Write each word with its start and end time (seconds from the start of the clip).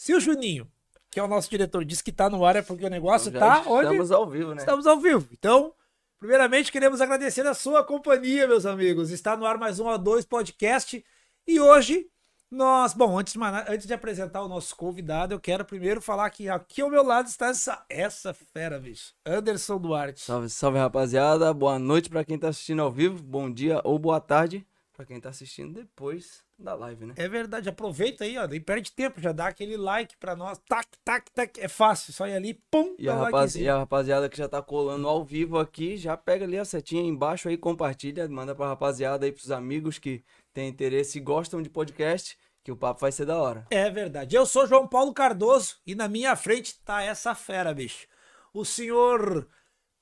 Se 0.00 0.14
o 0.14 0.18
Juninho, 0.18 0.66
que 1.10 1.20
é 1.20 1.22
o 1.22 1.28
nosso 1.28 1.50
diretor, 1.50 1.84
diz 1.84 2.00
que 2.00 2.10
tá 2.10 2.30
no 2.30 2.42
ar, 2.42 2.56
é 2.56 2.62
porque 2.62 2.86
o 2.86 2.88
negócio 2.88 3.28
Então 3.28 3.38
já 3.38 3.60
tá 3.60 3.70
onde? 3.70 3.84
Estamos 3.84 4.10
ao 4.10 4.26
vivo, 4.26 4.54
né? 4.54 4.56
Estamos 4.56 4.86
ao 4.86 4.98
vivo. 4.98 5.28
Então, 5.30 5.74
primeiramente, 6.18 6.72
queremos 6.72 7.02
agradecer 7.02 7.46
a 7.46 7.52
sua 7.52 7.84
companhia, 7.84 8.48
meus 8.48 8.64
amigos. 8.64 9.10
Está 9.10 9.36
no 9.36 9.44
ar 9.44 9.58
mais 9.58 9.78
um 9.78 9.84
A2 9.84 10.26
Podcast. 10.26 11.04
E 11.46 11.60
hoje, 11.60 12.06
nós. 12.50 12.94
Bom, 12.94 13.18
antes 13.18 13.34
de, 13.34 13.38
antes 13.68 13.86
de 13.86 13.92
apresentar 13.92 14.40
o 14.40 14.48
nosso 14.48 14.74
convidado, 14.74 15.34
eu 15.34 15.38
quero 15.38 15.66
primeiro 15.66 16.00
falar 16.00 16.30
que 16.30 16.48
aqui 16.48 16.80
ao 16.80 16.88
meu 16.88 17.02
lado 17.02 17.26
está 17.26 17.48
essa, 17.48 17.84
essa 17.86 18.32
fera, 18.32 18.78
bicho. 18.78 19.12
Anderson 19.26 19.76
Duarte. 19.76 20.22
Salve, 20.22 20.48
salve, 20.48 20.78
rapaziada. 20.78 21.52
Boa 21.52 21.78
noite 21.78 22.08
pra 22.08 22.24
quem 22.24 22.38
tá 22.38 22.48
assistindo 22.48 22.80
ao 22.80 22.90
vivo. 22.90 23.22
Bom 23.22 23.52
dia 23.52 23.82
ou 23.84 23.98
boa 23.98 24.18
tarde 24.18 24.66
pra 25.00 25.06
quem 25.06 25.18
tá 25.18 25.30
assistindo 25.30 25.72
depois 25.72 26.44
da 26.58 26.74
live, 26.74 27.06
né? 27.06 27.14
É 27.16 27.26
verdade, 27.26 27.70
aproveita 27.70 28.24
aí, 28.24 28.36
ó. 28.36 28.46
Nem 28.46 28.60
perde 28.60 28.92
tempo, 28.92 29.18
já 29.18 29.32
dá 29.32 29.46
aquele 29.46 29.74
like 29.78 30.14
pra 30.18 30.36
nós. 30.36 30.58
Tac, 30.68 30.86
tac, 31.02 31.30
tac. 31.32 31.58
É 31.58 31.68
fácil, 31.68 32.12
só 32.12 32.28
ir 32.28 32.34
ali, 32.34 32.52
pum, 32.70 32.94
E 32.98 33.08
a, 33.08 33.14
rapaz- 33.14 33.56
e 33.56 33.66
a 33.66 33.78
rapaziada 33.78 34.28
que 34.28 34.36
já 34.36 34.46
tá 34.46 34.60
colando 34.60 35.08
ao 35.08 35.24
vivo 35.24 35.58
aqui, 35.58 35.96
já 35.96 36.18
pega 36.18 36.44
ali 36.44 36.58
a 36.58 36.66
setinha 36.66 37.02
embaixo 37.02 37.48
aí, 37.48 37.56
compartilha, 37.56 38.28
manda 38.28 38.54
pra 38.54 38.66
rapaziada 38.68 39.24
aí, 39.24 39.32
pros 39.32 39.50
amigos 39.50 39.98
que 39.98 40.22
têm 40.52 40.68
interesse 40.68 41.16
e 41.16 41.22
gostam 41.22 41.62
de 41.62 41.70
podcast, 41.70 42.36
que 42.62 42.70
o 42.70 42.76
papo 42.76 43.00
vai 43.00 43.10
ser 43.10 43.24
da 43.24 43.38
hora. 43.38 43.66
É 43.70 43.88
verdade. 43.88 44.36
Eu 44.36 44.44
sou 44.44 44.66
João 44.66 44.86
Paulo 44.86 45.14
Cardoso 45.14 45.76
e 45.86 45.94
na 45.94 46.08
minha 46.08 46.36
frente 46.36 46.78
tá 46.84 47.00
essa 47.02 47.34
fera, 47.34 47.72
bicho. 47.72 48.06
O 48.52 48.66
senhor 48.66 49.48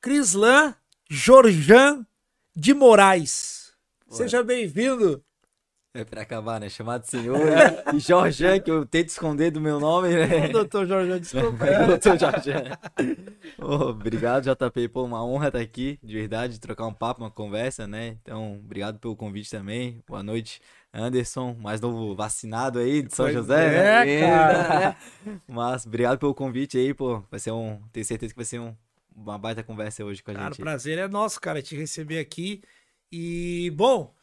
Crislan 0.01 0.75
Jorjan 1.09 2.05
de 2.57 2.75
Moraes. 2.75 3.68
Seja 4.09 4.43
bem-vindo. 4.43 5.23
É 5.95 6.05
pra 6.05 6.23
acabar, 6.23 6.61
né? 6.61 6.69
Chamado 6.69 7.05
senhor 7.05 7.39
né? 7.39 7.83
e 7.95 7.99
Jorjan, 7.99 8.61
que 8.61 8.71
eu 8.71 8.85
tento 8.87 9.09
esconder 9.09 9.51
do 9.51 9.61
meu 9.61 9.81
nome, 9.81 10.11
né? 10.11 10.49
Doutor 10.49 10.87
Jorjan, 10.87 11.19
desculpa. 11.19 11.65
Doutor 11.87 12.19
Jorjan. 12.19 12.63
Ô, 13.59 13.89
obrigado, 13.89 14.45
JP. 14.45 14.89
Pô, 14.89 15.05
uma 15.05 15.25
honra 15.25 15.49
estar 15.49 15.59
aqui, 15.61 15.99
de 16.03 16.15
verdade, 16.15 16.61
trocar 16.61 16.87
um 16.87 16.93
papo, 16.93 17.23
uma 17.23 17.31
conversa, 17.31 17.87
né? 17.87 18.17
Então, 18.23 18.61
obrigado 18.65 18.99
pelo 18.99 19.17
convite 19.17 19.51
também. 19.51 20.03
Boa 20.07 20.23
noite, 20.23 20.61
Anderson, 20.93 21.57
mais 21.59 21.81
novo 21.81 22.15
vacinado 22.15 22.79
aí 22.79 23.03
de 23.03 23.15
São 23.15 23.25
Pois 23.27 23.35
José, 23.35 23.71
né? 23.71 24.17
é, 24.17 24.21
cara. 24.21 24.97
Mas 25.49 25.87
obrigado 25.87 26.19
pelo 26.19 26.35
convite 26.35 26.79
aí, 26.79 26.95
pô. 26.95 27.23
Vai 27.31 27.41
ser 27.41 27.51
um. 27.51 27.81
Tenho 27.93 28.07
certeza 28.07 28.33
que 28.33 28.39
vai 28.39 28.45
ser 28.45 28.61
um, 28.61 28.75
uma 29.17 29.39
baita 29.39 29.63
conversa 29.63 30.05
hoje 30.05 30.23
com 30.23 30.31
a 30.31 30.35
Cara, 30.35 30.47
o 30.47 30.49
gente. 30.51 30.63
prazer 30.63 30.99
é 30.99 31.09
nosso, 31.09 31.41
cara, 31.41 31.61
te 31.63 31.75
receber 31.75 32.19
aqui. 32.21 32.63
E, 33.11 33.71
bom, 33.75 34.15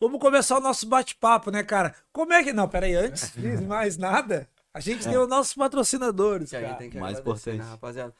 vamos 0.00 0.20
começar 0.20 0.58
o 0.58 0.60
nosso 0.60 0.86
bate-papo, 0.86 1.50
né, 1.50 1.62
cara? 1.62 1.94
Como 2.12 2.32
é 2.32 2.42
que. 2.42 2.52
Não, 2.52 2.68
peraí, 2.68 2.94
antes 2.94 3.32
de 3.36 3.56
mais 3.62 3.96
nada, 3.96 4.48
a 4.72 4.80
gente 4.80 5.04
tem 5.04 5.16
os 5.18 5.28
nossos 5.28 5.54
patrocinadores, 5.54 6.50
Que 6.50 6.60
cara. 6.60 6.74
tem 6.74 6.90
que 6.90 6.98
mais 6.98 7.18
agradecer, 7.18 7.50
né, 7.50 7.56
importante. 7.56 7.70
rapaziada? 7.72 8.14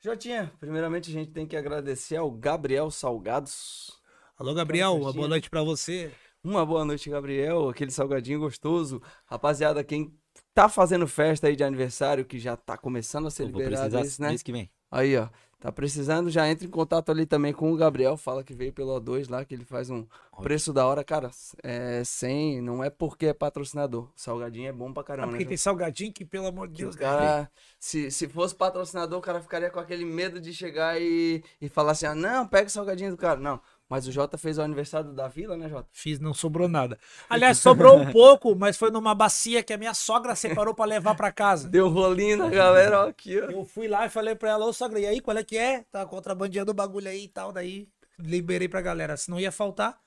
Jotinha, 0.00 0.52
primeiramente 0.60 1.10
a 1.10 1.12
gente 1.12 1.30
tem 1.30 1.46
que 1.46 1.56
agradecer 1.56 2.16
ao 2.16 2.30
Gabriel 2.30 2.90
Salgados. 2.90 3.90
Alô, 4.36 4.52
Gabriel, 4.52 4.96
uma 4.96 5.12
boa 5.12 5.28
noite 5.28 5.48
pra 5.48 5.62
você. 5.62 6.12
Uma 6.42 6.66
boa 6.66 6.84
noite, 6.84 7.08
Gabriel. 7.08 7.70
Aquele 7.70 7.90
salgadinho 7.90 8.40
gostoso. 8.40 9.00
Rapaziada, 9.24 9.82
quem 9.82 10.12
tá 10.52 10.68
fazendo 10.68 11.06
festa 11.06 11.46
aí 11.46 11.56
de 11.56 11.64
aniversário, 11.64 12.24
que 12.24 12.38
já 12.38 12.54
tá 12.54 12.76
começando 12.76 13.26
a 13.28 13.30
ser 13.30 13.44
vou 13.50 13.62
liberado 13.62 13.90
precisar 13.92 14.06
isso, 14.06 14.20
né? 14.20 14.28
mês 14.28 14.42
que 14.42 14.52
vem. 14.52 14.70
Aí, 14.90 15.16
ó. 15.16 15.28
Tá 15.64 15.72
precisando, 15.72 16.28
já 16.28 16.46
entra 16.46 16.66
em 16.66 16.70
contato 16.70 17.10
ali 17.10 17.24
também 17.24 17.50
com 17.50 17.72
o 17.72 17.76
Gabriel. 17.76 18.18
Fala 18.18 18.44
que 18.44 18.52
veio 18.52 18.70
pelo 18.70 19.00
O2 19.00 19.30
lá, 19.30 19.46
que 19.46 19.54
ele 19.54 19.64
faz 19.64 19.88
um 19.88 20.04
preço 20.42 20.74
da 20.74 20.86
hora. 20.86 21.02
Cara, 21.02 21.30
é 21.62 22.04
100, 22.04 22.60
não 22.60 22.84
é 22.84 22.90
porque 22.90 23.28
é 23.28 23.32
patrocinador. 23.32 24.10
Salgadinho 24.14 24.68
é 24.68 24.72
bom 24.72 24.92
pra 24.92 25.00
Ah, 25.00 25.04
caramba, 25.06 25.28
porque 25.28 25.44
né? 25.44 25.48
tem 25.48 25.56
salgadinho 25.56 26.12
que, 26.12 26.22
pelo 26.22 26.48
amor 26.48 26.68
de 26.68 26.82
Deus, 26.82 26.94
o 26.94 26.98
cara, 26.98 27.50
se, 27.80 28.10
se 28.10 28.28
fosse 28.28 28.54
patrocinador, 28.54 29.18
o 29.18 29.22
cara 29.22 29.40
ficaria 29.40 29.70
com 29.70 29.80
aquele 29.80 30.04
medo 30.04 30.38
de 30.38 30.52
chegar 30.52 31.00
e, 31.00 31.42
e 31.58 31.66
falar 31.66 31.92
assim: 31.92 32.04
ah, 32.04 32.14
não, 32.14 32.46
pega 32.46 32.66
o 32.66 32.70
salgadinho 32.70 33.12
do 33.12 33.16
cara. 33.16 33.40
Não, 33.40 33.58
mas 33.88 34.06
o 34.06 34.12
Jota 34.12 34.38
fez 34.38 34.58
o 34.58 34.62
aniversário 34.62 35.12
da 35.12 35.28
vila, 35.28 35.56
né, 35.56 35.68
Jota? 35.68 35.88
Fiz, 35.92 36.18
não 36.18 36.32
sobrou 36.32 36.68
nada. 36.68 36.98
Aliás, 37.28 37.58
sobrou 37.58 37.98
um 37.98 38.10
pouco, 38.10 38.54
mas 38.56 38.76
foi 38.76 38.90
numa 38.90 39.14
bacia 39.14 39.62
que 39.62 39.72
a 39.72 39.78
minha 39.78 39.94
sogra 39.94 40.34
separou 40.34 40.74
pra 40.74 40.84
levar 40.84 41.14
pra 41.14 41.30
casa. 41.30 41.68
Deu 41.68 41.88
rolinho 41.88 42.38
na 42.38 42.48
galera, 42.48 43.04
ó, 43.04 43.08
aqui, 43.08 43.40
ó. 43.40 43.50
Eu 43.50 43.64
fui 43.64 43.88
lá 43.88 44.06
e 44.06 44.10
falei 44.10 44.34
pra 44.34 44.50
ela, 44.50 44.66
ô 44.66 44.72
sogra, 44.72 44.98
e 44.98 45.06
aí, 45.06 45.20
qual 45.20 45.36
é 45.36 45.44
que 45.44 45.56
é? 45.56 45.84
Tá 45.90 46.04
contrabandeando 46.06 46.70
o 46.70 46.74
bagulho 46.74 47.08
aí 47.08 47.24
e 47.24 47.28
tal. 47.28 47.52
Daí 47.52 47.88
liberei 48.18 48.68
pra 48.68 48.80
galera, 48.80 49.16
senão 49.16 49.40
ia 49.40 49.52
faltar. 49.52 50.03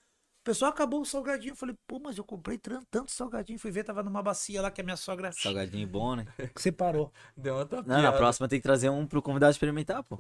O 0.48 0.50
pessoal 0.50 0.72
acabou 0.72 1.02
o 1.02 1.06
salgadinho. 1.06 1.52
Eu 1.52 1.56
falei, 1.58 1.76
pô, 1.86 2.00
mas 2.00 2.18
eu 2.18 2.24
comprei 2.24 2.58
tanto 2.90 3.12
salgadinho. 3.12 3.60
Fui 3.60 3.70
ver, 3.70 3.84
tava 3.84 4.02
numa 4.02 4.24
bacia 4.24 4.62
lá 4.62 4.72
que 4.72 4.80
a 4.80 4.84
minha 4.84 4.96
sogra 4.96 5.30
Salgadinho 5.34 5.86
bom, 5.86 6.16
né? 6.16 6.26
separou. 6.56 7.12
Deu 7.36 7.56
uma 7.56 7.66
tapiada. 7.66 7.94
Não, 7.94 8.02
na 8.02 8.14
próxima 8.14 8.48
tem 8.48 8.58
que 8.58 8.64
trazer 8.64 8.90
um 8.90 9.06
pro 9.06 9.22
convidado 9.22 9.52
experimentar, 9.52 10.02
pô. 10.04 10.16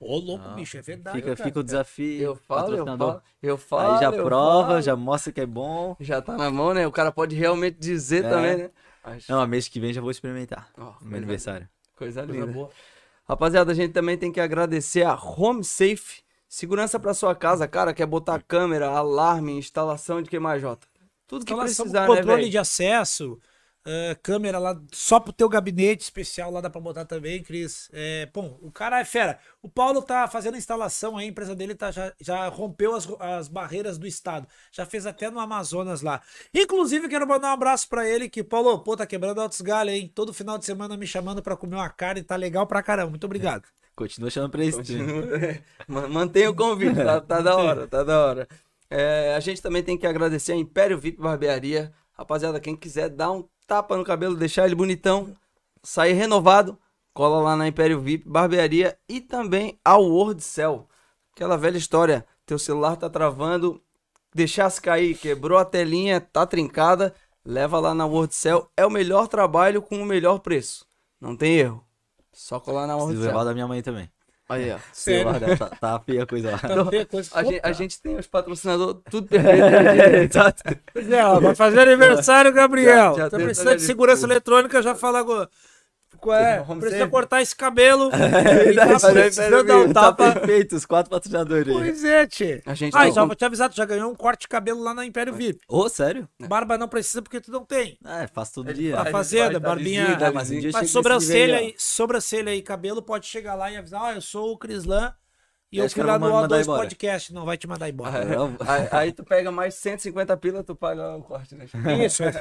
Ô, 0.00 0.18
louco, 0.18 0.44
Ah, 0.44 0.54
bicho, 0.54 0.76
é 0.76 0.82
verdade. 0.82 1.18
Fica, 1.18 1.36
cara. 1.36 1.46
fica 1.48 1.60
o 1.60 1.62
desafio. 1.62 2.20
Eu 2.20 2.34
falo, 2.34 2.74
eu 2.74 2.84
falo, 2.84 3.22
eu 3.40 3.56
falo. 3.56 3.94
Aí 3.94 4.00
já 4.00 4.10
eu 4.10 4.24
prova, 4.24 4.68
falo. 4.70 4.82
já 4.82 4.96
mostra 4.96 5.32
que 5.32 5.40
é 5.40 5.46
bom. 5.46 5.94
Já 6.00 6.20
tá 6.20 6.36
na 6.36 6.50
mão, 6.50 6.74
né? 6.74 6.84
O 6.84 6.90
cara 6.90 7.12
pode 7.12 7.36
realmente 7.36 7.78
dizer 7.78 8.24
É. 8.24 8.28
também, 8.28 8.56
né? 8.56 8.70
Mas- 9.04 9.28
Não, 9.28 9.40
a 9.40 9.46
mês 9.46 9.68
que 9.68 9.78
vem 9.78 9.92
já 9.92 10.00
vou 10.00 10.10
experimentar. 10.10 10.68
Coisa 10.72 10.96
meu 11.00 11.16
aniversário. 11.16 11.68
Coisa 11.94 12.22
Coisa 12.26 12.40
linda. 12.40 12.52
boa. 12.52 12.70
Rapaziada, 13.28 13.70
a 13.70 13.74
gente 13.74 13.92
também 13.92 14.18
tem 14.18 14.32
que 14.32 14.40
agradecer 14.40 15.04
a 15.04 15.14
Home 15.14 15.62
Safe. 15.62 16.23
Segurança 16.48 16.98
pra 17.00 17.14
sua 17.14 17.34
casa, 17.34 17.66
cara. 17.66 17.92
Quer 17.92 18.06
botar 18.06 18.40
câmera, 18.42 18.88
alarme, 18.88 19.52
instalação 19.52 20.22
de 20.22 20.30
Jota? 20.60 20.86
Tudo 21.26 21.44
que 21.44 21.52
Instalação, 21.52 21.84
precisar, 21.84 22.00
né, 22.02 22.06
controle 22.06 22.42
velho? 22.42 22.50
de 22.50 22.58
acesso, 22.58 23.40
ah, 23.86 24.16
câmera 24.22 24.58
lá 24.58 24.80
só 24.92 25.20
pro 25.20 25.32
teu 25.32 25.46
gabinete 25.46 26.02
especial 26.02 26.50
lá 26.50 26.60
dá 26.60 26.70
pra 26.70 26.80
botar 26.80 27.04
também, 27.04 27.42
Cris. 27.42 27.90
É, 27.92 28.26
bom, 28.32 28.58
o 28.62 28.72
cara 28.72 28.98
é 28.98 29.04
fera. 29.04 29.38
O 29.62 29.68
Paulo 29.68 30.00
tá 30.00 30.26
fazendo 30.26 30.56
instalação 30.56 31.18
aí, 31.18 31.26
a 31.26 31.28
empresa 31.28 31.54
dele 31.54 31.74
tá, 31.74 31.90
já, 31.90 32.12
já 32.18 32.48
rompeu 32.48 32.94
as, 32.94 33.06
as 33.20 33.48
barreiras 33.48 33.98
do 33.98 34.06
estado. 34.06 34.48
Já 34.72 34.86
fez 34.86 35.04
até 35.06 35.30
no 35.30 35.38
Amazonas 35.38 36.00
lá. 36.00 36.22
Inclusive, 36.54 37.08
quero 37.08 37.26
mandar 37.28 37.50
um 37.50 37.52
abraço 37.52 37.88
pra 37.88 38.08
ele, 38.08 38.28
que, 38.28 38.42
Paulo, 38.42 38.78
pô, 38.78 38.96
tá 38.96 39.06
quebrando 39.06 39.40
altos 39.40 39.60
galhos, 39.60 39.94
hein? 39.94 40.10
Todo 40.14 40.32
final 40.32 40.56
de 40.56 40.64
semana 40.64 40.96
me 40.96 41.06
chamando 41.06 41.42
pra 41.42 41.56
comer 41.56 41.76
uma 41.76 41.90
carne, 41.90 42.22
tá 42.22 42.36
legal 42.36 42.66
pra 42.66 42.82
caramba. 42.82 43.10
Muito 43.10 43.24
obrigado. 43.24 43.64
Continua 43.96 44.30
chamando 44.30 44.50
pra 44.50 44.64
isso. 44.64 44.80
Ma- 45.88 46.08
Mantenha 46.08 46.50
o 46.50 46.54
convite, 46.54 46.96
tá, 46.96 47.20
tá 47.20 47.40
da 47.40 47.56
hora, 47.56 47.86
tá 47.86 48.02
da 48.02 48.26
hora. 48.26 48.48
É, 48.90 49.34
a 49.36 49.40
gente 49.40 49.62
também 49.62 49.82
tem 49.82 49.96
que 49.96 50.06
agradecer 50.06 50.52
a 50.52 50.56
Império 50.56 50.98
VIP 50.98 51.20
Barbearia. 51.20 51.92
Rapaziada, 52.12 52.60
quem 52.60 52.76
quiser 52.76 53.08
dar 53.08 53.30
um 53.32 53.44
tapa 53.66 53.96
no 53.96 54.04
cabelo, 54.04 54.36
deixar 54.36 54.66
ele 54.66 54.74
bonitão, 54.74 55.34
sair 55.82 56.12
renovado, 56.12 56.78
cola 57.12 57.40
lá 57.40 57.56
na 57.56 57.66
Império 57.68 58.00
VIP 58.00 58.28
Barbearia 58.28 58.96
e 59.08 59.20
também 59.20 59.78
a 59.84 59.96
Wordcell. 59.96 60.88
Aquela 61.32 61.56
velha 61.56 61.76
história, 61.78 62.24
teu 62.46 62.58
celular 62.58 62.96
tá 62.96 63.08
travando, 63.10 63.80
deixasse 64.34 64.80
cair, 64.80 65.16
quebrou 65.16 65.58
a 65.58 65.64
telinha, 65.64 66.20
tá 66.20 66.46
trincada, 66.46 67.12
leva 67.44 67.80
lá 67.80 67.94
na 67.94 68.06
Wordcell. 68.06 68.68
É 68.76 68.86
o 68.86 68.90
melhor 68.90 69.26
trabalho 69.28 69.82
com 69.82 70.00
o 70.00 70.04
melhor 70.06 70.38
preço. 70.38 70.86
Não 71.20 71.36
tem 71.36 71.56
erro. 71.58 71.83
Só 72.34 72.60
colar 72.60 72.86
na 72.86 72.96
Preciso 72.96 73.22
levar 73.26 73.44
da 73.44 73.52
minha 73.54 73.66
mãe 73.66 73.82
também. 73.82 74.08
Aí, 74.46 74.70
ó. 74.72 74.76
O 74.76 74.80
celular 74.92 75.40
dela 75.40 75.56
tá, 75.56 75.66
tá 75.70 76.00
feia 76.00 76.22
a 76.22 76.26
coisa 76.26 76.50
lá. 76.50 76.60
Então, 76.62 77.06
coisa- 77.06 77.30
A 77.32 77.42
gente, 77.44 77.60
a 77.62 77.72
gente 77.72 78.02
tem 78.02 78.16
os 78.18 78.26
patrocinadores 78.26 79.00
tudo 79.10 79.26
perfeito. 79.26 79.58
né? 79.58 80.24
Exato. 80.28 80.62
Pois 80.92 81.10
é, 81.10 81.24
ó, 81.24 81.40
vai 81.40 81.54
fazer 81.54 81.80
aniversário, 81.80 82.52
Gabriel. 82.52 83.14
Já- 83.14 83.22
já 83.24 83.30
tá 83.30 83.38
precisando 83.38 83.70
de 83.70 83.76
tudo. 83.76 83.86
segurança 83.86 84.26
eletrônica, 84.26 84.82
já 84.82 84.94
fala 84.94 85.18
agora. 85.18 85.48
É? 86.32 86.62
Precisa 86.80 87.08
cortar 87.08 87.42
esse 87.42 87.54
cabelo. 87.54 88.10
É 88.14 88.70
E 88.70 88.74
tá 88.74 88.84
verdade, 88.86 89.12
precisando 89.12 89.64
dar 89.66 89.76
um 89.78 89.92
tá 89.92 90.12
tapa. 90.12 90.32
perfeito, 90.32 90.76
os 90.76 90.84
quatro 90.86 91.10
patrocinadores 91.10 91.68
aí. 91.68 91.74
Pois 91.74 92.04
é, 92.04 92.26
tchê. 92.26 92.62
A 92.66 92.74
gente 92.74 92.96
Ah, 92.96 93.06
e 93.08 93.12
só 93.12 93.20
como- 93.20 93.28
vou 93.28 93.36
te 93.36 93.44
avisar, 93.44 93.68
tu 93.68 93.76
já 93.76 93.84
ganhou 93.84 94.10
um 94.10 94.14
corte 94.14 94.42
de 94.42 94.48
cabelo 94.48 94.82
lá 94.82 94.92
na 94.94 95.04
Império 95.06 95.32
VIP. 95.34 95.60
Ô, 95.68 95.88
sério? 95.88 96.28
Barba 96.48 96.76
não 96.78 96.88
precisa 96.88 97.22
porque 97.22 97.40
tu 97.40 97.50
não 97.50 97.64
tem. 97.64 97.98
É, 98.04 98.26
faço 98.26 98.54
todo 98.54 98.70
Ele 98.70 98.78
dia. 98.82 98.92
Tá 98.96 99.02
faz, 99.02 99.12
fazendo, 99.12 99.42
faz, 99.42 99.52
tá 99.54 99.60
barbinha. 99.60 100.16
tá 100.16 100.26
É, 100.26 100.30
mas 100.30 100.50
um 100.50 100.60
Mas 100.72 100.90
sobrancelha 100.90 101.62
e, 101.62 101.74
sobrancelha 101.78 102.54
e 102.54 102.62
cabelo 102.62 103.02
pode 103.02 103.26
chegar 103.26 103.54
lá 103.54 103.70
e 103.70 103.76
avisar, 103.76 104.02
ó, 104.02 104.12
eu 104.12 104.20
sou 104.20 104.52
o 104.52 104.58
Crislan 104.58 105.12
e 105.74 105.78
eu 105.78 105.90
fui 105.90 106.02
lá 106.02 106.18
no 106.18 106.26
vão 106.30 106.40
mandar 106.42 106.56
O2 106.56 106.62
embora. 106.62 106.80
Podcast. 106.82 107.32
Não 107.34 107.44
vai 107.44 107.56
te 107.56 107.66
mandar 107.66 107.88
embora. 107.88 108.18
Aí, 108.20 108.28
aí- 108.68 108.88
aí 108.92 109.12
tu 109.12 109.24
pega 109.24 109.50
mais 109.50 109.74
150 109.74 110.36
pila, 110.36 110.62
tu 110.64 110.74
paga 110.74 111.16
o 111.16 111.22
corte, 111.22 111.54
né? 111.54 111.66
Isso, 112.04 112.22
é. 112.22 112.32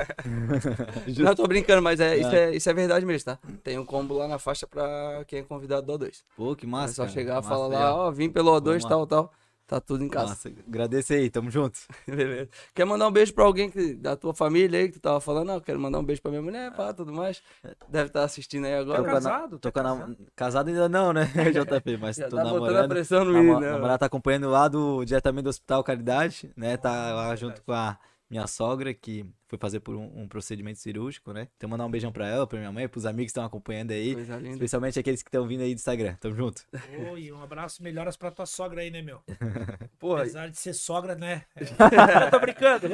Não, 1.22 1.36
tô 1.36 1.48
brincando, 1.48 1.82
mas 1.82 2.00
é, 2.00 2.18
isso, 2.18 2.30
é, 2.36 2.56
isso 2.56 2.70
é 2.70 2.74
verdade 2.74 3.06
mesmo, 3.06 3.26
tá? 3.26 3.40
Tem 3.64 3.78
um 3.78 3.86
combo 3.86 4.14
lá 4.16 4.28
na 4.28 4.40
faixa 4.40 4.68
pra 4.68 5.24
quem 5.28 5.40
é 5.40 5.44
convidado 5.44 5.86
do 5.98 6.06
O2. 6.06 6.22
Pô, 6.36 6.56
que 6.56 6.66
É 6.66 6.70
massa. 6.70 6.94
só 6.94 7.04
cara. 7.04 7.14
chegar 7.14 7.34
e 7.34 7.36
Massa, 7.38 7.50
falar 7.50 7.68
lá, 7.68 7.96
ó, 7.96 8.12
vim 8.12 8.30
pelo 8.30 8.52
O2, 8.52 8.64
Vamos 8.64 8.84
lá. 8.84 8.90
tal, 8.90 9.08
tal. 9.08 9.32
Tá 9.66 9.80
tudo 9.80 10.04
em 10.04 10.10
casa. 10.10 10.28
Massa, 10.30 10.52
agradeço 10.68 11.14
aí, 11.14 11.30
tamo 11.30 11.50
junto. 11.50 11.80
Beleza. 12.06 12.50
Quer 12.76 12.86
mandar 12.86 13.08
um 13.08 13.12
beijo 13.12 13.34
pra 13.34 13.46
alguém 13.46 13.70
que, 13.72 13.94
da 13.96 14.16
tua 14.16 14.34
família 14.34 14.78
aí 14.80 14.88
que 14.88 14.94
tu 14.96 15.02
tava 15.02 15.22
falando? 15.22 15.48
Não, 15.48 15.60
quero 15.60 15.80
mandar 15.80 16.00
um 16.00 16.04
beijo 16.04 16.22
pra 16.22 16.30
minha 16.32 16.42
mulher, 16.44 16.72
pá, 16.76 16.94
tudo 16.94 17.14
mais. 17.14 17.42
Deve 17.88 18.08
estar 18.08 18.24
assistindo 18.24 18.66
aí 18.66 18.76
agora. 18.76 19.02
Tá 19.02 19.10
casado? 19.12 19.58
Tô 19.60 19.72
Tá 19.72 19.82
casado? 19.84 20.00
nam- 20.10 20.18
casado 20.36 20.68
ainda 20.68 20.90
não, 20.90 21.14
né, 21.14 21.24
JP? 21.82 21.98
Mas 21.98 22.18
Já 22.18 22.28
tô 22.28 22.36
tá 22.36 22.44
botando 22.44 22.56
a 22.56 22.64
namorando. 22.66 22.90
pressão 22.90 23.24
no 23.26 23.34
menino, 23.34 23.60
né? 23.62 23.72
namorada 23.72 24.00
tá 24.00 24.06
acompanhando 24.08 24.50
lá 24.50 24.68
do, 24.68 25.04
diretamente 25.06 25.44
do 25.46 25.50
Hospital 25.50 25.84
Caridade, 25.84 26.52
né? 26.58 26.76
Tá 26.78 27.14
lá 27.14 27.36
junto 27.36 27.62
com 27.64 27.72
a 27.72 27.98
minha 28.34 28.48
sogra, 28.48 28.94
que 28.94 29.24
foi 29.48 29.60
fazer 29.60 29.80
por 29.80 29.96
um, 29.96 30.24
um 30.24 30.28
procedimento 30.28 30.80
cirúrgico, 30.80 31.32
né? 31.32 31.48
Então, 31.56 31.70
mandar 31.70 31.86
um 31.86 31.92
beijão 31.92 32.12
pra 32.12 32.28
ela, 32.28 32.48
pra 32.48 32.58
minha 32.58 32.72
mãe, 32.72 32.88
pros 32.88 33.06
amigos 33.06 33.26
que 33.26 33.32
estão 33.32 33.46
acompanhando 33.46 33.92
aí. 33.92 34.16
Coisa 34.16 34.38
linda. 34.38 34.54
Especialmente 34.54 35.00
aqueles 35.00 35.22
que 35.22 35.30
estão 35.30 35.48
vindo 35.48 35.62
aí 35.62 35.76
do 35.76 35.78
Instagram. 35.78 36.16
Tamo 36.20 36.36
junto. 36.36 36.64
Oi, 37.12 37.32
um 37.32 37.42
abraço, 37.44 37.84
melhoras 37.84 38.18
pra 38.18 38.32
tua 38.32 38.48
sogra 38.48 38.82
aí, 38.82 38.90
né, 38.90 39.04
meu? 39.04 39.22
Porra, 40.00 40.22
Apesar 40.22 40.50
de 40.50 40.58
ser 40.58 40.74
sogra, 40.74 41.14
né? 41.14 41.44
Eu 41.56 41.68
tô 42.32 42.40
brincando. 42.40 42.88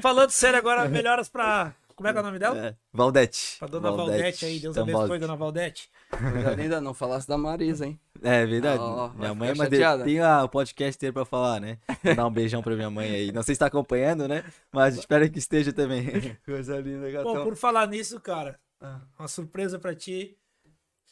Falando 0.00 0.30
sério 0.30 0.58
agora, 0.58 0.88
melhoras 0.88 1.28
pra. 1.28 1.74
Como 2.00 2.08
é 2.08 2.12
que 2.12 2.18
é 2.18 2.22
o 2.22 2.24
nome 2.24 2.38
dela? 2.38 2.66
É, 2.68 2.74
Valdete. 2.94 3.56
Pra 3.58 3.68
dona 3.68 3.90
Valdete, 3.92 4.46
aí. 4.46 4.58
Deus 4.58 4.74
Tambose. 4.74 4.96
abençoe, 4.96 5.18
dona 5.18 5.36
Valdete. 5.36 5.90
coisa 6.10 6.54
linda, 6.54 6.80
não 6.80 6.94
falasse 6.94 7.28
da 7.28 7.36
Marisa, 7.36 7.84
hein? 7.84 8.00
É 8.22 8.46
verdade. 8.46 8.80
Ó, 8.82 9.04
ó, 9.04 9.08
minha 9.12 9.34
mãe 9.34 9.50
mas 9.50 9.68
chateada. 9.68 10.04
tem 10.04 10.18
a- 10.18 10.42
o 10.44 10.48
podcast 10.48 10.96
inteiro 10.96 11.12
pra 11.12 11.26
falar, 11.26 11.60
né? 11.60 11.76
Vou 12.02 12.14
dar 12.14 12.26
um 12.26 12.30
beijão 12.32 12.62
pra 12.62 12.74
minha 12.74 12.88
mãe 12.88 13.14
aí. 13.14 13.32
Não 13.32 13.42
sei 13.42 13.54
se 13.54 13.58
tá 13.58 13.66
acompanhando, 13.66 14.26
né? 14.26 14.42
Mas 14.72 14.96
espero 14.96 15.30
que 15.30 15.38
esteja 15.38 15.74
também. 15.74 16.06
Coisa 16.46 16.80
linda, 16.80 17.06
Pô, 17.22 17.32
gatão. 17.32 17.44
por 17.44 17.54
falar 17.54 17.86
nisso, 17.86 18.18
cara, 18.18 18.58
Ah. 18.80 19.00
uma 19.18 19.28
surpresa 19.28 19.78
pra 19.78 19.94
ti. 19.94 20.38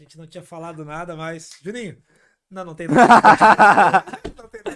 A 0.00 0.02
gente 0.02 0.16
não 0.16 0.26
tinha 0.26 0.42
falado 0.42 0.86
nada, 0.86 1.14
mas. 1.14 1.58
Juninho. 1.62 1.98
Não, 2.50 2.64
não 2.64 2.74
tem 2.74 2.88
nada. 2.88 4.04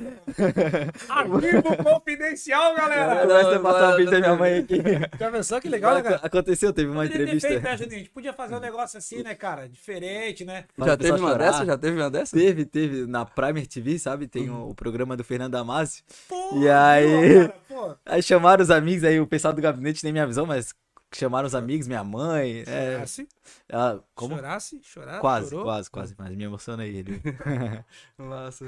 Arquivo 1.08 1.76
confidencial, 1.84 2.74
galera. 2.74 3.24
Não, 3.26 3.52
não, 3.54 3.62
passar 3.62 3.80
não, 3.88 3.94
o 3.94 3.96
vídeo 3.96 4.10
da 4.10 4.18
minha 4.20 4.36
mãe 4.36 4.58
aqui. 4.58 4.76
Já 5.18 5.30
pensou 5.30 5.60
que 5.60 5.68
legal, 5.68 5.94
né, 5.94 6.02
cara? 6.02 6.16
Aconteceu, 6.22 6.72
teve 6.72 6.90
uma 6.90 7.06
entrevista. 7.06 7.48
feito, 7.48 7.62
né, 7.62 7.76
Juninho? 7.76 7.94
A 7.96 7.98
gente 7.98 8.10
podia 8.10 8.32
fazer 8.32 8.54
um 8.54 8.60
negócio 8.60 8.98
assim, 8.98 9.22
né, 9.22 9.34
cara? 9.34 9.68
Diferente, 9.68 10.44
né? 10.44 10.64
Já 10.78 10.96
teve 10.96 11.12
uma 11.18 11.30
chorar. 11.32 11.38
dessa? 11.38 11.64
Já 11.66 11.78
teve 11.78 11.96
uma 12.00 12.10
dessa? 12.10 12.36
Teve, 12.36 12.64
teve. 12.64 13.06
Na 13.06 13.24
Primer 13.24 13.66
TV, 13.66 13.98
sabe? 13.98 14.26
Tem 14.26 14.48
Uhum. 14.50 14.70
o, 14.70 14.74
programa 14.74 15.16
do 15.16 15.24
Fernando 15.24 15.52
Damasio. 15.52 16.02
Pô, 16.28 16.50
E 16.58 16.68
aí? 16.68 17.46
Cara, 17.48 17.54
pô, 17.68 17.96
Aí 18.06 18.22
chamaram 18.22 18.62
os 18.62 18.70
amigos, 18.70 19.04
aí 19.04 19.20
o 19.20 19.26
pessoal 19.26 19.52
do 19.54 19.60
gabinete 19.62 20.02
nem 20.04 20.12
me 20.12 20.20
avisou, 20.20 20.46
mas 20.46 20.74
chamaram 21.14 21.46
os 21.46 21.54
amigos, 21.54 21.86
minha 21.86 22.02
mãe. 22.02 22.64
É, 22.66 22.92
chorasse, 22.94 23.28
ela- 23.68 24.02
como? 24.14 24.34
chorasse, 24.36 24.80
chorasse, 24.82 25.20
Quase, 25.20 25.50
chorou. 25.50 25.64
quase, 25.64 25.90
quase. 25.90 26.14
Mas 26.18 26.34
me 26.34 26.44
emociona 26.44 26.82
aí. 26.82 26.96
Ele. 26.96 27.20
Massa. 28.18 28.64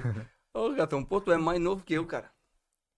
Ô, 0.54 0.72
gatão, 0.72 1.04
pô, 1.04 1.20
tu 1.20 1.32
é 1.32 1.36
mais 1.36 1.60
novo 1.60 1.84
que 1.84 1.94
eu, 1.94 2.06
cara. 2.06 2.30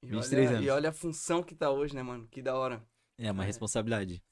E 0.02 0.06
23 0.08 0.48
olha, 0.48 0.56
anos. 0.56 0.66
E 0.66 0.70
olha 0.70 0.88
a 0.90 0.92
função 0.92 1.42
que 1.42 1.54
tá 1.54 1.70
hoje, 1.70 1.94
né, 1.94 2.02
mano? 2.02 2.28
Que 2.28 2.42
da 2.42 2.54
hora. 2.54 2.84
É 3.18 3.30
uma 3.32 3.44
É. 3.44 3.46
responsabilidade. 3.46 4.22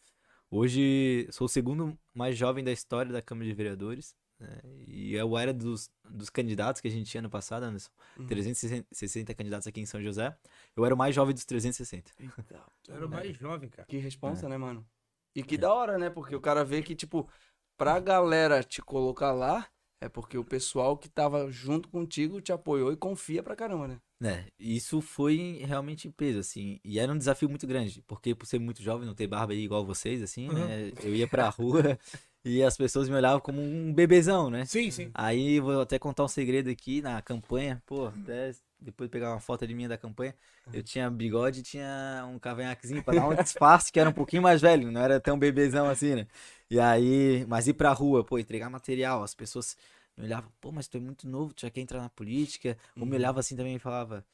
Hoje 0.50 1.26
sou 1.32 1.46
o 1.46 1.48
segundo 1.48 1.98
mais 2.14 2.36
jovem 2.36 2.62
da 2.62 2.70
história 2.70 3.10
da 3.10 3.22
Câmara 3.22 3.46
de 3.48 3.54
Vereadores. 3.54 4.14
né? 4.38 4.60
E 4.64 5.14
eu 5.14 5.38
era 5.38 5.54
dos, 5.54 5.88
dos 6.10 6.28
candidatos 6.28 6.80
que 6.80 6.88
a 6.88 6.90
gente 6.90 7.08
tinha 7.10 7.22
no 7.22 7.30
passado, 7.30 7.62
Anderson. 7.62 7.90
Uhum. 8.18 8.26
360 8.26 9.32
candidatos 9.34 9.66
aqui 9.66 9.80
em 9.80 9.86
São 9.86 10.02
José. 10.02 10.36
Eu 10.76 10.84
era 10.84 10.94
o 10.94 10.98
mais 10.98 11.14
jovem 11.14 11.32
dos 11.32 11.44
360. 11.44 12.10
Eita, 12.20 12.60
Tu 12.82 12.92
era 12.92 13.06
o 13.06 13.08
mais 13.08 13.34
jovem, 13.36 13.70
cara. 13.70 13.86
Que 13.88 13.96
É. 13.96 14.00
responsa, 14.00 14.48
né, 14.48 14.58
mano? 14.58 14.86
E 15.34 15.42
que 15.42 15.56
da 15.56 15.72
hora, 15.72 15.98
né? 15.98 16.10
Porque 16.10 16.34
o 16.36 16.40
cara 16.40 16.64
vê 16.64 16.82
que, 16.82 16.94
tipo, 16.94 17.28
pra 17.76 17.98
galera 18.00 18.62
te 18.62 18.82
colocar 18.82 19.32
lá, 19.32 19.66
é 20.04 20.08
porque 20.08 20.36
o 20.36 20.44
pessoal 20.44 20.96
que 20.96 21.08
tava 21.08 21.50
junto 21.50 21.88
contigo 21.88 22.40
te 22.40 22.52
apoiou 22.52 22.92
e 22.92 22.96
confia 22.96 23.42
pra 23.42 23.56
caramba, 23.56 23.88
né? 23.88 24.00
É, 24.22 24.44
isso 24.58 25.00
foi 25.00 25.62
realmente 25.64 26.10
peso, 26.10 26.38
assim, 26.38 26.78
e 26.84 26.98
era 26.98 27.12
um 27.12 27.18
desafio 27.18 27.48
muito 27.48 27.66
grande, 27.66 28.02
porque 28.06 28.34
por 28.34 28.46
ser 28.46 28.58
muito 28.58 28.82
jovem, 28.82 29.06
não 29.06 29.14
ter 29.14 29.26
barba 29.26 29.52
aí 29.52 29.60
igual 29.60 29.84
vocês, 29.84 30.22
assim, 30.22 30.48
né, 30.48 30.92
eu 31.02 31.14
ia 31.14 31.26
pra 31.26 31.48
rua 31.48 31.98
e 32.44 32.62
as 32.62 32.76
pessoas 32.76 33.08
me 33.08 33.14
olhavam 33.16 33.40
como 33.40 33.60
um 33.60 33.92
bebezão, 33.92 34.48
né? 34.48 34.64
Sim, 34.64 34.90
sim. 34.90 35.10
Aí 35.14 35.58
vou 35.60 35.80
até 35.80 35.98
contar 35.98 36.24
um 36.24 36.28
segredo 36.28 36.70
aqui 36.70 37.02
na 37.02 37.20
campanha, 37.20 37.82
pô, 37.84 38.06
até 38.06 38.52
depois 38.80 39.10
pegar 39.10 39.30
uma 39.30 39.40
foto 39.40 39.66
de 39.66 39.74
mim 39.74 39.88
da 39.88 39.96
campanha, 39.96 40.34
eu 40.72 40.82
tinha 40.82 41.10
bigode 41.10 41.60
e 41.60 41.62
tinha 41.62 42.26
um 42.30 42.38
cavanhaquezinho 42.38 43.02
pra 43.02 43.14
dar 43.14 43.28
um 43.28 43.34
disfarce 43.34 43.90
que 43.90 43.98
era 43.98 44.10
um 44.10 44.12
pouquinho 44.12 44.42
mais 44.42 44.60
velho, 44.60 44.90
não 44.90 45.00
era 45.00 45.18
tão 45.20 45.38
bebezão 45.38 45.88
assim, 45.88 46.14
né? 46.14 46.26
E 46.70 46.80
aí, 46.80 47.44
mas 47.46 47.68
ir 47.68 47.74
pra 47.74 47.92
rua, 47.92 48.24
pô, 48.24 48.38
entregar 48.38 48.70
material, 48.70 49.22
as 49.22 49.34
pessoas 49.34 49.76
me 50.16 50.24
olhavam, 50.24 50.50
pô, 50.60 50.72
mas 50.72 50.88
tu 50.88 50.96
é 50.96 51.00
muito 51.00 51.28
novo, 51.28 51.52
tu 51.54 51.62
já 51.62 51.70
quer 51.70 51.80
entrar 51.80 52.00
na 52.00 52.08
política, 52.08 52.76
ou 52.98 53.06
me 53.06 53.16
olhava 53.16 53.40
assim 53.40 53.56
também 53.56 53.76
e 53.76 53.78
falava, 53.78 54.24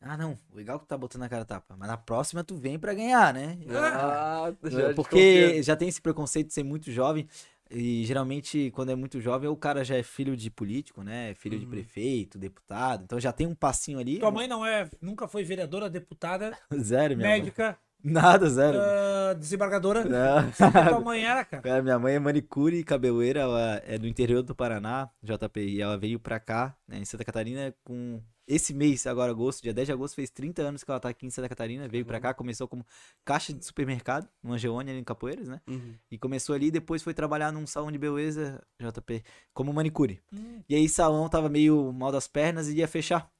ah 0.00 0.16
não, 0.16 0.38
legal 0.52 0.78
que 0.78 0.86
tu 0.86 0.88
tá 0.88 0.98
botando 0.98 1.22
a 1.22 1.28
cara 1.28 1.44
tapa, 1.44 1.76
mas 1.76 1.88
na 1.88 1.96
próxima 1.96 2.44
tu 2.44 2.56
vem 2.56 2.78
pra 2.78 2.94
ganhar, 2.94 3.32
né? 3.34 3.58
Ah, 3.68 4.52
já 4.64 4.90
É, 4.90 4.94
Porque 4.94 5.62
já 5.62 5.76
tem 5.76 5.88
esse 5.88 6.00
preconceito 6.00 6.48
de 6.48 6.54
ser 6.54 6.62
muito 6.64 6.90
jovem. 6.90 7.28
E 7.70 8.04
geralmente, 8.04 8.70
quando 8.72 8.90
é 8.90 8.94
muito 8.94 9.18
jovem, 9.18 9.48
o 9.48 9.56
cara 9.56 9.82
já 9.82 9.96
é 9.96 10.02
filho 10.02 10.36
de 10.36 10.50
político, 10.50 11.02
né? 11.02 11.32
Filho 11.34 11.58
de 11.58 11.64
Uhum. 11.64 11.70
prefeito, 11.70 12.38
deputado. 12.38 13.04
Então 13.04 13.18
já 13.18 13.32
tem 13.32 13.46
um 13.46 13.54
passinho 13.54 13.98
ali. 13.98 14.18
Tua 14.18 14.30
mãe 14.30 14.46
não 14.46 14.64
é, 14.66 14.88
nunca 15.00 15.26
foi 15.26 15.42
vereadora, 15.42 15.88
deputada, 15.88 16.56
Zero, 16.78 17.16
minha 17.16 17.28
mãe. 17.30 17.52
Nada, 18.02 18.48
zero. 18.50 18.78
ah, 18.80 19.34
desembargadora. 19.34 20.04
Não. 20.04 20.50
Que 20.50 20.88
tua 20.88 21.00
mãe 21.00 21.24
era, 21.24 21.44
cara? 21.44 21.62
Cara, 21.62 21.82
minha 21.82 21.98
mãe 21.98 22.14
é 22.14 22.18
manicure 22.18 22.76
e 22.78 22.84
cabeleireira, 22.84 23.40
ela 23.40 23.82
é 23.86 23.98
do 23.98 24.06
interior 24.06 24.42
do 24.42 24.54
Paraná, 24.54 25.08
JP, 25.22 25.60
e 25.60 25.80
ela 25.80 25.96
veio 25.96 26.18
pra 26.18 26.38
cá, 26.40 26.76
né, 26.86 26.98
em 26.98 27.04
Santa 27.04 27.24
Catarina, 27.24 27.74
com 27.84 28.20
esse 28.46 28.74
mês, 28.74 29.06
agora 29.06 29.30
agosto, 29.30 29.62
dia 29.62 29.72
10 29.72 29.86
de 29.86 29.92
agosto, 29.92 30.16
fez 30.16 30.28
30 30.28 30.62
anos 30.62 30.82
que 30.82 30.90
ela 30.90 30.98
tá 30.98 31.08
aqui 31.08 31.24
em 31.24 31.30
Santa 31.30 31.48
Catarina, 31.48 31.86
veio 31.88 32.04
pra 32.04 32.20
cá, 32.20 32.34
começou 32.34 32.66
como 32.66 32.84
caixa 33.24 33.52
de 33.52 33.64
supermercado, 33.64 34.28
no 34.42 34.52
Angeone, 34.52 34.90
ali 34.90 34.98
em 34.98 35.04
Capoeiras, 35.04 35.46
né? 35.48 35.60
Uhum. 35.66 35.94
E 36.10 36.18
começou 36.18 36.54
ali, 36.54 36.70
depois 36.70 37.02
foi 37.04 37.14
trabalhar 37.14 37.52
num 37.52 37.66
salão 37.66 37.90
de 37.92 37.98
beleza, 37.98 38.60
JP, 38.80 39.22
como 39.54 39.72
manicure. 39.72 40.20
Hum, 40.32 40.60
E 40.68 40.74
aí 40.74 40.88
salão 40.88 41.28
tava 41.28 41.48
meio 41.48 41.92
mal 41.92 42.10
das 42.10 42.26
pernas 42.26 42.68
e 42.68 42.78
ia 42.78 42.88
fechar. 42.88 43.30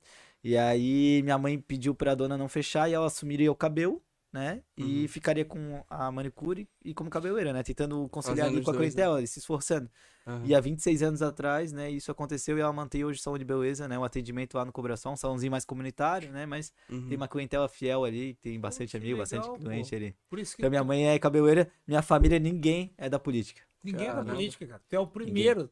E 0.42 0.56
aí 0.56 1.20
minha 1.22 1.36
mãe 1.36 1.58
pediu 1.58 1.94
pra 1.94 2.14
dona 2.14 2.38
não 2.38 2.48
fechar 2.48 2.88
e 2.88 2.94
ela 2.94 3.06
assumiria 3.06 3.50
o 3.50 3.56
cabelo, 3.56 4.00
né? 4.32 4.62
E 4.76 5.02
Uhum. 5.02 5.08
ficaria 5.08 5.44
com 5.44 5.84
a 5.88 6.10
manicure 6.10 6.68
e 6.84 6.94
como 6.94 7.10
cabeleireira, 7.10 7.52
né? 7.52 7.62
Tentando 7.62 8.08
conciliar 8.08 8.48
ali 8.48 8.62
com 8.62 8.70
a 8.70 8.72
dois, 8.72 8.94
né? 8.94 9.02
clientela, 9.02 9.26
se 9.26 9.38
esforçando. 9.38 9.90
Aham. 10.26 10.46
E 10.46 10.54
há 10.54 10.60
26 10.60 11.02
anos 11.02 11.20
atrás, 11.22 11.72
né, 11.72 11.90
isso 11.90 12.10
aconteceu 12.10 12.56
e 12.56 12.60
ela 12.60 12.72
mantém 12.72 13.04
hoje 13.04 13.18
o 13.20 13.22
salão 13.22 13.38
de 13.38 13.44
beleza, 13.44 13.86
né? 13.86 13.98
Um 13.98 14.04
atendimento 14.04 14.56
lá 14.56 14.64
no 14.64 14.72
Cobração, 14.72 15.12
um 15.12 15.16
salãozinho 15.16 15.50
mais 15.50 15.64
comunitário, 15.64 16.30
né? 16.32 16.46
Mas 16.46 16.72
Uhum. 16.90 17.08
tem 17.08 17.16
uma 17.16 17.28
clientela 17.28 17.68
fiel 17.68 18.04
ali, 18.04 18.34
tem 18.34 18.58
bastante 18.58 18.96
amigo, 18.96 19.18
bastante 19.18 19.42
legal, 19.42 19.58
cliente 19.58 19.90
pô. 19.90 19.96
ali. 19.96 20.16
Por 20.30 20.38
isso 20.38 20.56
que 20.56 20.62
Então 20.62 20.70
minha 20.70 20.84
mãe 20.84 21.08
é 21.08 21.18
cabeleireira, 21.18 21.70
minha 21.86 22.02
família, 22.02 22.38
ninguém 22.38 22.92
é 22.96 23.08
da 23.08 23.18
política. 23.18 23.62
ninguém 23.84 24.06
é 24.06 24.10
da 24.10 24.16
Caramba. 24.16 24.32
política, 24.32 24.66
cara. 24.66 24.82
Tu 24.88 24.96
é 24.96 24.98
o 24.98 25.06
primeiro. 25.06 25.70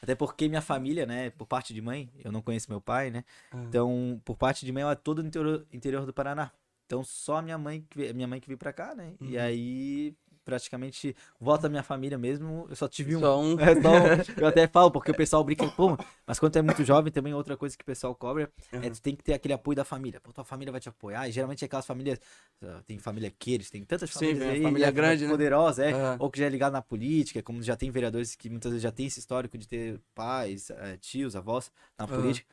Até 0.00 0.14
porque 0.14 0.48
minha 0.48 0.62
família, 0.62 1.06
né, 1.06 1.30
por 1.30 1.46
parte 1.46 1.72
de 1.74 1.80
mãe, 1.80 2.10
eu 2.24 2.32
não 2.32 2.42
conheço 2.42 2.70
meu 2.70 2.80
pai, 2.80 3.10
né? 3.10 3.24
Ah. 3.50 3.58
Então, 3.68 4.20
por 4.24 4.36
parte 4.36 4.64
de 4.64 4.72
mãe, 4.72 4.82
ela 4.82 4.92
é 4.92 4.96
toda 4.96 5.22
no 5.22 5.28
interior, 5.28 5.66
interior 5.72 6.06
do 6.06 6.12
Paraná. 6.12 6.50
Então, 6.92 7.02
só 7.02 7.36
a 7.36 7.42
minha 7.42 7.56
mãe, 7.56 7.86
que 7.88 7.96
veio- 7.96 8.14
minha 8.14 8.28
mãe 8.28 8.38
que 8.38 8.46
veio 8.46 8.58
pra 8.58 8.70
cá, 8.70 8.94
né? 8.94 9.14
E 9.22 9.32
Uhum. 9.32 9.40
aí, 9.40 10.14
praticamente, 10.44 11.16
volta 11.40 11.62
da 11.62 11.68
minha 11.70 11.82
família 11.82 12.18
mesmo, 12.18 12.66
eu 12.68 12.76
só 12.76 12.86
tive 12.86 13.16
um. 13.16 13.20
Só 13.20 13.40
um. 13.40 13.56
É, 13.62 13.74
só 13.80 13.96
um. 13.96 14.10
Eu 14.38 14.46
até 14.46 14.68
falo, 14.68 14.90
porque 14.90 15.10
o 15.10 15.14
pessoal 15.14 15.42
brinca, 15.42 15.66
pô, 15.70 15.96
mas 16.26 16.38
quando 16.38 16.52
tu 16.52 16.58
é 16.58 16.62
muito 16.62 16.84
jovem, 16.84 17.10
também 17.10 17.32
outra 17.32 17.56
coisa 17.56 17.74
que 17.78 17.82
o 17.82 17.86
pessoal 17.86 18.14
cobra 18.14 18.52
é 18.72 18.76
Aham. 18.76 18.90
tu 18.90 19.00
tem 19.00 19.16
que 19.16 19.24
ter 19.24 19.32
aquele 19.32 19.54
apoio 19.54 19.74
da 19.74 19.84
família. 19.86 20.20
Pô, 20.20 20.34
tua 20.34 20.44
família 20.44 20.70
vai 20.70 20.80
te 20.82 20.88
apoiar. 20.90 21.26
E 21.28 21.32
geralmente 21.32 21.64
é 21.64 21.66
aquelas 21.66 21.86
famílias. 21.86 22.20
ah, 22.62 22.82
Tem 22.86 22.98
família 22.98 23.30
Queires, 23.30 23.70
tem 23.70 23.82
tantas 23.84 24.10
Sim, 24.10 24.34
famílias 24.34 24.42
a 24.50 24.52
aí. 24.52 24.62
família 24.62 24.86
e 24.86 24.88
é 24.88 24.92
grande, 24.92 25.26
né? 25.26 25.30
Poderosa, 25.30 25.84
é. 25.86 25.92
Aham. 25.94 26.18
Ou 26.18 26.30
que 26.30 26.38
já 26.40 26.44
é 26.46 26.48
ligado 26.50 26.72
na 26.74 26.82
política, 26.82 27.42
como 27.42 27.62
já 27.62 27.74
tem 27.76 27.90
vereadores 27.90 28.34
que 28.36 28.50
muitas 28.50 28.70
vezes 28.72 28.82
já 28.82 28.92
tem 28.92 29.06
esse 29.06 29.18
histórico 29.18 29.56
de 29.56 29.66
ter 29.66 29.98
pais, 30.14 30.68
eh, 30.70 30.96
tios, 30.98 31.34
avós 31.36 31.70
na 31.98 32.06
política. 32.06 32.46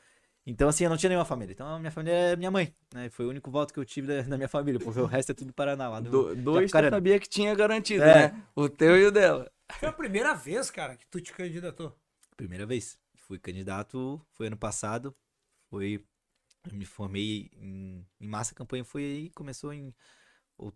Então, 0.49 0.67
assim, 0.67 0.83
eu 0.83 0.89
não 0.89 0.97
tinha 0.97 1.09
nenhuma 1.09 1.25
família. 1.25 1.53
Então, 1.53 1.67
a 1.75 1.79
minha 1.79 1.91
família 1.91 2.15
é 2.15 2.35
minha 2.35 2.49
mãe, 2.49 2.73
né? 2.93 3.09
Foi 3.09 3.25
o 3.25 3.29
único 3.29 3.51
voto 3.51 3.73
que 3.73 3.79
eu 3.79 3.85
tive 3.85 4.07
da, 4.07 4.21
da 4.23 4.35
minha 4.37 4.49
família, 4.49 4.79
porque 4.79 4.99
o 4.99 5.05
resto 5.05 5.31
é 5.31 5.35
tudo 5.35 5.53
Paraná, 5.53 5.87
lá 5.89 5.99
do... 5.99 6.09
Do- 6.09 6.35
dois 6.35 6.57
tu 6.71 6.73
Japucarana. 6.73 6.97
sabia 6.97 7.19
que 7.19 7.29
tinha 7.29 7.53
garantido, 7.53 8.03
É. 8.03 8.31
né? 8.31 8.43
O 8.55 8.67
teu 8.67 8.97
e 8.97 9.05
o 9.05 9.11
dela. 9.11 9.51
Foi 9.79 9.87
a 9.89 9.93
primeira 9.93 10.33
vez, 10.33 10.71
cara, 10.71 10.95
que 10.97 11.05
tu 11.07 11.21
te 11.21 11.31
candidatou. 11.33 11.95
Primeira 12.35 12.65
vez. 12.65 12.97
Fui 13.15 13.37
candidato, 13.37 14.19
foi 14.31 14.47
ano 14.47 14.57
passado, 14.57 15.15
foi... 15.69 16.03
Eu 16.69 16.75
me 16.75 16.85
formei 16.85 17.49
em, 17.53 18.05
em 18.19 18.27
massa, 18.27 18.51
a 18.53 18.55
campanha 18.55 18.83
foi 18.83 19.03
aí, 19.03 19.29
começou 19.29 19.71
em 19.71 19.93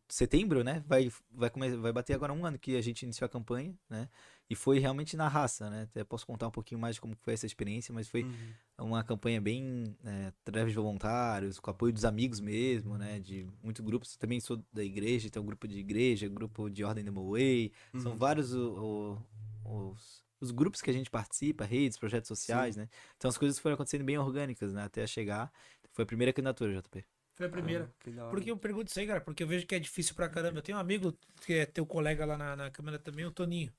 setembro, 0.08 0.64
né? 0.64 0.84
Vai, 0.88 1.12
vai, 1.32 1.50
come- 1.50 1.76
vai 1.78 1.92
bater 1.92 2.14
agora 2.14 2.32
um 2.32 2.46
ano 2.46 2.58
que 2.58 2.78
a 2.78 2.82
gente 2.82 3.04
iniciou 3.04 3.26
a 3.26 3.30
campanha, 3.30 3.74
né? 3.90 4.08
E 4.50 4.56
foi 4.56 4.78
realmente 4.80 5.16
na 5.18 5.28
raça, 5.28 5.70
né? 5.70 5.84
Até 5.84 6.04
posso 6.04 6.26
contar 6.28 6.48
um 6.48 6.52
pouquinho 6.52 6.80
mais 6.80 6.96
de 6.96 7.02
como 7.02 7.16
foi 7.22 7.34
essa 7.34 7.46
experiência, 7.46 7.94
mas 7.94 8.08
foi 8.08 8.24
Uhum. 8.24 8.54
uma 8.86 9.04
campanha 9.04 9.40
bem 9.42 9.96
é, 10.04 10.28
através 10.48 10.70
de 10.72 10.76
voluntários, 10.76 11.60
com 11.60 11.72
apoio 11.72 11.94
dos 11.94 12.06
amigos 12.06 12.40
mesmo, 12.40 12.98
né? 12.98 13.20
De 13.20 13.48
muitos 13.64 13.84
grupos. 13.84 14.16
Também 14.18 14.40
sou 14.40 14.64
da 14.72 14.84
igreja, 14.84 15.30
tem 15.30 15.42
um 15.42 15.46
grupo 15.46 15.68
de 15.68 15.78
igreja, 15.80 16.28
grupo 16.28 16.70
de 16.70 16.84
Ordem 16.84 17.04
do 17.04 17.32
Way. 17.32 17.72
São 17.98 18.12
Uhum. 18.12 18.18
vários 18.18 18.54
o- 18.54 19.18
o- 19.66 19.90
os, 19.92 20.24
os 20.42 20.52
grupos 20.52 20.82
que 20.82 20.90
a 20.90 20.94
gente 20.94 21.10
participa, 21.10 21.64
redes, 21.66 21.98
projetos 21.98 22.28
sociais, 22.28 22.76
né? 22.76 22.88
Então 23.18 23.30
as 23.30 23.38
coisas 23.38 23.58
foram 23.58 23.76
acontecendo 23.76 24.04
bem 24.04 24.18
orgânicas, 24.18 24.74
né? 24.74 24.84
Até 24.84 25.08
chegar. 25.08 25.52
Foi 25.92 26.04
a 26.04 26.06
primeira 26.06 26.34
candidatura, 26.34 26.74
JP. 26.74 27.04
Foi 27.36 27.48
a 27.48 27.50
primeira. 27.50 27.90
Ah, 28.06 28.22
hora. 28.22 28.30
Porque 28.30 28.52
eu 28.52 28.58
pergunto 28.58 28.90
isso 28.90 29.00
aí, 29.00 29.08
cara, 29.08 29.20
porque 29.22 29.42
eu 29.44 29.48
vejo 29.48 29.66
que 29.66 29.74
é 29.74 29.80
difícil 29.80 30.14
pra 30.14 30.30
caramba. 30.30 30.60
Eu 30.60 30.62
tenho 30.62 30.78
um 30.78 30.82
amigo 30.82 31.18
que 31.46 31.54
é 31.54 31.66
teu 31.66 31.86
colega 31.86 32.26
lá 32.26 32.38
na, 32.38 32.56
na 32.56 32.70
Câmara 32.72 33.00
também, 33.00 33.26
o 33.26 33.32
Toninho. 33.32 33.72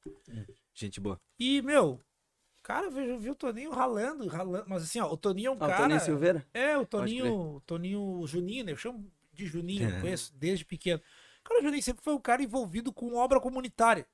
Gente 0.75 1.01
boa. 1.01 1.21
E, 1.39 1.63
meu, 1.63 2.01
cara, 2.63 2.87
eu 2.87 2.91
vejo, 2.91 3.17
vi 3.19 3.31
o 3.31 3.35
Toninho 3.35 3.71
ralando, 3.71 4.27
ralando. 4.27 4.65
Mas 4.69 4.83
assim, 4.83 4.99
ó, 4.99 5.09
o 5.13 5.17
Toninho 5.17 5.49
é 5.49 5.51
um 5.51 5.55
Ah, 5.55 5.57
o 5.57 5.69
cara. 5.69 5.77
Toninho 5.83 6.01
Silveira? 6.01 6.45
É, 6.53 6.77
o 6.77 6.85
Toninho, 6.85 7.33
o 7.57 7.61
Toninho 7.61 8.27
Juninho, 8.27 8.65
né? 8.65 8.73
Eu 8.73 8.77
chamo 8.77 9.09
de 9.33 9.47
Juninho, 9.47 9.89
É. 9.89 10.01
conheço 10.01 10.35
desde 10.35 10.65
pequeno. 10.65 11.01
Cara, 11.45 11.61
o 11.61 11.63
Juninho 11.63 11.83
sempre 11.83 12.03
foi 12.03 12.15
um 12.15 12.21
cara 12.21 12.43
envolvido 12.43 12.93
com 12.93 13.15
obra 13.15 13.39
comunitária. 13.41 14.07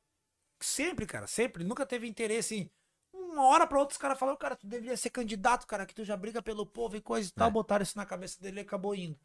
Sempre, 0.61 1.07
cara, 1.07 1.27
sempre. 1.27 1.65
Nunca 1.65 1.87
teve 1.87 2.07
interesse 2.07 2.55
em. 2.57 2.71
Uma 3.13 3.47
hora 3.47 3.67
pra 3.67 3.79
outra 3.79 3.93
os 3.95 3.99
caras 3.99 4.19
falaram, 4.19 4.37
cara, 4.37 4.57
tu 4.57 4.67
deveria 4.67 4.97
ser 4.97 5.09
candidato, 5.11 5.67
cara, 5.67 5.87
que 5.87 5.95
tu 5.95 6.05
já 6.05 6.17
briga 6.17 6.43
pelo 6.43 6.67
povo 6.67 6.97
e 6.97 7.01
coisa 7.01 7.29
e 7.29 7.33
tal. 7.33 7.49
É. 7.49 7.51
Botaram 7.51 7.83
isso 7.83 7.97
na 7.97 8.05
cabeça 8.05 8.41
dele 8.43 8.59
e 8.59 8.63
acabou 8.63 8.95
indo. 8.95 9.17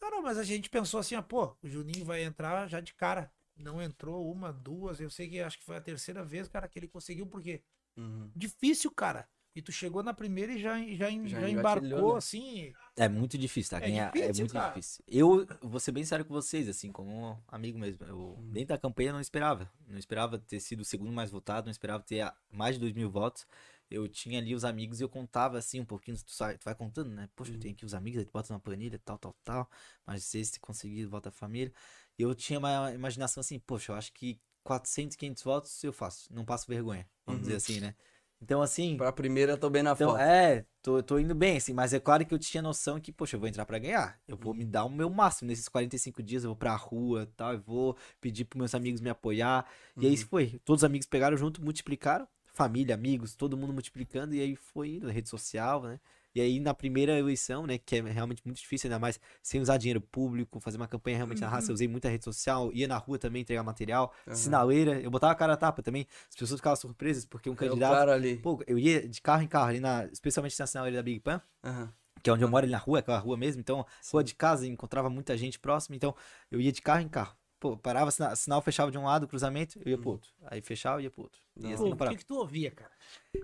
Cara, 0.00 0.20
mas 0.20 0.38
a 0.38 0.44
gente 0.44 0.68
pensou 0.70 1.00
assim, 1.00 1.14
ah, 1.14 1.22
pô, 1.22 1.56
o 1.62 1.68
Juninho 1.68 2.04
vai 2.04 2.22
entrar 2.22 2.66
já 2.68 2.80
de 2.80 2.94
cara. 2.94 3.30
Não 3.56 3.80
entrou 3.80 4.30
uma, 4.30 4.52
duas, 4.52 5.00
eu 5.00 5.08
sei 5.08 5.28
que 5.28 5.40
acho 5.40 5.58
que 5.58 5.64
foi 5.64 5.76
a 5.76 5.80
terceira 5.80 6.22
vez, 6.22 6.46
cara, 6.48 6.68
que 6.68 6.78
ele 6.78 6.88
conseguiu, 6.88 7.26
porque 7.26 7.62
Uhum. 7.96 8.30
difícil, 8.36 8.90
cara. 8.90 9.26
E 9.54 9.62
tu 9.62 9.72
chegou 9.72 10.02
na 10.02 10.12
primeira 10.12 10.52
e 10.52 10.58
já, 10.60 10.78
já, 10.94 11.08
Já 11.10 11.40
já, 11.40 11.48
embarcou, 11.48 12.12
né? 12.12 12.18
assim. 12.18 12.74
É 12.94 13.08
muito 13.08 13.38
difícil, 13.38 13.70
tá? 13.70 13.78
É 13.78 13.88
Ganhar 13.88 14.08
é, 14.08 14.10
difícil, 14.12 14.34
muito 14.42 14.52
cara. 14.52 14.68
difícil. 14.68 15.02
Eu 15.08 15.46
vou 15.62 15.80
ser 15.80 15.92
bem 15.92 16.04
sério 16.04 16.26
com 16.26 16.34
vocês, 16.34 16.68
assim, 16.68 16.92
como 16.92 17.10
um 17.30 17.36
amigo 17.48 17.78
mesmo. 17.78 18.04
Eu, 18.04 18.18
Uhum. 18.18 18.50
dentro 18.50 18.68
da 18.68 18.78
campanha, 18.78 19.14
não 19.14 19.20
esperava. 19.20 19.72
Não 19.88 19.96
esperava 19.96 20.38
ter 20.38 20.60
sido 20.60 20.80
o 20.80 20.84
segundo 20.84 21.10
mais 21.10 21.30
votado, 21.30 21.64
não 21.66 21.70
esperava 21.70 22.02
ter 22.02 22.30
mais 22.50 22.74
de 22.74 22.82
dois 22.82 22.92
mil 22.92 23.08
votos. 23.10 23.46
Eu 23.90 24.08
tinha 24.08 24.38
ali 24.38 24.54
os 24.54 24.64
amigos 24.64 25.00
e 25.00 25.04
eu 25.04 25.08
contava, 25.08 25.58
assim, 25.58 25.80
um 25.80 25.84
pouquinho. 25.84 26.16
Tu, 26.18 26.32
sai, 26.32 26.58
tu 26.58 26.64
vai 26.64 26.74
contando, 26.74 27.10
né? 27.10 27.28
Poxa, 27.36 27.52
Uhum. 27.52 27.56
eu 27.56 27.58
tenho 27.58 27.74
aqui 27.74 27.84
os 27.84 27.94
amigos, 27.94 28.18
aí 28.18 28.24
tu 28.24 28.32
bota 28.32 28.52
na 28.52 28.58
planilha, 28.60 28.98
tal, 29.04 29.18
tal, 29.18 29.34
tal. 29.44 29.70
Mas 30.04 30.24
se 30.24 30.38
esse 30.38 30.58
conseguir, 30.60 31.04
vota 31.06 31.28
a 31.28 31.32
família. 31.32 31.72
E 32.18 32.22
eu 32.22 32.34
tinha 32.34 32.58
uma 32.58 32.92
imaginação 32.92 33.40
assim, 33.40 33.58
poxa, 33.58 33.92
eu 33.92 33.96
acho 33.96 34.12
que 34.12 34.40
400, 34.64 35.16
500 35.16 35.42
votos 35.42 35.82
eu 35.84 35.92
faço. 35.92 36.32
Não 36.32 36.44
passo 36.44 36.66
vergonha, 36.66 37.08
vamos 37.24 37.40
Uhum. 37.40 37.42
dizer 37.42 37.56
assim, 37.56 37.80
né? 37.80 37.94
Então, 38.40 38.60
assim. 38.62 38.96
Pra 38.96 39.12
primeira, 39.12 39.52
eu 39.52 39.58
tô 39.58 39.70
bem 39.70 39.82
na 39.82 39.94
Então, 39.94 40.16
foto. 40.16 40.18
é, 40.18 40.66
tô, 40.82 41.02
tô 41.02 41.18
indo 41.18 41.34
bem, 41.34 41.56
assim, 41.56 41.72
mas 41.72 41.94
é 41.94 42.00
claro 42.00 42.24
que 42.26 42.34
eu 42.34 42.38
tinha 42.38 42.62
noção 42.62 43.00
que, 43.00 43.12
poxa, 43.12 43.36
eu 43.36 43.40
vou 43.40 43.48
entrar 43.48 43.64
pra 43.66 43.78
ganhar. 43.78 44.20
Eu 44.28 44.36
vou 44.36 44.54
me 44.54 44.64
Uhum. 44.64 44.70
dar 44.70 44.84
o 44.84 44.90
meu 44.90 45.08
máximo 45.10 45.48
nesses 45.48 45.68
45 45.68 46.22
dias, 46.22 46.44
eu 46.44 46.50
vou 46.50 46.56
pra 46.56 46.74
rua 46.76 47.22
e 47.22 47.26
tal, 47.34 47.52
eu 47.54 47.60
vou 47.60 47.96
pedir 48.20 48.44
pros 48.44 48.58
meus 48.58 48.74
amigos 48.74 49.00
me 49.00 49.08
apoiar. 49.10 49.66
E 50.00 50.06
aí 50.06 50.12
Uhum. 50.12 50.14
isso 50.14 50.26
foi. 50.28 50.60
Todos 50.64 50.80
os 50.82 50.84
amigos 50.84 51.06
pegaram 51.06 51.36
junto, 51.36 51.62
multiplicaram, 51.62 52.28
família, 52.56 52.94
amigos, 52.94 53.34
todo 53.36 53.54
mundo 53.56 53.72
multiplicando, 53.72 54.34
e 54.34 54.40
aí 54.40 54.56
foi 54.56 54.94
indo, 54.94 55.08
rede 55.10 55.28
social, 55.28 55.82
né? 55.82 56.00
E 56.34 56.40
aí 56.40 56.58
na 56.58 56.72
primeira 56.74 57.18
eleição, 57.18 57.66
né, 57.66 57.78
que 57.78 57.96
é 57.96 58.00
realmente 58.00 58.42
muito 58.44 58.58
difícil, 58.58 58.88
ainda 58.88 58.98
mais 58.98 59.20
sem 59.42 59.60
usar 59.60 59.76
dinheiro 59.76 60.00
público, 60.00 60.58
fazer 60.60 60.76
uma 60.78 60.88
campanha 60.88 61.16
realmente 61.16 61.40
na 61.42 61.48
raça, 61.48 61.70
eu 61.70 61.74
usei 61.74 61.86
muita 61.88 62.08
rede 62.08 62.24
social, 62.24 62.70
ia 62.72 62.88
na 62.88 62.96
rua 62.96 63.18
também 63.18 63.42
entregar 63.42 63.62
material, 63.62 64.12
Aham. 64.26 64.34
sinaleira, 64.36 65.00
eu 65.00 65.10
botava 65.10 65.32
a 65.32 65.36
cara 65.36 65.52
a 65.52 65.56
tapa 65.56 65.82
também, 65.82 66.06
as 66.28 66.34
pessoas 66.36 66.58
ficavam 66.60 66.76
surpresas, 66.76 67.24
porque 67.26 67.48
um 67.50 67.54
É 67.54 67.56
candidato 67.56 68.10
ali. 68.10 68.36
Pô, 68.36 68.62
eu 68.66 68.78
ia 68.78 69.06
de 69.06 69.20
carro 69.20 69.42
em 69.42 69.48
carro 69.48 69.68
ali 69.68 69.80
na. 69.80 70.06
Especialmente 70.06 70.58
na 70.58 70.66
sinaleira 70.66 70.96
da 70.98 71.02
Big 71.02 71.20
Pan, 71.20 71.40
Aham. 71.64 71.92
que 72.22 72.30
é 72.30 72.32
onde 72.32 72.42
eu 72.44 72.48
moro 72.48 72.64
ali 72.64 72.72
na 72.72 72.78
rua, 72.78 72.98
aquela 73.00 73.18
rua 73.18 73.36
mesmo. 73.36 73.60
Então, 73.60 73.84
rua 74.12 74.24
de 74.24 74.34
casa, 74.34 74.66
encontrava 74.66 75.08
muita 75.10 75.36
gente 75.36 75.58
próxima. 75.58 75.96
Então, 75.96 76.14
eu 76.50 76.60
ia 76.60 76.72
de 76.72 76.82
carro 76.82 77.00
em 77.00 77.08
carro. 77.08 77.36
Pô, 77.58 77.74
parava, 77.76 78.10
sinal, 78.10 78.36
sinal 78.36 78.60
fechava 78.60 78.90
de 78.90 78.98
um 78.98 79.04
lado, 79.04 79.26
cruzamento, 79.26 79.78
eu 79.84 79.90
ia 79.90 79.96
pro 79.98 80.10
outro. 80.10 80.30
Aí 80.46 80.60
fechava, 80.60 81.00
ia 81.00 81.10
pro 81.10 81.22
outro. 81.22 81.40
E 81.56 81.62
Não. 81.62 81.72
assim 81.72 81.90
o 81.92 81.96
que, 81.96 82.16
que 82.16 82.24
tu 82.26 82.36
ouvia, 82.36 82.70
cara? 82.70 82.90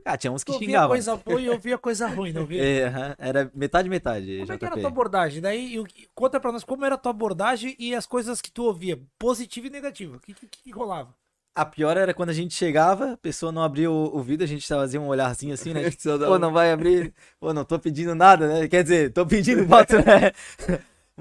Ah, 0.04 0.18
tinha 0.18 0.30
uns 0.30 0.44
que 0.44 0.50
Tu 0.50 0.54
ouvia 0.54 0.68
xingavam. 0.68 0.88
coisa 0.90 1.16
boa 1.16 1.40
e 1.40 1.48
ouvia 1.48 1.78
coisa 1.78 2.06
ruim, 2.08 2.30
não 2.32 2.42
ouvia? 2.42 2.62
É, 2.62 3.16
era 3.18 3.50
metade, 3.54 3.88
metade. 3.88 4.38
Como 4.40 4.52
é 4.52 4.58
que 4.58 4.64
era 4.66 4.74
a 4.74 4.76
JP. 4.76 4.80
tua 4.82 4.90
abordagem? 4.90 5.40
Daí, 5.40 5.82
conta 6.14 6.38
pra 6.38 6.52
nós 6.52 6.62
como 6.62 6.84
era 6.84 6.94
a 6.96 6.98
tua 6.98 7.10
abordagem 7.10 7.74
e 7.78 7.94
as 7.94 8.04
coisas 8.06 8.42
que 8.42 8.50
tu 8.50 8.64
ouvia, 8.64 9.00
positiva 9.18 9.66
e 9.66 9.70
negativa. 9.70 10.16
O 10.16 10.20
que, 10.20 10.34
que, 10.34 10.46
que 10.46 10.70
rolava? 10.70 11.14
A 11.54 11.64
pior 11.66 11.96
era 11.96 12.14
quando 12.14 12.30
a 12.30 12.34
gente 12.34 12.54
chegava, 12.54 13.12
a 13.12 13.16
pessoa 13.16 13.52
não 13.52 13.62
abria 13.62 13.90
o, 13.90 14.16
o 14.16 14.22
vidro, 14.22 14.44
a 14.44 14.48
gente 14.48 14.66
fazia 14.66 15.00
um 15.00 15.08
olharzinho 15.08 15.52
assim, 15.54 15.72
né? 15.74 15.82
Pô, 16.26 16.38
não 16.38 16.52
vai 16.52 16.70
abrir. 16.72 17.12
Pô, 17.40 17.52
não 17.52 17.64
tô 17.64 17.78
pedindo 17.78 18.14
nada, 18.14 18.46
né? 18.48 18.68
Quer 18.68 18.82
dizer, 18.82 19.12
tô 19.12 19.24
pedindo 19.26 19.64
voto, 19.68 19.96
né? 19.96 20.32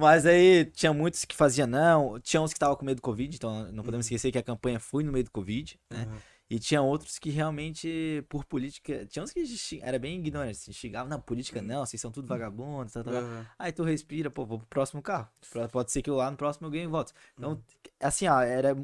Mas 0.02 0.26
aí 0.26 0.66
tinha 0.66 0.94
muitos 0.94 1.24
que 1.26 1.36
faziam 1.36 1.68
não, 1.68 2.20
tinha 2.20 2.42
uns 2.42 2.52
que 2.52 2.58
estavam 2.58 2.76
com 2.76 2.84
medo 2.84 2.98
do 2.98 3.02
Covid, 3.02 3.36
então 3.36 3.72
não 3.72 3.84
podemos 3.84 4.06
esquecer 4.06 4.32
que 4.32 4.38
a 4.38 4.44
campanha 4.44 4.80
foi 4.80 5.04
no 5.04 5.12
meio 5.12 5.24
do 5.24 5.32
Covid, 5.32 5.80
né? 5.90 6.04
Aham. 6.04 6.18
E 6.50 6.60
tinha 6.60 6.82
outros 6.82 7.18
que 7.18 7.30
realmente, 7.30 8.26
por 8.28 8.44
política, 8.44 9.06
tinha 9.06 9.24
uns 9.24 9.32
que 9.32 9.42
era 9.82 9.98
bem 9.98 10.20
ignorante, 10.20 10.58
assim, 10.58 10.74
xingavam, 10.74 11.10
não, 11.10 11.22
política 11.22 11.62
não, 11.62 11.86
vocês 11.86 12.02
são 12.02 12.12
tudo 12.12 12.28
vagabundos, 12.28 12.92
tal, 12.92 13.06
tal. 13.06 13.14
Aham. 13.14 13.48
Aí 13.58 13.72
tu 13.72 13.84
respira, 13.84 14.30
pô, 14.30 14.46
vou 14.46 14.58
pro 14.58 14.68
próximo 14.68 15.02
carro. 15.02 15.30
Pode 15.72 15.94
ser 15.94 16.02
que 16.02 16.10
eu 16.10 16.16
lá 16.16 16.30
no 16.30 16.36
próximo 16.36 16.68
eu 16.68 16.72
ganhe 16.72 16.88
votos. 16.88 17.14
Então, 17.38 17.64
assim, 18.02 18.28
ó, 18.28 18.42
era, 18.42 18.76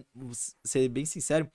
ser 0.63 0.87
bem 0.87 1.03
sincero, 1.03 1.51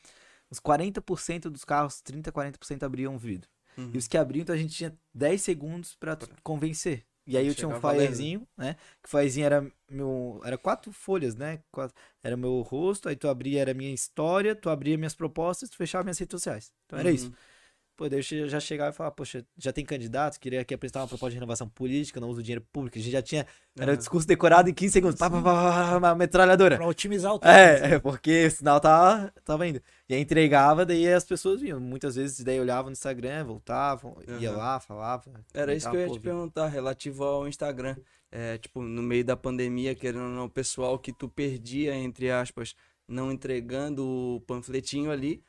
uns 0.50 0.60
40% 0.60 1.48
dos 1.48 1.64
carros, 1.64 2.02
30, 2.02 2.30
40% 2.30 2.82
abriam 2.82 3.16
vidro. 3.16 3.48
Uhum. 3.78 3.92
E 3.94 3.96
os 3.96 4.06
que 4.06 4.18
abriam, 4.18 4.42
então 4.42 4.54
a 4.54 4.58
gente 4.58 4.74
tinha 4.74 4.94
10 5.14 5.40
segundos 5.40 5.94
pra 5.94 6.14
tu 6.14 6.28
convencer. 6.42 7.06
E 7.26 7.36
aí 7.36 7.46
eu 7.46 7.54
tinha 7.54 7.68
um 7.68 7.74
flyerzinho, 7.74 8.46
né? 8.56 8.74
Que 9.02 9.08
o 9.08 9.10
flyerzinho 9.10 9.46
era 9.46 9.72
meu. 9.90 10.40
Era 10.44 10.58
quatro 10.58 10.92
folhas, 10.92 11.34
né? 11.36 11.62
Quatro- 11.70 11.96
era 12.22 12.36
meu 12.36 12.60
rosto, 12.62 13.08
aí 13.08 13.16
tu 13.16 13.28
abria, 13.28 13.60
era 13.60 13.74
minha 13.74 13.92
história, 13.94 14.54
tu 14.56 14.68
abria 14.70 14.98
minhas 14.98 15.14
propostas, 15.14 15.70
tu 15.70 15.76
fechava 15.76 16.04
minhas 16.04 16.18
redes 16.18 16.32
sociais. 16.34 16.72
Então 16.86 16.98
era 16.98 17.10
isso. 17.12 17.30
Uhum. 18.02 18.08
Pô, 18.08 18.08
daí 18.08 18.20
eu 18.32 18.48
já 18.48 18.58
chegava 18.58 18.90
e 18.90 18.92
falava, 18.92 19.14
poxa, 19.14 19.44
já 19.56 19.72
tem 19.72 19.84
candidato, 19.84 20.40
queria 20.40 20.60
aqui 20.60 20.74
apresentar 20.74 21.00
uma 21.00 21.08
proposta 21.08 21.30
de 21.30 21.36
renovação 21.36 21.68
política, 21.68 22.20
não 22.20 22.28
uso 22.28 22.42
dinheiro 22.42 22.64
público. 22.72 22.98
A 22.98 23.00
gente 23.00 23.12
já 23.12 23.22
tinha. 23.22 23.46
Era 23.78 23.92
o 23.92 23.96
discurso 23.96 24.26
decorado 24.26 24.68
em 24.68 24.74
15 24.74 24.92
segundos. 24.92 25.18
Pá, 25.18 25.30
pá, 25.30 25.40
pá, 25.40 26.00
pá, 26.00 26.14
metralhadora. 26.14 26.76
Pra 26.76 26.86
otimizar 26.86 27.32
o 27.32 27.38
tempo. 27.38 27.52
É, 27.52 27.94
é, 27.94 27.98
porque 27.98 28.46
o 28.46 28.50
sinal 28.50 28.80
tava, 28.80 29.32
tava 29.44 29.66
indo. 29.66 29.80
E 30.08 30.14
aí 30.14 30.20
entregava, 30.20 30.84
daí 30.84 31.12
as 31.12 31.24
pessoas 31.24 31.60
vinham. 31.60 31.78
Muitas 31.80 32.16
vezes 32.16 32.42
daí 32.44 32.58
olhavam 32.58 32.86
no 32.86 32.92
Instagram, 32.92 33.44
voltavam, 33.44 34.16
ia 34.40 34.50
Aham. 34.50 34.58
lá, 34.58 34.80
falava. 34.80 35.44
Era 35.54 35.74
isso 35.74 35.88
que 35.88 35.96
eu 35.96 36.00
ia 36.00 36.10
te 36.10 36.20
perguntar, 36.20 36.66
relativo 36.68 37.24
ao 37.24 37.46
Instagram. 37.46 37.96
É, 38.30 38.56
tipo, 38.56 38.82
no 38.82 39.02
meio 39.02 39.24
da 39.24 39.36
pandemia, 39.36 39.94
querendo 39.94 40.24
ou 40.24 40.30
não, 40.30 40.44
o 40.46 40.50
pessoal 40.50 40.98
que 40.98 41.12
tu 41.12 41.28
perdia, 41.28 41.94
entre 41.94 42.30
aspas, 42.30 42.74
não 43.06 43.30
entregando 43.30 44.06
o 44.06 44.40
panfletinho 44.40 45.10
ali, 45.10 45.42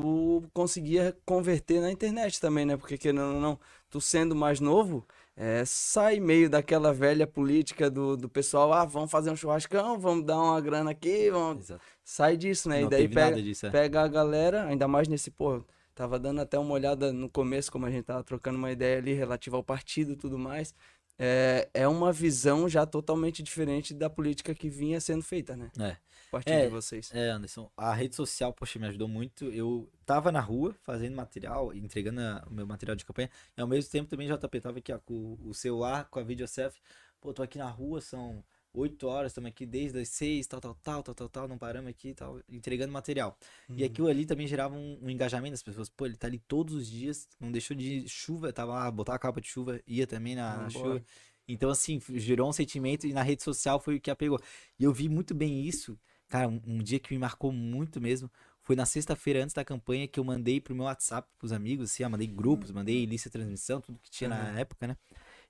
tu 0.00 0.48
conseguia 0.52 1.16
converter 1.24 1.80
na 1.80 1.90
internet 1.90 2.40
também, 2.40 2.64
né? 2.64 2.76
Porque 2.76 2.96
querendo 2.96 3.34
ou 3.34 3.40
não, 3.40 3.58
tu 3.90 4.00
sendo 4.00 4.34
mais 4.34 4.60
novo, 4.60 5.06
é, 5.36 5.64
sai 5.64 6.20
meio 6.20 6.48
daquela 6.50 6.92
velha 6.92 7.26
política 7.26 7.90
do, 7.90 8.16
do 8.16 8.28
pessoal, 8.28 8.72
ah, 8.72 8.84
vamos 8.84 9.10
fazer 9.10 9.30
um 9.30 9.36
churrascão, 9.36 9.98
vamos 9.98 10.24
dar 10.24 10.36
uma 10.36 10.60
grana 10.60 10.90
aqui, 10.90 11.30
vamos... 11.30 11.64
Exato. 11.64 11.80
Sai 12.04 12.36
disso, 12.36 12.68
né? 12.68 12.80
Não 12.80 12.86
e 12.86 12.90
daí 12.90 13.08
pega, 13.08 13.42
disso, 13.42 13.66
é. 13.66 13.70
pega 13.70 14.02
a 14.02 14.08
galera, 14.08 14.64
ainda 14.64 14.88
mais 14.88 15.08
nesse, 15.08 15.30
pô, 15.30 15.62
tava 15.94 16.18
dando 16.18 16.40
até 16.40 16.58
uma 16.58 16.74
olhada 16.74 17.12
no 17.12 17.28
começo, 17.28 17.70
como 17.70 17.86
a 17.86 17.90
gente 17.90 18.04
tava 18.04 18.22
trocando 18.22 18.58
uma 18.58 18.70
ideia 18.70 18.98
ali 18.98 19.12
relativa 19.12 19.56
ao 19.56 19.62
partido 19.62 20.12
e 20.12 20.16
tudo 20.16 20.38
mais. 20.38 20.74
É, 21.18 21.68
é 21.74 21.88
uma 21.88 22.12
visão 22.12 22.68
já 22.68 22.86
totalmente 22.86 23.42
diferente 23.42 23.92
da 23.92 24.08
política 24.08 24.54
que 24.54 24.70
vinha 24.70 25.00
sendo 25.00 25.22
feita, 25.22 25.56
né? 25.56 25.70
É. 25.78 25.96
Partir 26.30 26.50
É, 26.52 26.64
de 26.66 26.70
vocês. 26.70 27.10
É, 27.12 27.30
Anderson, 27.30 27.70
a 27.76 27.92
rede 27.94 28.14
social, 28.14 28.52
poxa, 28.52 28.78
me 28.78 28.86
ajudou 28.86 29.08
muito. 29.08 29.46
Eu 29.46 29.90
tava 30.04 30.30
na 30.30 30.40
rua 30.40 30.74
fazendo 30.82 31.16
material, 31.16 31.74
entregando 31.74 32.20
a- 32.20 32.44
o 32.48 32.52
meu 32.52 32.66
material 32.66 32.94
de 32.96 33.04
campanha, 33.04 33.30
e 33.56 33.60
ao 33.60 33.66
mesmo 33.66 33.90
tempo 33.90 34.08
também 34.10 34.26
JP 34.28 34.60
tava 34.60 34.78
aqui, 34.78 34.92
ó, 34.92 34.98
com 34.98 35.38
o 35.42 35.54
celular, 35.54 36.04
com 36.10 36.18
a 36.18 36.22
videocef. 36.22 36.78
Pô, 37.20 37.32
tô 37.32 37.42
aqui 37.42 37.58
na 37.58 37.68
rua, 37.68 38.00
são 38.00 38.44
8 38.72 39.06
horas, 39.08 39.32
estamos 39.32 39.48
aqui 39.48 39.66
desde 39.66 39.98
as 39.98 40.08
6, 40.10 40.46
tal, 40.46 40.60
tal, 40.60 40.74
tal, 40.82 41.02
tal, 41.02 41.14
tal, 41.14 41.28
tal, 41.28 41.48
não 41.48 41.58
paramos 41.58 41.90
aqui, 41.90 42.14
tal, 42.14 42.40
entregando 42.48 42.92
material. 42.92 43.36
E 43.76 43.82
aquilo 43.82 44.06
ali 44.08 44.24
também 44.26 44.46
gerava 44.46 44.74
um, 44.74 44.98
um 45.02 45.10
engajamento 45.10 45.52
das 45.52 45.62
pessoas. 45.62 45.88
Pô, 45.88 46.06
ele 46.06 46.16
tá 46.16 46.26
ali 46.26 46.38
todos 46.38 46.74
os 46.74 46.86
dias, 46.88 47.26
não 47.40 47.50
deixou 47.50 47.76
de 47.76 48.06
chuva, 48.08 48.52
tava 48.52 48.72
lá, 48.74 48.90
botar 48.90 49.14
a 49.14 49.18
capa 49.18 49.40
de 49.40 49.48
chuva, 49.48 49.80
ia 49.86 50.06
também 50.06 50.34
na, 50.36 50.58
na 50.58 50.68
Vambora. 50.68 50.98
chuva. 50.98 51.04
Então, 51.48 51.70
assim, 51.70 51.98
gerou 52.14 52.48
um 52.48 52.52
sentimento 52.52 53.06
e 53.06 53.12
na 53.12 53.22
rede 53.22 53.42
social 53.42 53.80
foi 53.80 53.96
o 53.96 54.00
que 54.00 54.10
apegou. 54.10 54.38
E 54.78 54.84
eu 54.84 54.92
vi 54.92 55.08
muito 55.08 55.34
bem 55.34 55.62
isso, 55.66 55.98
cara, 56.28 56.48
um, 56.48 56.60
um 56.66 56.78
dia 56.78 56.98
que 57.00 57.12
me 57.12 57.18
marcou 57.18 57.52
muito 57.52 58.00
mesmo. 58.00 58.30
Foi 58.62 58.76
na 58.76 58.84
sexta-feira 58.86 59.42
antes 59.42 59.54
da 59.54 59.64
campanha 59.64 60.06
que 60.06 60.20
eu 60.20 60.24
mandei 60.24 60.60
pro 60.60 60.74
meu 60.74 60.84
WhatsApp 60.84 61.28
pros 61.38 61.52
amigos, 61.52 61.90
assim, 61.90 62.04
ó, 62.04 62.08
mandei 62.10 62.26
grupos, 62.26 62.70
mandei 62.70 63.04
lista 63.06 63.28
de 63.30 63.32
transmissão, 63.34 63.80
tudo 63.80 63.98
que 63.98 64.10
tinha 64.10 64.28
na 64.28 64.50
Uhum. 64.52 64.60
época, 64.60 64.86
né? 64.86 64.96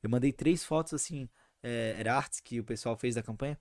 Eu 0.02 0.10
mandei 0.10 0.32
três 0.32 0.64
fotos, 0.64 0.94
assim, 0.94 1.28
é, 1.62 1.96
era 1.98 2.14
artes 2.16 2.40
que 2.40 2.60
o 2.60 2.64
pessoal 2.64 2.96
fez 2.96 3.14
da 3.16 3.22
campanha. 3.22 3.58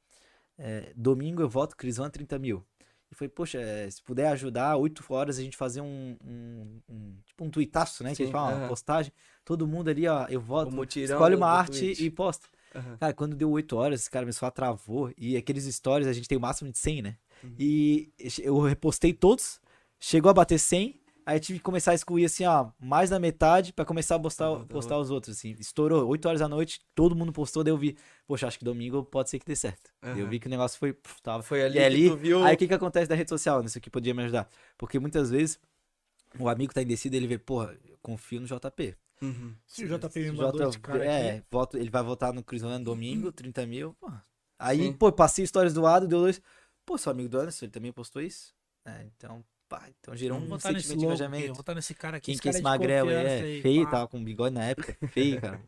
É, 0.58 0.94
domingo 0.96 1.42
eu 1.42 1.50
voto 1.50 1.76
Crisan 1.78 2.10
30 2.10 2.40
mil. 2.40 2.66
E 3.12 3.16
foi, 3.16 3.30
poxa, 3.30 3.60
é, 3.60 3.90
se 3.90 4.02
puder 4.04 4.28
ajudar, 4.30 4.76
8 4.78 5.04
horas 5.14 5.40
a 5.40 5.42
gente 5.44 5.56
fazer 5.56 5.82
um, 5.82 6.18
um, 6.24 6.82
um- 6.90 7.18
tipo 7.26 7.46
um 7.46 7.50
tuitaço, 7.50 8.04
né? 8.04 8.16
que 8.16 8.24
a 8.24 8.26
gente 8.26 8.32
Sim, 8.32 8.32
fala, 8.32 8.50
uma 8.50 8.60
aham. 8.60 8.62
postagem. 8.62 9.14
Todo 9.46 9.68
mundo 9.68 9.90
ali, 9.90 10.08
ó, 10.08 10.26
eu 10.28 10.42
voto, 10.42 10.84
escolhe 11.04 11.36
uma 11.36 11.48
arte 11.48 11.86
tweet. 11.86 11.98
e 11.98 12.10
posta. 12.10 12.48
Aham. 12.76 12.98
Cara, 12.98 13.14
quando 13.14 13.36
deu 13.36 13.50
8 13.52 13.76
horas, 13.76 14.02
esse 14.02 14.10
cara 14.10 14.26
meu 14.26 14.34
celular 14.34 14.52
travou. 14.52 15.12
E 15.18 15.36
aqueles 15.38 15.64
stories 15.74 16.08
a 16.08 16.14
gente 16.14 16.28
tem 16.28 16.38
o 16.38 16.42
máximo 16.42 16.72
de 16.72 16.78
100, 16.78 17.02
né? 17.02 17.18
Uhum. 17.44 17.56
E 17.58 18.12
eu 18.40 18.60
repostei 18.60 19.14
todos, 19.14 19.60
chegou 20.00 20.30
a 20.30 20.34
bater 20.34 20.60
100. 20.60 21.00
Aí 21.26 21.42
tive 21.42 21.60
que 21.60 21.64
começar 21.64 21.92
a 21.92 21.94
excluir 21.94 22.24
assim, 22.24 22.46
ó, 22.46 22.70
mais 22.80 23.10
da 23.10 23.20
metade 23.20 23.74
pra 23.74 23.84
começar 23.84 24.16
a 24.16 24.20
postar, 24.20 24.50
Ah, 24.50 24.66
postar 24.66 24.98
os 24.98 25.12
outros, 25.12 25.36
assim. 25.38 25.54
Estourou, 25.60 26.08
8 26.08 26.26
horas 26.26 26.40
da 26.40 26.48
noite, 26.48 26.80
todo 26.96 27.14
mundo 27.18 27.34
postou, 27.34 27.66
daí 27.66 27.74
eu 27.74 27.78
vi, 27.78 27.98
poxa, 28.26 28.48
acho 28.48 28.58
que 28.58 28.64
domingo 28.64 29.04
pode 29.04 29.30
ser 29.30 29.38
que 29.38 29.46
dê 29.46 29.54
certo. 29.54 29.92
Daí 30.02 30.22
Eu 30.22 30.30
vi 30.30 30.40
que 30.40 30.48
o 30.48 30.50
negócio 30.50 30.80
foi, 30.80 30.94
puf, 30.94 31.22
tava. 31.22 31.44
Foi 31.44 31.62
ali 31.62 31.80
E 31.80 31.84
ali, 31.84 32.16
viu... 32.16 32.46
aí 32.46 32.56
o 32.56 32.58
que 32.58 32.66
que 32.66 32.74
acontece 32.74 33.10
da 33.10 33.16
rede 33.16 33.30
social, 33.30 33.62
nisso 33.62 33.82
que 33.82 33.90
podia 33.90 34.14
me 34.14 34.24
ajudar? 34.24 34.48
Porque 34.78 35.00
muitas 35.00 35.30
vezes 35.30 35.60
o 36.40 36.48
amigo 36.48 36.74
tá 36.74 36.82
indecido, 36.82 37.18
ele 37.18 37.28
vê, 37.28 37.38
porra, 37.38 37.78
confio 38.02 38.40
no 38.40 38.48
JP. 38.48 38.96
Uhum. 39.22 39.56
Se 39.66 39.84
o 39.84 39.88
JP 39.88 40.20
me 40.20 40.32
mandou 40.32 40.52
J- 40.60 40.70
esse 40.70 40.80
cara 40.80 41.04
é, 41.06 41.32
aqui. 41.38 41.46
voto, 41.50 41.78
ele 41.78 41.90
vai 41.90 42.04
votar 42.04 42.32
no 42.34 42.44
Cruzando 42.44 42.84
domingo, 42.86 43.32
30 43.32 43.66
mil, 43.66 43.94
pô, 44.00 44.12
Aí, 44.60 44.84
Sim. 44.86 44.94
pô, 44.94 45.12
passei 45.12 45.46
stories 45.46 45.74
do 45.74 45.86
Ado, 45.86 46.08
deu 46.08 46.20
dois. 46.20 46.42
Pô, 46.86 46.98
seu 46.98 47.12
amigo 47.12 47.30
do 47.30 47.40
Anderson, 47.40 47.66
ele 47.66 47.72
também 47.72 47.92
postou 47.92 48.22
isso? 48.22 48.54
É, 48.86 49.04
então, 49.06 49.44
pá, 49.70 49.88
então 50.00 50.16
gerou 50.16 50.40
Eu 50.40 50.44
um 50.46 50.60
sentimento 50.60 50.88
de 50.88 50.94
eu 50.94 51.02
engajamento. 51.04 51.48
vou 51.48 51.56
botar 51.58 51.76
nesse 51.76 51.94
cara 51.94 52.18
aqui. 52.18 52.26
Quem 52.28 52.34
esse 52.34 52.42
que 52.42 52.48
é 52.48 52.52
esse 52.52 52.60
de 52.60 52.64
magrelo 52.64 53.10
É 53.12 53.42
aí, 53.42 53.62
feio, 53.62 53.84
pá. 53.86 53.92
tava 53.92 54.08
com 54.08 54.24
bigode 54.24 54.56
na 54.56 54.64
época. 54.64 54.96
Feio, 55.12 55.40
cara. 55.42 55.62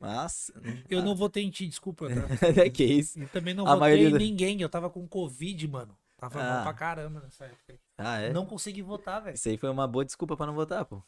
Mas. 0.00 0.50
Eu 0.90 1.02
não 1.02 1.14
votei 1.14 1.44
em 1.44 1.50
ti, 1.50 1.66
desculpa, 1.66 2.08
tá? 2.08 2.14
que 2.70 2.84
isso? 2.84 3.18
E 3.22 3.26
também 3.28 3.54
não 3.54 3.64
A 3.66 3.74
votei 3.74 3.80
maioria 3.80 4.08
em 4.10 4.18
ninguém. 4.18 4.60
Eu 4.60 4.68
tava 4.68 4.90
com 4.90 5.06
Covid, 5.06 5.66
mano. 5.68 5.96
Tava 6.18 6.38
mal 6.42 6.58
Ah. 6.58 6.62
pra 6.64 6.74
caramba 6.74 7.20
nessa 7.20 7.44
época. 7.46 7.78
Ah, 7.96 8.20
é? 8.20 8.32
Não 8.32 8.44
consegui 8.44 8.82
votar, 8.82 9.22
velho. 9.22 9.34
Isso 9.34 9.48
aí 9.48 9.56
foi 9.56 9.70
uma 9.70 9.86
boa 9.86 10.04
desculpa 10.04 10.36
pra 10.36 10.46
não 10.46 10.54
votar, 10.54 10.84
pô. 10.84 11.00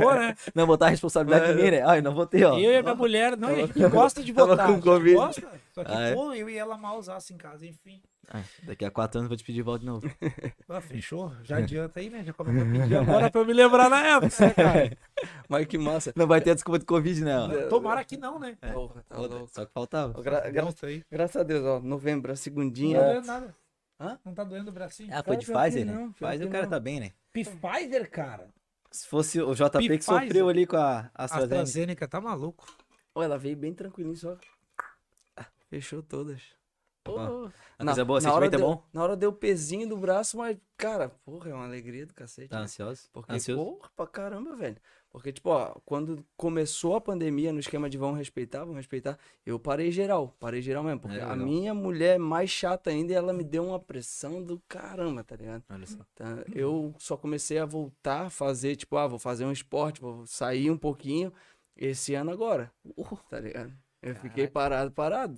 Boa, 0.00 0.18
né? 0.18 0.34
Não 0.54 0.66
botar 0.66 0.86
a 0.86 0.90
responsabilidade 0.90 1.52
em 1.52 1.54
mim, 1.64 1.70
né? 1.70 1.82
Ai, 1.82 2.02
não 2.02 2.14
votei, 2.14 2.44
ó. 2.44 2.58
Eu 2.58 2.72
e 2.72 2.76
a 2.76 2.82
minha 2.82 2.94
mulher, 2.94 3.36
não, 3.38 3.48
a 3.48 3.54
gente 3.54 3.88
gosta 3.88 4.22
de 4.22 4.32
Tava 4.34 4.48
votar. 4.48 4.66
com 4.66 4.72
a 4.72 4.74
gente 4.74 4.84
Covid. 4.84 5.14
Gosta, 5.14 5.48
só 5.72 5.82
que, 5.82 5.92
Ah, 5.92 6.00
é? 6.02 6.14
pô, 6.14 6.34
eu 6.34 6.50
e 6.50 6.58
ela 6.58 6.76
mal 6.76 6.98
usasse 6.98 7.32
em 7.32 7.38
casa, 7.38 7.64
enfim. 7.66 8.02
Ah, 8.30 8.42
daqui 8.64 8.84
a 8.84 8.90
quatro 8.90 9.18
anos 9.18 9.26
eu 9.26 9.28
vou 9.30 9.36
te 9.38 9.44
pedir 9.44 9.62
voto 9.62 9.80
de 9.80 9.86
novo. 9.86 10.10
Ah, 10.68 10.80
fechou? 10.80 11.32
Já 11.42 11.56
adianta 11.58 12.00
aí, 12.00 12.10
né? 12.10 12.22
Já 12.22 12.32
começa 12.34 12.62
a 12.62 12.70
pedir 12.70 12.96
agora 12.96 13.30
pra 13.30 13.40
eu 13.40 13.46
me 13.46 13.52
lembrar 13.54 13.88
na 13.88 14.06
época, 14.06 14.44
né, 14.46 14.50
cara? 14.54 14.98
Mas 15.48 15.66
que 15.66 15.78
massa. 15.78 16.12
Não 16.16 16.26
vai 16.26 16.40
ter 16.42 16.50
a 16.50 16.54
desculpa 16.54 16.78
de 16.78 16.84
Covid, 16.84 17.24
né? 17.24 17.38
ó. 17.38 17.68
Tomara 17.68 18.04
que 18.04 18.16
não, 18.18 18.38
né? 18.38 18.56
Porra, 18.72 19.02
tá. 19.08 19.16
Só 19.52 19.64
que 19.64 19.72
faltava. 19.72 20.22
Gra- 20.22 20.50
gra- 20.50 20.68
graças 21.10 21.36
a 21.36 21.42
Deus, 21.42 21.64
ó. 21.64 21.80
Novembro, 21.80 22.30
a 22.30 22.32
Não 22.32 22.36
segundinha. 22.36 22.98
tá 23.00 23.06
doendo 23.12 23.26
nada. 23.26 23.54
Hã? 24.00 24.18
Não 24.24 24.34
tá 24.34 24.42
doendo 24.44 24.70
o 24.70 24.72
bracinho. 24.72 25.08
Ah, 25.14 25.22
foi 25.22 25.36
de 25.36 25.46
que 25.46 25.52
Pfizer, 25.52 25.86
né? 25.86 26.10
Pfizer 26.14 26.38
que 26.40 26.44
o 26.46 26.50
cara 26.50 26.64
não. 26.64 26.70
tá 26.70 26.80
bem, 26.80 27.00
né? 27.00 27.12
Pfizer, 27.32 28.10
cara. 28.10 28.48
Se 28.90 29.06
fosse 29.08 29.40
o 29.40 29.54
JP 29.54 29.78
que 29.80 29.88
Pfizer. 29.98 30.02
sofreu 30.02 30.48
ali 30.48 30.66
com 30.66 30.76
a 30.76 31.10
AstraZeneca. 31.14 31.62
AstraZeneca 31.62 32.08
tá 32.08 32.20
maluco. 32.20 32.66
Ó, 33.14 33.22
ela 33.22 33.38
veio 33.38 33.56
bem 33.56 33.72
tranquilinho 33.72 34.16
só. 34.16 34.36
Ah, 35.36 35.46
Fechou 35.68 36.02
todas. 36.02 36.42
Pô. 37.02 37.18
A 37.78 37.84
coisa 37.84 38.04
boa, 38.04 38.20
na 38.20 38.32
hora 38.32 38.46
sentimento 38.46 38.54
é 38.54 38.56
deu- 38.56 38.66
bom? 38.76 38.88
Na 38.92 39.02
hora 39.02 39.16
deu 39.16 39.32
pezinho 39.32 39.86
do 39.88 39.96
braço, 39.96 40.38
mas, 40.38 40.56
cara, 40.76 41.10
porra, 41.24 41.50
é 41.50 41.54
uma 41.54 41.64
alegria 41.64 42.06
do 42.06 42.14
cacete. 42.14 42.48
Tá 42.48 42.58
né? 42.58 42.64
ansioso? 42.64 43.08
Porque, 43.12 43.30
Ansioso? 43.32 43.62
porra, 43.62 43.90
pra 43.94 44.06
caramba, 44.06 44.56
velho. 44.56 44.76
Porque, 45.14 45.32
tipo, 45.32 45.50
ó, 45.50 45.76
quando 45.84 46.26
começou 46.36 46.96
a 46.96 47.00
pandemia 47.00 47.52
no 47.52 47.60
esquema 47.60 47.88
de 47.88 47.96
vão 47.96 48.14
respeitar, 48.14 48.64
vão 48.64 48.74
respeitar, 48.74 49.16
eu 49.46 49.60
parei 49.60 49.92
geral, 49.92 50.34
parei 50.40 50.60
geral 50.60 50.82
mesmo. 50.82 50.98
Porque 50.98 51.16
É, 51.18 51.22
a 51.22 51.28
legal. 51.34 51.46
minha 51.46 51.72
mulher 51.72 52.18
mais 52.18 52.50
chata 52.50 52.90
ainda 52.90 53.12
e 53.12 53.14
ela 53.14 53.32
me 53.32 53.44
deu 53.44 53.64
uma 53.64 53.78
pressão 53.78 54.42
do 54.42 54.60
caramba, 54.66 55.22
tá 55.22 55.36
ligado? 55.36 55.62
Olha 55.70 55.86
só. 55.86 55.98
Tá? 56.16 56.44
Eu 56.52 56.92
só 56.98 57.16
comecei 57.16 57.58
a 57.60 57.64
voltar 57.64 58.22
a 58.26 58.30
fazer, 58.30 58.74
tipo, 58.74 58.96
ah, 58.96 59.06
vou 59.06 59.20
fazer 59.20 59.44
um 59.44 59.52
esporte, 59.52 60.00
vou 60.00 60.26
sair 60.26 60.68
um 60.68 60.76
pouquinho 60.76 61.32
esse 61.76 62.16
ano 62.16 62.32
agora, 62.32 62.72
tá 63.30 63.38
ligado? 63.38 63.72
Eu 64.04 64.14
fiquei 64.16 64.46
parado, 64.46 64.90
parado, 64.90 65.34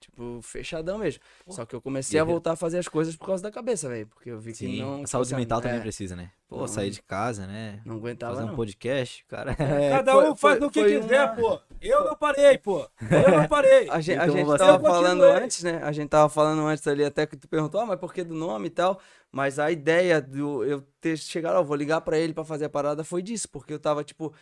tipo, 0.00 0.40
fechadão 0.42 0.98
mesmo. 0.98 1.20
Só 1.48 1.64
que 1.64 1.74
eu 1.74 1.80
comecei 1.80 2.18
a 2.18 2.24
voltar 2.24 2.52
a 2.52 2.56
fazer 2.56 2.78
as 2.78 2.88
coisas 2.88 3.14
por 3.14 3.26
causa 3.26 3.42
da 3.42 3.50
cabeça, 3.50 3.88
velho. 3.88 4.06
Porque 4.08 4.28
eu 4.30 4.40
vi 4.40 4.50
que 4.52 4.58
Sim, 4.58 4.80
não. 4.80 5.02
a 5.02 5.06
saúde 5.06 5.34
mental 5.36 5.60
é, 5.60 5.62
também 5.62 5.80
precisa, 5.80 6.16
né? 6.16 6.32
Pô, 6.48 6.58
Não. 6.60 6.66
sair 6.66 6.90
de 6.90 7.00
casa, 7.02 7.46
né? 7.46 7.80
Não 7.84 7.96
aguentava, 7.96 8.34
Fazer 8.34 8.46
um 8.46 8.48
não. 8.48 8.56
podcast, 8.56 9.24
cara. 9.28 9.54
Cada 10.04 10.12
foi- 10.12 10.30
um 10.30 10.34
faz 10.36 10.58
foi- 10.58 10.66
o 10.66 10.70
que 10.70 10.82
quiser, 11.00 11.24
uma- 11.26 11.36
pô. 11.36 11.60
Eu 11.80 12.04
não 12.06 12.16
parei, 12.16 12.58
pô. 12.58 12.88
Eu 13.02 13.38
não 13.38 13.46
parei. 13.48 13.88
A 13.90 14.00
gente, 14.00 14.18
a 14.18 14.24
Então 14.24 14.36
gente 14.36 14.46
você- 14.46 14.58
tava 14.58 14.78
Eu 14.78 14.90
falando 14.90 15.20
continuei. 15.20 15.42
antes, 15.44 15.62
né? 15.62 15.80
A 15.84 15.92
gente 15.92 16.08
tava 16.08 16.28
falando 16.28 16.62
antes 16.66 16.86
ali, 16.88 17.04
até 17.04 17.24
que 17.26 17.36
tu 17.36 17.46
perguntou, 17.46 17.80
ah, 17.80 17.86
mas 17.86 18.00
por 18.00 18.12
que 18.12 18.24
do 18.24 18.34
nome 18.34 18.66
e 18.66 18.70
tal? 18.70 18.98
Mas 19.30 19.58
a 19.58 19.70
ideia 19.70 20.20
do 20.20 20.64
eu 20.64 20.82
ter 21.00 21.16
chegado, 21.18 21.56
ó, 21.56 21.62
vou 21.62 21.76
ligar 21.76 22.00
pra 22.00 22.18
ele 22.18 22.32
pra 22.32 22.44
fazer 22.44 22.64
a 22.64 22.68
parada 22.70 23.04
foi 23.04 23.22
disso, 23.22 23.48
porque 23.48 23.72
eu 23.72 23.78
tava 23.78 24.02
tipo, 24.02 24.32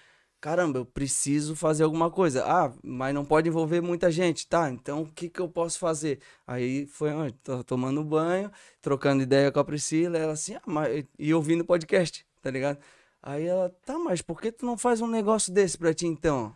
caramba, 0.47 0.79
eu 0.79 0.87
preciso 0.87 1.57
fazer 1.57 1.83
alguma 1.83 2.09
coisa. 2.09 2.45
Ah, 2.47 2.73
mas 2.81 3.13
não 3.13 3.25
pode 3.25 3.49
envolver 3.49 3.81
muita 3.81 4.13
gente, 4.13 4.47
tá? 4.47 4.71
Então 4.71 5.03
o 5.03 5.07
que 5.13 5.29
que 5.29 5.41
eu 5.41 5.49
posso 5.49 5.77
fazer? 5.77 6.21
Aí 6.47 6.87
foi, 6.87 7.13
ó, 7.13 7.29
tô 7.43 7.65
tomando 7.65 8.05
banho, 8.05 8.49
trocando 8.81 9.25
ideia 9.25 9.51
com 9.51 9.59
a 9.59 9.65
Priscila, 9.65 10.17
ela 10.17 10.35
assim, 10.35 10.55
ah, 10.55 10.63
mas... 10.65 11.05
e 11.19 11.35
ouvindo 11.35 11.63
o 11.63 11.65
podcast, 11.65 12.25
tá 12.41 12.49
ligado? 12.49 12.79
Aí 13.21 13.45
ela, 13.45 13.75
tá, 13.85 13.99
mas 13.99 14.23
por 14.23 14.41
que 14.41 14.53
tu 14.53 14.65
não 14.65 14.79
faz 14.79 15.01
um 15.01 15.09
negócio 15.09 15.53
desse 15.53 15.77
pra 15.77 15.93
ti 15.93 16.07
então? 16.07 16.55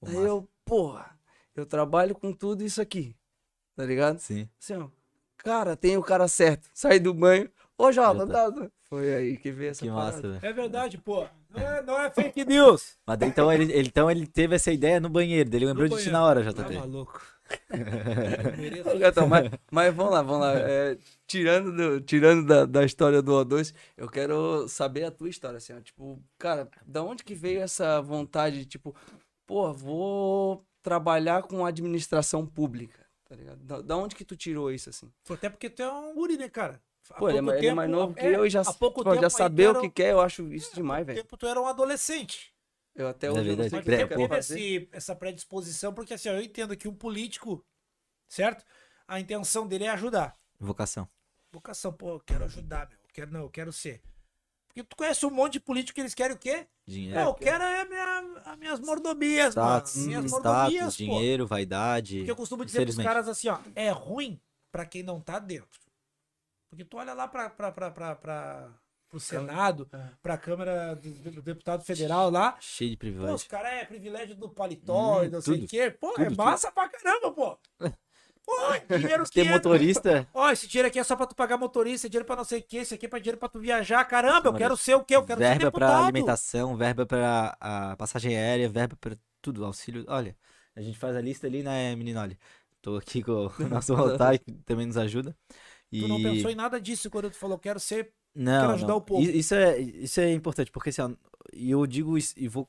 Pô, 0.00 0.08
Aí 0.08 0.14
massa. 0.14 0.26
eu, 0.26 0.48
porra, 0.64 1.16
eu 1.54 1.64
trabalho 1.64 2.16
com 2.16 2.32
tudo 2.32 2.64
isso 2.64 2.82
aqui, 2.82 3.14
tá 3.76 3.84
ligado? 3.86 4.18
Sim. 4.18 4.48
Assim, 4.60 4.74
ó, 4.74 4.88
cara, 5.36 5.76
tem 5.76 5.96
o 5.96 6.02
cara 6.02 6.26
certo. 6.26 6.68
Saí 6.74 6.98
do 6.98 7.14
banho, 7.14 7.48
ô 7.78 7.92
Jota, 7.92 8.26
Já 8.26 8.50
tá. 8.50 8.70
Foi 8.88 9.14
aí 9.14 9.36
que 9.36 9.52
veio 9.52 9.70
essa 9.70 9.84
Que 9.84 9.88
massa, 9.88 10.20
parada. 10.20 10.40
velho. 10.40 10.46
É 10.50 10.52
verdade, 10.52 10.98
pô. 10.98 11.24
Não 11.52 11.60
é, 11.60 11.82
não 11.82 11.98
é 12.00 12.10
fake 12.10 12.44
news. 12.44 12.96
Mas 13.06 13.18
daí, 13.18 13.28
então 13.28 13.52
ele, 13.52 13.64
ele- 13.72 13.88
então 13.88 14.10
ele 14.10 14.26
teve 14.26 14.54
essa 14.54 14.70
ideia 14.72 15.00
no 15.00 15.08
banheiro, 15.08 15.48
dele 15.50 15.66
lembrou 15.66 15.88
de 15.88 15.96
ti 16.02 16.10
na 16.10 16.24
hora, 16.24 16.44
Tá 16.52 16.62
JP. 16.62 16.74
maluco. 16.76 17.20
Ô, 18.94 18.98
Gatão, 18.98 19.26
mas, 19.26 19.50
mas 19.70 19.94
vamos 19.94 20.12
lá, 20.12 20.22
vamos 20.22 20.40
lá. 20.42 20.54
É, 20.58 20.96
tirando 21.26 21.72
do- 21.74 22.00
tirando 22.00 22.46
da, 22.46 22.64
da 22.64 22.84
história 22.84 23.20
do 23.20 23.32
O2, 23.32 23.74
eu 23.96 24.08
quero 24.08 24.68
saber 24.68 25.04
a 25.04 25.10
tua 25.10 25.28
história, 25.28 25.56
assim, 25.56 25.72
ó. 25.72 25.80
Tipo, 25.80 26.22
cara, 26.38 26.68
da 26.86 27.02
onde 27.02 27.24
que 27.24 27.34
veio 27.34 27.60
essa 27.60 28.00
vontade, 28.00 28.64
tipo, 28.66 28.94
pô, 29.46 29.72
vou 29.72 30.64
trabalhar 30.82 31.42
com 31.42 31.66
administração 31.66 32.46
pública, 32.46 33.04
tá 33.28 33.34
ligado? 33.34 33.58
Da, 33.64 33.80
da 33.80 33.96
onde 33.96 34.14
que 34.14 34.24
tu 34.24 34.36
tirou 34.36 34.70
isso, 34.70 34.88
assim? 34.90 35.10
Até 35.28 35.48
porque 35.50 35.68
tu 35.68 35.82
é 35.82 35.90
um 35.92 36.14
guri, 36.14 36.36
né, 36.36 36.48
cara? 36.48 36.80
Pô, 37.18 37.28
ele 37.28 37.38
é, 37.38 37.42
pouco 37.42 37.46
mais- 37.46 37.58
ele 37.58 37.66
é 37.66 37.70
tempo- 37.70 37.76
mais 37.76 37.90
novo 37.90 38.14
que 38.14 38.20
é, 38.20 38.36
eu 38.36 38.46
e 38.46 38.50
já, 38.50 38.64
pouco 38.72 39.02
pô, 39.02 39.10
tempo 39.10 39.22
já 39.22 39.30
saber 39.30 39.68
o 39.68 39.80
que 39.80 39.90
quer, 39.90 40.12
eu 40.12 40.20
acho 40.20 40.52
isso 40.52 40.70
há 40.72 40.74
demais, 40.74 41.06
velho. 41.06 41.22
tempo 41.22 41.36
tu 41.36 41.46
era 41.46 41.60
um 41.60 41.66
adolescente. 41.66 42.54
Eu 42.94 43.08
até 43.08 43.26
É 43.26 43.30
hoje 43.30 43.40
eu 43.40 43.44
não 43.44 43.64
verdade. 43.64 43.70
sei 43.70 43.78
o 43.78 43.82
Mas 43.84 44.08
que 44.08 44.16
teve 44.16 44.36
esse, 44.38 44.88
essa 44.92 45.16
predisposição, 45.16 45.92
porque 45.94 46.14
assim, 46.14 46.28
ó, 46.28 46.32
eu 46.32 46.42
entendo 46.42 46.76
que 46.76 46.88
um 46.88 46.94
político, 46.94 47.64
certo? 48.28 48.64
A 49.06 49.18
intenção 49.20 49.66
dele 49.66 49.84
é 49.84 49.90
ajudar. 49.90 50.36
Vocação. 50.58 51.08
Vocação, 51.52 51.92
pô, 51.92 52.10
eu 52.10 52.20
quero 52.20 52.44
ajudar, 52.44 52.88
meu. 52.88 52.98
Eu 52.98 53.08
quero, 53.12 53.32
não, 53.32 53.40
eu 53.40 53.50
quero 53.50 53.72
ser. 53.72 54.02
Porque 54.68 54.84
tu 54.84 54.94
conhece 54.96 55.26
um 55.26 55.30
monte 55.30 55.54
de 55.54 55.60
político 55.60 55.94
que 55.96 56.00
eles 56.00 56.14
querem 56.14 56.36
o 56.36 56.38
quê? 56.38 56.68
Dinheiro. 56.86 57.18
Não, 57.18 57.28
eu 57.28 57.34
quero 57.34 57.64
é 57.64 57.84
minha, 57.84 58.40
as 58.44 58.56
minhas 58.58 58.78
mordomias, 58.80 59.54
Status, 59.54 59.96
mano. 59.96 60.06
Minhas 60.08 60.24
status, 60.26 60.44
mordomias, 60.44 60.96
pô. 60.96 61.02
dinheiro, 61.02 61.46
vaidade. 61.46 62.18
Porque 62.18 62.30
eu 62.30 62.36
costumo 62.36 62.64
dizer 62.64 62.84
pros 62.84 62.96
caras 62.98 63.26
assim, 63.28 63.48
ó, 63.48 63.58
é 63.74 63.90
ruim 63.90 64.40
pra 64.70 64.86
quem 64.86 65.02
não 65.02 65.20
tá 65.20 65.40
dentro. 65.40 65.80
Porque 66.70 66.84
tu 66.84 66.96
olha 66.96 67.12
lá 67.12 67.26
pra, 67.28 67.50
pra, 67.50 67.72
pra, 67.72 67.90
pra, 67.90 68.14
pra, 68.14 68.68
pro 69.08 69.18
Senado, 69.20 69.88
É. 69.92 70.08
pra 70.22 70.38
Câmara 70.38 70.94
do, 70.94 71.10
do 71.32 71.42
deputado 71.42 71.82
federal 71.84 72.30
lá. 72.30 72.56
Cheio 72.60 72.90
de 72.92 72.96
Pô, 72.96 73.06
os 73.06 73.12
privilégio. 73.12 73.48
caras 73.50 73.72
é 73.72 73.84
privilégio 73.84 74.36
do 74.36 74.48
paletó 74.48 75.20
Hum, 75.20 75.24
e 75.24 75.28
não 75.28 75.40
sei 75.40 75.54
tudo, 75.54 75.64
o 75.64 75.68
quê. 75.68 75.90
Pô, 75.90 76.14
é 76.18 76.24
tudo, 76.26 76.36
massa 76.36 76.70
pra 76.70 76.88
caramba, 76.88 77.32
pô. 77.32 77.58
Pô, 78.46 78.96
dinheiro 78.98 79.24
que 79.24 79.30
Ter 79.32 79.46
é- 79.46 79.50
motorista. 79.50 80.26
Ó, 80.32 80.50
esse 80.50 80.66
dinheiro 80.66 80.88
aqui 80.88 80.98
é 80.98 81.04
só 81.04 81.14
pra 81.14 81.26
tu 81.26 81.36
pagar 81.36 81.56
motorista, 81.58 82.08
dinheiro 82.08 82.24
pra 82.26 82.34
não 82.36 82.42
sei 82.44 82.60
o 82.60 82.62
quê, 82.62 82.78
esse 82.78 82.94
aqui 82.94 83.06
é 83.06 83.08
pra 83.08 83.18
dinheiro 83.18 83.38
pra 83.38 83.48
tu 83.48 83.60
viajar. 83.60 84.04
Caramba, 84.06 84.48
eu 84.48 84.54
quero 84.54 84.76
ser 84.76 84.94
o 84.94 85.04
quê? 85.04 85.14
Eu 85.14 85.24
quero 85.24 85.40
ser 85.40 85.46
verba 85.58 85.70
pra 85.70 85.86
deputado. 85.86 86.04
alimentação, 86.04 86.76
verba 86.76 87.06
pra 87.06 87.56
a 87.60 87.96
passagem 87.96 88.36
aérea, 88.36 88.68
verba 88.68 88.96
pra 89.00 89.14
tudo, 89.42 89.64
auxílio. 89.64 90.04
Olha, 90.08 90.34
a 90.74 90.80
gente 90.80 90.98
faz 90.98 91.14
a 91.14 91.20
lista 91.20 91.46
ali, 91.46 91.62
né, 91.62 91.94
menino? 91.94 92.18
Olha, 92.18 92.36
tô 92.82 92.96
aqui 92.96 93.22
com 93.22 93.32
o 93.32 93.68
nosso 93.68 93.94
Rotário, 93.94 94.40
que 94.40 94.52
também 94.64 94.86
nos 94.86 94.96
ajuda. 94.96 95.36
E... 95.90 96.00
Tu 96.00 96.08
não 96.08 96.22
pensou 96.22 96.50
em 96.50 96.54
nada 96.54 96.80
disso 96.80 97.10
quando 97.10 97.30
tu 97.30 97.36
falou, 97.36 97.58
quero 97.58 97.80
ser. 97.80 98.12
Não, 98.34 98.60
Quero 98.60 98.72
ajudar 98.74 98.92
não. 98.92 98.96
o 98.98 99.00
povo. 99.00 99.22
Isso 99.22 99.54
é, 99.54 99.80
isso 99.80 100.20
é 100.20 100.32
importante, 100.32 100.70
porque 100.70 100.90
assim, 100.90 101.16
eu 101.52 101.84
digo 101.86 102.16
isso, 102.16 102.32
e 102.36 102.46
vou 102.46 102.68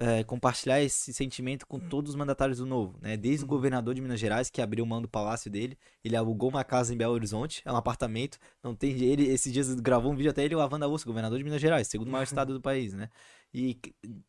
é, 0.00 0.24
compartilhar 0.24 0.80
esse 0.80 1.12
sentimento 1.12 1.66
com 1.66 1.78
todos 1.78 2.10
os 2.10 2.16
mandatários 2.16 2.58
do 2.58 2.64
Novo, 2.64 2.98
né? 3.02 3.16
Desde 3.18 3.44
o 3.44 3.46
governador 3.46 3.94
de 3.94 4.00
Minas 4.00 4.18
Gerais, 4.18 4.48
que 4.48 4.62
abriu 4.62 4.86
mão 4.86 5.02
do 5.02 5.08
palácio 5.08 5.50
dele, 5.50 5.76
ele 6.02 6.16
alugou 6.16 6.48
uma 6.48 6.64
casa 6.64 6.94
em 6.94 6.96
Belo 6.96 7.12
Horizonte, 7.12 7.60
é 7.66 7.72
um 7.72 7.76
apartamento, 7.76 8.38
não 8.62 8.74
tem, 8.74 8.92
ele, 9.02 9.26
esses 9.26 9.52
dias 9.52 9.74
gravou 9.74 10.10
um 10.10 10.16
vídeo 10.16 10.30
até 10.30 10.42
ele 10.42 10.54
lavando 10.54 10.86
a 10.86 10.88
louça, 10.88 11.04
governador 11.04 11.36
de 11.36 11.44
Minas 11.44 11.60
Gerais, 11.60 11.86
segundo 11.86 12.10
maior 12.10 12.24
estado 12.24 12.54
do 12.54 12.60
país, 12.60 12.94
né? 12.94 13.10
E 13.52 13.78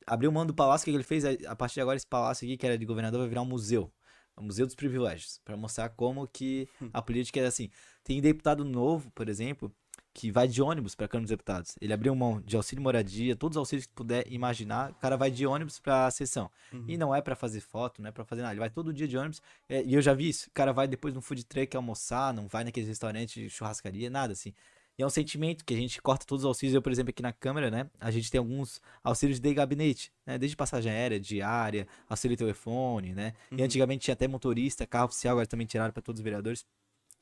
abriu 0.06 0.32
mão 0.32 0.46
do 0.46 0.54
palácio, 0.54 0.84
o 0.84 0.92
que 0.92 0.98
ele 0.98 1.04
fez? 1.04 1.24
A 1.46 1.56
partir 1.56 1.76
de 1.76 1.82
agora, 1.82 1.96
esse 1.96 2.08
palácio 2.08 2.44
aqui, 2.46 2.58
que 2.58 2.66
era 2.66 2.78
de 2.78 2.86
governador, 2.86 3.20
vai 3.20 3.30
virar 3.30 3.44
um 3.44 3.46
museu. 3.46 3.92
O 4.36 4.44
Museu 4.44 4.66
dos 4.66 4.76
Privilégios, 4.76 5.40
para 5.46 5.56
mostrar 5.56 5.90
como 5.90 6.28
que 6.28 6.68
a 6.92 7.02
política 7.02 7.40
é 7.40 7.46
assim. 7.46 7.70
Tem 8.04 8.22
deputado 8.22 8.66
novo, 8.66 9.12
por 9.12 9.30
exemplo, 9.30 9.72
que 10.14 10.32
vai 10.32 10.48
de 10.48 10.62
ônibus 10.62 10.94
para 10.94 11.06
a 11.06 11.10
Câmara 11.10 11.24
dos 11.24 11.30
Deputados. 11.30 11.76
Ele 11.80 11.94
abriu 11.94 12.14
mão 12.16 12.42
de 12.42 12.56
auxílio 12.56 12.84
moradia, 12.84 13.36
todos 13.36 13.56
os 13.56 13.60
auxílios 13.60 13.86
que 13.86 13.94
puder 13.94 14.26
imaginar, 14.32 14.92
o 14.92 14.96
cara 14.96 15.16
vai 15.16 15.32
de 15.32 15.46
ônibus 15.46 15.80
para 15.80 16.08
a 16.08 16.12
sessão. 16.12 16.50
E 16.88 16.98
não 16.98 17.16
é 17.16 17.22
para 17.22 17.36
fazer 17.36 17.62
foto, 17.62 18.02
não 18.02 18.10
é 18.10 18.12
para 18.12 18.26
fazer 18.26 18.42
nada, 18.42 18.54
ele 18.54 18.60
vai 18.60 18.70
todo 18.70 18.92
dia 18.94 19.08
de 19.08 19.18
ônibus. 19.18 19.42
é, 19.70 19.84
e 19.84 19.94
eu 19.94 20.02
já 20.02 20.14
vi 20.14 20.30
isso, 20.30 20.50
o 20.50 20.52
cara 20.52 20.74
vai 20.74 20.88
depois 20.88 21.14
no 21.14 21.22
food 21.22 21.46
truck 21.46 21.76
almoçar, 21.76 22.34
não 22.34 22.48
vai 22.48 22.64
naqueles 22.64 22.90
restaurantes, 22.90 23.52
churrascaria, 23.52 24.10
nada 24.10 24.34
assim. 24.34 24.54
E 24.98 25.04
é 25.04 25.06
um 25.06 25.10
sentimento 25.10 25.64
que 25.64 25.74
a 25.74 25.78
gente 25.78 26.02
corta 26.02 26.26
todos 26.26 26.44
os 26.44 26.48
auxílios. 26.48 26.76
Eu, 26.76 26.82
por 26.82 26.92
exemplo, 26.92 27.12
aqui 27.12 27.22
na 27.22 27.32
Câmara, 27.32 27.72
né? 27.72 27.90
A 28.00 28.12
gente 28.12 28.30
tem 28.30 28.40
alguns 28.40 28.82
auxílios 29.02 29.40
de 29.40 29.54
gabinete, 29.54 30.12
né? 30.26 30.38
Desde 30.38 30.56
passagem 30.56 30.92
aérea, 30.92 31.18
diária, 31.20 31.88
auxílio 32.10 32.36
telefone, 32.36 33.14
né? 33.14 33.34
E 33.58 33.64
antigamente 33.64 34.04
tinha 34.04 34.14
até 34.14 34.28
motorista, 34.28 34.86
carro 34.86 35.06
oficial, 35.06 35.32
agora 35.32 35.48
também 35.48 35.66
tiraram 35.66 35.94
para 35.94 36.02
todos 36.02 36.20
os 36.20 36.24
vereadores. 36.24 36.66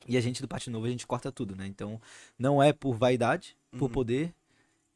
E 0.08 0.16
a 0.16 0.20
gente 0.20 0.40
do 0.40 0.48
Partido 0.48 0.72
Novo, 0.72 0.86
a 0.86 0.90
gente 0.90 1.06
corta 1.06 1.30
tudo, 1.30 1.54
né? 1.54 1.66
Então, 1.66 2.00
não 2.38 2.62
é 2.62 2.72
por 2.72 2.94
vaidade, 2.94 3.56
por 3.72 3.82
Uhum. 3.84 3.88
poder 3.90 4.34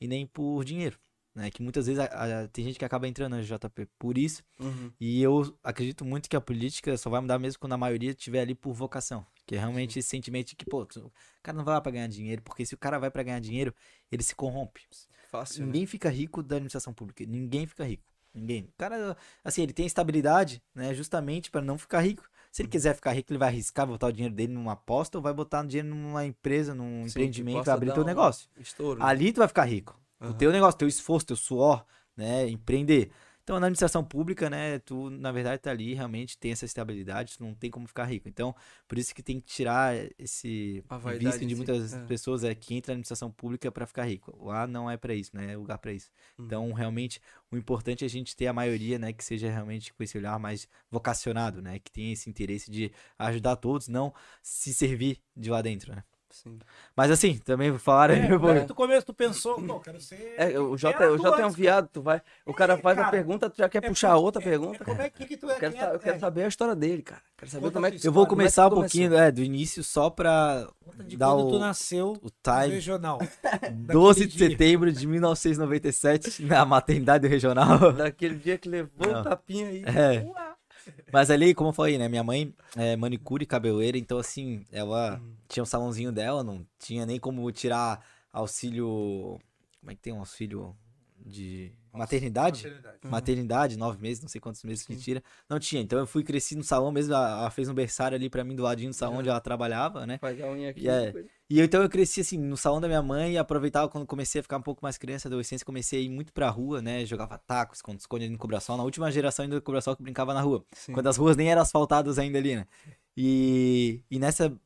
e 0.01 0.09
nem 0.09 0.27
por 0.27 0.65
dinheiro. 0.65 0.99
né? 1.37 1.51
Que 1.51 1.61
muitas 1.65 1.87
vezes 1.87 1.99
a- 1.99 2.43
a- 2.45 2.47
tem 2.49 2.65
gente 2.65 2.79
que 2.79 2.85
acaba 2.85 3.09
entrando 3.09 3.33
na 3.33 3.43
JP 3.43 3.89
por 3.99 4.17
isso. 4.17 4.45
Uhum. 4.61 4.93
E 5.01 5.21
eu 5.21 5.53
acredito 5.65 6.05
muito 6.05 6.31
que 6.31 6.37
a 6.37 6.41
política 6.41 6.97
só 6.97 7.11
vai 7.11 7.21
mudar 7.21 7.41
mesmo 7.41 7.59
quando 7.59 7.73
a 7.73 7.77
maioria 7.77 8.11
estiver 8.13 8.41
ali 8.43 8.55
por 8.55 8.73
vocação. 8.73 9.27
Que 9.45 9.57
é 9.57 9.59
realmente 9.59 9.99
esse 9.99 10.09
sentimento 10.09 10.51
de 10.51 10.55
que, 10.55 10.65
pô, 10.65 10.83
o 10.83 11.13
cara 11.43 11.59
não 11.59 11.65
vai 11.65 11.75
lá 11.75 11.81
pra 11.81 11.91
ganhar 11.91 12.07
dinheiro, 12.07 12.41
porque 12.41 12.65
se 12.65 12.75
o 12.75 12.79
cara 12.79 13.01
vai 13.01 13.11
pra 13.11 13.25
ganhar 13.25 13.41
dinheiro, 13.41 13.75
ele 14.13 14.23
se 14.23 14.33
corrompe. 14.33 14.83
Fácil, 15.29 15.63
né? 15.63 15.67
Ninguém 15.67 15.87
fica 15.87 16.09
rico 16.09 16.41
da 16.41 16.55
administração 16.55 16.95
pública. 16.95 17.25
Ninguém 17.27 17.67
fica 17.67 17.83
rico. 17.85 18.05
Ninguém. 18.33 18.63
O 18.67 18.73
cara, 18.79 19.17
assim, 19.43 19.63
ele 19.65 19.73
tem 19.73 19.87
estabilidade, 19.87 20.63
né? 20.73 20.95
Justamente 20.95 21.51
para 21.51 21.63
não 21.63 21.77
ficar 21.77 22.01
rico. 22.01 22.31
Se 22.55 22.63
Uhum. 22.63 22.67
ele 22.67 22.71
quiser 22.71 22.95
ficar 22.95 23.11
rico, 23.11 23.33
ele 23.33 23.39
vai 23.39 23.49
arriscar 23.49 23.85
botar 23.85 24.07
o 24.07 24.13
dinheiro 24.13 24.33
dele 24.33 24.53
numa 24.53 24.75
aposta 24.75 25.19
ou 25.19 25.23
vai 25.23 25.35
botar 25.35 25.65
o 25.65 25.67
dinheiro 25.67 25.89
numa 25.89 26.25
empresa, 26.25 26.73
num 26.73 27.03
Sim, 27.03 27.09
empreendimento, 27.09 27.65
vai 27.65 27.75
abrir 27.75 27.93
teu 27.93 28.05
um 28.05 28.07
negócio. 28.07 28.49
Estouro. 28.57 29.01
né? 29.01 29.07
Ali 29.07 29.33
tu 29.33 29.39
vai 29.39 29.49
ficar 29.49 29.65
rico. 29.65 29.99
O 30.21 30.27
Aham. 30.27 30.35
teu 30.35 30.53
negócio, 30.53 30.79
teu 30.79 30.87
esforço, 30.87 31.27
teu 31.27 31.35
suor, 31.35 31.85
né? 32.17 32.49
Empreender. 32.49 33.11
Então, 33.45 33.61
na 33.61 33.67
administração 33.67 34.03
pública, 34.03 34.49
né? 34.49 34.79
Tu, 34.79 35.11
na 35.11 35.31
verdade, 35.31 35.61
tá 35.61 35.71
ali, 35.71 35.93
realmente 35.93 36.39
tem 36.39 36.51
essa 36.51 36.65
estabilidade, 36.65 37.37
tu 37.37 37.45
não 37.45 37.55
tem 37.55 37.71
como 37.71 37.87
ficar 37.87 38.05
rico. 38.05 38.27
Então, 38.27 38.57
por 38.89 38.97
isso 38.97 39.15
que 39.15 39.23
tem 39.23 39.39
que 39.39 39.47
tirar 39.47 39.95
esse 40.19 40.83
A 40.89 40.97
de 41.19 41.31
si, 41.31 41.55
muitas 41.55 41.93
é. 41.93 42.05
pessoas 42.07 42.43
é 42.43 42.55
que 42.55 42.75
entra 42.75 42.93
na 42.93 42.95
administração 42.95 43.31
pública 43.31 43.71
para 43.71 43.87
ficar 43.87 44.05
rico. 44.05 44.35
Lá 44.43 44.67
não 44.67 44.91
é 44.91 44.97
para 44.97 45.15
isso, 45.15 45.37
né? 45.37 45.53
É 45.53 45.57
lugar 45.59 45.77
para 45.77 45.93
isso. 45.93 46.09
Uhum. 46.39 46.47
Então, 46.47 46.73
realmente, 46.73 47.21
o 47.51 47.57
importante 47.59 48.03
é 48.03 48.07
a 48.07 48.11
gente 48.11 48.35
ter 48.35 48.47
a 48.47 48.53
maioria, 48.55 48.99
né? 48.99 49.13
Que 49.13 49.23
seja 49.23 49.51
realmente 49.51 49.93
com 49.93 50.03
esse 50.03 50.17
olhar 50.17 50.39
mais 50.39 50.67
vocacionado, 50.91 51.61
né? 51.61 51.79
Que 51.79 51.91
tenha 51.91 52.15
esse 52.15 52.31
interesse 52.31 52.71
de 52.71 52.91
ajudar 53.19 53.57
todos, 53.57 53.89
não 53.89 54.15
se 54.43 54.73
servir 54.73 55.21
de 55.37 55.51
lá 55.51 55.61
dentro, 55.61 55.95
né? 55.95 56.03
Sim. 56.35 56.59
Mas 56.97 57.13
assim, 57.13 57.39
também 57.39 57.79
falaram. 57.79 58.15
É, 58.15 58.37
mas 58.37 58.67
no 58.67 58.75
começo 58.75 59.07
tu 59.07 59.15
pensou, 59.15 59.63
pô, 59.63 59.79
quero 59.79 60.01
ser. 60.01 60.35
É, 60.37 60.59
o 60.59 60.77
Jota, 60.77 61.09
o 61.13 61.41
é 61.41 61.47
um 61.47 61.51
viado, 61.51 61.89
tu 61.93 62.03
vai. 62.03 62.21
O 62.45 62.53
cara 62.53 62.77
faz 62.77 62.99
a 62.99 63.03
cara. 63.03 63.11
pergunta, 63.13 63.49
tu 63.49 63.57
já 63.57 63.69
quer 63.69 63.85
É 63.85 63.89
puxar 63.89 64.17
outra 64.17 64.43
é- 64.43 64.45
pergunta. 64.45 64.83
é 64.83 64.85
como 64.85 65.01
é 65.01 65.09
que, 65.11 65.27
que 65.27 65.37
tu 65.37 65.49
é? 65.49 65.55
Eu 65.55 65.59
quero, 65.61 65.77
é- 65.77 65.95
eu 65.95 65.99
quero 66.01 66.17
é. 66.17 66.19
saber 66.19 66.43
a 66.43 66.49
história 66.49 66.75
dele, 66.75 67.03
cara. 67.03 67.23
Quero 67.39 67.51
saber 67.53 67.63
Conta 67.63 67.75
como 67.75 67.87
é 67.87 67.89
a 67.89 67.93
que. 67.93 68.07
Eu 68.09 68.13
vou 68.13 68.27
Como 68.27 68.43
é 68.43 68.45
que 68.47 68.51
começar 68.51 68.67
um 68.67 68.71
começou? 68.71 68.83
pouquinho, 68.83 69.15
é, 69.17 69.31
do 69.31 69.43
início, 69.43 69.85
só 69.85 70.11
pra 70.11 70.67
Conta 70.85 71.05
de 71.05 71.17
dar 71.17 71.29
quando 71.29 71.47
o, 71.47 71.51
tu 71.53 71.59
nasceu 71.61 72.09
o 72.21 72.21
no 72.25 72.31
time. 72.43 72.75
regional. 72.75 73.19
12 73.73 74.27
de 74.27 74.37
dia. 74.37 74.49
setembro 74.51 74.93
de 74.93 75.07
1997, 75.07 76.43
na 76.43 76.65
maternidade 76.65 77.29
regional. 77.29 77.93
Daquele 77.93 78.35
dia 78.35 78.59
que 78.59 78.69
levou 78.69 79.07
Não. 79.13 79.21
o 79.21 79.25
tapinha 79.25 79.69
aí. 79.69 79.85
É. 79.87 80.27
Mas 81.13 81.31
ali, 81.31 81.55
como 81.55 81.71
eu 81.71 81.73
falei, 81.73 81.99
né? 81.99 82.09
Minha 82.09 82.25
mãe 82.25 82.55
é 82.77 82.97
manicure 82.97 83.45
e 83.45 83.47
cabeleireira, 83.47 83.99
então 83.99 84.19
assim, 84.19 84.65
ela 84.73 85.21
tinha 85.49 85.63
um 85.63 85.67
salãozinho 85.67 86.13
dela, 86.13 86.43
não 86.43 86.67
tinha 86.79 87.07
nem 87.07 87.19
como 87.19 87.51
tirar 87.53 88.05
auxílio. 88.33 89.39
Como 89.81 89.91
é 89.91 89.95
que 89.95 90.01
tem 90.01 90.13
um 90.13 90.19
auxílio 90.21 90.75
de 91.25 91.73
maternidade? 91.93 92.65
Maternidade. 92.65 92.99
Maternidade, 93.09 93.79
nove 93.79 94.01
meses, 94.01 94.23
não 94.23 94.29
sei 94.29 94.41
quantos 94.41 94.63
meses 94.65 94.87
que 94.87 94.97
tira. 94.97 95.23
Não 95.49 95.59
tinha. 95.59 95.81
Então 95.81 95.99
eu 95.99 96.07
fui 96.07 96.23
cresci 96.25 96.55
no 96.57 96.63
salão 96.65 96.91
mesmo. 96.91 97.15
Ela 97.15 97.41
ela 97.41 97.51
fez 97.51 97.69
um 97.69 97.75
berçário 97.75 98.17
ali 98.17 98.29
pra 98.29 98.45
mim 98.45 98.55
do 98.55 98.63
ladinho 98.63 98.91
do 98.91 98.95
salão 98.95 99.19
onde 99.19 99.29
ela 99.29 99.41
trabalhava, 99.41 100.07
né? 100.07 100.19
Faz 100.19 100.41
a 100.41 100.47
unha 100.51 100.71
aqui. 100.71 100.83
E 100.85 100.89
é- 100.89 101.13
E 101.51 101.59
eu, 101.59 101.65
então 101.65 101.83
eu 101.83 101.91
cresci 101.91 102.23
assim, 102.23 102.39
no 102.39 102.57
salão 102.57 102.81
da 102.81 102.89
minha 102.89 103.03
mãe 103.03 103.35
e 103.35 103.39
aproveitava 103.39 103.89
quando 103.89 104.07
comecei 104.07 104.41
a 104.41 104.43
ficar 104.43 104.57
um 104.57 104.63
pouco 104.63 104.81
mais 104.83 104.97
criança, 104.97 105.29
adolescência, 105.29 105.65
comecei 105.65 106.01
a 106.01 106.03
ir 106.03 106.09
muito 106.09 106.33
pra 106.33 106.49
rua, 106.49 106.81
né? 106.81 107.05
Jogava 107.05 107.37
tacos, 107.37 107.79
esconde 107.79 108.01
esconde 108.01 108.25
ali 108.25 108.33
no 108.33 108.39
Cobraçal. 108.39 108.77
Na 108.77 108.83
última 108.83 109.11
geração 109.13 109.43
ainda 109.43 109.57
do 109.57 109.63
Cobraçal 109.63 109.95
que 109.95 110.03
brincava 110.03 110.33
na 110.33 110.41
rua. 110.41 110.65
Sim. 110.73 110.93
Quando 110.93 111.07
as 111.07 111.17
ruas 111.17 111.37
nem 111.37 111.51
eram 111.51 111.61
asfaltadas 111.61 112.19
ainda 112.19 112.39
ali, 112.39 112.57
né? 112.57 112.67
E, 113.17 114.03
e 114.11 114.19
nessa 114.19 114.57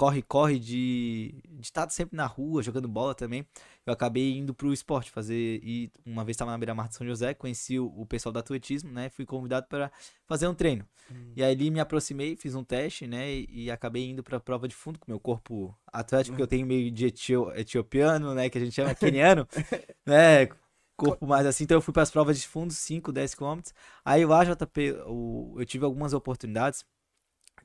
corre-corre 0.00 0.58
de 0.58 1.34
de 1.44 1.66
estar 1.66 1.90
sempre 1.90 2.16
na 2.16 2.24
rua, 2.24 2.62
jogando 2.62 2.88
bola 2.88 3.14
também, 3.14 3.46
eu 3.84 3.92
acabei 3.92 4.38
indo 4.38 4.54
pro 4.54 4.72
esporte, 4.72 5.10
fazer. 5.10 5.60
E 5.62 5.90
uma 6.06 6.24
vez 6.24 6.34
estava 6.36 6.50
na 6.50 6.56
beira-mar 6.58 6.88
de 6.88 6.94
São 6.94 7.06
José, 7.06 7.34
conheci 7.34 7.78
o, 7.78 7.86
o 7.94 8.06
pessoal 8.06 8.32
do 8.32 8.38
atletismo, 8.38 8.90
né? 8.90 9.10
Fui 9.10 9.26
convidado 9.26 9.66
para 9.68 9.92
fazer 10.26 10.48
um 10.48 10.54
treino. 10.54 10.86
Hum. 11.12 11.32
E 11.36 11.42
aí 11.42 11.52
ali 11.52 11.70
me 11.70 11.80
aproximei, 11.80 12.34
fiz 12.34 12.54
um 12.54 12.64
teste, 12.64 13.06
né? 13.06 13.30
E, 13.30 13.64
e 13.64 13.70
acabei 13.70 14.08
indo 14.08 14.22
pra 14.22 14.40
prova 14.40 14.66
de 14.66 14.74
fundo 14.74 14.98
com 14.98 15.10
meu 15.10 15.20
corpo 15.20 15.76
atlético, 15.92 16.34
que 16.36 16.42
eu 16.42 16.46
tenho 16.46 16.66
meio 16.66 16.90
de 16.90 17.06
etio- 17.06 17.52
etiopiano, 17.54 18.34
né? 18.34 18.48
Que 18.48 18.56
a 18.56 18.60
gente 18.60 18.72
chama 18.74 18.94
keniano, 18.94 19.46
né? 20.06 20.48
Corpo 20.96 21.26
mais 21.26 21.46
assim. 21.46 21.64
Então 21.64 21.76
eu 21.78 21.82
fui 21.82 21.92
pras 21.94 22.10
provas 22.10 22.38
de 22.40 22.46
fundo, 22.46 22.72
5, 22.72 23.12
10 23.12 23.34
quilômetros. 23.34 23.74
Aí 24.04 24.24
lá, 24.24 24.44
JP, 24.44 24.92
o- 25.06 25.56
eu 25.58 25.66
tive 25.66 25.84
algumas 25.84 26.12
oportunidades. 26.14 26.84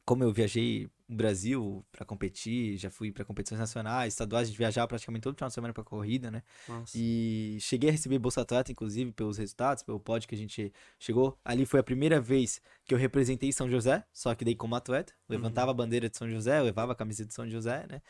Como 0.05 0.23
eu 0.23 0.31
viajei 0.31 0.87
no 1.07 1.15
Brasil 1.17 1.83
pra 1.91 2.05
competir, 2.05 2.77
já 2.77 2.89
fui 2.89 3.11
pra 3.11 3.25
competições 3.25 3.59
nacionais, 3.59 4.13
estaduais, 4.13 4.51
de 4.51 4.57
viajar 4.57 4.87
praticamente 4.87 5.23
todo 5.23 5.35
final 5.35 5.47
de 5.47 5.53
semana 5.53 5.73
pra 5.73 5.83
corrida, 5.83 6.29
né? 6.29 6.43
Nossa. 6.67 6.95
E 6.95 7.57
cheguei 7.59 7.89
a 7.89 7.91
receber 7.91 8.19
Bolsa 8.19 8.41
Atleta, 8.41 8.71
inclusive, 8.71 9.11
pelos 9.11 9.37
resultados, 9.37 9.83
pelo 9.83 9.99
pódio 9.99 10.29
que 10.29 10.35
a 10.35 10.37
gente 10.37 10.71
chegou. 10.99 11.37
Ali 11.43 11.65
foi 11.65 11.79
a 11.79 11.83
primeira 11.83 12.21
vez 12.21 12.61
que 12.85 12.93
eu 12.93 12.97
representei 12.97 13.51
São 13.51 13.67
José, 13.67 14.03
só 14.13 14.33
que 14.35 14.45
daí 14.45 14.55
como 14.55 14.75
atleta. 14.75 15.13
Levantava 15.27 15.71
a 15.71 15.73
bandeira 15.73 16.07
de 16.07 16.17
São 16.17 16.29
José, 16.29 16.61
levava 16.61 16.91
a 16.91 16.95
camiseta 16.95 17.27
de 17.27 17.33
São 17.33 17.49
José, 17.49 17.85
né? 17.89 18.01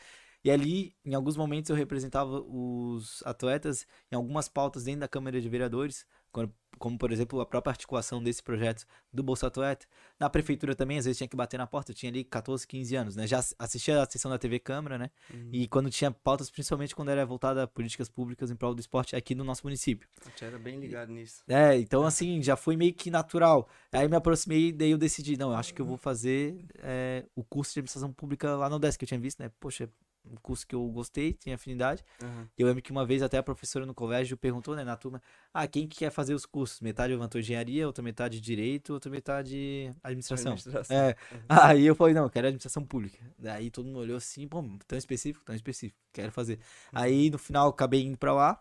E 0.44 0.50
ali, 0.50 0.94
em 1.04 1.12
alguns 1.12 1.36
momentos, 1.36 1.70
eu 1.70 1.76
representava 1.76 2.40
os 2.40 3.20
atletas 3.26 3.84
em 4.12 4.14
algumas 4.14 4.48
pautas 4.48 4.84
dentro 4.84 5.00
da 5.00 5.08
Câmara 5.08 5.40
de 5.40 5.48
Vereadores, 5.48 6.06
quando- 6.36 6.52
como, 6.78 6.98
por 6.98 7.10
exemplo, 7.10 7.40
a 7.40 7.46
própria 7.46 7.70
articulação 7.70 8.22
desse 8.22 8.42
projeto 8.42 8.84
do 9.10 9.22
Bolsa 9.22 9.46
Atleta. 9.46 9.86
Na 10.20 10.28
prefeitura 10.28 10.74
também, 10.74 10.98
às 10.98 11.06
vezes 11.06 11.16
tinha 11.16 11.26
que 11.26 11.34
bater 11.34 11.56
na 11.56 11.66
porta, 11.66 11.90
eu 11.90 11.94
tinha 11.94 12.12
ali 12.12 12.22
14, 12.22 12.66
15 12.66 12.94
anos, 12.94 13.16
né? 13.16 13.26
Já 13.26 13.38
ass- 13.38 13.54
assistia 13.58 14.02
a 14.02 14.04
sessão 14.10 14.30
da 14.30 14.36
TV 14.38 14.58
Câmara, 14.58 14.98
né? 14.98 15.10
Uhum. 15.32 15.48
E 15.50 15.66
quando 15.66 15.88
tinha 15.88 16.10
pautas, 16.10 16.50
principalmente 16.50 16.94
quando 16.94 17.08
era 17.08 17.24
voltada 17.24 17.62
a 17.62 17.66
políticas 17.66 18.10
públicas 18.10 18.50
em 18.50 18.56
prol 18.56 18.74
do 18.74 18.80
esporte 18.80 19.16
aqui 19.16 19.34
no 19.34 19.42
nosso 19.42 19.62
município. 19.64 20.06
Eu 20.26 20.32
já 20.38 20.46
era 20.48 20.58
bem 20.58 20.78
ligado 20.78 21.10
nisso. 21.10 21.42
É, 21.48 21.78
então 21.78 22.04
assim, 22.04 22.42
já 22.42 22.56
foi 22.56 22.76
meio 22.76 22.92
que 22.92 23.10
natural. 23.10 23.66
Aí 23.90 24.06
me 24.06 24.16
aproximei, 24.16 24.70
daí 24.70 24.90
eu 24.90 24.98
decidi, 24.98 25.38
não, 25.38 25.52
eu 25.52 25.56
acho 25.56 25.72
que 25.72 25.80
eu 25.80 25.86
vou 25.86 25.96
fazer 25.96 26.62
é, 26.80 27.24
o 27.34 27.42
curso 27.42 27.72
de 27.72 27.80
administração 27.80 28.12
pública 28.12 28.54
lá 28.54 28.68
no 28.68 28.76
UDESC, 28.76 28.98
que 28.98 29.04
eu 29.04 29.08
tinha 29.08 29.20
visto, 29.20 29.40
né? 29.42 29.50
Poxa, 29.58 29.88
um 30.30 30.36
curso 30.36 30.66
que 30.66 30.74
eu 30.74 30.86
gostei, 30.88 31.32
tinha 31.32 31.54
afinidade. 31.54 32.04
Aham. 32.22 32.48
Eu 32.58 32.66
lembro 32.66 32.82
que 32.82 32.90
uma 32.90 33.04
vez 33.04 33.22
até 33.22 33.38
a 33.38 33.42
professora 33.42 33.86
no 33.86 33.94
colégio 33.94 34.36
perguntou, 34.36 34.74
né, 34.74 34.84
na 34.84 34.96
turma, 34.96 35.22
ah, 35.52 35.66
quem 35.66 35.86
que 35.86 35.98
quer 35.98 36.10
fazer 36.10 36.34
os 36.34 36.44
cursos? 36.44 36.80
Metade 36.80 37.12
levantou 37.12 37.40
engenharia, 37.40 37.86
outra 37.86 38.02
metade 38.02 38.40
direito, 38.40 38.92
outra 38.92 39.10
metade 39.10 39.90
administração. 40.02 40.52
Administração. 40.52 40.96
É. 40.96 41.16
Aí 41.48 41.86
eu 41.86 41.94
falei, 41.94 42.14
não, 42.14 42.24
eu 42.24 42.30
quero 42.30 42.46
administração 42.46 42.84
pública. 42.84 43.18
Daí 43.38 43.70
todo 43.70 43.86
mundo 43.86 44.00
olhou 44.00 44.16
assim, 44.16 44.48
pô, 44.48 44.62
tão 44.86 44.98
específico, 44.98 45.44
tão 45.44 45.54
específico, 45.54 45.98
quero 46.12 46.32
fazer. 46.32 46.58
Aí 46.92 47.30
no 47.30 47.38
final 47.38 47.68
acabei 47.68 48.02
indo 48.04 48.18
pra 48.18 48.32
lá. 48.32 48.60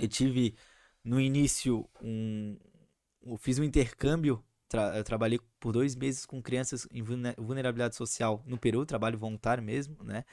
Eu 0.00 0.08
tive 0.08 0.54
no 1.02 1.20
início 1.20 1.88
um. 2.00 2.56
Eu 3.24 3.36
fiz 3.36 3.58
um 3.58 3.64
intercâmbio. 3.64 4.42
tra- 4.68 4.96
eu 4.96 5.02
trabalhei 5.02 5.40
por 5.58 5.72
dois 5.72 5.96
meses 5.96 6.26
com 6.26 6.42
crianças 6.42 6.86
em 6.92 7.02
vulne- 7.02 7.34
vulnerabilidade 7.38 7.96
social 7.96 8.42
no 8.46 8.58
Peru, 8.58 8.84
trabalho 8.84 9.18
voluntário 9.18 9.62
mesmo, 9.62 9.96
né? 10.04 10.24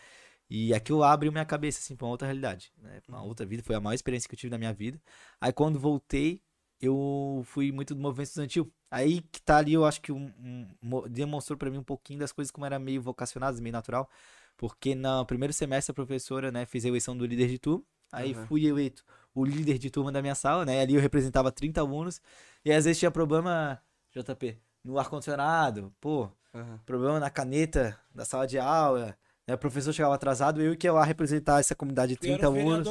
E 0.49 0.73
aquilo 0.73 1.03
abriu 1.03 1.31
minha 1.31 1.45
cabeça, 1.45 1.79
assim, 1.79 1.95
pra 1.95 2.05
uma 2.05 2.11
outra 2.11 2.27
realidade, 2.27 2.71
né? 2.77 3.01
Pra 3.01 3.15
uma 3.15 3.23
outra 3.23 3.45
vida. 3.45 3.63
Foi 3.63 3.75
a 3.75 3.79
maior 3.81 3.95
experiência 3.95 4.27
que 4.29 4.35
eu 4.35 4.39
tive 4.39 4.51
na 4.51 4.57
minha 4.57 4.73
vida. 4.73 5.01
Aí 5.41 5.51
quando 5.51 5.79
voltei, 5.79 6.41
eu 6.79 7.41
fui 7.45 7.71
muito 7.71 7.95
do 7.95 8.01
movimento 8.01 8.27
estudantil. 8.27 8.71
Aí 8.91 9.21
que 9.21 9.41
tá 9.41 9.57
ali, 9.57 9.73
eu 9.73 9.85
acho 9.85 10.01
que 10.01 10.11
um, 10.11 10.31
um- 10.39 10.67
mo- 10.81 11.09
demonstrou 11.09 11.57
pra 11.57 11.69
mim 11.71 11.79
um 11.79 11.83
pouquinho 11.83 12.19
das 12.19 12.31
coisas 12.31 12.51
como 12.51 12.65
era 12.65 12.77
meio 12.77 13.01
vocacionadas, 13.01 13.59
meio 13.59 13.73
natural. 13.73 14.09
Porque 14.57 14.93
no 14.95 15.25
primeiro 15.25 15.51
semestre 15.53 15.91
a 15.91 15.95
professora, 15.95 16.51
né, 16.51 16.65
fez 16.65 16.85
a 16.85 16.87
eleição 16.89 17.17
do 17.17 17.25
líder 17.25 17.47
de 17.49 17.57
turma. 17.59 17.83
Aí 18.11 18.33
Aham. 18.33 18.45
fui 18.45 18.65
eleito 18.67 19.03
o 19.33 19.43
líder 19.43 19.77
de 19.79 19.89
turma 19.89 20.11
da 20.11 20.21
minha 20.21 20.35
sala, 20.35 20.63
né? 20.63 20.79
Ali 20.81 20.93
eu 20.95 21.01
representava 21.01 21.51
30 21.51 21.81
alunos. 21.81 22.21
E 22.63 22.71
às 22.71 22.85
vezes 22.85 22.99
tinha 22.99 23.11
problema, 23.11 23.81
JP, 24.13 24.57
no 24.83 24.97
ar-condicionado, 24.99 25.93
pô, 25.99 26.29
Aham. 26.53 26.79
problema 26.85 27.19
na 27.19 27.29
caneta 27.29 27.99
da 28.13 28.23
sala 28.23 28.45
de 28.47 28.57
aula. 28.59 29.17
Né? 29.47 29.53
O 29.53 29.57
professor 29.57 29.93
chegava 29.93 30.15
atrasado, 30.15 30.61
eu 30.61 30.75
que 30.75 30.87
ia 30.87 30.93
lá 30.93 31.03
representar 31.03 31.59
essa 31.59 31.75
comunidade 31.75 32.13
de 32.13 32.19
Tu 32.19 32.25
era 32.27 32.37
30 32.37 32.49
o 32.49 32.59
alunos. 32.59 32.87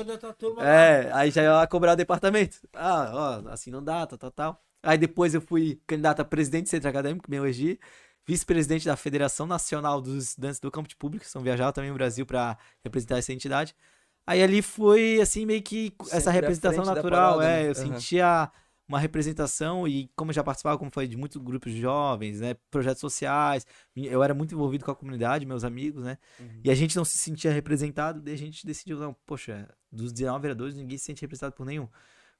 lá. 0.56 0.64
É, 0.66 1.12
aí 1.12 1.30
já 1.30 1.42
ia 1.42 1.52
lá 1.52 1.66
cobrar 1.66 1.92
o 1.92 1.96
departamento. 1.96 2.58
Ah, 2.72 3.42
ó, 3.44 3.48
assim 3.50 3.70
não 3.70 3.82
dá, 3.82 4.06
tal, 4.06 4.18
tal, 4.18 4.30
tal. 4.30 4.64
Aí 4.82 4.98
depois 4.98 5.34
eu 5.34 5.40
fui 5.40 5.80
candidato 5.86 6.20
a 6.20 6.24
presidente 6.24 6.64
do 6.64 6.68
centro 6.68 6.88
acadêmico, 6.88 7.30
me 7.30 7.36
elegi, 7.36 7.80
vice-presidente 8.26 8.84
da 8.86 8.96
Federação 8.96 9.46
Nacional 9.46 10.00
dos 10.00 10.28
Estudantes 10.30 10.60
do 10.60 10.70
Campo 10.70 10.88
de 10.88 10.96
Público, 10.96 11.24
são 11.26 11.42
viajar 11.42 11.72
também 11.72 11.90
no 11.90 11.96
Brasil 11.96 12.26
para 12.26 12.56
representar 12.84 13.18
essa 13.18 13.32
entidade. 13.32 13.74
Aí 14.26 14.42
ali 14.42 14.62
foi, 14.62 15.20
assim, 15.20 15.44
meio 15.44 15.62
que 15.62 15.94
essa 16.02 16.20
Sempre 16.20 16.28
à 16.30 16.32
representação 16.32 16.84
natural, 16.84 17.38
parada, 17.38 17.50
é, 17.52 17.62
né? 17.62 17.68
eu 17.68 17.72
Aham. 17.72 17.74
sentia 17.74 18.52
uma 18.86 18.98
representação 18.98 19.88
e 19.88 20.10
como 20.14 20.30
eu 20.30 20.34
já 20.34 20.44
participava, 20.44 20.76
como 20.78 20.90
foi 20.90 21.08
de 21.08 21.16
muitos 21.16 21.40
grupos 21.42 21.72
de 21.72 21.80
jovens, 21.80 22.40
né, 22.40 22.54
projetos 22.70 23.00
sociais, 23.00 23.66
eu 23.96 24.22
era 24.22 24.34
muito 24.34 24.54
envolvido 24.54 24.84
com 24.84 24.90
a 24.90 24.94
comunidade, 24.96 25.46
meus 25.46 25.64
amigos, 25.64 26.04
né, 26.04 26.18
Uhum. 26.38 26.60
e 26.64 26.70
a 26.70 26.74
gente 26.74 26.94
não 26.96 27.04
se 27.04 27.16
sentia 27.16 27.50
representado, 27.52 28.20
daí 28.20 28.34
a 28.34 28.38
gente 28.38 28.66
decidiu, 28.66 28.98
não, 28.98 29.14
poxa, 29.26 29.68
dos 29.90 30.12
19 30.12 30.42
vereadores 30.42 30.74
ninguém 30.74 30.98
se 30.98 31.04
sente 31.04 31.22
representado 31.22 31.54
por 31.54 31.64
nenhum. 31.64 31.88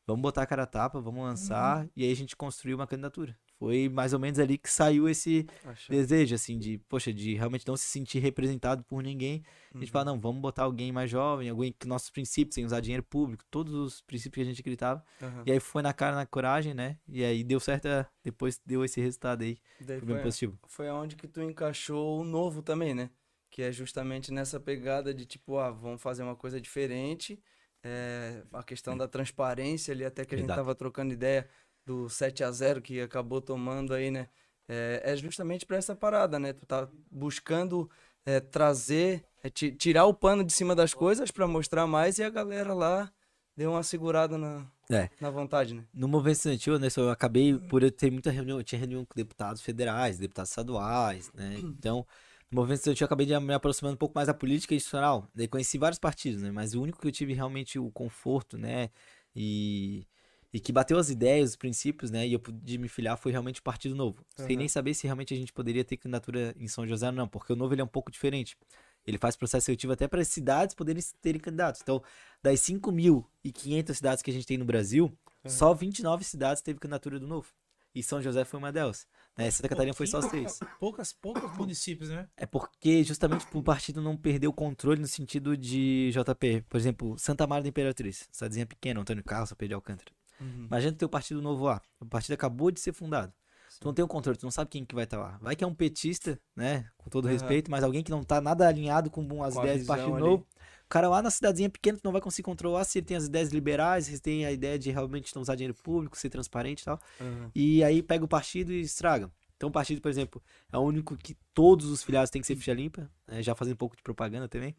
Vamos 0.07 0.21
botar 0.21 0.43
a 0.43 0.47
cara 0.47 0.65
a 0.65 0.67
tapa, 0.67 1.01
vamos 1.01 1.23
lançar, 1.25 1.89
e 1.97 2.05
aí 2.05 2.13
a 2.13 2.17
gente 2.17 2.37
construiu 2.37 2.77
uma 2.77 2.87
candidatura. 2.87 3.35
Foi 3.59 3.89
mais 3.89 4.13
ou 4.13 4.19
menos 4.19 4.39
ali 4.39 4.59
que 4.59 4.71
saiu 4.71 5.09
esse 5.09 5.47
Acho. 5.65 5.91
desejo, 5.91 6.35
assim, 6.35 6.59
de, 6.59 6.79
poxa, 6.89 7.13
de 7.13 7.35
realmente 7.35 7.67
não 7.67 7.77
se 7.77 7.85
sentir 7.87 8.19
representado 8.19 8.83
por 8.85 9.03
ninguém. 9.03 9.43
A 9.73 9.79
gente 9.79 9.87
Uhum. 9.89 9.93
fala, 9.93 10.05
não, 10.07 10.21
vamos 10.21 10.41
botar 10.43 10.65
alguém 10.65 10.91
mais 10.93 11.11
jovem, 11.11 11.49
alguém 11.49 11.73
que 11.73 11.87
nossos 11.87 12.11
princípios, 12.11 12.55
sem 12.55 12.65
usar 12.65 12.81
dinheiro 12.81 13.03
público, 13.03 13.45
todos 13.51 13.73
os 13.75 14.01
princípios 14.03 14.35
que 14.35 14.41
a 14.41 14.45
gente 14.45 14.61
acreditava. 14.61 15.05
Aham. 15.23 15.43
E 15.47 15.53
aí 15.53 15.61
foi 15.61 15.83
na 15.83 15.93
cara, 15.93 16.17
na 16.17 16.27
coragem, 16.27 16.75
né? 16.75 16.99
E 17.09 17.25
aí 17.25 17.43
deu 17.45 17.61
certo, 17.61 17.87
é, 17.87 18.07
depois 18.23 18.61
deu 18.67 18.85
esse 18.85 19.01
resultado 19.01 19.43
aí. 19.43 19.57
Daí 19.81 19.99
Foi 20.01 20.15
bem 20.15 20.23
positivo. 20.23 20.59
foi 20.67 20.89
aonde 20.89 21.17
que 21.17 21.27
tu 21.29 21.41
encaixou 21.43 22.21
o 22.21 22.25
novo 22.25 22.63
também, 22.63 22.95
né? 22.95 23.11
Que 23.51 23.63
é 23.63 23.71
justamente 23.73 24.33
nessa 24.33 24.59
pegada 24.59 25.15
de 25.15 25.25
tipo, 25.25 25.59
ah, 25.59 25.71
vamos 25.71 26.03
fazer 26.03 26.23
uma 26.25 26.35
coisa 26.37 26.61
diferente. 26.61 27.41
É, 27.87 28.43
a 28.53 28.63
questão 28.63 28.97
da 28.97 29.07
transparência 29.07 29.93
ali, 29.93 30.05
até 30.05 30.25
que 30.25 30.35
a 30.35 30.39
gente 30.39 30.49
tava 30.49 30.75
trocando 30.75 31.13
ideia 31.13 31.47
do 31.85 32.09
7 32.09 32.43
a 32.45 32.51
0 32.51 32.81
que 32.81 33.01
acabou 33.01 33.41
tomando 33.41 33.93
aí, 33.95 34.11
né? 34.11 34.29
É, 34.69 35.03
é 35.05 35.17
justamente 35.17 35.67
pra 35.67 35.77
essa 35.77 35.95
parada, 35.95 36.39
né? 36.39 36.53
Tu 36.53 36.65
tá 36.65 36.89
buscando 37.11 37.91
é, 38.25 38.41
trazer, 38.41 39.23
é, 39.43 39.51
ti- 39.51 39.73
tirar 39.73 40.07
o 40.07 40.15
pano 40.15 40.43
de 40.43 40.53
cima 40.53 40.75
das 40.75 40.95
coisas 40.95 41.31
pra 41.31 41.47
mostrar 41.47 41.87
mais 41.87 42.19
e 42.19 42.23
a 42.25 42.31
galera 42.31 42.73
lá 42.73 43.13
deu 43.57 43.73
uma 43.73 43.83
segurada 43.83 44.39
na, 44.39 44.67
É. 44.91 45.11
na 45.21 45.29
vontade, 45.31 45.75
né? 45.75 45.85
No 45.93 46.09
movimento 46.09 46.37
estudantil, 46.39 46.75
Anderson, 46.75 47.03
eu 47.03 47.11
acabei 47.11 47.59
por 47.69 47.83
eu 47.83 47.91
ter 47.91 48.11
muita 48.11 48.31
reunião, 48.31 48.59
eu 48.59 48.65
tinha 48.65 48.79
reunião 48.79 49.05
com 49.05 49.15
deputados 49.15 49.61
federais, 49.61 50.19
deputados 50.19 50.51
estaduais, 50.51 51.31
né? 51.35 51.57
Então, 51.59 52.07
no 52.51 52.57
movimento 52.57 52.79
estudantil 52.79 53.05
eu 53.05 53.07
acabei 53.07 53.27
de 53.27 53.39
me 53.39 53.53
aproximando 53.53 53.95
um 53.95 53.99
pouco 53.99 54.15
mais 54.15 54.27
da 54.27 54.35
política 54.35 54.75
institucional. 54.75 55.29
Daí 55.35 55.47
conheci 55.47 55.77
vários 55.77 55.99
partidos, 55.99 56.41
né? 56.43 56.51
Mas 56.51 56.75
o 56.75 56.81
único 56.83 56.99
que 56.99 57.07
eu 57.07 57.13
tive 57.13 57.35
realmente 57.35 57.79
o 57.79 57.91
conforto, 57.91 58.57
né? 58.57 58.89
E, 59.37 60.07
e 60.55 60.61
que 60.61 60.71
bateu 60.71 60.97
as 60.97 61.11
ideias, 61.11 61.51
os 61.51 61.57
princípios, 61.57 62.13
né? 62.13 62.25
E 62.29 62.33
eu 62.33 62.39
pude 62.39 62.79
me 62.79 62.87
filiar 62.87 63.19
foi 63.19 63.33
realmente 63.33 63.59
o 63.59 63.63
Partido 63.63 63.97
Novo. 63.97 64.25
Sem 64.37 64.51
Aham. 64.51 64.57
nem 64.59 64.69
saber 64.69 64.95
se 64.95 65.05
realmente 65.05 65.35
a 65.35 65.37
gente 65.37 65.53
poderia 65.53 65.85
ter 65.85 65.97
candidatura 65.97 66.55
em 66.57 66.69
São 66.69 66.87
José 66.87 67.09
ou 67.09 67.13
não, 67.13 67.27
porque 67.27 67.53
o 67.53 67.57
Novo 67.57 67.75
ele 67.75 67.81
é 67.81 67.85
um 67.85 67.89
pouco 67.89 68.09
diferente. 68.09 68.57
Ele 69.05 69.19
faz 69.19 69.35
processo 69.35 69.67
seletivo 69.67 69.93
até 69.93 70.07
para 70.07 70.23
as 70.23 70.29
cidades 70.29 70.73
poderem 70.73 71.03
terem 71.21 71.41
candidatos. 71.41 71.81
Então, 71.83 72.01
das 72.41 72.61
5.500 72.61 73.95
cidades 73.95 74.23
que 74.23 74.31
a 74.31 74.33
gente 74.33 74.47
tem 74.47 74.57
no 74.57 74.65
Brasil, 74.65 75.13
só 75.45 75.75
29 75.75 76.23
cidades 76.23 76.63
teve 76.63 76.79
candidatura 76.79 77.19
do 77.19 77.27
Novo. 77.27 77.49
E 77.93 78.01
São 78.01 78.23
José 78.23 78.45
foi 78.45 78.59
uma 78.59 78.71
delas. 78.71 79.09
Né? 79.37 79.51
Santa 79.51 79.69
Catarina 79.69 79.93
foi 79.93 80.07
só 80.07 80.23
seis. 80.23 80.61
Poucas, 80.79 81.13
poucos 81.13 81.57
municípios, 81.57 82.11
né? 82.11 82.29
É 82.37 82.47
porque 82.47 83.03
justamente 83.03 83.45
o 83.53 83.63
partido 83.63 84.01
não 84.01 84.17
perdeu 84.17 84.51
o 84.51 84.55
controle 84.55 85.01
no 85.01 85.09
sentido 85.09 85.57
de 85.57 86.13
JP. 86.13 86.65
Por 86.69 86.77
exemplo, 86.77 87.19
Santa 87.19 87.45
Maria 87.45 87.65
da 87.65 87.69
Imperatriz, 87.69 88.29
cidadezinha 88.31 88.67
pequena, 88.67 89.01
Antônio 89.01 89.25
Carlos, 89.25 89.53
Pedro 89.53 89.69
de 89.69 89.75
Alcântara. 89.75 90.13
Imagina 90.41 90.93
tu 90.93 90.99
ter 90.99 91.05
o 91.05 91.09
partido 91.09 91.41
novo 91.41 91.65
lá. 91.65 91.81
O 92.01 92.07
partido 92.07 92.35
acabou 92.35 92.71
de 92.71 92.81
ser 92.81 92.93
fundado. 92.93 93.33
Tu 93.81 93.85
não 93.87 93.95
tem 93.95 94.05
o 94.05 94.09
controle, 94.09 94.39
tu 94.39 94.45
não 94.45 94.51
sabe 94.51 94.71
quem 94.71 94.85
que 94.85 94.95
vai 94.95 95.05
estar 95.05 95.19
lá. 95.19 95.39
Vai 95.41 95.57
que 95.57 95.65
é 95.65 95.67
um 95.67 95.75
petista, 95.75 96.39
né? 96.55 96.89
Com 96.97 97.11
todo 97.11 97.27
respeito, 97.27 97.71
mas 97.71 97.83
alguém 97.83 98.03
que 98.03 98.11
não 98.11 98.23
tá 98.23 98.41
nada 98.41 98.69
alinhado 98.69 99.11
com 99.11 99.43
as 99.43 99.55
Com 99.55 99.61
ideias 99.61 99.83
do 99.83 99.87
partido 99.87 100.15
ali. 100.15 100.21
novo. 100.25 100.47
O 100.85 100.89
cara 100.89 101.09
lá 101.09 101.21
na 101.21 101.31
cidadezinha 101.31 101.69
pequena, 101.69 101.99
tu 101.99 102.05
não 102.05 102.13
vai 102.13 102.21
conseguir 102.21 102.45
controlar 102.45 102.85
se 102.85 102.99
ele 102.99 103.07
tem 103.07 103.17
as 103.17 103.25
ideias 103.25 103.51
liberais, 103.51 104.05
se 104.05 104.13
ele 104.13 104.21
tem 104.21 104.47
a 104.47 104.53
ideia 104.53 104.79
de 104.79 104.91
realmente 104.91 105.35
não 105.35 105.43
usar 105.43 105.57
dinheiro 105.57 105.75
público, 105.75 106.17
ser 106.17 106.31
transparente 106.31 106.83
e 106.83 106.85
tal. 106.85 107.01
Aham. 107.21 107.51
E 107.55 107.83
aí 107.83 108.03
pega 108.03 108.25
o 108.25 108.29
partido 108.29 108.73
e 108.73 108.81
estraga. 108.81 109.31
Então 109.57 109.69
o 109.69 109.73
partido, 109.73 110.01
por 110.01 110.09
exemplo, 110.09 110.43
é 110.73 110.77
o 110.79 110.81
único 110.81 111.17
que 111.17 111.37
todos 111.53 111.87
os 111.87 112.03
filiados 112.03 112.31
têm 112.31 112.41
que 112.41 112.47
ser 112.47 112.55
ficha 112.57 112.73
limpa, 112.73 113.11
né? 113.27 113.43
já 113.43 113.55
fazendo 113.55 113.75
um 113.75 113.79
pouco 113.79 113.97
de 113.97 114.03
propaganda 114.03 114.49
também. 114.49 114.77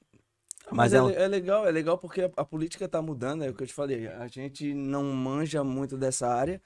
Mas, 0.69 0.91
Mas 0.91 0.93
é, 0.93 0.99
é 0.99 1.01
le- 1.01 1.17
legal, 1.27 1.67
é 1.67 1.71
legal 1.71 1.97
porque 1.97 2.21
a, 2.21 2.31
a 2.37 2.45
política 2.45 2.87
tá 2.87 3.01
mudando, 3.01 3.43
é 3.43 3.49
o 3.49 3.53
que 3.55 3.63
eu 3.63 3.67
te 3.67 3.73
falei. 3.73 4.07
A 4.07 4.27
gente 4.27 4.73
não 4.73 5.03
manja 5.13 5.63
muito 5.63 5.97
dessa 5.97 6.27
área 6.27 6.61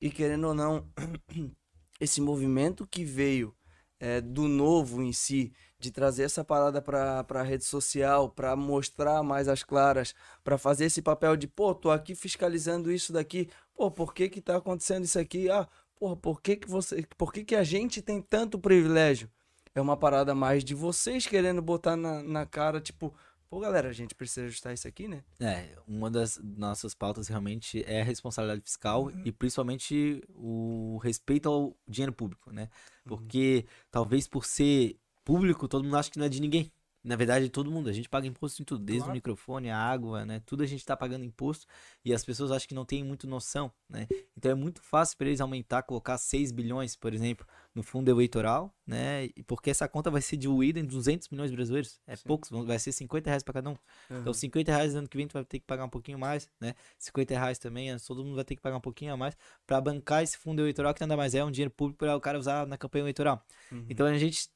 e 0.00 0.10
querendo 0.10 0.48
ou 0.48 0.54
não, 0.54 0.88
esse 2.00 2.20
movimento 2.20 2.86
que 2.86 3.04
veio 3.04 3.54
é, 4.00 4.20
do 4.20 4.48
novo 4.48 5.02
em 5.02 5.12
si, 5.12 5.52
de 5.78 5.90
trazer 5.90 6.24
essa 6.24 6.44
parada 6.44 6.82
pra, 6.82 7.22
pra 7.24 7.42
rede 7.42 7.64
social, 7.64 8.28
pra 8.30 8.56
mostrar 8.56 9.22
mais 9.22 9.48
as 9.48 9.62
claras, 9.62 10.14
pra 10.42 10.58
fazer 10.58 10.86
esse 10.86 11.00
papel 11.00 11.36
de, 11.36 11.46
pô, 11.46 11.74
tô 11.74 11.90
aqui 11.90 12.14
fiscalizando 12.14 12.90
isso 12.92 13.12
daqui, 13.12 13.48
pô, 13.74 13.90
por 13.90 14.12
que 14.12 14.28
que 14.28 14.40
tá 14.40 14.56
acontecendo 14.56 15.04
isso 15.04 15.18
aqui? 15.18 15.48
Ah, 15.50 15.68
porra, 15.96 16.16
por 16.16 16.42
que 16.42 16.56
que 16.56 16.68
você, 16.68 17.06
por 17.16 17.32
que 17.32 17.44
que 17.44 17.54
a 17.56 17.62
gente 17.64 18.02
tem 18.02 18.20
tanto 18.20 18.58
privilégio? 18.58 19.30
É 19.74 19.80
uma 19.80 19.96
parada 19.96 20.34
mais 20.34 20.64
de 20.64 20.74
vocês 20.74 21.26
querendo 21.26 21.60
botar 21.62 21.96
na, 21.96 22.22
na 22.22 22.46
cara, 22.46 22.80
tipo, 22.80 23.14
pô, 23.48 23.60
galera, 23.60 23.88
a 23.88 23.92
gente 23.92 24.14
precisa 24.14 24.46
ajustar 24.46 24.72
isso 24.74 24.86
aqui, 24.88 25.06
né? 25.08 25.22
É, 25.40 25.76
uma 25.86 26.10
das 26.10 26.38
nossas 26.42 26.94
pautas 26.94 27.28
realmente 27.28 27.84
é 27.86 28.00
a 28.00 28.04
responsabilidade 28.04 28.62
fiscal 28.62 29.04
Uhum. 29.04 29.22
e 29.24 29.32
principalmente 29.32 30.22
o 30.34 30.98
respeito 31.02 31.48
ao 31.48 31.76
dinheiro 31.86 32.12
público, 32.12 32.50
né? 32.52 32.62
Uhum. 32.62 32.68
Porque 33.16 33.66
talvez 33.90 34.26
por 34.26 34.44
ser 34.44 34.96
público, 35.24 35.66
todo 35.68 35.84
mundo 35.84 35.96
acha 35.96 36.10
que 36.10 36.18
não 36.18 36.26
é 36.26 36.28
de 36.28 36.40
ninguém. 36.40 36.70
Na 37.04 37.16
verdade, 37.16 37.50
todo 37.50 37.70
mundo, 37.70 37.90
a 37.90 37.92
gente 37.92 38.08
paga 38.08 38.26
imposto 38.26 38.62
em 38.62 38.64
tudo, 38.64 38.82
desde 38.82 39.02
Claro. 39.02 39.12
o 39.12 39.14
microfone, 39.14 39.68
a 39.70 39.76
água, 39.76 40.24
né? 40.24 40.40
Tudo 40.46 40.62
a 40.62 40.66
gente 40.66 40.82
tá 40.86 40.96
pagando 40.96 41.22
imposto 41.22 41.66
e 42.02 42.14
as 42.14 42.24
pessoas 42.24 42.50
acham 42.50 42.66
que 42.66 42.74
não 42.74 42.86
tem 42.86 43.04
muito 43.04 43.26
noção, 43.26 43.70
né? 43.88 44.08
Então 44.34 44.50
é 44.50 44.54
muito 44.54 44.80
fácil 44.80 45.18
para 45.18 45.26
eles 45.26 45.40
aumentar, 45.42 45.82
colocar 45.82 46.16
6 46.16 46.50
bilhões, 46.50 46.96
por 46.96 47.12
exemplo, 47.12 47.46
no 47.74 47.82
fundo 47.82 48.10
eleitoral, 48.10 48.74
né? 48.86 49.28
Porque 49.46 49.68
essa 49.68 49.86
conta 49.86 50.10
vai 50.10 50.22
ser 50.22 50.38
diluída 50.38 50.80
em 50.80 50.84
200 50.86 51.28
milhões 51.28 51.50
de 51.50 51.56
brasileiros. 51.56 52.00
É 52.06 52.16
poucos, 52.16 52.48
vão- 52.48 52.64
vai 52.64 52.78
ser 52.78 52.90
50 52.92 53.28
reais 53.28 53.42
para 53.42 53.52
cada 53.52 53.68
um. 53.68 53.76
Então, 54.10 54.32
50 54.32 54.72
reais 54.72 54.94
no 54.94 55.00
ano 55.00 55.08
que 55.08 55.16
vem 55.18 55.28
tu 55.28 55.34
vai 55.34 55.44
ter 55.44 55.58
que 55.60 55.66
pagar 55.66 55.84
um 55.84 55.90
pouquinho 55.90 56.18
mais, 56.18 56.48
né? 56.58 56.74
50 56.98 57.34
reais 57.38 57.58
também, 57.58 57.90
eh, 57.90 57.96
todo 57.98 58.24
mundo 58.24 58.36
vai 58.36 58.44
ter 58.44 58.56
que 58.56 58.62
pagar 58.62 58.78
um 58.78 58.80
pouquinho 58.80 59.12
a 59.12 59.16
mais 59.16 59.36
para 59.66 59.78
bancar 59.78 60.22
esse 60.22 60.38
fundo 60.38 60.62
eleitoral 60.62 60.94
que 60.94 61.00
nada 61.02 61.16
mais 61.18 61.34
é 61.34 61.44
um 61.44 61.50
dinheiro 61.50 61.70
público 61.70 61.98
para 61.98 62.16
o 62.16 62.20
cara 62.20 62.38
usar 62.38 62.66
na 62.66 62.78
campanha 62.78 63.02
eleitoral. 63.02 63.44
Uhum. 63.70 63.84
Então 63.90 64.06
a 64.06 64.16
gente 64.16 64.48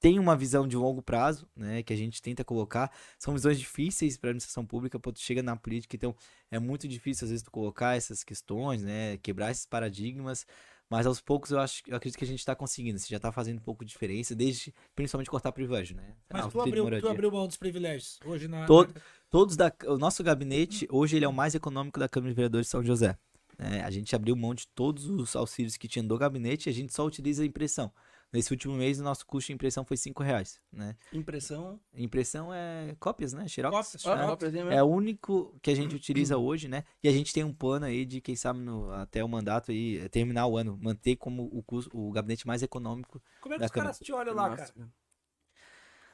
tem 0.00 0.18
uma 0.18 0.36
visão 0.36 0.66
de 0.68 0.76
longo 0.76 1.02
prazo, 1.02 1.48
né, 1.56 1.82
que 1.82 1.92
a 1.92 1.96
gente 1.96 2.20
tenta 2.22 2.44
colocar. 2.44 2.90
São 3.18 3.34
visões 3.34 3.58
difíceis 3.58 4.16
para 4.16 4.28
a 4.28 4.30
administração 4.30 4.64
pública, 4.64 4.98
tu 4.98 5.18
chega 5.18 5.42
na 5.42 5.56
política, 5.56 5.96
então 5.96 6.14
é 6.50 6.58
muito 6.58 6.86
difícil 6.86 7.24
às 7.24 7.30
vezes 7.30 7.42
tu 7.42 7.50
colocar 7.50 7.96
essas 7.96 8.22
questões, 8.22 8.82
né, 8.82 9.16
quebrar 9.18 9.50
esses 9.50 9.66
paradigmas. 9.66 10.46
Mas 10.90 11.06
aos 11.06 11.20
poucos 11.20 11.50
eu 11.50 11.58
acho, 11.60 11.82
eu 11.86 11.96
acredito 11.96 12.16
que 12.16 12.24
a 12.24 12.26
gente 12.26 12.38
está 12.38 12.56
conseguindo, 12.56 12.96
assim, 12.96 13.08
já 13.10 13.18
está 13.18 13.30
fazendo 13.30 13.58
um 13.58 13.62
pouco 13.62 13.84
de 13.84 13.90
diferença, 13.90 14.34
desde 14.34 14.72
principalmente 14.96 15.28
cortar 15.28 15.52
privilégio, 15.52 15.94
né? 15.94 16.14
Mas 16.32 16.46
tu 16.50 16.58
Auxílio 16.58 16.74
de 16.74 16.80
abriu, 16.80 17.00
tu 17.02 17.08
abriu 17.08 17.30
mão 17.30 17.46
dos 17.46 17.58
privilégios. 17.58 18.18
Hoje 18.24 18.48
na. 18.48 18.64
Todo- 18.64 18.94
Todos 19.28 19.54
da, 19.54 19.70
o 19.86 19.98
nosso 19.98 20.24
gabinete, 20.24 20.88
hoje 20.90 21.16
ele 21.16 21.26
é 21.26 21.28
o 21.28 21.32
mais 21.32 21.54
econômico 21.54 22.00
da 22.00 22.08
Câmara 22.08 22.30
de 22.32 22.36
Vereadores 22.36 22.68
de 22.68 22.70
São 22.70 22.82
José. 22.82 23.18
né? 23.58 23.82
a 23.82 23.90
gente 23.90 24.16
abriu 24.16 24.34
mão 24.34 24.54
de 24.54 24.66
todos 24.68 25.04
os 25.10 25.36
auxílios 25.36 25.76
que 25.76 25.86
tinha 25.86 26.02
do 26.02 26.16
gabinete 26.16 26.66
e 26.66 26.70
a 26.70 26.72
gente 26.72 26.94
só 26.94 27.04
utiliza 27.04 27.42
a 27.42 27.46
impressão. 27.46 27.92
Nesse 28.32 28.52
último 28.52 28.74
mês, 28.74 29.00
o 29.00 29.04
nosso 29.04 29.26
custo 29.26 29.48
de 29.48 29.54
impressão 29.54 29.84
foi 29.84 29.96
5 29.96 30.22
reais, 30.22 30.60
né? 30.72 30.94
Impressão. 31.12 31.80
Impressão 31.94 32.52
é 32.52 32.94
cópias, 33.00 33.32
né? 33.32 33.48
Xerox. 33.48 33.74
Cópias, 33.74 34.04
né? 34.04 34.26
cópiazinha 34.26 34.64
É 34.64 34.66
mesmo. 34.66 34.84
o 34.84 34.86
único 34.94 35.58
que 35.62 35.70
a 35.70 35.74
gente 35.74 35.94
utiliza 35.96 36.36
hoje, 36.36 36.68
né? 36.68 36.84
E 37.02 37.08
a 37.08 37.12
gente 37.12 37.32
tem 37.32 37.42
um 37.42 37.52
plano 37.54 37.86
aí 37.86 38.04
de, 38.04 38.20
quem 38.20 38.36
sabe, 38.36 38.60
no- 38.60 38.90
até 38.92 39.24
o 39.24 39.28
mandato 39.28 39.70
aí, 39.70 39.98
é, 39.98 40.08
terminar 40.08 40.46
o 40.46 40.56
ano, 40.58 40.78
manter 40.80 41.16
como 41.16 41.48
o, 41.52 41.62
custo, 41.62 41.90
o 41.98 42.10
gabinete 42.12 42.46
mais 42.46 42.62
econômico. 42.62 43.20
Como 43.40 43.54
é 43.54 43.58
que 43.58 43.62
da 43.62 43.66
os 43.66 43.72
caras 43.72 43.98
te 43.98 44.12
olham 44.12 44.34
lá, 44.34 44.48
Nossa, 44.50 44.72
cara? 44.72 44.74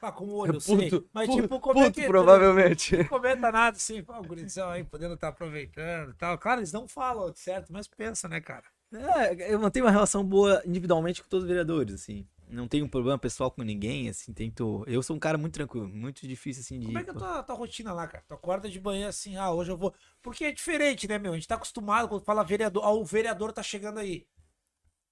Ah, 0.01 0.11
com 0.11 0.25
o 0.25 0.35
olho, 0.35 0.55
eu 0.55 0.59
sei. 0.61 0.89
Puto, 0.89 1.09
Mas 1.13 1.27
puto, 1.27 1.43
tipo, 1.43 1.59
como 1.59 1.83
é 1.83 1.89
puto, 1.89 1.91
que. 1.91 2.01
provavelmente. 2.11 2.97
Não 2.97 3.03
comenta 3.05 3.51
nada 3.51 3.77
assim, 3.77 4.03
pô, 4.03 4.13
o 4.17 4.23
gurizão 4.23 4.69
aí 4.69 4.83
podendo 4.83 5.15
estar 5.15 5.29
aproveitando 5.29 6.11
e 6.11 6.15
tal. 6.15 6.37
Claro, 6.37 6.61
eles 6.61 6.71
não 6.71 6.87
falam, 6.87 7.33
certo? 7.35 7.73
Mas 7.73 7.87
pensa, 7.87 8.27
né, 8.27 8.39
cara? 8.41 8.65
É, 8.93 9.53
eu 9.53 9.59
mantenho 9.59 9.85
uma 9.85 9.91
relação 9.91 10.23
boa 10.23 10.61
individualmente 10.65 11.21
com 11.21 11.29
todos 11.29 11.43
os 11.43 11.47
vereadores, 11.47 11.95
assim. 11.95 12.27
Não 12.47 12.67
tenho 12.67 12.85
um 12.85 12.89
problema 12.89 13.17
pessoal 13.17 13.49
com 13.49 13.63
ninguém, 13.63 14.07
assim, 14.07 14.31
tento... 14.31 14.83
Eu 14.87 15.01
sou 15.01 15.15
um 15.15 15.19
cara 15.19 15.37
muito 15.37 15.53
tranquilo, 15.53 15.87
muito 15.87 16.27
difícil, 16.27 16.61
assim, 16.61 16.79
de... 16.79 16.85
Como 16.85 16.99
é 16.99 17.03
que 17.03 17.09
é 17.09 17.13
a 17.13 17.15
tua, 17.15 17.43
tua 17.43 17.55
rotina 17.55 17.91
lá, 17.91 18.07
cara? 18.07 18.23
Tu 18.27 18.33
acorda 18.33 18.69
de 18.69 18.79
manhã 18.79 19.09
assim, 19.09 19.35
ah, 19.35 19.51
hoje 19.51 19.71
eu 19.71 19.77
vou. 19.77 19.93
Porque 20.21 20.45
é 20.45 20.51
diferente, 20.51 21.07
né, 21.07 21.17
meu? 21.17 21.31
A 21.31 21.35
gente 21.35 21.47
tá 21.47 21.55
acostumado 21.55 22.07
quando 22.07 22.23
fala 22.23 22.43
vereador, 22.43 22.83
ah, 22.85 22.91
o 22.91 23.03
vereador 23.03 23.51
tá 23.51 23.63
chegando 23.63 23.99
aí. 23.99 24.27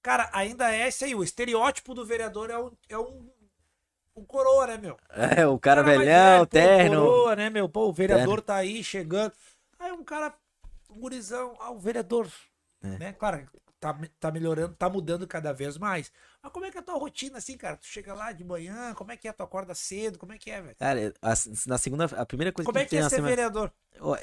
Cara, 0.00 0.30
ainda 0.32 0.72
é 0.72 0.86
esse 0.86 1.04
aí, 1.04 1.14
o 1.14 1.24
estereótipo 1.24 1.92
do 1.92 2.06
vereador 2.06 2.50
é 2.50 2.58
um, 2.58 2.70
é 2.88 2.98
um, 2.98 3.28
um 4.14 4.24
coroa, 4.24 4.68
né, 4.68 4.78
meu? 4.78 4.96
É, 5.36 5.46
o 5.46 5.58
cara, 5.58 5.82
mais 5.82 5.98
velhão, 5.98 6.34
velho, 6.34 6.46
terno... 6.46 7.00
Coroa, 7.00 7.36
né, 7.36 7.50
meu? 7.50 7.68
Pô, 7.68 7.88
o 7.88 7.92
vereador 7.92 8.40
tá 8.40 8.54
aí 8.56 8.84
chegando. 8.84 9.32
Aí 9.78 9.90
um 9.90 10.04
cara, 10.04 10.32
um 10.88 11.00
gurizão, 11.00 11.56
ah, 11.58 11.72
o 11.72 11.80
vereador. 11.80 12.30
É. 12.80 12.98
Né? 12.98 13.12
Claro, 13.14 13.48
tá, 13.92 13.98
tá 14.18 14.30
melhorando, 14.30 14.74
tá 14.74 14.88
mudando 14.88 15.26
cada 15.26 15.52
vez 15.52 15.76
mais. 15.76 16.10
Mas 16.42 16.50
como 16.52 16.64
é 16.64 16.70
que 16.70 16.78
é 16.78 16.80
a 16.80 16.84
tua 16.84 16.94
rotina 16.98 17.36
assim, 17.36 17.56
cara? 17.58 17.76
Tu 17.76 17.84
chega 17.86 18.14
lá 18.14 18.32
de 18.32 18.42
manhã, 18.42 18.94
como 18.94 19.12
é 19.12 19.16
que 19.16 19.28
é? 19.28 19.32
Tu 19.32 19.42
acorda 19.42 19.74
cedo, 19.74 20.18
como 20.18 20.32
é 20.32 20.38
que 20.38 20.50
é, 20.50 20.62
velho? 20.62 20.76
Cara, 20.76 21.12
a- 21.20 21.34
na 21.66 21.76
segunda, 21.76 22.04
a 22.06 22.24
primeira 22.24 22.50
coisa 22.52 22.66
Como 22.66 22.78
que 22.78 22.78
é 22.78 22.80
a 22.80 22.84
gente 22.84 22.90
que 22.90 22.96
é 22.96 23.02
ser 23.10 23.16
semana. 23.16 23.28
vereador? 23.36 23.72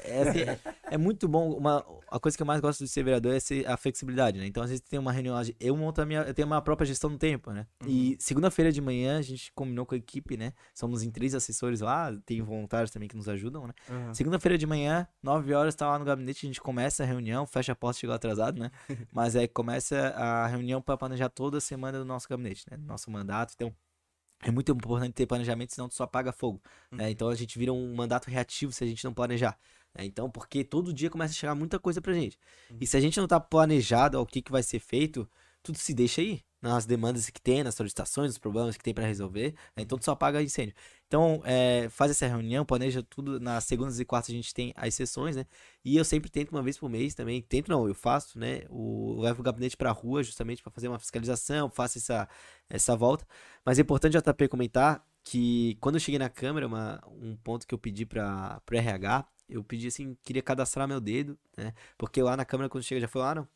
É, 0.04 0.22
assim, 0.22 0.40
é- 0.40 0.58
é 0.92 0.98
muito 0.98 1.26
bom. 1.26 1.52
Uma, 1.52 1.84
a 2.10 2.20
coisa 2.20 2.36
que 2.36 2.42
eu 2.42 2.46
mais 2.46 2.60
gosto 2.60 2.84
de 2.84 2.88
ser 2.88 3.02
vereador 3.02 3.34
é 3.34 3.40
ser 3.40 3.66
a 3.66 3.76
flexibilidade, 3.76 4.38
né? 4.38 4.46
Então, 4.46 4.62
às 4.62 4.68
vezes 4.70 4.82
tem 4.86 4.98
uma 4.98 5.10
reunião. 5.12 5.34
Eu 5.58 5.76
monto 5.76 6.00
a 6.00 6.06
minha. 6.06 6.20
Eu 6.22 6.34
tenho 6.34 6.46
a 6.46 6.48
minha 6.48 6.60
própria 6.60 6.86
gestão 6.86 7.10
do 7.10 7.18
tempo, 7.18 7.50
né? 7.52 7.66
E 7.86 8.16
segunda-feira 8.20 8.70
de 8.70 8.80
manhã 8.80 9.18
a 9.18 9.22
gente 9.22 9.50
combinou 9.54 9.86
com 9.86 9.94
a 9.94 9.98
equipe, 9.98 10.36
né? 10.36 10.52
Somos 10.74 11.02
em 11.02 11.10
três 11.10 11.34
assessores 11.34 11.80
lá, 11.80 12.12
tem 12.26 12.40
voluntários 12.42 12.90
também 12.90 13.08
que 13.08 13.16
nos 13.16 13.28
ajudam, 13.28 13.66
né? 13.66 13.72
Aham. 13.88 14.14
Segunda-feira 14.14 14.58
de 14.58 14.66
manhã, 14.66 15.06
9 15.22 15.52
horas, 15.54 15.74
tá 15.74 15.88
lá 15.88 15.98
no 15.98 16.04
gabinete, 16.04 16.46
a 16.46 16.48
gente 16.48 16.60
começa 16.60 17.02
a 17.02 17.06
reunião, 17.06 17.46
fecha 17.46 17.72
a 17.72 17.76
porta, 17.76 17.98
chegou 18.00 18.14
atrasado, 18.14 18.60
né? 18.60 18.70
Mas 19.12 19.34
é 19.34 19.46
começa 19.48 20.08
a 20.16 20.46
reunião 20.46 20.80
para 20.82 20.96
planejar 20.96 21.28
toda 21.28 21.58
a 21.58 21.60
semana 21.60 21.98
do 21.98 22.04
nosso 22.04 22.28
gabinete, 22.28 22.64
né? 22.70 22.76
Nosso 22.86 23.10
mandato. 23.10 23.52
Então, 23.54 23.74
é 24.42 24.50
muito 24.50 24.72
importante 24.72 25.12
ter 25.14 25.26
planejamento, 25.26 25.72
senão 25.72 25.88
tu 25.88 25.94
só 25.94 26.04
apaga 26.04 26.32
fogo. 26.32 26.60
né? 26.90 27.10
Então 27.10 27.28
a 27.28 27.34
gente 27.34 27.58
vira 27.58 27.72
um 27.72 27.94
mandato 27.94 28.28
reativo 28.28 28.72
se 28.72 28.84
a 28.84 28.86
gente 28.86 29.04
não 29.04 29.14
planejar. 29.14 29.56
né? 29.94 30.04
Então, 30.04 30.30
porque 30.30 30.64
todo 30.64 30.92
dia 30.92 31.08
começa 31.10 31.32
a 31.32 31.36
chegar 31.36 31.54
muita 31.54 31.78
coisa 31.78 32.00
pra 32.00 32.12
gente. 32.12 32.38
E 32.80 32.86
se 32.86 32.96
a 32.96 33.00
gente 33.00 33.18
não 33.20 33.28
tá 33.28 33.38
planejado 33.40 34.18
ao 34.18 34.26
que, 34.26 34.42
que 34.42 34.50
vai 34.52 34.62
ser 34.62 34.80
feito, 34.80 35.28
tudo 35.62 35.78
se 35.78 35.94
deixa 35.94 36.20
aí. 36.20 36.42
Nas 36.62 36.86
demandas 36.86 37.28
que 37.28 37.40
tem, 37.40 37.64
nas 37.64 37.74
solicitações, 37.74 38.28
nos 38.28 38.38
problemas 38.38 38.76
que 38.76 38.84
tem 38.84 38.94
pra 38.94 39.04
resolver. 39.04 39.52
né? 39.76 39.82
Então 39.82 39.98
tu 39.98 40.04
só 40.04 40.12
apaga 40.12 40.40
incêndio. 40.40 40.74
Então, 41.08 41.42
é, 41.44 41.88
faz 41.90 42.10
essa 42.12 42.26
reunião, 42.26 42.64
planeja 42.64 43.02
tudo. 43.02 43.40
Nas 43.40 43.64
segundas 43.64 43.98
e 44.00 44.04
quartas 44.04 44.30
a 44.30 44.32
gente 44.32 44.54
tem 44.54 44.72
as 44.76 44.94
sessões, 44.94 45.36
né? 45.36 45.44
E 45.84 45.96
eu 45.96 46.04
sempre 46.04 46.30
tento 46.30 46.52
uma 46.52 46.62
vez 46.62 46.78
por 46.78 46.88
mês 46.88 47.14
também. 47.14 47.42
Tento 47.42 47.68
não, 47.68 47.86
eu 47.88 47.94
faço, 47.94 48.38
né? 48.38 48.62
O, 48.70 49.16
eu 49.18 49.22
levo 49.22 49.40
o 49.40 49.42
gabinete 49.42 49.76
pra 49.76 49.90
rua 49.90 50.22
justamente 50.22 50.62
pra 50.62 50.70
fazer 50.70 50.88
uma 50.88 50.98
fiscalização, 50.98 51.68
faço 51.68 51.98
essa, 51.98 52.28
essa 52.70 52.96
volta. 52.96 53.26
Mas 53.64 53.78
é 53.78 53.82
importante, 53.82 54.16
JP, 54.16 54.48
comentar 54.48 55.04
que 55.24 55.76
quando 55.80 55.96
eu 55.96 56.00
cheguei 56.00 56.18
na 56.18 56.28
câmera, 56.28 56.66
uma, 56.66 57.02
um 57.08 57.36
ponto 57.36 57.66
que 57.66 57.74
eu 57.74 57.78
pedi 57.78 58.06
para 58.06 58.60
o 58.70 58.74
RH, 58.74 59.26
eu 59.48 59.62
pedi 59.62 59.88
assim, 59.88 60.16
queria 60.24 60.42
cadastrar 60.42 60.88
meu 60.88 61.00
dedo, 61.00 61.38
né? 61.56 61.74
Porque 61.98 62.22
lá 62.22 62.36
na 62.36 62.44
câmera, 62.44 62.68
quando 62.68 62.84
chega, 62.84 63.00
já 63.00 63.08
foi 63.08 63.20
lá, 63.22 63.34
não? 63.34 63.48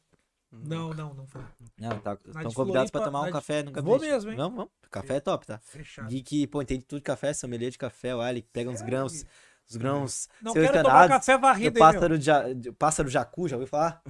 Não, 0.65 0.91
não, 0.95 1.15
não 1.15 1.27
foi. 1.27 1.43
Não, 1.79 1.99
tá. 1.99 2.17
Estão 2.27 2.53
convidados 2.53 2.91
para 2.91 3.05
tomar 3.05 3.23
um 3.23 3.31
café 3.31 3.63
no 3.63 3.73
Vou 3.83 3.99
mesmo, 3.99 4.31
hein? 4.31 4.37
Vamos, 4.37 4.57
vamos. 4.57 4.73
Café 4.91 5.17
é 5.17 5.21
top, 5.21 5.47
tá? 5.47 5.59
Fechado. 5.59 6.09
Que, 6.23 6.47
pô, 6.47 6.63
entende 6.63 6.85
tudo 6.85 6.99
de 6.99 7.05
café, 7.05 7.33
sommelier 7.33 7.71
de 7.71 7.79
café, 7.79 8.15
olha, 8.15 8.31
ele 8.31 8.43
pega 8.53 8.71
uns 8.71 8.81
grãos, 8.83 9.25
os 9.69 9.77
grãos 9.77 10.29
Não 10.41 10.53
quero 10.53 10.83
tomar 10.83 11.09
café 11.09 11.37
do 11.37 11.41
varrido, 11.41 11.79
pássaro, 11.79 12.21
ja- 12.21 12.45
pássaro 12.79 13.09
jacu, 13.09 13.49
já 13.49 13.57
ouviu 13.57 13.67
falar? 13.69 14.03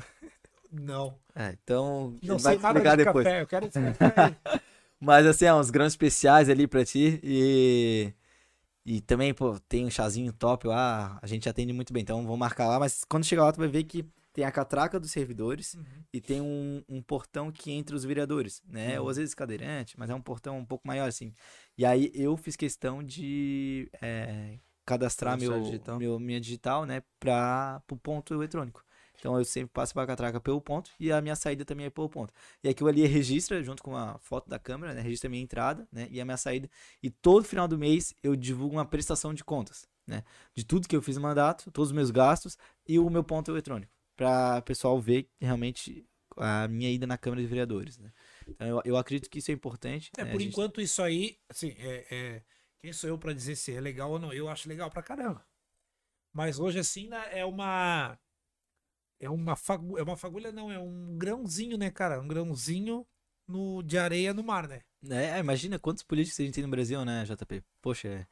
Não. 0.70 1.18
É, 1.35 1.56
então, 1.62 2.14
Não 2.22 2.38
sei 2.38 2.59
nada 2.59 2.80
de 2.80 2.96
depois. 3.04 3.24
café. 3.24 3.42
Eu 3.42 3.46
quero 3.46 3.70
café. 3.70 4.37
Mas 5.00 5.26
assim, 5.26 5.46
ó, 5.46 5.61
uns 5.61 5.70
grãos 5.70 5.92
especiais 5.92 6.48
ali 6.48 6.66
pra 6.66 6.85
ti 6.85 7.20
e 7.22 8.12
e 8.88 9.00
também, 9.00 9.35
pô, 9.35 9.59
tem 9.68 9.85
um 9.85 9.90
chazinho 9.90 10.32
top 10.32 10.68
lá, 10.68 11.18
a 11.20 11.26
gente 11.26 11.48
atende 11.48 11.72
muito 11.72 11.92
bem, 11.92 12.02
então 12.02 12.24
vou 12.24 12.37
marcar 12.37 12.68
lá, 12.68 12.78
mas 12.78 13.02
quando 13.04 13.24
chegar 13.24 13.42
lá 13.42 13.52
tu 13.52 13.59
vai 13.59 13.66
ver 13.66 13.82
que 13.82 14.06
tem 14.37 14.44
a 14.44 14.53
catraca 14.53 15.01
dos 15.01 15.11
servidores 15.11 15.75
Uhum. 15.75 16.05
e 16.12 16.20
tem 16.20 16.40
um, 16.42 16.83
um 16.88 17.03
portão 17.03 17.51
que 17.51 17.72
entra 17.72 17.96
os 17.96 18.05
vereadores, 18.05 18.62
né? 18.68 19.01
Ou 19.01 19.09
às 19.09 19.16
vezes 19.16 19.35
cadeirante, 19.35 19.99
mas 19.99 20.11
é 20.11 20.14
um 20.14 20.20
portão 20.20 20.59
um 20.59 20.64
pouco 20.66 20.87
maior 20.87 21.09
assim. 21.09 21.35
E 21.77 21.85
aí 21.87 22.11
eu 22.14 22.37
fiz 22.37 22.55
questão 22.57 23.03
de 23.03 23.90
é, 24.03 24.59
cadastrar 24.85 25.38
Cadastrar 25.38 25.61
meu, 25.61 25.61
digital. 25.61 25.99
meu 25.99 26.18
minha 26.20 26.40
digital, 26.40 26.85
né, 26.87 27.03
para 27.18 27.83
o 27.90 27.96
ponto 27.96 28.35
eletrônico. 28.35 28.85
Então 29.18 29.38
eu 29.38 29.44
sempre 29.46 29.70
passo 29.72 29.94
para 29.94 30.03
a 30.03 30.07
catraca 30.07 30.40
pelo 30.40 30.61
ponto 30.61 30.90
e 31.01 31.11
a 31.11 31.20
minha 31.22 31.35
saída 31.35 31.64
também 31.64 31.87
é 31.87 31.90
pelo 31.90 32.09
ponto. 32.09 32.33
E 32.62 32.68
aquilo 32.68 32.88
ali 32.90 33.07
registra 33.07 33.62
junto 33.62 33.83
com 33.83 33.96
a 33.96 34.18
foto 34.18 34.49
da 34.49 34.59
câmera, 34.59 34.92
né? 34.94 35.01
Registra 35.01 35.29
a 35.29 35.31
minha 35.31 35.42
entrada, 35.42 35.88
né? 35.90 36.07
E 36.11 36.20
a 36.20 36.25
minha 36.25 36.37
saída. 36.37 36.68
E 37.03 37.11
todo 37.11 37.44
final 37.44 37.66
do 37.66 37.79
mês 37.79 38.14
eu 38.22 38.37
divulgo 38.37 38.77
uma 38.77 38.85
prestação 38.85 39.33
de 39.33 39.42
contas, 39.42 39.88
né? 40.07 40.22
De 40.55 40.64
tudo 40.64 40.87
que 40.87 40.94
eu 40.94 41.01
fiz 41.03 41.16
no 41.16 41.22
mandato, 41.22 41.70
todos 41.72 41.88
os 41.90 41.94
meus 41.96 42.11
gastos 42.11 42.59
e 42.87 42.99
o 42.99 43.09
meu 43.11 43.25
ponto 43.25 43.51
eletrônico. 43.51 43.90
Para 44.16 44.59
o 44.59 44.62
pessoal 44.62 44.98
ver 45.00 45.29
realmente 45.40 46.07
a 46.37 46.68
minha 46.68 46.90
ida 46.90 47.07
na 47.07 47.18
Câmara 47.18 47.42
de 47.42 47.48
Vereadores, 47.48 47.98
né? 47.98 48.12
Então 48.48 48.66
eu, 48.66 48.83
eu 48.85 48.96
acredito 48.96 49.29
que 49.31 49.38
isso 49.38 49.50
é 49.50 49.55
importante. 49.55 50.11
É, 50.16 50.24
né? 50.24 50.33
por 50.33 50.40
gente- 50.40 50.50
enquanto 50.52 50.81
isso 50.81 51.02
aí, 51.02 51.38
assim, 51.48 51.74
é, 51.79 52.07
é- 52.11 52.42
quem 52.81 52.92
sou 52.92 53.09
eu 53.11 53.18
pra 53.18 53.33
dizer 53.33 53.57
se 53.57 53.72
é 53.74 53.81
legal 53.81 54.11
ou 54.11 54.18
não? 54.18 54.33
Eu 54.33 54.48
acho 54.48 54.68
legal 54.68 54.90
pra 54.90 55.02
caramba. 55.02 55.44
Mas 56.33 56.59
hoje, 56.59 56.79
assim, 56.79 57.09
né, 57.09 57.38
é 57.38 57.44
uma. 57.44 58.18
É 59.18 59.31
uma, 59.31 59.57
fagu, 59.57 59.98
é 59.98 60.02
uma 60.02 60.16
fagulha, 60.16 60.52
não, 60.52 60.70
é 60.70 60.79
um 60.79 61.16
grãozinho, 61.16 61.79
né, 61.79 61.90
cara? 61.90 62.20
Um 62.20 62.29
grãozinho 62.29 63.07
no, 63.48 63.83
de 63.83 63.96
areia 63.96 64.35
no 64.35 64.42
mar, 64.42 64.68
né? 64.68 64.83
É, 65.09 65.38
imagina 65.38 65.79
quantos 65.79 66.02
políticos 66.02 66.38
a 66.40 66.42
gente 66.44 66.55
tem 66.55 66.64
no 66.64 66.70
Brasil, 66.70 67.02
né, 67.05 67.24
JP? 67.24 67.62
Poxa, 67.81 68.09
é. 68.09 68.26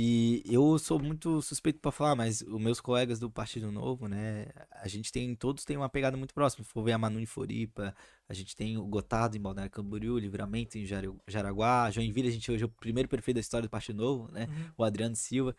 E 0.00 0.44
eu 0.46 0.78
sou 0.78 0.96
muito 1.00 1.42
suspeito 1.42 1.80
pra 1.80 1.90
falar, 1.90 2.14
mas 2.14 2.40
os 2.40 2.60
meus 2.60 2.80
colegas 2.80 3.18
do 3.18 3.28
Partido 3.28 3.72
Novo, 3.72 4.06
né, 4.06 4.46
a 4.70 4.86
gente 4.86 5.10
tem, 5.10 5.34
todos 5.34 5.64
têm 5.64 5.76
uma 5.76 5.88
pegada 5.88 6.16
muito 6.16 6.32
próxima. 6.32 6.62
Se 6.62 6.70
for 6.70 6.84
ver 6.84 6.92
a 6.92 6.98
Manu 6.98 7.18
em 7.18 7.26
Floripa, 7.26 7.92
a 8.28 8.32
gente 8.32 8.54
tem 8.54 8.78
o 8.78 8.86
Gotado 8.86 9.36
em 9.36 9.40
Balneário 9.40 9.72
Camboriú, 9.72 10.16
Livramento 10.16 10.78
em 10.78 10.86
Jaraguá, 11.26 11.90
Joinville, 11.90 12.28
a 12.28 12.30
gente 12.30 12.48
hoje 12.48 12.62
é 12.62 12.66
o 12.66 12.68
primeiro 12.68 13.08
prefeito 13.08 13.38
da 13.38 13.40
história 13.40 13.66
do 13.66 13.70
Partido 13.70 13.96
Novo, 13.96 14.30
né, 14.30 14.46
Uhum. 14.48 14.70
o 14.78 14.84
Adriano 14.84 15.16
Silva. 15.16 15.56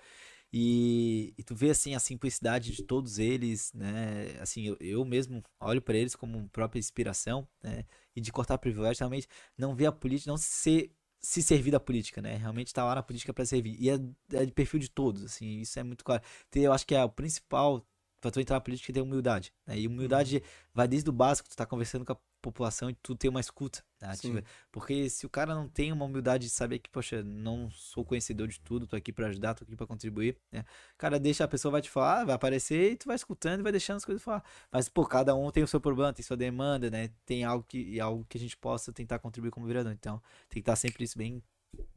E, 0.54 1.34
e 1.38 1.44
tu 1.44 1.54
vê 1.54 1.72
assim 1.72 1.94
a 1.94 2.00
simplicidade 2.00 2.72
de 2.72 2.82
todos 2.84 3.20
eles, 3.20 3.74
né? 3.74 4.38
Assim, 4.40 4.66
eu, 4.68 4.78
eu 4.80 5.06
mesmo 5.06 5.44
olho 5.60 5.82
para 5.82 5.98
eles 5.98 6.16
como 6.16 6.48
própria 6.50 6.80
inspiração, 6.80 7.48
né? 7.62 7.84
E 8.16 8.22
de 8.22 8.32
cortar 8.32 8.58
privilégio, 8.58 9.02
realmente 9.02 9.28
não 9.58 9.76
ver 9.76 9.88
a 9.88 9.92
política, 9.92 10.32
não 10.32 10.38
ser 10.38 10.92
se 11.22 11.44
servir 11.44 11.72
da 11.72 11.80
política, 11.80 12.22
né? 12.22 12.36
Realmente 12.38 12.74
tá 12.74 12.84
lá 12.86 12.96
na 12.96 13.04
política 13.04 13.34
para 13.34 13.46
servir. 13.46 13.76
E 13.80 13.90
é, 13.90 14.00
é 14.34 14.46
de 14.46 14.52
perfil 14.52 14.80
de 14.80 14.90
todos, 14.90 15.24
assim, 15.24 15.60
isso 15.60 15.78
é 15.80 15.84
muito 15.84 16.04
claro. 16.04 16.22
Eu 16.56 16.74
acho 16.74 16.86
que 16.86 16.96
é 16.96 17.04
o 17.04 17.10
principal 17.10 17.86
para 18.22 18.32
tu 18.32 18.40
entrar 18.40 18.58
na 18.58 18.62
política 18.62 18.92
é 18.92 18.94
ter 18.94 19.02
humildade, 19.02 19.54
né? 19.66 19.80
E 19.80 19.88
humildade 19.88 20.44
vai 20.74 20.88
desde 20.88 21.10
o 21.10 21.14
básico, 21.14 21.50
tu 21.50 21.56
tá 21.56 21.66
conversando 21.66 22.06
com 22.06 22.14
a 22.14 22.18
população 22.42 22.90
e 22.90 22.94
tu 22.96 23.16
ter 23.16 23.30
uma 23.30 23.40
escuta 23.40 23.84
né, 24.02 24.10
ativa. 24.10 24.40
Sim. 24.40 24.46
Porque 24.72 25.10
se 25.10 25.26
o 25.26 25.30
cara 25.30 25.54
não 25.54 25.68
tem 25.68 25.92
uma 25.92 26.06
humildade 26.06 26.46
de 26.46 26.50
saber 26.50 26.80
que, 26.80 26.90
poxa, 26.90 27.24
não 27.24 27.70
sou 27.72 28.04
conhecedor 28.04 28.48
de 28.48 28.60
tudo, 28.60 28.88
tô 28.88 28.96
aqui 28.96 29.12
pra 29.12 29.28
ajudar, 29.28 29.54
tô 29.54 29.64
aqui 29.64 29.76
pra 29.76 29.86
contribuir, 29.86 30.38
né? 30.52 30.64
Cara, 30.98 31.20
deixa 31.20 31.44
a 31.44 31.48
pessoa 31.48 31.72
vai 31.72 31.82
te 31.82 31.90
falar, 31.90 32.26
vai 32.26 32.36
aparecer 32.36 32.94
e 32.94 32.98
tu 32.98 33.08
vai 33.08 33.16
escutando 33.16 33.60
e 33.60 33.64
vai 33.64 33.72
deixando 33.72 33.98
as 33.98 34.06
coisas 34.06 34.24
falar. 34.24 34.44
Mas, 34.72 34.90
pô, 34.90 35.06
cada 35.06 35.36
um 35.36 35.52
tem 35.52 35.64
o 35.64 35.68
seu 35.68 35.80
problema, 35.80 36.14
tem 36.14 36.24
sua 36.24 36.38
demanda, 36.38 36.90
né? 36.90 37.10
Tem 37.26 37.44
algo 37.44 37.66
que, 37.68 38.00
algo 38.00 38.26
que 38.28 38.38
a 38.38 38.42
gente 38.42 38.58
possa 38.58 38.92
tentar 38.92 39.20
contribuir 39.20 39.52
como 39.52 39.68
vereador. 39.68 39.94
Então, 39.94 40.22
tem 40.50 40.56
que 40.56 40.60
estar 40.60 40.76
sempre 40.76 41.04
isso 41.04 41.18
bem, 41.18 41.44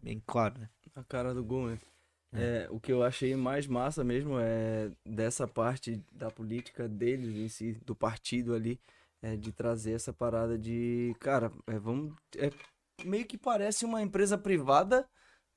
bem 0.03 0.23
claro, 0.27 0.59
né? 0.59 0.69
A 0.95 1.03
cara 1.05 1.33
do 1.33 1.45
gol, 1.45 1.69
né? 1.69 1.79
É, 2.35 2.67
o 2.71 2.81
que 2.81 2.91
eu 2.91 3.03
achei 3.03 3.37
mais 3.37 3.67
massa 3.67 4.03
mesmo 4.03 4.39
é 4.41 4.91
dessa 5.05 5.47
parte 5.47 6.03
da 6.11 6.31
política 6.31 6.89
deles 6.89 7.37
em 7.37 7.49
si, 7.49 7.79
do 7.85 7.95
partido 7.95 8.55
ali, 8.55 8.81
é 9.23 9.37
de 9.37 9.53
trazer 9.53 9.93
essa 9.93 10.13
parada 10.13 10.59
de, 10.59 11.15
cara, 11.21 11.51
é, 11.67 11.79
vamos, 11.79 12.15
é, 12.37 12.51
meio 13.05 13.25
que 13.25 13.39
parece 13.39 13.85
uma 13.85 14.03
empresa 14.03 14.37
privada 14.37 15.09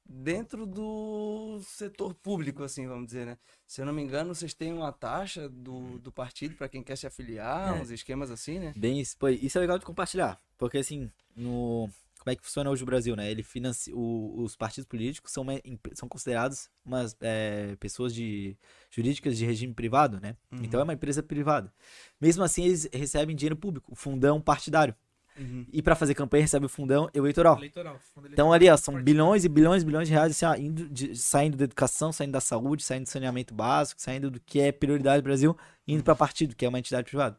dentro 0.08 0.68
do 0.68 1.60
setor 1.64 2.14
público, 2.14 2.62
assim, 2.64 2.88
vamos 2.88 3.08
dizer, 3.08 3.26
né? 3.26 3.38
Se 3.66 3.82
eu 3.82 3.86
não 3.88 3.94
me 3.94 4.04
engano, 4.04 4.36
vocês 4.36 4.54
têm 4.54 4.72
uma 4.72 4.92
taxa 4.92 5.50
do, 5.50 5.98
do 5.98 6.12
partido 6.12 6.56
para 6.56 6.70
quem 6.70 6.84
quer 6.84 6.96
se 6.96 7.08
afiliar, 7.08 7.76
É. 7.76 7.82
uns 7.82 7.90
esquemas 7.90 8.30
assim, 8.30 8.60
né? 8.60 8.72
Bem, 8.78 9.00
isso, 9.00 9.18
isso 9.42 9.58
é 9.58 9.62
legal 9.62 9.80
de 9.80 9.86
compartilhar. 9.86 10.40
Porque 10.58 10.78
assim, 10.78 11.12
no. 11.36 11.90
Como 12.26 12.34
é 12.34 12.36
que 12.36 12.44
funciona 12.44 12.72
hoje 12.72 12.82
o 12.82 12.88
Brasil, 12.88 13.16
né? 13.16 13.30
Ele 13.30 13.44
financia, 13.44 13.96
o- 13.96 14.42
os 14.42 14.56
partidos 14.56 14.88
políticos 14.88 15.32
são, 15.32 15.46
são 15.94 16.10
considerados 16.10 16.68
umas 16.84 17.16
é, 17.22 17.76
pessoas 17.80 18.16
de 18.16 18.58
jurídicas 18.90 19.38
de 19.38 19.46
regime 19.46 19.76
privado, 19.76 20.20
né? 20.20 20.36
Então 20.54 20.80
é 20.80 20.84
uma 20.84 20.94
empresa 20.94 21.22
privada. 21.22 21.72
Mesmo 22.20 22.44
assim, 22.44 22.64
eles 22.66 22.90
recebem 22.92 23.36
dinheiro 23.36 23.56
público, 23.56 23.94
fundão 23.94 24.42
partidário. 24.42 24.96
Uhum. 25.38 25.68
E 25.72 25.84
para 25.84 25.96
fazer 25.96 26.16
campanha 26.16 26.42
recebe 26.44 26.66
o 26.66 26.70
fundão 26.70 27.08
eleitoral. 27.14 27.58
Eleitoral. 27.58 28.00
fundo 28.16 28.26
Então 28.28 28.48
eleitoral 28.48 28.54
ali, 28.54 28.70
ó, 28.70 28.78
são 28.78 28.94
partido. 28.96 29.06
bilhões 29.06 29.46
e 29.46 29.50
bilhões 29.50 29.84
e 29.84 29.86
bilhões 29.86 30.08
de 30.08 30.14
reais 30.16 30.32
assim, 30.32 30.46
ó, 30.46 30.56
indo 30.56 30.90
de- 30.90 31.16
saindo 31.16 31.56
da 31.58 31.66
educação, 31.66 32.12
saindo 32.12 32.32
da 32.32 32.42
saúde, 32.42 32.84
saindo 32.84 33.04
do 33.04 33.10
saneamento 33.10 33.54
básico, 33.54 34.02
saindo 34.02 34.32
do 34.32 34.40
que 34.40 34.60
é 34.62 34.72
prioridade 34.72 35.22
do 35.22 35.26
Brasil, 35.26 35.56
indo 35.88 36.04
para 36.04 36.16
partido, 36.16 36.56
que 36.56 36.66
é 36.66 36.70
uma 36.70 36.80
entidade 36.80 37.06
privada. 37.08 37.38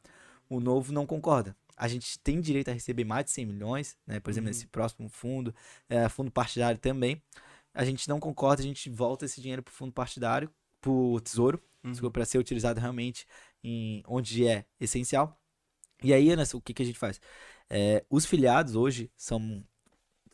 O 0.48 0.60
novo 0.60 0.92
não 0.92 1.04
concorda. 1.06 1.56
A 1.76 1.88
gente 1.88 2.18
tem 2.20 2.40
direito 2.40 2.68
a 2.70 2.72
receber 2.72 3.04
mais 3.04 3.24
de 3.26 3.30
100 3.32 3.46
milhões, 3.46 3.96
né? 4.06 4.18
Por 4.20 4.30
exemplo, 4.30 4.46
Uhum. 4.48 4.54
nesse 4.54 4.66
próximo 4.66 5.08
fundo, 5.08 5.54
é, 5.88 6.08
fundo 6.08 6.30
partidário 6.30 6.78
também. 6.78 7.22
A 7.74 7.84
gente 7.84 8.08
não 8.08 8.18
concorda, 8.18 8.62
a 8.62 8.64
gente 8.64 8.88
volta 8.88 9.26
esse 9.26 9.40
dinheiro 9.40 9.62
pro 9.62 9.72
fundo 9.74 9.92
partidário, 9.92 10.50
pro 10.80 11.20
tesouro, 11.20 11.62
Uhum. 11.84 12.10
para 12.10 12.24
ser 12.24 12.38
utilizado 12.38 12.80
realmente 12.80 13.26
em 13.62 14.02
onde 14.06 14.46
é 14.46 14.64
essencial. 14.80 15.38
E 16.02 16.12
aí, 16.14 16.30
Anderson, 16.30 16.58
o 16.58 16.60
que, 16.60 16.74
que 16.74 16.82
a 16.82 16.86
gente 16.86 16.98
faz? 16.98 17.20
É, 17.68 18.04
os 18.08 18.24
filiados 18.26 18.74
hoje 18.76 19.10
são, 19.16 19.62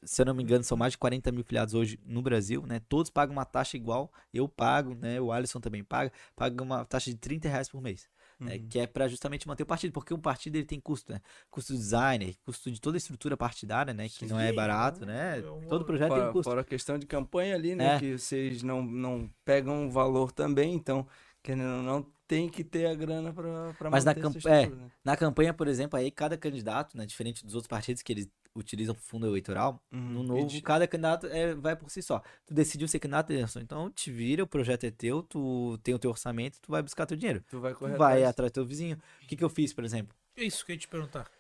se 0.03 0.21
eu 0.21 0.27
não 0.27 0.35
me 0.35 0.43
engano, 0.43 0.65
são 0.65 0.77
mais 0.77 0.93
de 0.93 0.99
40 0.99 1.31
mil 1.33 1.45
filiados 1.45 1.75
hoje 1.75 1.99
no 2.05 2.23
Brasil, 2.23 2.65
né? 2.67 2.81
Todos 2.89 3.11
pagam 3.11 3.33
uma 3.35 3.45
taxa 3.45 3.77
igual, 3.77 4.13
eu 4.33 4.49
pago, 4.49 4.95
né? 4.95 5.21
O 5.21 5.31
Alisson 5.33 5.61
também 5.61 5.83
paga, 5.85 6.13
paga 6.37 6.63
uma 6.63 6.85
taxa 6.85 7.11
de 7.11 7.17
30 7.17 7.49
reais 7.49 7.69
por 7.69 7.81
mês. 7.81 8.09
Né, 8.43 8.57
Uhum. 8.57 8.69
que 8.69 8.79
é 8.79 8.87
pra 8.87 9.09
justamente 9.09 9.47
manter 9.47 9.63
o 9.63 9.67
partido, 9.67 9.93
porque 9.93 10.13
o 10.13 10.19
partido 10.19 10.57
ele 10.57 10.65
tem 10.67 10.81
custo, 10.81 11.13
né? 11.13 11.21
Custo 11.51 11.73
de 11.73 11.79
designer, 11.79 12.35
custo 12.45 12.71
de 12.71 12.81
toda 12.81 12.97
a 12.97 12.99
estrutura 12.99 13.37
partidária, 13.37 13.95
né? 13.95 14.09
Que 14.09 14.27
não 14.27 14.39
é 14.39 14.51
Sim, 14.51 14.55
barato, 14.57 15.05
é 15.05 15.07
né? 15.07 15.39
um- 15.51 15.67
Todo 15.69 15.85
projeto 15.85 16.09
tem 16.11 16.19
Fora, 16.19 16.33
custo. 16.33 16.51
fora 16.51 16.61
a 16.61 16.65
questão 16.65 16.99
de 16.99 17.07
campanha 17.07 17.55
ali, 17.55 17.75
né? 17.75 17.97
É. 17.97 17.99
Que 17.99 18.19
vocês 18.19 18.63
não, 18.63 18.83
não 18.83 19.31
pegam 19.45 19.91
valor 19.91 20.33
também, 20.33 20.75
então, 20.75 21.07
querendo 21.43 21.77
ou 21.79 21.83
não, 21.83 22.07
tem 22.27 22.49
que 22.49 22.65
ter 22.65 22.87
a 22.87 22.95
grana 22.95 23.33
pra 23.33 23.91
Mas 23.91 24.05
na 24.05 24.15
camp- 24.15 24.47
é. 24.47 24.67
né? 24.69 24.91
Na 25.05 25.17
campanha, 25.17 25.53
por 25.53 25.69
exemplo, 25.69 25.99
aí 25.99 26.11
cada 26.11 26.37
candidato, 26.37 26.97
né, 26.97 27.05
diferente 27.05 27.45
dos 27.45 27.55
outros 27.55 27.69
partidos 27.69 28.03
que 28.03 28.13
eles 28.13 28.29
utilizam 28.55 28.95
fundo 28.95 29.27
eleitoral, 29.27 29.83
Uhum. 29.93 30.23
no 30.25 30.39
E 30.39 30.43
novo, 30.43 30.63
cada 30.63 30.87
candidato 30.87 31.27
é, 31.27 31.55
vai 31.55 31.75
por 31.77 31.91
si 31.91 32.03
só. 32.03 32.23
Tu 32.47 32.55
decidiu 32.55 32.87
ser 32.89 32.99
candidato, 32.99 33.33
Anderson, 33.33 33.61
então 33.61 33.91
te 33.91 34.11
vira, 34.11 34.43
o 34.43 34.47
projeto 34.47 34.85
é 34.85 34.91
teu, 34.91 35.23
tu 35.23 35.79
tem 35.83 35.95
o 35.95 35.99
teu 35.99 36.11
orçamento, 36.11 36.59
tu 36.61 36.71
vai 36.71 36.83
buscar 36.83 37.07
teu 37.07 37.17
dinheiro. 37.17 37.43
Tu 37.49 37.61
vai 37.61 37.73
Tu 37.73 37.79
correr 37.79 37.97
vai 37.97 38.15
atrás. 38.19 38.31
atrás 38.31 38.51
do 38.51 38.55
teu 38.55 38.65
vizinho. 38.67 38.99
O 39.23 39.27
que 39.27 39.37
que 39.37 39.45
eu 39.45 39.49
fiz, 39.51 39.73
por 39.73 39.85
exemplo? 39.85 40.15
É 40.37 40.45
isso 40.45 40.65
que 40.65 40.73
eu 40.73 40.75
ia 40.75 40.81
te 40.81 40.89
perguntar. 40.89 41.31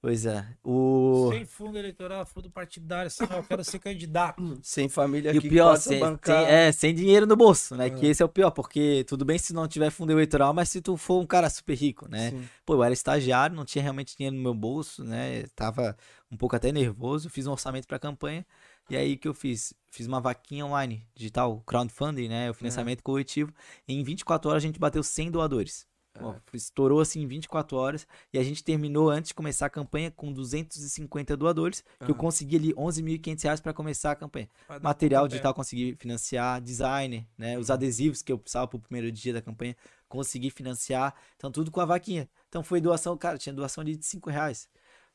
Pois 0.00 0.24
é, 0.26 0.46
o... 0.62 1.28
Sem 1.32 1.44
fundo 1.44 1.76
eleitoral, 1.76 2.24
fundo 2.24 2.48
partidário, 2.48 3.08
assim, 3.08 3.24
eu 3.24 3.42
quero 3.42 3.64
ser 3.64 3.80
candidato. 3.80 4.60
Sem 4.62 4.88
família 4.88 5.32
E 5.32 5.38
o 5.38 5.40
que 5.42 5.48
pior, 5.48 5.70
possa 5.72 5.88
sem, 5.88 5.98
bancar. 5.98 6.44
sem- 6.44 6.54
é, 6.54 6.70
sem 6.70 6.94
dinheiro 6.94 7.26
no 7.26 7.34
bolso, 7.34 7.74
né? 7.74 7.86
Ah. 7.86 7.90
Que 7.90 8.06
esse 8.06 8.22
é 8.22 8.24
o 8.24 8.28
pior, 8.28 8.52
porque 8.52 9.04
tudo 9.08 9.24
bem 9.24 9.38
se 9.38 9.52
não 9.52 9.66
tiver 9.66 9.90
fundo 9.90 10.12
eleitoral, 10.12 10.54
mas 10.54 10.68
se 10.68 10.80
tu 10.80 10.96
for 10.96 11.20
um 11.20 11.26
cara 11.26 11.50
super 11.50 11.74
rico, 11.74 12.08
né? 12.08 12.30
Sim. 12.30 12.48
Pô, 12.64 12.74
eu 12.74 12.84
era 12.84 12.94
estagiário, 12.94 13.56
não 13.56 13.64
tinha 13.64 13.82
realmente 13.82 14.16
dinheiro 14.16 14.36
no 14.36 14.42
meu 14.42 14.54
bolso, 14.54 15.02
né? 15.02 15.42
Tava 15.56 15.96
um 16.30 16.36
pouco 16.36 16.54
até 16.54 16.70
nervoso, 16.70 17.28
fiz 17.28 17.48
um 17.48 17.52
orçamento 17.52 17.88
pra 17.88 17.98
campanha. 17.98 18.46
E 18.88 18.96
aí 18.96 19.14
o 19.14 19.18
que 19.18 19.26
eu 19.26 19.34
fiz? 19.34 19.74
Fiz 19.90 20.06
uma 20.06 20.20
vaquinha 20.20 20.64
online, 20.64 21.04
digital, 21.12 21.60
crowdfunding, 21.66 22.28
né? 22.28 22.48
O 22.50 22.54
financiamento 22.54 23.02
coletivo. 23.02 23.52
E 23.86 23.94
em 23.94 24.04
24 24.04 24.48
horas 24.48 24.62
a 24.62 24.66
gente 24.66 24.78
bateu 24.78 25.02
100 25.02 25.30
doadores. 25.32 25.87
Ó, 26.20 26.34
estourou 26.52 27.00
assim 27.00 27.22
em 27.22 27.26
24 27.26 27.76
horas. 27.76 28.06
E 28.32 28.38
a 28.38 28.42
gente 28.42 28.62
terminou 28.62 29.10
antes 29.10 29.28
de 29.28 29.34
começar 29.34 29.66
a 29.66 29.70
campanha 29.70 30.10
com 30.10 30.32
250 30.32 31.36
doadores. 31.36 31.84
Que 32.04 32.10
eu 32.10 32.14
consegui 32.14 32.56
ali 32.56 32.74
11.500 32.74 33.42
reais 33.42 33.60
pra 33.60 33.72
começar 33.72 34.12
a 34.12 34.16
campanha. 34.16 34.48
Dar 34.68 34.80
Material 34.80 35.28
digital 35.28 35.54
consegui 35.54 35.96
financiar, 35.96 36.60
designer, 36.60 37.26
né? 37.36 37.58
Os 37.58 37.70
adesivos 37.70 38.22
que 38.22 38.32
eu 38.32 38.38
precisava 38.38 38.68
pro 38.68 38.78
primeiro 38.78 39.10
dia 39.10 39.32
da 39.32 39.42
campanha, 39.42 39.76
consegui 40.08 40.50
financiar. 40.50 41.14
Então, 41.36 41.50
tudo 41.50 41.70
com 41.70 41.80
a 41.80 41.84
vaquinha. 41.84 42.28
Então, 42.48 42.62
foi 42.62 42.80
doação, 42.80 43.16
cara, 43.16 43.38
tinha 43.38 43.52
doação 43.52 43.84
de 43.84 43.98
5 44.02 44.30
reais. 44.30 44.68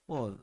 Pô, 0.05 0.33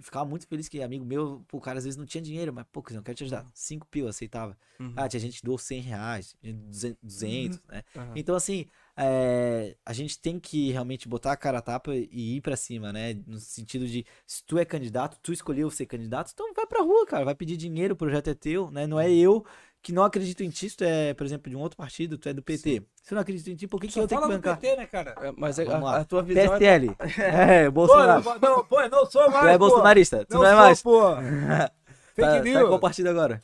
ficava 0.00 0.24
muito 0.24 0.46
feliz 0.46 0.68
que 0.68 0.82
amigo 0.82 1.04
meu, 1.04 1.44
pô, 1.46 1.58
o 1.58 1.60
cara 1.60 1.78
às 1.78 1.84
vezes 1.84 1.96
não 1.98 2.06
tinha 2.06 2.22
dinheiro, 2.22 2.52
mas, 2.52 2.64
pô, 2.72 2.82
eu 2.90 3.02
quero 3.02 3.16
te 3.16 3.24
ajudar. 3.24 3.46
5 3.54 3.86
pila, 3.88 4.10
aceitava. 4.10 4.56
Uhum. 4.80 4.94
Ah, 4.96 5.08
tinha 5.08 5.20
gente 5.20 5.40
que 5.40 5.46
doou 5.46 5.58
100 5.58 5.80
reais, 5.80 6.36
gente 6.42 6.58
200, 6.58 6.98
200 7.02 7.60
né? 7.68 7.82
Aham. 7.94 8.12
Então, 8.16 8.34
assim, 8.34 8.66
é, 8.96 9.76
a 9.84 9.92
gente 9.92 10.18
tem 10.20 10.38
que 10.38 10.70
realmente 10.70 11.08
botar 11.08 11.32
a 11.32 11.36
cara 11.36 11.58
a 11.58 11.62
tapa 11.62 11.94
e 11.94 12.36
ir 12.36 12.40
pra 12.40 12.56
cima, 12.56 12.92
né? 12.92 13.14
No 13.26 13.38
sentido 13.38 13.86
de, 13.86 14.04
se 14.26 14.44
tu 14.44 14.58
é 14.58 14.64
candidato, 14.64 15.18
tu 15.22 15.32
escolheu 15.32 15.70
ser 15.70 15.86
candidato, 15.86 16.30
então 16.32 16.52
vai 16.54 16.66
pra 16.66 16.82
rua, 16.82 17.06
cara, 17.06 17.24
vai 17.24 17.34
pedir 17.34 17.56
dinheiro, 17.56 17.94
o 17.94 17.96
projeto 17.96 18.28
é 18.28 18.34
teu, 18.34 18.70
né? 18.70 18.86
Não 18.86 19.00
é 19.00 19.10
eu 19.10 19.44
que 19.82 19.92
não 19.92 20.04
acredito 20.04 20.42
em 20.44 20.48
ti, 20.50 20.70
se 20.70 20.76
tu 20.76 20.84
é, 20.84 21.12
por 21.12 21.26
exemplo, 21.26 21.50
de 21.50 21.56
um 21.56 21.60
outro 21.60 21.76
partido, 21.76 22.16
tu 22.16 22.28
é 22.28 22.32
do 22.32 22.40
PT. 22.42 22.84
Se 23.02 23.12
eu 23.12 23.16
não 23.16 23.22
acredito 23.22 23.48
em 23.50 23.56
ti, 23.56 23.66
por 23.66 23.80
que, 23.80 23.88
que 23.88 23.98
eu 23.98 24.06
tenho 24.06 24.20
que 24.20 24.26
fala 24.26 24.38
do 24.38 24.42
bancar? 24.42 24.60
PT, 24.60 24.76
né, 24.76 24.86
cara? 24.86 25.14
É, 25.20 25.32
mas 25.36 25.58
é- 25.58 25.66
a, 25.66 25.96
a 25.96 26.04
tua 26.04 26.22
visão 26.22 26.54
é... 26.54 26.58
PSL. 26.58 26.96
É, 27.18 27.64
Pô, 27.64 27.70
Bolsonaro. 27.72 28.22
não, 28.24 28.38
não, 28.38 28.64
pô, 28.64 28.80
eu 28.80 28.88
não 28.88 29.04
sou 29.06 29.28
mais, 29.28 29.40
Tu 29.40 29.46
é 29.48 29.52
pô. 29.54 29.58
bolsonarista, 29.58 30.24
tu 30.24 30.34
não, 30.34 30.44
é 30.44 30.50
sou, 30.50 30.56
mais. 30.58 30.82
pô. 30.82 31.00
Tá, 31.16 31.72
Fake 32.14 32.28
tá 32.28 32.38
em 32.38 32.42
news. 32.42 32.68
qual 32.68 32.78
partido 32.78 33.08
agora? 33.08 33.42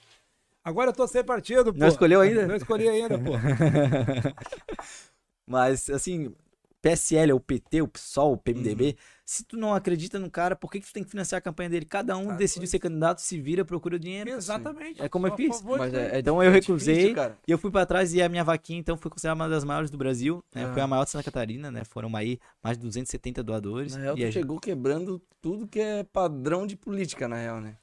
Agora 0.62 0.90
eu 0.90 0.94
tô 0.94 1.08
sem 1.08 1.24
partido, 1.24 1.72
pô. 1.72 1.78
Não 1.80 1.88
escolheu 1.88 2.20
ainda? 2.20 2.46
Não 2.46 2.54
escolhi 2.54 2.86
ainda, 2.88 3.18
pô. 3.18 3.32
Mas, 5.48 5.88
assim, 5.90 6.32
PSL, 6.80 7.32
ou 7.32 7.40
PT, 7.40 7.82
o 7.82 7.88
PSOL, 7.88 8.34
o 8.34 8.36
PMDB, 8.36 8.84
Uhum. 8.90 8.94
se 9.24 9.42
tu 9.44 9.56
não 9.56 9.74
acredita 9.74 10.16
no 10.18 10.30
cara, 10.30 10.54
por 10.54 10.70
que, 10.70 10.78
que 10.80 10.86
tu 10.86 10.92
tem 10.92 11.02
que 11.02 11.10
financiar 11.10 11.38
a 11.38 11.42
campanha 11.42 11.68
dele? 11.68 11.84
Cada 11.84 12.16
um 12.16 12.36
decidiu 12.36 12.60
doido. 12.62 12.70
ser 12.70 12.78
candidato, 12.78 13.20
se 13.20 13.40
vira, 13.40 13.64
procura 13.64 13.96
o 13.96 13.98
dinheiro. 13.98 14.30
Exatamente. 14.30 15.02
É 15.02 15.08
como 15.08 15.26
eu 15.26 15.34
fiz. 15.34 15.56
favor 15.58 15.78
Mas 15.78 15.90
disso 15.90 16.00
é, 16.02 16.06
aí. 16.10 16.16
é 16.16 16.18
Então 16.20 16.40
eu 16.42 16.52
difícil, 16.52 16.74
recusei 16.76 17.14
cara. 17.14 17.36
e 17.46 17.50
eu 17.50 17.58
fui 17.58 17.70
pra 17.72 17.84
trás 17.84 18.14
e 18.14 18.22
a 18.22 18.28
minha 18.28 18.44
vaquinha, 18.44 18.78
então, 18.78 18.96
foi 18.96 19.10
considerada 19.10 19.40
uma 19.40 19.48
das 19.48 19.64
maiores 19.64 19.90
do 19.90 19.98
Brasil. 19.98 20.42
né? 20.54 20.70
Foi 20.72 20.80
Ah. 20.80 20.84
a 20.84 20.86
maior 20.86 21.04
de 21.04 21.10
Santa 21.10 21.24
Catarina, 21.24 21.68
né? 21.70 21.82
Foram 21.84 22.14
aí 22.14 22.38
mais 22.62 22.76
de 22.78 22.84
270 22.84 23.42
doadores. 23.42 23.94
Na 23.96 24.00
real, 24.00 24.14
e 24.14 24.20
tu 24.20 24.22
gente- 24.26 24.32
chegou 24.34 24.60
quebrando 24.60 25.20
tudo 25.42 25.66
que 25.66 25.80
é 25.80 26.04
padrão 26.04 26.64
de 26.64 26.76
política, 26.76 27.26
na 27.26 27.36
real, 27.36 27.60
né? 27.60 27.76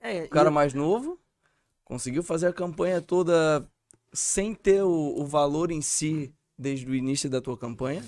É, 0.00 0.22
O 0.24 0.28
cara 0.28 0.50
e- 0.50 0.52
mais 0.52 0.72
novo 0.72 1.18
conseguiu 1.84 2.22
fazer 2.22 2.46
a 2.46 2.52
campanha 2.52 3.00
toda 3.02 3.68
sem 4.12 4.54
ter 4.54 4.82
o, 4.82 5.14
o 5.18 5.26
valor 5.26 5.70
em 5.72 5.82
si 5.82 6.32
desde 6.60 6.86
o 6.86 6.94
início 6.94 7.30
da 7.30 7.40
tua 7.40 7.56
campanha. 7.56 8.04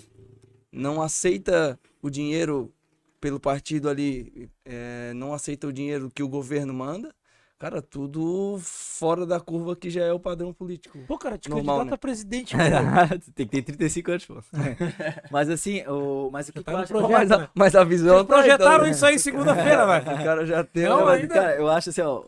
Não 0.71 1.01
aceita 1.03 1.79
o 2.03 2.11
dinheiro 2.11 2.73
pelo 3.21 3.41
partido 3.41 3.89
ali, 3.89 4.51
é, 4.65 5.13
não 5.15 5.33
aceita 5.33 5.67
o 5.67 5.73
dinheiro 5.73 6.11
que 6.15 6.23
o 6.23 6.29
governo 6.29 6.75
manda. 6.75 7.15
Cara, 7.59 7.81
tudo 7.81 8.59
fora 8.61 9.25
da 9.25 9.39
curva 9.39 9.77
que 9.77 9.89
já 9.89 10.03
é 10.03 10.13
o 10.13 10.19
padrão 10.19 10.53
político. 10.53 10.99
Pô, 11.07 11.17
cara, 11.17 11.39
te 11.39 11.49
Normal, 11.49 11.77
candidato 11.77 11.91
né? 11.91 11.95
a 11.95 11.99
presidente, 11.99 12.57
tem 13.37 13.47
que 13.47 13.53
ter 13.53 13.63
35 13.63 14.11
anos, 14.11 14.25
pô. 14.27 14.35
mas 15.31 15.49
assim, 15.49 15.87
o... 15.87 16.29
mas 16.33 16.49
o 16.49 16.53
que, 16.53 16.61
tá 16.61 16.83
projeto, 16.85 17.09
mas, 17.13 17.31
né? 17.31 17.37
a, 17.37 17.51
mas 17.55 17.77
a 17.77 17.85
visão 17.85 18.17
Eles 18.17 18.27
tá 18.27 18.35
aí, 18.35 18.49
tá 18.49 18.57
projetaram 18.57 18.85
ligado? 18.85 18.95
isso 18.97 19.07
aí 19.07 19.19
segunda-feira, 19.19 19.87
velho. 19.87 20.05
O 20.21 20.25
cara 20.25 20.45
já 20.47 20.65
tem. 20.65 20.83
Não, 20.85 21.05
mas, 21.05 21.21
ainda- 21.21 21.35
cara, 21.35 21.57
eu 21.57 21.69
acho 21.69 21.91
assim, 21.91 22.01
ó. 22.01 22.25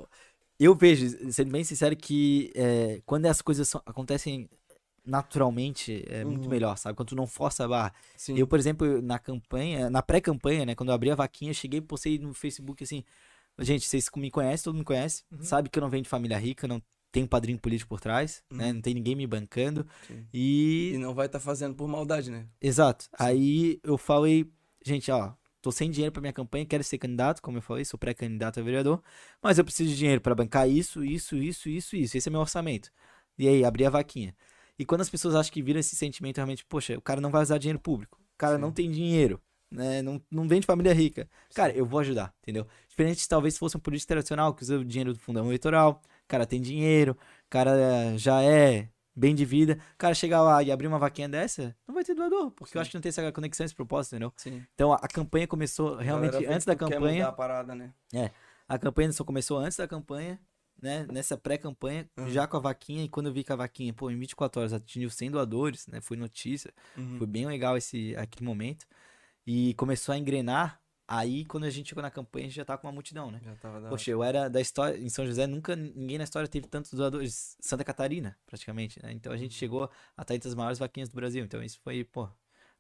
Eu 0.61 0.73
vejo, 0.77 1.33
sendo 1.33 1.51
bem 1.51 1.65
sincero, 1.65 1.97
que 1.97 2.53
é, 2.55 3.01
quando 3.05 3.27
as 3.27 3.43
coisas 3.43 3.67
são- 3.67 3.83
acontecem 3.85 4.49
naturalmente, 5.05 6.05
é 6.09 6.25
muito 6.25 6.45
Uhum. 6.45 6.51
melhor, 6.51 6.77
sabe? 6.77 6.97
Quando 6.97 7.09
tu 7.11 7.17
não 7.17 7.27
força 7.27 7.65
a 7.65 7.69
barra. 7.69 7.93
Sim. 8.17 8.37
Eu, 8.39 8.47
por 8.47 8.59
exemplo, 8.59 9.01
na 9.03 9.19
campanha, 9.19 9.91
na 9.91 10.03
pré-campanha, 10.03 10.65
né? 10.67 10.75
Quando 10.75 10.89
eu 10.91 10.95
abri 10.95 11.11
a 11.11 11.15
vaquinha, 11.15 11.51
eu 11.51 11.55
cheguei 11.55 11.79
e 11.79 11.83
postei 11.83 12.19
no 12.19 12.33
Facebook 12.35 12.83
assim. 12.85 13.05
Gente, 13.59 13.87
vocês 13.87 14.09
me 14.17 14.31
conhecem, 14.31 14.65
todo 14.65 14.75
mundo 14.75 14.85
conhece. 14.87 15.23
Uhum. 15.31 15.43
Sabe 15.43 15.69
que 15.69 15.79
eu 15.79 15.83
não 15.83 15.89
venho 15.91 16.03
de 16.03 16.09
família 16.09 16.39
rica, 16.39 16.67
não 16.67 16.83
tenho 17.13 17.29
padrinho 17.29 17.59
político 17.59 17.89
por 17.89 18.01
trás, 18.01 18.43
né? 18.51 18.73
Não 18.73 18.81
tem 18.81 18.93
ninguém 18.95 19.15
me 19.15 19.27
bancando. 19.27 19.87
Sim. 20.09 20.27
E 20.33 20.93
E 20.95 20.99
não 20.99 21.15
vai 21.15 21.27
estar 21.27 21.39
fazendo 21.39 21.75
por 21.75 21.87
maldade, 21.87 22.31
né? 22.31 22.47
Exato. 22.61 23.07
Aí 23.17 23.79
eu 23.85 23.97
falei, 23.97 24.51
gente, 24.85 25.09
ó, 25.13 25.33
tô 25.63 25.71
sem 25.71 25.89
dinheiro 25.91 26.11
pra 26.13 26.21
minha 26.21 26.33
campanha, 26.33 26.67
quero 26.67 26.83
ser 26.83 26.99
candidato, 26.99 27.41
como 27.41 27.59
eu 27.59 27.63
falei, 27.63 27.85
sou 27.85 27.97
pré-candidato 27.99 28.59
a 28.59 28.63
vereador, 28.65 29.01
mas 29.41 29.57
eu 29.59 29.65
preciso 29.65 29.91
de 29.91 29.97
dinheiro 29.97 30.21
pra 30.21 30.35
bancar 30.35 30.69
isso, 30.69 31.05
isso, 31.05 31.37
isso, 31.37 31.69
isso, 31.69 31.95
isso. 31.95 32.17
Esse 32.17 32.29
é 32.29 32.33
meu 32.33 32.41
orçamento. 32.41 32.91
E 33.39 33.47
aí, 33.47 33.65
abri 33.65 33.87
a 33.87 33.91
vaquinha. 33.91 34.35
E 34.79 34.85
quando 34.85 35.03
as 35.03 35.11
pessoas 35.11 35.35
acham 35.35 35.53
que 35.53 35.63
vira 35.63 35.79
esse 35.79 35.95
sentimento 35.95 36.37
realmente, 36.37 36.65
poxa, 36.65 36.97
o 36.97 37.01
cara 37.01 37.21
não 37.21 37.31
vai 37.31 37.43
usar 37.43 37.59
dinheiro 37.59 37.79
público, 37.79 38.19
o 38.21 38.39
cara 38.39 38.57
Sim. 38.57 38.61
não 38.61 38.73
tem 38.73 38.91
dinheiro, 38.91 39.41
né? 39.71 40.03
Não, 40.03 40.21
não 40.31 40.49
vem 40.49 40.61
de 40.61 40.67
família 40.67 40.93
rica. 40.93 41.29
Cara, 41.55 41.73
eu 41.73 41.87
vou 41.87 42.01
ajudar, 42.01 42.35
entendeu? 42.43 42.67
Diferente 42.89 43.21
se 43.21 43.29
talvez 43.29 43.57
fosse 43.57 43.77
um 43.77 43.81
político 43.81 44.09
tradicional 44.09 44.55
que 44.55 44.63
usa 44.63 44.79
o 44.79 44.85
dinheiro 44.85 45.13
do 45.13 45.19
fundão 45.19 45.47
eleitoral, 45.47 46.03
o 46.25 46.29
cara 46.29 46.47
tem 46.47 46.61
dinheiro, 46.61 47.13
o 47.13 47.51
cara 47.51 48.17
já 48.17 48.43
é 48.43 48.89
bem 49.15 49.35
de 49.35 49.45
vida. 49.45 49.79
O 49.95 49.99
cara 49.99 50.15
chegar 50.15 50.43
lá 50.43 50.63
e 50.63 50.73
abrir 50.73 50.87
uma 50.87 50.99
vaquinha 50.99 51.29
dessa, 51.29 51.75
não 51.87 51.95
vai 51.95 52.05
ter 52.05 52.15
doador, 52.15 52.51
porque 52.51 52.73
Sim. 52.73 52.79
eu 52.79 52.83
acho 52.83 52.91
que 52.91 52.97
não 52.97 53.03
tem 53.03 53.11
essa 53.11 53.33
conexão, 53.33 53.65
esse 53.65 53.75
propósito, 53.75 54.15
entendeu? 54.15 54.33
Sim. 54.37 54.65
Então 54.75 54.93
a, 54.93 54.97
a 54.97 55.09
campanha 55.09 55.47
começou 55.47 55.97
realmente 55.97 56.45
antes 56.47 56.67
da 56.67 56.75
campanha. 56.75 57.31
parada, 57.33 57.75
né? 57.75 57.93
A 58.69 58.79
campanha 58.79 59.13
só 59.13 59.25
começou 59.25 59.59
antes 59.59 59.77
da 59.77 59.87
campanha, 59.87 60.41
né? 60.85 61.07
Nessa 61.11 61.37
pré-campanha, 61.37 62.09
Uhum. 62.17 62.29
já 62.29 62.47
com 62.47 62.57
a 62.57 62.61
vaquinha. 62.61 63.03
E 63.03 63.09
quando 63.09 63.27
eu 63.27 63.33
vi 63.33 63.43
que 63.43 63.53
a 63.53 63.57
vaquinha, 63.57 63.93
pô, 63.93 64.11
em 64.11 64.19
24 64.19 64.61
horas 64.61 64.73
atingiu 64.73 65.09
100 65.11 65.31
doadores, 65.31 65.87
né? 65.89 66.01
Foi 66.01 66.17
notícia. 66.17 66.73
Uhum. 66.97 67.17
Foi 67.19 67.27
bem 67.27 67.47
legal 67.47 67.77
esse 67.77 68.15
aquele 68.17 68.45
momento. 68.45 68.87
E 69.47 69.75
começou 69.75 70.13
a 70.15 70.19
engrenar. 70.19 70.81
Aí, 71.07 71.45
quando 71.45 71.65
a 71.65 71.71
gente 71.71 71.89
chegou 71.91 72.01
na 72.01 72.11
campanha, 72.11 72.47
a 72.47 72.49
gente 72.49 72.57
já 72.57 72.65
tá 72.65 72.79
com 72.79 72.87
uma 72.87 72.93
multidão, 72.93 73.31
né? 73.31 73.39
Já 73.45 73.55
tava 73.57 73.79
da 73.79 73.91
Poxa, 73.91 74.11
eu 74.11 74.25
era 74.25 74.49
da 74.49 74.59
história, 74.59 74.97
em 74.99 75.11
São 75.11 75.27
José, 75.27 75.47
nunca 75.47 75.77
ninguém 75.77 76.17
na 76.17 76.25
história 76.25 76.49
teve 76.49 76.67
tantos 76.67 76.93
doadores. 76.95 77.57
Santa 77.61 77.85
Catarina, 77.85 78.39
praticamente, 78.47 79.03
né? 79.03 79.13
Então 79.13 79.31
a 79.31 79.37
gente 79.37 79.53
chegou 79.55 79.91
a 80.17 80.23
estar 80.23 80.35
entre 80.35 80.49
as 80.49 80.55
maiores 80.55 80.79
vaquinhas 80.79 81.11
do 81.11 81.15
Brasil. 81.15 81.45
Então 81.45 81.63
isso 81.63 81.79
foi, 81.85 82.05
pô, 82.05 82.27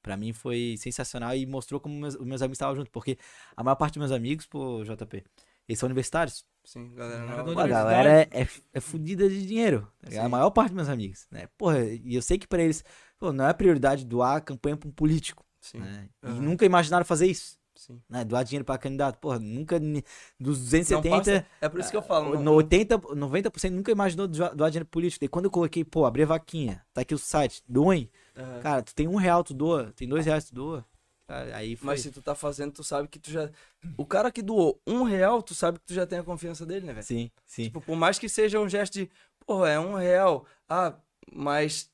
pra 0.02 0.16
mim 0.16 0.32
foi 0.32 0.74
sensacional 0.78 1.36
e 1.36 1.44
mostrou 1.44 1.78
como 1.78 1.94
meus, 1.94 2.14
os 2.14 2.24
meus 2.26 2.40
amigos 2.40 2.56
estavam 2.56 2.74
juntos. 2.76 2.90
Porque 2.90 3.18
a 3.54 3.62
maior 3.62 3.76
parte 3.76 3.94
dos 3.98 4.08
meus 4.08 4.12
amigos, 4.12 4.46
pô, 4.46 4.82
JP, 4.84 5.22
eles 5.68 5.78
são 5.78 5.86
universitários. 5.86 6.46
Sim, 6.64 6.94
galera. 6.94 7.44
Pô, 7.44 7.58
a 7.60 7.66
galera 7.68 8.10
é, 8.10 8.28
é, 8.42 8.48
é 8.72 8.80
fudida 8.80 9.28
de 9.28 9.46
dinheiro. 9.46 9.86
tá 10.00 10.08
ligado? 10.08 10.24
A 10.26 10.28
maior 10.28 10.50
parte 10.50 10.70
dos 10.70 10.76
meus 10.76 10.88
amigos, 10.88 11.26
né? 11.30 11.46
Porra, 11.58 11.84
e 11.84 12.14
eu 12.14 12.22
sei 12.22 12.38
que 12.38 12.46
pra 12.48 12.62
eles, 12.62 12.82
pô, 13.18 13.32
não 13.32 13.46
é 13.46 13.52
prioridade 13.52 14.04
doar 14.04 14.36
a 14.36 14.40
campanha 14.40 14.76
pra 14.76 14.88
um 14.88 14.92
político, 14.92 15.44
Sim, 15.60 15.80
né? 15.80 16.08
E 16.22 16.26
Aham. 16.26 16.40
nunca 16.40 16.64
imaginaram 16.64 17.04
fazer 17.04 17.26
isso. 17.26 17.58
sim. 17.76 18.00
Né, 18.08 18.24
doar 18.24 18.44
dinheiro 18.44 18.64
pra 18.64 18.78
candidato, 18.78 19.18
porra, 19.18 19.38
nunca 19.38 19.78
dos 19.78 20.58
Não 20.58 20.64
270, 20.64 21.10
passa- 21.18 21.46
É 21.60 21.68
por 21.68 21.80
isso 21.80 21.90
que 21.90 21.96
eu 21.96 22.02
falo. 22.02 22.34
no 22.36 22.42
não- 22.42 22.54
80, 22.54 22.96
90% 23.14 23.74
nunca 23.74 23.90
imaginou 23.92 24.26
doar 24.26 24.70
dinheiro 24.70 24.86
político. 24.86 25.24
E 25.24 25.28
quando 25.28 25.46
eu 25.46 25.50
coloquei, 25.50 25.84
pô, 25.84 26.06
abri 26.06 26.22
a 26.22 26.26
vaquinha, 26.26 26.82
tá 26.94 27.02
aqui 27.02 27.14
o 27.14 27.18
site, 27.18 27.62
doem. 27.68 28.10
Aham. 28.36 28.60
Cara, 28.60 28.82
tu 28.82 28.94
tem 28.94 29.06
um 29.06 29.16
real, 29.16 29.44
tu 29.44 29.52
doa. 29.52 29.92
Tem 29.96 30.08
dois 30.08 30.24
reais, 30.24 30.44
tu 30.46 30.54
doa. 30.54 30.84
Cara, 31.26 31.56
aí 31.56 31.74
foi. 31.76 31.86
Mas 31.86 32.00
se 32.00 32.10
tu 32.10 32.20
tá 32.20 32.34
fazendo, 32.34 32.72
tu 32.72 32.84
sabe 32.84 33.08
que 33.08 33.18
tu 33.18 33.30
já. 33.30 33.50
O 33.96 34.04
cara 34.04 34.30
que 34.30 34.42
doou 34.42 34.80
um 34.86 35.02
real, 35.04 35.42
tu 35.42 35.54
sabe 35.54 35.78
que 35.78 35.86
tu 35.86 35.94
já 35.94 36.06
tem 36.06 36.18
a 36.18 36.24
confiança 36.24 36.66
dele, 36.66 36.86
né, 36.86 36.92
velho? 36.92 37.06
Sim, 37.06 37.30
sim. 37.46 37.64
Tipo, 37.64 37.80
por 37.80 37.96
mais 37.96 38.18
que 38.18 38.28
seja 38.28 38.60
um 38.60 38.68
gesto 38.68 38.92
de, 38.94 39.10
porra, 39.46 39.70
é 39.70 39.78
um 39.80 39.94
real. 39.94 40.46
Ah, 40.68 40.94
mas 41.32 41.90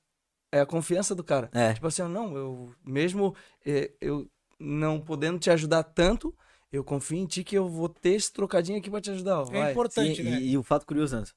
É 0.52 0.60
a 0.60 0.66
confiança 0.66 1.14
do 1.14 1.22
cara. 1.22 1.48
É. 1.52 1.74
Tipo 1.74 1.86
assim, 1.86 2.02
não, 2.02 2.36
eu 2.36 2.74
mesmo 2.84 3.36
eh, 3.64 3.92
eu 4.00 4.28
não 4.58 5.00
podendo 5.00 5.38
te 5.38 5.48
ajudar 5.50 5.84
tanto, 5.84 6.36
eu 6.72 6.82
confio 6.82 7.18
em 7.18 7.26
ti 7.26 7.44
que 7.44 7.56
eu 7.56 7.68
vou 7.68 7.88
ter 7.88 8.10
esse 8.10 8.32
trocadinho 8.32 8.78
aqui 8.78 8.90
pra 8.90 9.00
te 9.00 9.10
ajudar. 9.10 9.40
ó, 9.42 9.44
É 9.44 9.58
vai. 9.60 9.70
importante, 9.72 10.16
Sim, 10.16 10.24
né? 10.24 10.38
e, 10.40 10.50
e 10.52 10.58
o 10.58 10.62
fato 10.64 10.84
curioso, 10.86 11.14
Anderson, 11.16 11.34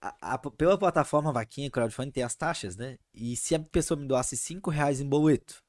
a- 0.00 0.34
a- 0.34 0.38
pela 0.38 0.76
plataforma 0.76 1.32
Vaquinha 1.32 1.70
Crowdfunding 1.70 2.10
tem 2.10 2.22
as 2.24 2.34
taxas, 2.34 2.76
né? 2.76 2.98
E 3.14 3.36
se 3.36 3.54
a 3.54 3.60
pessoa 3.60 3.98
me 3.98 4.06
doasse 4.06 4.36
5 4.36 4.68
reais 4.70 5.00
em 5.00 5.08
boleto, 5.08 5.62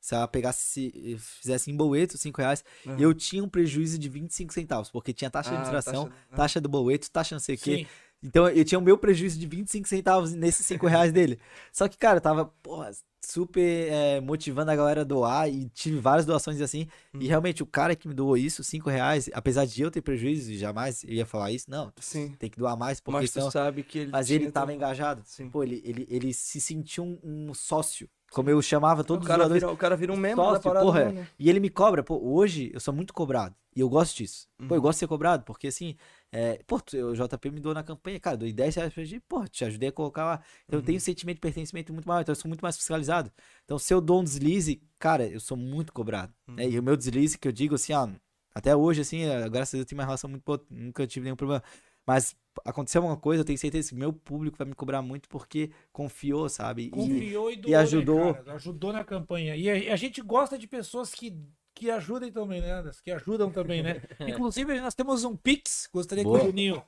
se 0.00 0.14
ela 0.14 0.26
pegasse, 0.26 1.16
fizesse 1.18 1.70
em 1.70 1.76
boleto 1.76 2.16
5 2.16 2.40
reais, 2.40 2.64
Aham. 2.86 2.96
eu 2.98 3.12
tinha 3.14 3.44
um 3.44 3.48
prejuízo 3.48 3.98
de 3.98 4.08
25 4.08 4.52
centavos, 4.52 4.90
porque 4.90 5.12
tinha 5.12 5.30
taxa 5.30 5.50
de 5.50 5.56
Ah, 5.56 5.58
administração, 5.60 6.04
taxa- 6.06 6.16
ah. 6.32 6.36
taxa 6.36 6.60
do 6.60 6.68
boleto, 6.68 7.10
taxa 7.10 7.34
não 7.34 7.40
sei 7.40 7.54
o 7.54 7.58
quê. 7.58 7.86
Então 8.22 8.48
eu 8.48 8.64
tinha 8.64 8.78
o 8.78 8.82
meu 8.82 8.98
prejuízo 8.98 9.38
de 9.38 9.46
25 9.46 9.88
centavos 9.88 10.32
nesses 10.34 10.66
5 10.66 10.86
reais 10.86 11.12
dele. 11.12 11.38
Só 11.72 11.88
que, 11.88 11.96
cara, 11.96 12.18
eu 12.18 12.20
tava, 12.20 12.44
porra, 12.62 12.90
super 13.24 13.60
é, 13.90 14.20
motivando 14.20 14.70
a 14.70 14.76
galera 14.76 15.02
a 15.02 15.04
doar 15.04 15.48
e 15.48 15.68
tive 15.70 15.98
várias 15.98 16.26
doações 16.26 16.60
assim. 16.60 16.86
Hum. 17.14 17.18
E 17.20 17.28
realmente 17.28 17.62
o 17.62 17.66
cara 17.66 17.94
que 17.96 18.06
me 18.08 18.12
doou 18.14 18.36
isso, 18.36 18.62
5 18.64 18.90
reais, 18.90 19.30
apesar 19.32 19.64
de 19.66 19.80
eu 19.82 19.90
ter 19.90 20.02
prejuízo, 20.02 20.50
e 20.50 20.58
jamais 20.58 21.02
eu 21.04 21.10
ia 21.10 21.24
falar 21.26 21.50
isso, 21.50 21.70
não, 21.70 21.90
Sim. 21.98 22.34
tem 22.38 22.50
que 22.50 22.58
doar 22.58 22.76
mais, 22.76 23.00
porque 23.00 23.20
Mas 23.20 23.30
tu 23.30 23.34
senão... 23.34 23.50
sabe 23.50 23.82
que 23.82 24.00
ele. 24.00 24.10
Mas 24.10 24.30
ele 24.30 24.50
tava 24.50 24.66
também. 24.66 24.76
engajado. 24.76 25.22
Sim. 25.24 25.48
Pô, 25.48 25.62
ele, 25.62 25.80
ele, 25.84 26.06
ele 26.10 26.34
se 26.34 26.60
sentiu 26.60 27.04
um, 27.04 27.18
um 27.22 27.54
sócio. 27.54 28.08
Como 28.30 28.48
eu 28.48 28.60
chamava 28.62 29.02
todos 29.04 29.22
o 29.22 29.24
os 29.24 29.26
cara, 29.28 29.42
jogadores. 29.42 29.62
vira, 29.62 29.72
o 29.72 29.76
cara 29.76 29.96
vira 29.96 30.12
um 30.12 30.16
membro 30.16 30.42
da 30.44 30.50
sócio, 30.50 30.62
parada. 30.62 30.84
porra, 30.86 31.04
né, 31.06 31.12
né? 31.12 31.26
E 31.38 31.50
ele 31.50 31.58
me 31.60 31.68
cobra, 31.68 32.02
pô, 32.02 32.16
hoje 32.22 32.70
eu 32.72 32.80
sou 32.80 32.94
muito 32.94 33.12
cobrado. 33.12 33.54
E 33.74 33.80
eu 33.80 33.88
gosto 33.88 34.16
disso. 34.16 34.48
Pô, 34.56 34.74
eu 34.74 34.78
Uhum. 34.78 34.82
gosto 34.82 34.96
de 34.96 35.00
ser 35.00 35.06
cobrado, 35.08 35.44
porque 35.44 35.68
assim, 35.68 35.96
é, 36.32 36.60
pô, 36.66 36.76
o 36.76 37.14
JP 37.14 37.50
me 37.50 37.60
doou 37.60 37.74
na 37.74 37.82
campanha, 37.82 38.18
cara, 38.18 38.36
doei 38.36 38.52
10 38.52 38.74
reais 38.74 38.92
pra 38.92 39.04
gente, 39.04 39.22
pô, 39.28 39.46
te 39.46 39.64
ajudei 39.64 39.88
a 39.88 39.92
colocar 39.92 40.24
lá. 40.24 40.40
Então 40.66 40.78
eu 40.80 40.84
tenho 40.84 40.96
um 40.96 41.00
sentimento 41.00 41.36
de 41.36 41.40
pertencimento 41.40 41.92
muito 41.92 42.06
maior, 42.06 42.20
então 42.22 42.32
eu 42.32 42.36
sou 42.36 42.48
muito 42.48 42.62
mais 42.62 42.76
fiscalizado. 42.76 43.30
Então 43.64 43.78
se 43.78 43.92
eu 43.92 44.00
dou 44.00 44.20
um 44.20 44.24
deslize, 44.24 44.82
cara, 44.98 45.26
eu 45.26 45.40
sou 45.40 45.56
muito 45.56 45.92
cobrado. 45.92 46.32
né? 46.48 46.68
E 46.68 46.78
o 46.78 46.82
meu 46.82 46.96
deslize, 46.96 47.38
que 47.38 47.46
eu 47.48 47.52
digo 47.52 47.74
assim, 47.76 47.92
ó, 47.92 48.08
até 48.54 48.74
hoje, 48.74 49.00
assim, 49.02 49.22
eh, 49.22 49.48
graças 49.48 49.74
a 49.74 49.76
Deus 49.76 49.84
eu 49.84 49.84
tenho 49.86 50.00
uma 50.00 50.04
relação 50.04 50.28
muito 50.28 50.42
boa, 50.44 50.60
nunca 50.68 51.06
tive 51.06 51.24
nenhum 51.24 51.36
problema. 51.36 51.62
Mas 52.06 52.34
aconteceu 52.64 53.04
uma 53.04 53.16
coisa, 53.16 53.40
eu 53.42 53.44
tenho 53.44 53.58
certeza 53.58 53.88
que 53.90 53.94
meu 53.94 54.12
público 54.12 54.56
vai 54.58 54.66
me 54.66 54.74
cobrar 54.74 55.02
muito 55.02 55.28
porque 55.28 55.70
confiou, 55.92 56.48
sabe? 56.48 56.84
E- 56.84 56.90
Confiou 56.90 57.50
e, 57.50 57.56
doou, 57.56 57.70
e 57.70 57.74
ajudou. 57.74 58.24
Né, 58.26 58.34
cara? 58.34 58.54
Ajudou 58.54 58.92
na 58.92 59.04
campanha. 59.04 59.56
E 59.56 59.68
a, 59.70 59.76
e 59.76 59.88
a 59.90 59.96
gente 59.96 60.20
gosta 60.20 60.58
de 60.58 60.66
pessoas 60.66 61.12
que, 61.14 61.36
que 61.74 61.90
ajudem 61.90 62.30
também, 62.32 62.60
né, 62.60 62.72
Anderson? 62.72 63.00
Que 63.04 63.10
ajudam 63.12 63.50
também, 63.50 63.82
né? 63.82 64.02
Inclusive, 64.20 64.80
nós 64.80 64.94
temos 64.94 65.24
um 65.24 65.36
Pix. 65.36 65.88
Gostaria 65.92 66.24
Boa. 66.24 66.38
que 66.38 66.44
o 66.44 66.48
Juninho. 66.48 66.82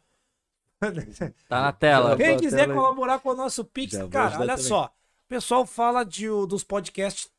Tá 1.49 1.63
na 1.63 1.73
tela. 1.73 2.17
Quem 2.17 2.37
quiser 2.37 2.65
ela 2.65 2.73
aí. 2.73 2.79
colaborar 2.79 3.21
com 3.21 3.29
o 3.31 3.35
nosso 3.37 3.65
Pix, 3.65 3.93
Já 3.93 4.09
cara, 4.09 4.41
olha 4.41 4.57
também. 4.57 4.65
só. 4.69 4.87
O 5.25 5.29
pessoal 5.29 5.65
fala 5.65 6.05
de, 6.05 6.27
dos 6.49 6.65
podcasts 6.65 7.31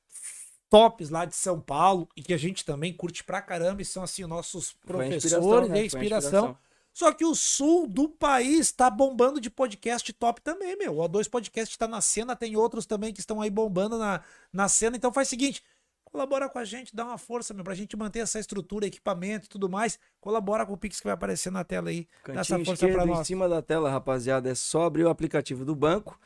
tops 0.69 1.09
lá 1.09 1.25
de 1.25 1.35
São 1.35 1.59
Paulo 1.59 2.07
e 2.15 2.23
que 2.23 2.33
a 2.33 2.37
gente 2.37 2.65
também 2.65 2.93
curte 2.93 3.23
pra 3.23 3.41
caramba 3.41 3.81
e 3.81 3.85
são 3.85 4.01
assim 4.01 4.25
nossos 4.25 4.73
professores 4.73 5.25
inspiração, 5.25 5.51
e 5.51 5.61
né? 5.61 5.65
a 5.65 5.69
Foi 5.69 5.79
a 5.81 5.85
inspiração. 5.85 6.57
Só 6.93 7.11
que 7.11 7.25
o 7.25 7.33
sul 7.33 7.87
do 7.87 8.07
país 8.07 8.71
tá 8.71 8.89
bombando 8.89 9.41
de 9.41 9.49
podcast 9.49 10.13
top 10.13 10.41
também, 10.41 10.77
meu. 10.77 10.99
O 10.99 11.09
O2 11.09 11.27
Podcast 11.27 11.75
tá 11.77 11.87
na 11.87 11.99
cena, 12.01 12.35
tem 12.35 12.55
outros 12.55 12.85
também 12.85 13.11
que 13.11 13.19
estão 13.19 13.41
aí 13.41 13.49
bombando 13.49 13.97
na, 13.97 14.21
na 14.51 14.69
cena. 14.69 14.95
Então 14.95 15.11
faz 15.11 15.27
o 15.27 15.31
seguinte, 15.31 15.63
colabora 16.05 16.47
com 16.47 16.59
a 16.59 16.63
gente, 16.65 16.95
dá 16.95 17.03
uma 17.03 17.17
força, 17.17 17.51
meu, 17.51 17.63
pra 17.63 17.73
gente 17.73 17.97
manter 17.97 18.19
essa 18.19 18.39
estrutura, 18.39 18.85
equipamento 18.85 19.47
e 19.47 19.49
tudo 19.49 19.67
mais. 19.67 19.97
Colabora 20.21 20.65
com 20.67 20.73
o 20.73 20.77
Pix 20.77 20.99
que 20.99 21.05
vai 21.07 21.15
aparecer 21.15 21.51
na 21.51 21.63
tela 21.63 21.89
aí. 21.89 22.07
Dá 22.31 22.41
essa 22.41 22.57
Cantinho 22.57 22.63
força 22.63 22.87
pra 22.87 23.05
esquerdo 23.05 23.07
em 23.07 23.15
nós. 23.15 23.25
cima 23.25 23.49
da 23.49 23.61
tela, 23.63 23.89
rapaziada, 23.89 24.49
é 24.49 24.55
só 24.55 24.83
abrir 24.83 25.03
o 25.05 25.09
aplicativo 25.09 25.65
do 25.65 25.75
banco, 25.75 26.19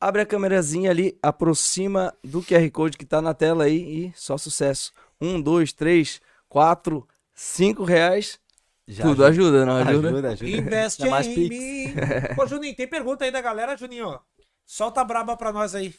abre 0.00 0.22
a 0.22 0.26
câmerazinha 0.26 0.90
ali, 0.90 1.18
aproxima 1.20 2.16
do 2.22 2.40
QR 2.40 2.70
Code 2.70 2.96
que 2.96 3.04
tá 3.04 3.20
na 3.20 3.34
tela 3.34 3.64
aí 3.64 4.06
e 4.06 4.12
só 4.14 4.38
sucesso. 4.38 4.92
Um, 5.20 5.40
dois, 5.42 5.72
três, 5.72 6.20
quatro, 6.48 7.06
cinco 7.34 7.82
reais, 7.82 8.38
Já 8.86 9.04
tudo 9.04 9.24
ajuda, 9.24 9.64
não 9.64 9.76
ajuda? 9.76 10.08
ajuda, 10.08 10.28
ajuda. 10.30 10.50
Investe 10.50 11.08
mais 11.08 11.26
em 11.26 11.34
Pix. 11.34 11.56
mim. 11.58 11.94
Ô, 12.38 12.46
Juninho, 12.46 12.76
tem 12.76 12.86
pergunta 12.86 13.24
aí 13.24 13.30
da 13.30 13.40
galera, 13.40 13.76
Juninho? 13.76 14.20
Solta 14.66 15.00
a 15.00 15.04
braba 15.04 15.36
pra 15.36 15.52
nós 15.52 15.74
aí. 15.74 15.94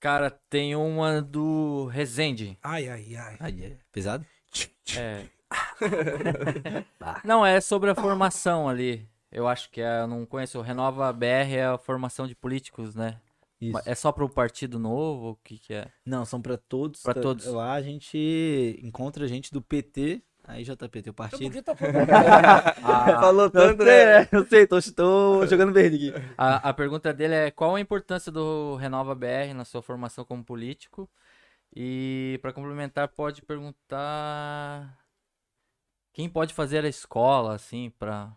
Cara, 0.00 0.30
tem 0.50 0.76
uma 0.76 1.22
do 1.22 1.86
Resende. 1.86 2.58
Ai, 2.62 2.88
ai, 2.88 3.16
ai. 3.16 3.36
Ai, 3.40 3.64
é 3.64 3.78
pesado? 3.90 4.26
É. 4.96 5.24
Não, 7.24 7.44
é 7.44 7.60
sobre 7.60 7.90
a 7.90 7.94
formação 7.94 8.68
ali. 8.68 9.08
Eu 9.30 9.48
acho 9.48 9.70
que 9.70 9.80
é, 9.80 10.02
eu 10.02 10.06
não 10.06 10.24
conheço. 10.24 10.58
O 10.58 10.62
Renova 10.62 11.12
BR 11.12 11.54
é 11.56 11.64
a 11.64 11.78
formação 11.78 12.26
de 12.26 12.36
políticos, 12.36 12.94
né? 12.94 13.18
Isso. 13.60 13.80
É 13.84 13.94
só 13.94 14.12
pro 14.12 14.28
Partido 14.28 14.78
Novo? 14.78 15.30
O 15.30 15.36
que 15.36 15.58
que 15.58 15.74
é? 15.74 15.88
Não, 16.04 16.24
são 16.24 16.40
pra 16.40 16.56
todos. 16.56 17.02
Pra 17.02 17.14
tá- 17.14 17.20
todos. 17.20 17.46
Lá 17.46 17.72
a 17.72 17.82
gente 17.82 18.78
encontra 18.82 19.26
gente 19.26 19.50
do 19.52 19.60
PT. 19.60 20.22
Aí, 20.46 20.62
JP, 20.62 21.02
teu 21.02 21.10
Eu 21.10 21.14
partido. 21.14 21.62
tá 21.62 21.74
falando. 21.74 22.10
A, 22.10 23.20
Falou 23.20 23.50
tanto, 23.50 23.82
né? 23.84 24.28
eu 24.30 24.46
sei, 24.46 24.66
tô, 24.66 24.78
tô 24.94 25.46
jogando 25.46 25.72
verde 25.72 26.10
aqui. 26.14 26.34
a, 26.36 26.68
a 26.68 26.74
pergunta 26.74 27.12
dele 27.12 27.34
é 27.34 27.50
qual 27.50 27.74
a 27.74 27.80
importância 27.80 28.30
do 28.30 28.76
Renova 28.76 29.14
BR 29.14 29.54
na 29.54 29.64
sua 29.64 29.82
formação 29.82 30.24
como 30.24 30.44
político? 30.44 31.08
E 31.74 32.38
para 32.42 32.52
complementar, 32.52 33.08
pode 33.08 33.42
perguntar 33.42 34.96
quem 36.12 36.28
pode 36.28 36.54
fazer 36.54 36.84
a 36.84 36.88
escola, 36.88 37.54
assim, 37.54 37.90
para 37.98 38.32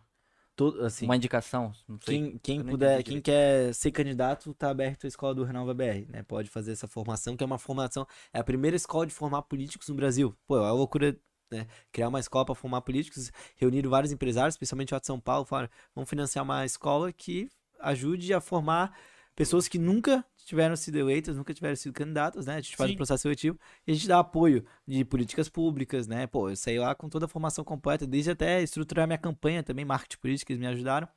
Todo, 0.56 0.84
assim, 0.84 1.06
uma 1.06 1.16
indicação? 1.16 1.72
Não 1.88 2.00
sei. 2.02 2.18
quem, 2.18 2.38
quem 2.40 2.64
puder, 2.64 3.04
quem 3.04 3.22
quer 3.22 3.72
ser 3.76 3.92
candidato, 3.92 4.52
tá 4.56 4.72
aberto 4.72 5.06
a 5.06 5.08
escola 5.08 5.36
do 5.36 5.44
Renova 5.44 5.72
BR, 5.72 6.08
né? 6.10 6.24
Pode 6.24 6.50
fazer 6.50 6.72
essa 6.72 6.88
formação, 6.88 7.38
que 7.38 7.44
é 7.44 7.46
uma 7.46 7.60
formação, 7.60 8.08
é 8.34 8.40
a 8.40 8.44
primeira 8.44 8.76
escola 8.76 9.06
de 9.06 9.14
formar 9.14 9.44
políticos 9.44 9.88
no 9.88 9.94
Brasil. 9.94 10.36
Pô, 10.48 10.58
é 10.58 10.62
uma 10.62 10.72
loucura, 10.72 11.16
né? 11.52 11.68
Criar 11.92 12.10
uma 12.10 12.20
escola 12.20 12.46
para 12.46 12.56
formar 12.56 12.82
políticos, 12.82 13.32
reuniram 13.56 13.90
vários 13.90 14.12
empresários, 14.12 14.56
especialmente 14.56 14.94
lá 14.94 15.00
de 15.00 15.08
São 15.08 15.20
Paulo, 15.20 15.46
falaram, 15.46 15.70
vamos 15.96 16.10
financiar 16.10 16.44
uma 16.44 16.66
escola 16.66 17.12
que 17.12 17.50
ajude 17.80 18.34
a 18.34 18.42
formar 18.42 18.98
pessoas 19.36 19.68
que 19.68 19.78
nunca 19.78 20.26
tiveram 20.46 20.76
sido 20.76 20.98
eleitas, 20.98 21.38
nunca 21.38 21.54
tiveram 21.54 21.76
sido 21.76 21.94
candidatas, 21.94 22.48
né? 22.48 22.56
A 22.56 22.62
gente 22.62 22.76
faz 22.76 22.90
Sim. 22.90 22.96
o 22.96 22.98
processo 22.98 23.22
seletivo 23.22 23.60
e 23.86 23.92
a 23.92 23.94
gente 23.94 24.08
dá 24.08 24.20
apoio 24.20 24.66
de 24.88 25.06
políticas 25.06 25.48
públicas, 25.48 26.08
né? 26.08 26.26
Pô, 26.26 26.50
eu 26.50 26.56
saí 26.56 26.80
lá 26.80 26.96
com 26.96 27.08
toda 27.08 27.26
a 27.26 27.28
formação 27.28 27.64
completa, 27.64 28.08
desde 28.08 28.32
até 28.32 28.64
estruturar 28.64 29.06
minha 29.06 29.18
campanha 29.18 29.62
também, 29.62 29.86
marketing 29.86 30.18
político, 30.18 30.52
eles 30.52 30.60
me 30.60 30.68
ajudaram. 30.68 31.08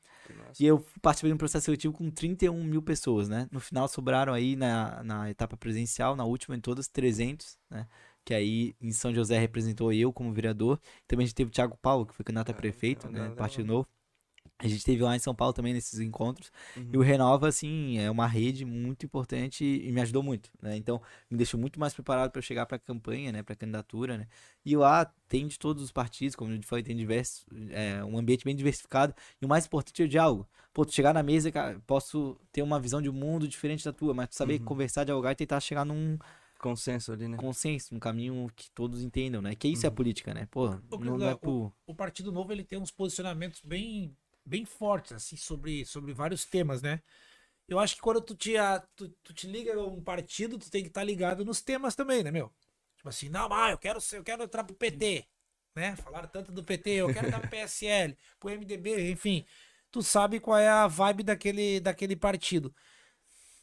E 0.59 0.67
eu 0.67 0.85
participei 1.01 1.31
de 1.31 1.35
um 1.35 1.39
processo 1.39 1.65
seletivo 1.65 1.95
com 1.95 2.11
31 2.11 2.63
mil 2.63 2.83
pessoas, 2.83 3.29
né? 3.29 3.49
No 3.51 3.59
final 3.59 3.89
sobraram 3.89 4.33
aí 4.33 4.55
na, 4.55 5.03
na 5.03 5.31
etapa 5.31 5.57
presencial, 5.57 6.15
na 6.15 6.25
última 6.25 6.55
em 6.55 6.61
todas, 6.61 6.89
300, 6.89 7.57
né? 7.71 7.87
Que 8.31 8.35
aí 8.35 8.77
em 8.81 8.93
São 8.93 9.13
José 9.13 9.37
representou 9.41 9.93
eu 9.93 10.13
como 10.13 10.33
vereador. 10.33 10.79
Também 11.09 11.25
a 11.25 11.27
gente 11.27 11.35
teve 11.35 11.49
o 11.49 11.53
Thiago 11.53 11.77
Paulo, 11.83 12.07
que 12.07 12.15
foi 12.15 12.25
candidato 12.25 12.51
a 12.51 12.55
prefeito, 12.55 13.09
é, 13.09 13.11
né? 13.11 13.21
legal. 13.23 13.35
Partido 13.35 13.67
Novo. 13.67 13.89
A 14.57 14.69
gente 14.69 14.85
teve 14.85 15.03
lá 15.03 15.17
em 15.17 15.19
São 15.19 15.35
Paulo 15.35 15.53
também 15.53 15.73
nesses 15.73 15.99
encontros. 15.99 16.53
Uhum. 16.77 16.91
E 16.93 16.97
o 16.97 17.01
Renova, 17.01 17.49
assim, 17.49 17.99
é 17.99 18.09
uma 18.09 18.29
rede 18.29 18.65
muito 18.65 19.05
importante 19.05 19.65
e 19.65 19.91
me 19.91 20.01
ajudou 20.01 20.23
muito, 20.23 20.49
né? 20.63 20.77
Então, 20.77 21.03
me 21.29 21.37
deixou 21.37 21.59
muito 21.59 21.81
mais 21.81 21.93
preparado 21.93 22.31
para 22.31 22.41
chegar 22.41 22.67
para 22.67 22.77
a 22.77 22.79
campanha, 22.79 23.33
né? 23.33 23.43
Para 23.43 23.57
candidatura, 23.57 24.17
né? 24.17 24.29
E 24.65 24.77
lá 24.77 25.13
tem 25.27 25.49
de 25.49 25.59
todos 25.59 25.83
os 25.83 25.91
partidos, 25.91 26.37
como 26.37 26.53
a 26.53 26.55
gente 26.55 26.69
falou, 26.69 26.85
tem 26.85 26.95
diversos, 26.95 27.45
é, 27.71 28.05
um 28.05 28.17
ambiente 28.17 28.45
bem 28.45 28.55
diversificado. 28.55 29.13
E 29.43 29.45
o 29.45 29.49
mais 29.49 29.67
importante 29.67 30.03
é 30.03 30.05
o 30.05 30.09
diálogo. 30.09 30.47
Pô, 30.73 30.85
tu 30.85 30.93
chegar 30.95 31.13
na 31.13 31.23
mesa, 31.23 31.51
cara, 31.51 31.81
posso 31.85 32.39
ter 32.53 32.63
uma 32.63 32.79
visão 32.79 33.03
de 33.03 33.11
mundo 33.11 33.49
diferente 33.49 33.85
da 33.85 33.93
tua, 33.93 34.15
mas 34.15 34.29
tu 34.29 34.37
saber 34.37 34.61
Uhum. 34.61 34.65
conversar, 34.67 35.03
dialogar 35.03 35.33
e 35.33 35.37
tentar 35.37 35.59
chegar 35.59 35.85
num 35.85 36.17
Consenso 36.61 37.13
ali, 37.13 37.27
né? 37.27 37.39
consenso, 37.39 37.95
num 37.95 38.01
caminho 38.01 38.51
que 38.55 38.71
todos 38.73 39.03
entendam, 39.03 39.41
né? 39.41 39.55
Que 39.55 39.69
isso 39.69 39.87
é 39.87 39.89
a 39.89 39.93
política, 39.93 40.35
né? 40.35 40.47
Pô, 40.51 40.69
não, 40.99 41.17
não 41.19 41.29
é 41.29 41.35
o- 41.35 41.39
por... 41.39 41.73
o 41.87 41.95
Partido 41.95 42.31
Novo 42.31 42.53
ele 42.53 42.63
tem 42.65 42.79
uns 42.79 42.91
posicionamentos 42.91 43.61
bem, 43.65 44.15
bem 44.45 44.65
fortes 44.65 45.13
assim 45.13 45.37
sobre, 45.37 45.85
sobre 45.87 46.13
vários 46.13 46.45
temas, 46.45 46.83
né? 46.83 47.01
Eu 47.69 47.79
acho 47.79 47.95
que 47.95 48.01
quando 48.03 48.21
tu 48.21 48.35
te, 48.35 48.57
a- 48.57 48.81
tu, 48.97 49.09
tu 49.23 49.33
te 49.33 49.47
liga 49.47 49.75
a 49.75 49.87
um 49.87 50.03
partido, 50.03 50.59
tu 50.59 50.71
tem 50.71 50.83
que 50.83 50.89
estar 50.89 51.05
ligado 51.05 51.45
nos 51.45 51.61
temas 51.63 51.95
também, 51.95 52.23
né, 52.23 52.31
meu? 52.31 52.53
Tipo 52.97 53.09
assim, 53.09 53.29
não, 53.29 53.53
ah, 53.53 53.71
eu 53.71 53.79
quero 53.79 53.99
eu 54.13 54.25
quero 54.25 54.43
entrar 54.43 54.65
pro 54.65 54.75
PT, 54.75 55.25
né? 55.75 55.97
Falaram 55.97 56.29
tanto 56.29 56.53
do 56.53 56.63
PT, 56.65 56.91
eu 56.91 57.11
quero 57.11 57.27
entrar 57.27 57.41
pro 57.41 57.49
PSL, 57.51 58.17
pro 58.39 58.51
MDB, 58.51 59.11
enfim. 59.11 59.47
Tu 59.91 60.03
sabe 60.03 60.41
qual 60.41 60.59
é 60.59 60.69
a 60.69 60.87
vibe 60.87 61.23
daquele, 61.23 61.81
daquele 61.81 62.17
partido. 62.17 62.75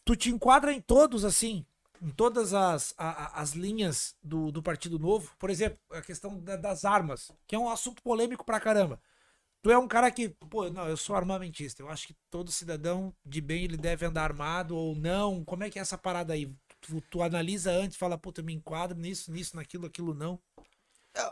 Tu 0.05 0.15
te 0.15 0.29
enquadra 0.29 0.73
em 0.73 0.81
todos, 0.81 1.25
assim, 1.25 1.65
em 2.01 2.09
todas 2.11 2.53
as, 2.53 2.93
a- 2.97 3.41
as 3.41 3.51
linhas 3.53 4.15
do, 4.23 4.51
do 4.51 4.61
Partido 4.63 4.99
Novo. 4.99 5.31
Por 5.39 5.49
exemplo, 5.49 5.79
a 5.91 6.01
questão 6.01 6.39
da- 6.39 6.55
das 6.55 6.85
armas, 6.85 7.31
que 7.47 7.55
é 7.55 7.59
um 7.59 7.69
assunto 7.69 8.01
polêmico 8.03 8.45
pra 8.45 8.59
caramba. 8.59 8.99
Tu 9.61 9.71
é 9.71 9.77
um 9.77 9.87
cara 9.87 10.11
que, 10.11 10.29
pô, 10.49 10.69
não, 10.69 10.87
eu 10.87 10.97
sou 10.97 11.15
armamentista. 11.15 11.81
Eu 11.83 11.89
acho 11.89 12.07
que 12.07 12.15
todo 12.29 12.51
cidadão 12.51 13.13
de 13.25 13.41
bem 13.41 13.63
ele 13.65 13.77
deve 13.77 14.05
andar 14.05 14.23
armado 14.23 14.75
ou 14.75 14.95
não. 14.95 15.43
Como 15.45 15.63
é 15.63 15.69
que 15.69 15.79
é 15.79 15.81
essa 15.81 15.97
parada 15.97 16.33
aí? 16.33 16.53
Tu, 16.81 17.01
tu 17.09 17.21
analisa 17.23 17.71
antes, 17.71 17.97
fala, 17.97 18.17
puta, 18.17 18.41
eu 18.41 18.45
me 18.45 18.53
enquadro 18.53 18.97
nisso, 18.97 19.31
nisso, 19.31 19.55
naquilo, 19.55 19.85
aquilo 19.87 20.13
não. 20.13 20.39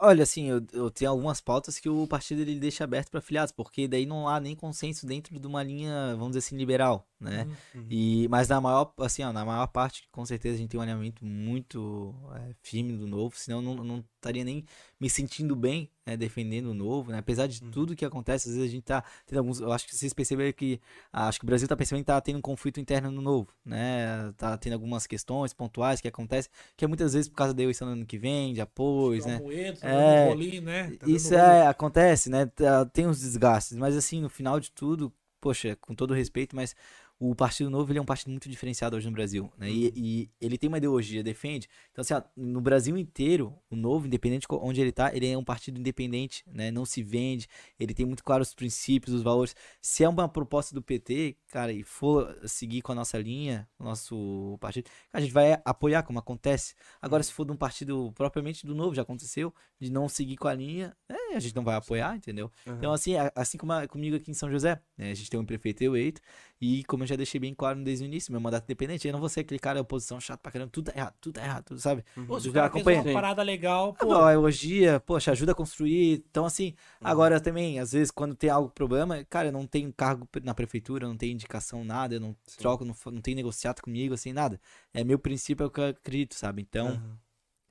Olha, 0.01 0.23
assim, 0.23 0.49
eu, 0.49 0.65
eu 0.73 0.89
tenho 0.89 1.11
algumas 1.11 1.41
pautas 1.41 1.79
que 1.79 1.89
o 1.89 2.07
partido 2.07 2.41
ele 2.41 2.59
deixa 2.59 2.83
aberto 2.83 3.09
para 3.09 3.21
filiados, 3.21 3.51
porque 3.51 3.87
daí 3.87 4.05
não 4.05 4.27
há 4.27 4.39
nem 4.39 4.55
consenso 4.55 5.05
dentro 5.05 5.39
de 5.39 5.47
uma 5.47 5.63
linha, 5.63 6.15
vamos 6.15 6.29
dizer 6.29 6.39
assim, 6.39 6.57
liberal, 6.57 7.07
né? 7.19 7.47
Uhum. 7.73 7.85
E, 7.89 8.27
mas 8.29 8.47
na 8.47 8.59
maior, 8.61 8.93
assim, 8.99 9.23
ó, 9.23 9.31
na 9.31 9.45
maior 9.45 9.67
parte, 9.67 10.07
com 10.11 10.25
certeza 10.25 10.55
a 10.55 10.57
gente 10.57 10.69
tem 10.69 10.79
um 10.79 10.83
alinhamento 10.83 11.25
muito 11.25 12.13
é, 12.35 12.55
firme 12.61 12.93
do 12.93 13.07
novo, 13.07 13.35
senão 13.37 13.61
não, 13.61 13.75
não 13.75 14.03
estaria 14.25 14.43
nem 14.43 14.65
me 14.99 15.09
sentindo 15.09 15.55
bem, 15.55 15.89
né, 16.05 16.17
defendendo 16.17 16.67
o 16.67 16.73
novo, 16.73 17.11
né? 17.11 17.19
Apesar 17.19 17.47
de 17.47 17.61
Uhum. 17.61 17.71
tudo 17.71 17.95
que 17.95 18.05
acontece, 18.05 18.49
às 18.49 18.55
vezes 18.55 18.69
a 18.69 18.71
gente 18.71 18.83
tá 18.83 19.03
tendo 19.25 19.37
alguns, 19.39 19.59
eu 19.59 19.71
acho 19.71 19.85
que 19.87 19.95
vocês 19.95 20.13
perceberam 20.13 20.51
que, 20.53 20.79
ah, 21.11 21.27
acho 21.27 21.39
que 21.39 21.45
o 21.45 21.47
Brasil 21.47 21.67
tá 21.67 21.75
percebendo 21.75 22.03
que 22.03 22.07
tá 22.07 22.19
tendo 22.21 22.37
um 22.37 22.41
conflito 22.41 22.79
interno 22.79 23.11
no 23.11 23.21
novo, 23.21 23.49
né? 23.63 24.31
Tá 24.37 24.57
tendo 24.57 24.73
algumas 24.73 25.05
questões 25.07 25.53
pontuais 25.53 26.01
que 26.01 26.07
acontecem, 26.07 26.51
que 26.75 26.85
é 26.85 26.87
muitas 26.87 27.13
vezes 27.13 27.27
por 27.29 27.35
causa 27.35 27.53
da 27.53 27.61
eleição 27.63 27.87
do 27.87 27.93
ano 27.93 28.05
que 28.05 28.17
vem, 28.17 28.53
de 28.53 28.61
apoios, 28.61 29.25
né? 29.25 29.41
Tá 29.79 29.87
É, 29.87 29.89
dando 29.89 30.15
rolinho, 30.21 30.61
né? 30.61 30.91
Tá 30.99 31.07
Isso 31.07 31.33
é, 31.33 31.67
acontece, 31.67 32.29
né? 32.29 32.45
Tá- 32.47 32.85
Tem 32.85 33.07
uns 33.07 33.19
desgastes, 33.21 33.77
mas 33.77 33.95
assim, 33.95 34.21
no 34.21 34.29
final 34.29 34.59
de 34.59 34.71
tudo, 34.71 35.11
poxa, 35.41 35.75
com 35.77 35.93
todo 35.95 36.13
respeito, 36.13 36.55
mas 36.55 36.75
o 37.17 37.33
Partido 37.33 37.69
Novo 37.69 37.91
ele 37.91 37.99
é 37.99 38.01
um 38.01 38.05
partido 38.05 38.29
muito 38.29 38.49
diferenciado 38.49 38.95
hoje 38.97 39.05
no 39.07 39.13
Brasil, 39.13 39.49
né? 39.57 39.69
E, 39.71 39.93
e 39.95 40.29
ele 40.41 40.57
tem 40.57 40.67
uma 40.67 40.77
ideologia, 40.77 41.23
defende. 41.23 41.67
Então, 41.91 42.01
assim, 42.01 42.13
ó, 42.13 42.21
no 42.35 42.59
Brasil 42.59 42.97
inteiro, 42.97 43.53
o 43.69 43.75
Novo, 43.75 44.05
independente 44.05 44.41
de 44.49 44.55
onde 44.55 44.81
ele 44.81 44.91
tá, 44.91 45.15
ele 45.15 45.27
é 45.27 45.37
um 45.37 45.43
partido 45.43 45.79
independente, 45.79 46.43
né? 46.45 46.71
Não 46.71 46.83
se 46.85 47.01
vende, 47.01 47.47
ele 47.79 47.93
tem 47.93 48.05
muito 48.05 48.23
claro 48.23 48.41
os 48.41 48.53
princípios, 48.53 49.15
os 49.15 49.21
valores. 49.21 49.55
Se 49.81 50.03
é 50.03 50.09
uma 50.09 50.27
proposta 50.27 50.75
do 50.75 50.81
PT, 50.81 51.37
cara, 51.47 51.71
e 51.71 51.83
for 51.83 52.37
seguir 52.45 52.81
com 52.81 52.91
a 52.91 52.95
nossa 52.95 53.17
linha, 53.17 53.67
o 53.79 53.83
nosso 53.85 54.57
partido, 54.59 54.89
a 55.13 55.21
gente 55.21 55.31
vai 55.31 55.59
apoiar, 55.63 56.03
como 56.03 56.19
acontece. 56.19 56.75
Agora, 57.01 57.23
se 57.23 57.31
for 57.31 57.45
de 57.45 57.51
um 57.53 57.57
partido 57.57 58.11
propriamente 58.13 58.65
do 58.65 58.75
Novo, 58.75 58.93
já 58.93 59.03
aconteceu, 59.03 59.53
de 59.79 59.89
não 59.89 60.09
seguir 60.09 60.35
com 60.35 60.47
a 60.49 60.53
linha, 60.53 60.95
é, 61.07 61.35
a 61.35 61.39
gente 61.39 61.55
não 61.55 61.63
vai 61.63 61.75
apoiar, 61.75 62.15
entendeu? 62.15 62.51
Uhum. 62.67 62.75
Então, 62.75 62.91
assim, 62.93 63.13
assim 63.35 63.57
como 63.57 63.71
a- 63.71 63.87
comigo 63.87 64.15
aqui 64.17 64.31
em 64.31 64.33
São 64.33 64.51
José, 64.51 64.81
né, 64.97 65.11
a 65.11 65.13
gente 65.13 65.29
tem 65.29 65.39
um 65.39 65.45
prefeito 65.45 65.81
eleito, 65.83 66.19
e 66.59 66.83
como 66.85 67.03
eu 67.03 67.07
já 67.07 67.14
deixei 67.17 67.39
bem 67.39 67.53
claro 67.53 67.83
desde 67.83 68.03
o 68.03 68.07
início, 68.07 68.31
meu 68.31 68.41
mandato 68.41 68.63
independente, 68.65 69.07
eu 69.07 69.13
não 69.13 69.19
vou 69.19 69.29
ser 69.29 69.41
aquele 69.41 69.59
cara 69.59 69.81
oposição 69.81 70.19
chato 70.19 70.41
pra 70.41 70.51
caramba, 70.51 70.71
tudo 70.71 70.91
tá 70.91 70.97
errado, 70.97 71.15
tudo 71.21 71.33
tá 71.35 71.43
errado, 71.43 71.63
tudo, 71.65 71.79
sabe? 71.79 72.03
Pô, 72.27 72.35
Eu 72.35 72.39
o 72.39 72.39
já 72.39 72.65
acompanho. 72.65 72.99
uma 72.99 73.13
parada 73.13 73.43
legal, 73.43 73.93
pô. 73.93 74.07
Pô, 74.07 74.29
elogia, 74.29 74.99
poxa, 74.99 75.31
ajuda 75.31 75.53
a 75.53 75.55
construir. 75.55 76.23
Então, 76.29 76.45
assim, 76.45 76.73
Uhum. 77.01 77.07
agora 77.07 77.39
também, 77.39 77.79
às 77.79 77.93
vezes, 77.93 78.11
quando 78.11 78.35
tem 78.35 78.49
algo 78.49 78.69
problema, 78.69 79.23
cara, 79.25 79.47
eu 79.47 79.51
não 79.51 79.65
tenho 79.65 79.91
cargo 79.93 80.27
na 80.43 80.53
prefeitura, 80.53 81.07
não 81.07 81.15
tenho 81.17 81.31
indicação, 81.33 81.83
nada, 81.83 82.15
eu 82.15 82.19
não 82.19 82.35
Sim. 82.45 82.57
troco, 82.57 82.83
não, 82.85 82.93
não 83.11 83.21
tenho 83.21 83.35
negociado 83.37 83.81
comigo, 83.81 84.13
assim, 84.13 84.33
nada. 84.33 84.59
É 84.93 85.03
meu 85.03 85.17
princípio, 85.17 85.63
é 85.63 85.67
o 85.67 85.69
que 85.71 85.79
eu 85.79 85.85
acredito, 85.87 86.35
sabe? 86.35 86.61
Então, 86.61 86.89
Aham. 86.89 87.17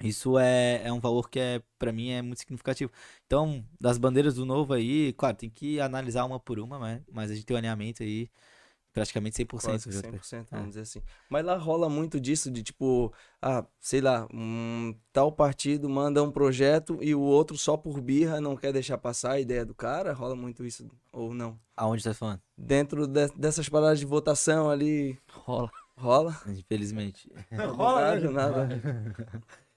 isso 0.03 0.39
é, 0.39 0.83
é 0.85 0.93
um 0.93 1.01
valor 1.01 1.29
que 1.31 1.39
é, 1.41 1.63
para 1.79 1.93
mim, 1.93 2.11
é 2.11 2.21
muito 2.23 2.41
significativo. 2.41 2.93
Então, 3.27 3.65
das 3.81 3.97
bandeiras 3.99 4.35
do 4.35 4.45
novo 4.45 4.75
aí, 4.75 5.13
claro, 5.15 5.37
tem 5.37 5.51
que 5.51 5.81
analisar 5.81 6.25
uma 6.25 6.39
por 6.41 6.59
uma, 6.61 6.79
né? 6.79 7.03
Mas 7.11 7.31
a 7.31 7.35
gente 7.35 7.47
tem 7.47 7.55
um 7.55 7.59
alinhamento 7.59 8.03
aí 8.03 8.31
praticamente 8.95 9.37
100%. 9.45 9.61
Quase 9.61 9.89
que 9.91 9.95
JP. 9.95 10.19
100%, 10.21 10.37
É. 10.41 10.45
vamos 10.53 10.69
dizer 10.69 10.81
assim. 10.83 11.03
Mas 11.29 11.45
lá 11.45 11.57
rola 11.59 11.89
muito 11.91 12.19
disso 12.21 12.51
de 12.51 12.63
tipo, 12.63 13.13
ah, 13.43 13.67
sei 13.81 14.01
lá, 14.01 14.27
um 14.33 14.95
tal 15.13 15.31
partido 15.33 15.89
manda 15.89 16.23
um 16.23 16.31
projeto 16.31 16.97
e 17.03 17.15
o 17.15 17.21
outro 17.21 17.59
só 17.59 17.77
por 17.77 18.01
birra 18.01 18.41
não 18.41 18.57
quer 18.57 18.73
deixar 18.73 18.97
passar 18.97 19.33
a 19.33 19.41
ideia 19.41 19.67
do 19.67 19.75
cara, 19.75 20.13
rola 20.15 20.35
muito 20.37 20.65
isso 20.65 20.89
ou 21.13 21.35
não? 21.35 21.59
Aonde 21.77 22.05
tá 22.05 22.15
falando? 22.15 22.41
Dentro 22.57 23.07
de- 23.07 23.29
dessas 23.37 23.69
paradas 23.69 23.99
de 23.99 24.07
votação 24.07 24.71
ali, 24.71 25.19
Rola. 25.29 25.71
rola? 25.99 26.41
Infelizmente. 26.47 27.29
Rola, 27.77 28.15
Nada, 28.17 28.31
nada. 28.31 28.83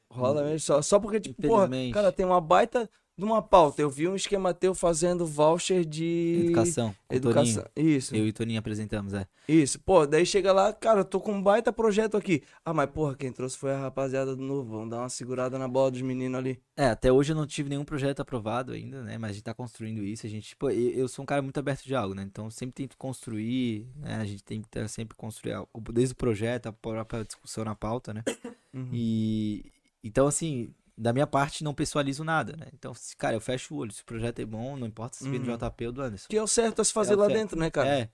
Rola 0.09 0.43
mesmo, 0.43 0.59
só, 0.59 0.82
só 0.82 0.99
porque, 0.99 1.20
tipo, 1.20 1.41
porra, 1.41 1.68
cara, 1.93 2.11
tem 2.11 2.26
uma 2.26 2.39
baita 2.39 2.89
de 3.18 3.24
uma 3.26 3.41
pauta. 3.41 3.82
Eu 3.82 3.89
vi 3.89 4.07
um 4.07 4.15
esquema 4.15 4.53
teu 4.53 4.76
fazendo 4.76 5.26
voucher 5.26 5.84
de 5.84 6.43
Educação. 6.45 6.95
educação. 7.09 7.63
Toninho. 7.74 7.95
Isso. 7.95 8.15
Eu 8.15 8.28
e 8.28 8.30
o 8.30 8.34
Toninho 8.34 8.59
apresentamos, 8.59 9.13
é. 9.13 9.26
Isso, 9.47 9.80
pô, 9.80 10.05
daí 10.05 10.26
chega 10.26 10.53
lá, 10.53 10.72
cara, 10.72 10.99
eu 10.99 11.05
tô 11.05 11.20
com 11.20 11.32
um 11.32 11.41
baita 11.41 11.74
projeto 11.74 12.15
aqui. 12.15 12.43
Ah, 12.63 12.74
mas 12.74 12.89
porra, 12.89 13.15
quem 13.15 13.32
trouxe 13.32 13.57
foi 13.57 13.72
a 13.72 13.80
rapaziada 13.80 14.36
do 14.36 14.41
novo. 14.41 14.70
Vamos 14.70 14.89
dar 14.89 14.99
uma 14.99 15.09
segurada 15.09 15.57
na 15.57 15.68
bola 15.68 15.89
dos 15.89 16.01
meninos 16.01 16.38
ali. 16.38 16.59
É, 16.76 16.88
até 16.88 17.11
hoje 17.11 17.32
eu 17.32 17.36
não 17.36 17.47
tive 17.47 17.70
nenhum 17.70 17.86
projeto 17.86 18.20
aprovado 18.20 18.74
ainda, 18.74 19.01
né? 19.01 19.18
Mas 19.18 19.32
a 19.32 19.34
gente 19.34 19.43
tá 19.43 19.53
construindo 19.53 20.03
isso. 20.03 20.28
A 20.28 20.30
gente, 20.30 20.55
pô, 20.55 20.70
eu 20.70 21.07
sou 21.07 21.24
um 21.24 21.26
cara 21.26 21.41
muito 21.41 21.57
aberto 21.57 21.84
de 21.86 21.95
algo, 21.95 22.13
né? 22.13 22.24
Então 22.24 22.51
sempre 22.51 22.74
tento 22.74 22.97
construir, 22.97 23.88
né? 23.95 24.18
A 24.18 24.26
gente 24.26 24.43
tem 24.43 24.61
que 24.61 24.88
sempre 24.88 25.18
construir 25.18 25.53
algo, 25.53 25.70
desde 25.91 26.13
o 26.13 26.18
projeto, 26.18 26.68
a 26.68 26.74
própria 26.74 27.24
discussão 27.24 27.65
na 27.65 27.74
pauta, 27.74 28.13
né? 28.13 28.24
Uhum. 28.74 28.89
E 28.93 29.72
então, 30.03 30.28
assim, 30.28 30.70
da 30.97 31.13
minha 31.13 31.27
parte, 31.27 31.63
não 31.63 31.73
pessoalizo 31.73 32.23
nada, 32.23 32.55
né? 32.57 32.67
Então, 32.73 32.93
cara, 33.17 33.35
eu 33.35 33.41
fecho 33.41 33.75
o 33.75 33.77
olho. 33.77 33.91
Se 33.91 34.01
o 34.01 34.05
projeto 34.05 34.39
é 34.39 34.45
bom, 34.45 34.75
não 34.77 34.87
importa 34.87 35.15
se 35.17 35.29
vem 35.29 35.39
do 35.39 35.49
Uhum. 35.51 35.57
JP 35.57 35.85
ou 35.87 35.91
do 35.91 36.01
Anderson. 36.01 36.27
Que 36.29 36.37
é 36.37 36.41
o 36.43 36.47
certo 36.47 36.81
a 36.81 36.85
se 36.85 36.91
fazer 36.93 37.13
É 37.13 37.15
lá 37.15 37.25
certo. 37.25 37.37
dentro, 37.39 37.59
né, 37.59 37.69
cara? 37.69 37.89
É. 37.89 38.09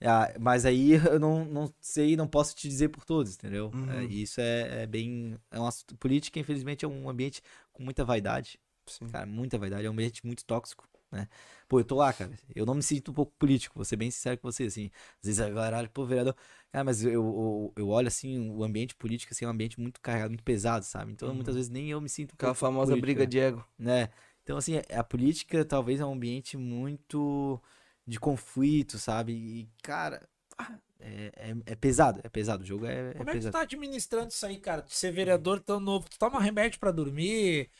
É, 0.00 0.38
mas 0.38 0.64
aí 0.64 0.92
eu 1.14 1.18
não, 1.20 1.44
não 1.44 1.72
sei, 1.80 2.16
não 2.16 2.26
posso 2.26 2.54
te 2.56 2.68
dizer 2.68 2.88
por 2.88 3.04
todos, 3.04 3.34
entendeu? 3.34 3.70
Uhum. 3.72 3.92
É, 3.92 4.04
isso 4.04 4.40
é, 4.40 4.82
é 4.82 4.86
bem. 4.86 5.38
É 5.50 5.60
um 5.60 5.66
assunto, 5.66 5.96
política, 5.96 6.40
infelizmente, 6.40 6.84
é 6.84 6.88
um 6.88 7.08
ambiente 7.08 7.42
com 7.72 7.82
muita 7.84 8.04
vaidade. 8.04 8.58
Sim. 8.86 9.06
Cara, 9.08 9.26
muita 9.26 9.58
vaidade. 9.58 9.86
É 9.86 9.88
um 9.88 9.92
ambiente 9.92 10.24
muito 10.26 10.44
tóxico, 10.44 10.88
né? 11.10 11.28
Pô, 11.68 11.78
eu 11.80 11.84
tô 11.84 11.96
lá, 11.96 12.12
cara. 12.12 12.32
Eu 12.54 12.66
não 12.66 12.74
me 12.74 12.82
sinto 12.82 13.12
um 13.12 13.14
pouco 13.14 13.32
político, 13.38 13.74
vou 13.76 13.84
ser 13.84 13.96
bem 13.96 14.10
sincero 14.10 14.38
com 14.38 14.50
você, 14.50 14.64
assim. 14.64 14.90
Às 15.20 15.26
vezes 15.26 15.40
a 15.40 15.48
galera, 15.48 15.88
pô, 15.88 16.04
vereador. 16.04 16.34
Cara, 16.72 16.84
mas 16.84 17.04
eu, 17.04 17.12
eu, 17.12 17.72
eu 17.76 17.88
olho, 17.88 18.08
assim, 18.08 18.50
o 18.50 18.64
ambiente 18.64 18.94
político, 18.94 19.32
assim, 19.32 19.44
é 19.44 19.48
um 19.48 19.50
ambiente 19.50 19.78
muito 19.78 20.00
carregado, 20.00 20.30
muito 20.30 20.42
pesado, 20.42 20.84
sabe? 20.84 21.12
Então, 21.12 21.28
Uhum. 21.28 21.34
muitas 21.34 21.54
vezes 21.54 21.70
nem 21.70 21.90
eu 21.90 22.00
me 22.00 22.08
sinto 22.08 22.32
Aquela 22.34 22.54
famosa 22.54 22.92
político, 22.92 23.02
briga 23.02 23.26
de 23.26 23.38
ego. 23.38 23.64
né? 23.78 24.08
Então, 24.42 24.56
assim, 24.56 24.80
a 24.90 25.04
política 25.04 25.64
talvez 25.64 26.00
é 26.00 26.04
um 26.04 26.12
ambiente 26.14 26.56
muito 26.56 27.60
de 28.06 28.18
conflito, 28.18 28.98
sabe? 28.98 29.32
E, 29.34 29.68
cara, 29.82 30.26
ah, 30.58 30.78
é, 30.98 31.32
é, 31.36 31.72
é 31.72 31.76
pesado, 31.76 32.20
é 32.24 32.28
pesado. 32.28 32.62
O 32.62 32.66
jogo 32.66 32.86
é, 32.86 33.10
é 33.10 33.14
Como 33.14 33.30
é 33.30 33.34
que 33.34 33.40
tu 33.40 33.50
tá 33.50 33.60
administrando 33.60 34.28
isso 34.30 34.46
aí, 34.46 34.58
cara? 34.58 34.82
De 34.82 34.94
ser 34.94 35.12
vereador 35.12 35.60
tão 35.60 35.78
novo, 35.80 36.08
tu 36.08 36.18
toma 36.18 36.40
remédio 36.40 36.80
pra 36.80 36.90
dormir, 36.90 37.70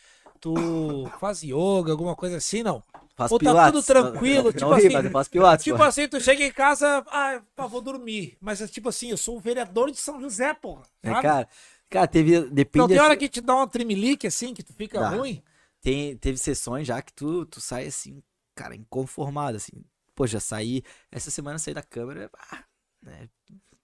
tu 0.43 1.07
faz 1.20 1.43
yoga, 1.43 1.93
alguma 1.93 2.16
coisa 2.16 2.36
assim, 2.36 2.62
não? 2.62 2.82
Faço 3.14 3.34
Ou 3.34 3.38
tá 3.38 3.45
pilates. 3.51 3.72
tudo 3.72 3.86
tranquilo, 3.86 4.45
Não, 4.45 4.53
tipo 4.53 4.70
não 4.70 4.76
ri, 4.76 4.86
assim, 4.97 5.11
faço 5.11 5.30
pilates, 5.30 5.64
Tipo 5.64 5.76
pô. 5.78 5.84
assim, 5.84 6.09
tu 6.09 6.20
chega 6.20 6.45
em 6.45 6.53
casa, 6.53 7.05
ah, 7.09 7.43
pá, 7.55 7.66
vou 7.66 7.80
dormir. 7.80 8.36
Mas 8.40 8.61
é 8.61 8.66
tipo 8.66 8.88
assim, 8.88 9.11
eu 9.11 9.16
sou 9.16 9.36
o 9.36 9.40
vereador 9.40 9.90
de 9.90 9.99
São 9.99 10.20
José, 10.20 10.53
porra. 10.55 10.82
É, 11.03 11.11
Sabe? 11.11 11.22
cara, 11.22 11.49
cara, 11.90 12.07
teve. 12.09 12.40
Depende 12.51 12.78
Não 12.82 12.88
tem 12.88 12.97
da- 12.97 13.05
hora 13.05 13.16
que 13.16 13.28
te 13.28 13.40
dá 13.40 13.55
uma 13.55 13.68
trimelique 13.68 14.26
assim, 14.26 14.55
que 14.55 14.62
tu 14.62 14.72
fica 14.72 14.99
Dá. 15.01 15.11
ruim? 15.11 15.43
tem, 15.80 16.16
teve 16.16 16.38
sessões 16.38 16.86
já 16.86 17.03
que 17.03 17.12
tu, 17.12 17.45
tu 17.47 17.61
sai 17.61 17.86
assim, 17.86 18.22
cara, 18.55 18.74
inconformado, 18.74 19.57
assim. 19.57 19.84
Poxa, 20.14 20.40
saí. 20.40 20.82
Essa 21.11 21.30
semana 21.30 21.59
saí 21.59 21.74
da 21.74 21.82
câmera. 21.82 22.30
ah, 22.51 22.64
né, 23.03 23.28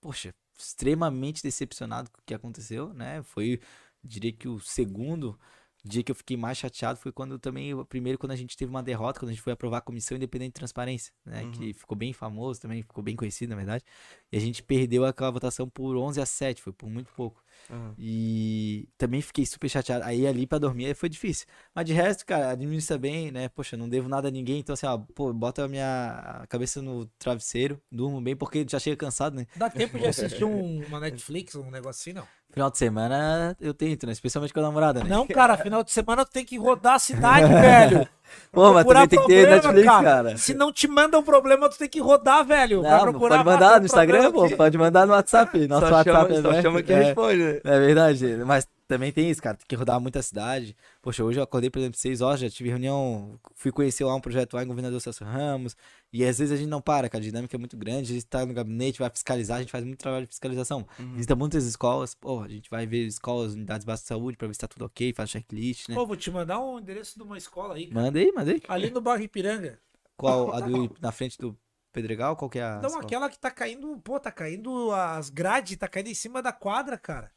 poxa, 0.01 0.35
extremamente 0.59 1.43
decepcionado 1.43 2.11
com 2.11 2.21
o 2.21 2.25
que 2.25 2.35
aconteceu, 2.35 2.93
né? 2.95 3.23
Foi, 3.23 3.61
diria 4.03 4.33
que 4.33 4.49
o 4.49 4.59
segundo 4.61 5.39
dia 5.85 6.03
que 6.03 6.11
eu 6.11 6.15
fiquei 6.17 6.37
mais 6.37 6.59
chateado 6.59 6.99
foi 6.99 7.13
quando 7.13 7.39
também, 7.39 7.73
o 7.75 7.85
primeiro, 7.85 8.19
quando 8.19 8.33
a 8.33 8.37
gente 8.37 8.57
teve 8.57 8.71
uma 8.71 8.83
derrota, 8.83 9.21
quando 9.21 9.31
a 9.31 9.33
gente 9.33 9.43
foi 9.43 9.53
aprovar 9.53 9.79
a 9.79 9.81
Comissão 9.81 10.17
Independente 10.17 10.49
de 10.49 10.55
Transparência, 10.55 11.13
né? 11.25 11.45
Uhum. 11.45 11.51
Que 11.53 11.73
ficou 11.73 11.97
bem 11.97 12.13
famoso 12.13 12.61
também, 12.61 12.83
ficou 12.83 13.03
bem 13.03 13.15
conhecido, 13.15 13.51
na 13.51 13.57
verdade. 13.57 13.85
E 14.33 14.37
a 14.37 14.41
gente 14.41 14.63
perdeu 14.63 15.05
aquela 15.05 15.31
votação 15.31 15.69
por 15.69 15.97
11 15.97 16.21
a 16.21 16.27
7, 16.27 16.63
foi 16.63 16.73
por 16.73 16.89
muito 16.91 17.13
pouco. 17.15 17.43
Aham. 17.71 17.95
E 17.99 18.89
também 18.97 19.21
fiquei 19.21 19.45
super 19.45 19.69
chateado. 19.69 20.05
Aí 20.05 20.27
ali 20.27 20.47
pra 20.47 20.59
dormir 20.59 20.95
foi 20.95 21.09
difícil. 21.09 21.47
Mas 21.75 21.85
de 21.85 21.93
resto, 21.93 22.25
cara, 22.25 22.51
administra 22.51 22.97
bem, 22.99 23.31
né? 23.31 23.49
Poxa, 23.49 23.77
não 23.77 23.89
devo 23.89 24.09
nada 24.09 24.29
a 24.29 24.31
ninguém. 24.31 24.61
Então, 24.61 24.73
assim, 24.73 24.87
ó, 24.87 24.99
pô, 24.99 25.33
bota 25.33 25.65
a 25.65 25.69
minha 25.69 26.45
cabeça 26.49 26.81
no 26.81 27.07
travesseiro, 27.19 27.81
durmo 27.91 28.21
bem, 28.21 28.37
porque 28.37 28.65
já 28.69 28.79
chega 28.79 28.97
cansado, 28.97 29.35
né? 29.37 29.47
Dá 29.57 29.69
tempo 29.69 29.99
de 29.99 30.07
assistir 30.09 30.45
um- 30.45 30.85
uma 30.87 31.01
Netflix, 31.01 31.55
um 31.55 31.71
negócio 31.71 32.01
assim, 32.01 32.13
não? 32.13 32.27
Final 32.51 32.71
de 32.71 32.79
semana 32.79 33.57
eu 33.61 33.75
tento, 33.75 34.07
né? 34.07 34.13
Especialmente 34.13 34.55
com 34.55 34.61
a 34.61 34.63
namorada, 34.63 35.03
né? 35.05 35.11
Não, 35.11 35.27
cara, 35.27 35.57
final 35.59 35.85
de 35.85 35.91
semana 35.93 36.25
tu 36.25 36.31
tem 36.33 36.45
que 36.45 36.57
rodar 36.57 36.95
a 36.95 36.99
cidade, 36.99 37.47
velho. 37.53 38.09
Pô, 38.53 38.73
mas 38.73 38.85
também 38.85 39.09
tem 39.09 39.21
que 39.21 39.27
ter 39.27 39.49
Netflix, 39.49 39.87
cara. 39.87 40.37
Se 40.37 40.55
não 40.55 40.73
te 40.73 40.89
manda 40.89 41.19
um 41.19 41.23
problema, 41.23 41.69
tu 41.69 41.79
tem 41.79 41.89
que 41.89 42.01
rodar, 42.01 42.45
velho. 42.45 42.83
Vai 42.83 42.91
Não, 42.91 42.99
mas 42.99 43.11
procurar 43.11 43.37
pode 43.37 43.49
mandar 43.49 43.81
no 43.81 43.87
Instagram, 43.87 44.33
pô. 44.33 44.51
Pode 44.57 44.79
mandar 44.79 45.07
no 45.07 45.13
WhatsApp. 45.13 45.69
Nosso 45.69 45.87
Só 45.87 45.95
WhatsApp 45.95 46.35
chama, 46.35 46.49
é 46.51 46.55
só 46.55 46.63
chama 46.63 46.83
que 46.83 46.93
é, 46.93 47.03
responde, 47.03 47.39
né? 47.39 47.61
É 47.65 47.79
verdade, 47.79 48.27
mas 48.47 48.67
também 48.89 49.13
tem 49.13 49.31
isso, 49.31 49.43
cara. 49.43 49.57
Tem 49.57 49.67
que 49.69 49.75
rodar 49.77 50.01
muita 50.01 50.23
cidade. 50.23 50.75
Poxa, 51.03 51.23
hoje 51.23 51.39
eu 51.39 51.45
acordei, 51.45 51.69
por 51.69 51.79
exemplo, 51.79 51.99
6 51.99 52.23
horas, 52.23 52.41
já 52.41 52.49
tive 52.49 52.71
reunião, 52.71 53.39
fui 53.55 53.71
conhecer 53.71 54.03
lá 54.03 54.15
um 54.15 54.21
projeto 54.21 54.55
lá 54.55 54.65
em 54.65 54.67
Governador 54.67 54.99
Celso 54.99 55.25
Ramos. 55.25 55.77
E 56.11 56.25
às 56.25 56.39
vezes 56.39 56.53
a 56.53 56.57
gente 56.57 56.71
não 56.71 56.81
para, 56.81 57.07
cara. 57.07 57.23
A 57.23 57.27
dinâmica 57.27 57.55
é 57.55 57.59
muito 57.59 57.77
grande. 57.77 58.11
A 58.11 58.15
gente 58.15 58.27
tá 58.27 58.47
no 58.47 58.55
gabinete, 58.55 58.99
vai 58.99 59.11
fiscalizar, 59.11 59.59
a 59.59 59.61
gente 59.61 59.71
faz 59.71 59.85
muito 59.85 59.99
trabalho 59.99 60.25
de 60.25 60.31
fiscalização. 60.31 60.87
Uhum. 60.99 61.13
Visita 61.13 61.37
muitas 61.37 61.67
escolas. 61.67 62.15
Pô, 62.15 62.41
a 62.41 62.49
gente 62.49 62.71
vai 62.71 62.87
ver 62.87 63.07
escolas, 63.07 63.53
unidades 63.53 63.85
básicas 63.85 64.05
de 64.05 64.09
saúde, 64.09 64.39
pra 64.39 64.49
ver 64.49 64.55
se 64.55 64.61
tá 64.61 64.67
tudo 64.67 64.87
ok, 64.87 65.13
faz 65.13 65.29
checklist, 65.29 65.91
né? 65.91 65.95
Pô, 65.95 66.07
vou 66.07 66.17
te 66.17 66.31
mandar 66.31 66.59
um 66.59 66.79
endereço 66.79 67.19
de 67.19 67.23
uma 67.23 67.37
escola 67.37 67.75
aí. 67.75 67.89
cara. 67.89 68.01
Manda 68.01 68.19
aí, 68.19 68.33
manda 68.35 68.51
aí. 68.51 68.63
Ali 68.69 68.91
no 68.91 69.03
bairro 69.03 69.23
Ipiranga. 69.23 69.79
Qual? 70.17 70.51
A 70.57 70.61
do, 70.61 70.97
na 70.99 71.13
frente 71.13 71.37
do 71.37 71.55
Pedregal? 71.93 72.37
Qual 72.37 72.49
que 72.49 72.59
é 72.59 72.63
a. 72.63 72.77
Não, 72.77 72.89
escola? 72.89 73.05
aquela 73.05 73.29
que 73.29 73.39
tá 73.39 73.51
caindo, 73.51 73.99
pô, 73.99 74.19
tá 74.19 74.33
caindo 74.33 74.93
as 74.93 75.29
grades, 75.29 75.77
tá 75.77 75.87
caindo 75.87 76.09
em 76.09 76.15
cima 76.15 76.41
da 76.41 76.53
quadra, 76.53 76.97
cara. 76.97 77.31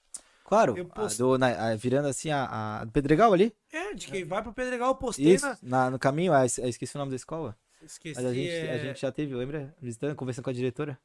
Claro, 0.52 0.78
Eu 0.78 0.86
post- 0.86 1.18
do- 1.18 1.38
na- 1.38 1.70
a- 1.70 1.76
virando 1.78 2.10
assim 2.10 2.30
a, 2.30 2.82
a 2.82 2.84
do 2.84 2.92
Pedregal 2.92 3.32
ali. 3.32 3.56
É, 3.72 3.94
de 3.94 4.08
quem 4.08 4.26
vai 4.26 4.44
pro 4.44 4.52
Pedregal, 4.52 4.90
eu 4.90 4.96
postei 4.96 5.34
Isso, 5.36 5.46
na. 5.46 5.58
na, 5.62 5.90
no 5.92 5.98
caminho, 5.98 6.34
ah, 6.34 6.46
es- 6.46 6.58
eu 6.58 6.68
esqueci 6.68 6.94
o 6.94 7.00
nome 7.00 7.12
da 7.12 7.16
escola. 7.16 7.56
Esqueci. 7.82 8.16
Mas 8.22 8.26
a 8.30 8.34
gente, 8.34 8.50
é... 8.50 8.74
a 8.74 8.78
gente 8.78 9.00
já 9.00 9.12
teve, 9.14 9.34
lembra? 9.34 9.74
Visitando, 9.82 10.14
conversando 10.14 10.44
com 10.44 10.50
a 10.50 10.54
diretora 10.54 11.00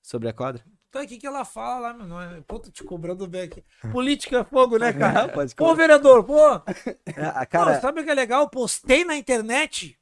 sobre 0.00 0.30
a 0.30 0.32
quadra. 0.32 0.64
Então 0.88 1.02
o 1.02 1.06
que, 1.06 1.18
que 1.18 1.26
ela 1.26 1.44
fala 1.44 1.78
lá, 1.78 1.92
meu? 1.92 2.18
É... 2.18 2.40
Pô, 2.40 2.58
tô 2.58 2.70
te 2.70 2.82
cobrando 2.84 3.26
bem 3.26 3.42
aqui. 3.42 3.62
Política 3.92 4.38
é 4.38 4.44
fogo, 4.44 4.78
né, 4.78 4.94
cara? 4.96 5.28
Pode 5.28 5.54
Pô, 5.54 5.74
vereador, 5.74 6.24
pô! 6.24 6.40
A 6.46 6.62
Cara... 6.64 7.46
cara, 7.46 7.80
sabe 7.82 8.00
o 8.00 8.04
que 8.04 8.10
é 8.10 8.14
legal? 8.14 8.48
Postei 8.48 9.04
na 9.04 9.14
internet, 9.14 9.98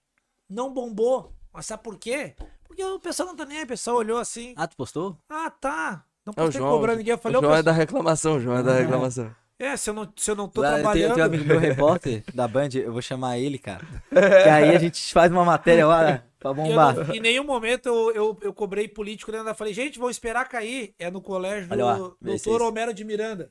não 0.49 0.73
bombou. 0.73 1.35
Mas 1.53 1.67
sabe 1.67 1.83
por 1.83 1.99
quê? 1.99 2.37
Porque 2.63 2.85
o 2.85 3.01
pessoal 3.01 3.29
não 3.31 3.37
tá 3.37 3.45
nem 3.45 3.59
aí, 3.59 3.65
o 3.65 3.69
pessoal 3.69 3.97
olhou 3.97 4.19
assim. 4.19 4.55
ah, 4.57 4.69
tu 4.69 4.77
postou? 4.77 5.19
Ah, 5.29 5.51
tá. 5.51 6.07
Não 6.25 6.33
É 6.37 6.41
o 6.43 6.45
postei 6.45 6.61
João. 6.61 6.75
cobrando 6.77 6.99
ninguém. 6.99 7.13
Eu 7.13 7.19
falei, 7.19 7.37
o 7.37 7.41
ô, 7.41 7.43
João 7.43 7.57
é 7.57 7.63
da 7.63 7.73
reclamação, 7.73 8.37
o 8.37 8.41
João 8.41 8.57
é 8.59 8.63
da 8.63 8.75
reclamação. 8.75 9.35
é, 9.59 9.77
se 9.77 9.91
eu 9.91 9.95
não, 9.95 10.13
se 10.17 10.31
eu 10.31 10.35
não 10.37 10.49
tô 10.49 10.61
Lá, 10.61 10.75
tem, 10.75 10.83
trabalhando. 10.83 11.15
tem 11.15 11.23
um 11.23 11.27
amigo 11.27 11.45
meu 11.45 11.59
repórter 11.59 12.25
da 12.35 12.47
Band, 12.49 12.69
eu 12.75 12.93
vou 12.93 13.03
chamar 13.03 13.39
ele, 13.39 13.59
cara. 13.59 13.85
que 14.11 14.49
aí 14.49 14.75
a 14.75 14.79
gente 14.79 15.13
faz 15.13 15.31
uma 15.33 15.45
matéria 15.45 15.87
lá 15.87 16.05
né, 16.05 16.25
pra 16.39 16.51
eu 16.51 16.55
bombar. 16.55 16.95
não- 16.95 17.15
em 17.15 17.21
nenhum 17.21 17.45
momento 17.45 17.87
eu, 17.89 18.13
eu, 18.13 18.39
eu 18.43 18.53
cobrei 18.55 18.87
político, 18.89 19.33
né? 19.33 19.39
Eu 19.39 19.55
falei, 19.55 19.73
gente, 19.75 19.99
vou 19.99 20.11
esperar 20.11 20.49
cair. 20.49 20.95
É 20.99 21.11
no 21.11 21.21
colégio 21.21 21.69
Olha 21.73 21.85
lá, 21.85 21.95
do 21.99 22.11
se 22.21 22.25
doutor 22.47 22.61
é. 22.61 22.65
Homero 22.65 22.95
de 22.95 23.05
Miranda. 23.05 23.51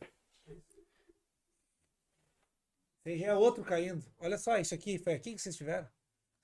Esse 3.05 3.17
já 3.19 3.27
é 3.27 3.33
outro 3.35 3.63
caindo. 3.63 4.03
Olha 4.19 4.37
só, 4.37 4.57
isso 4.57 4.73
aqui, 4.75 4.97
foi 4.99 5.13
aqui 5.13 5.33
que 5.33 5.41
vocês 5.41 5.55
tiveram? 5.55 5.87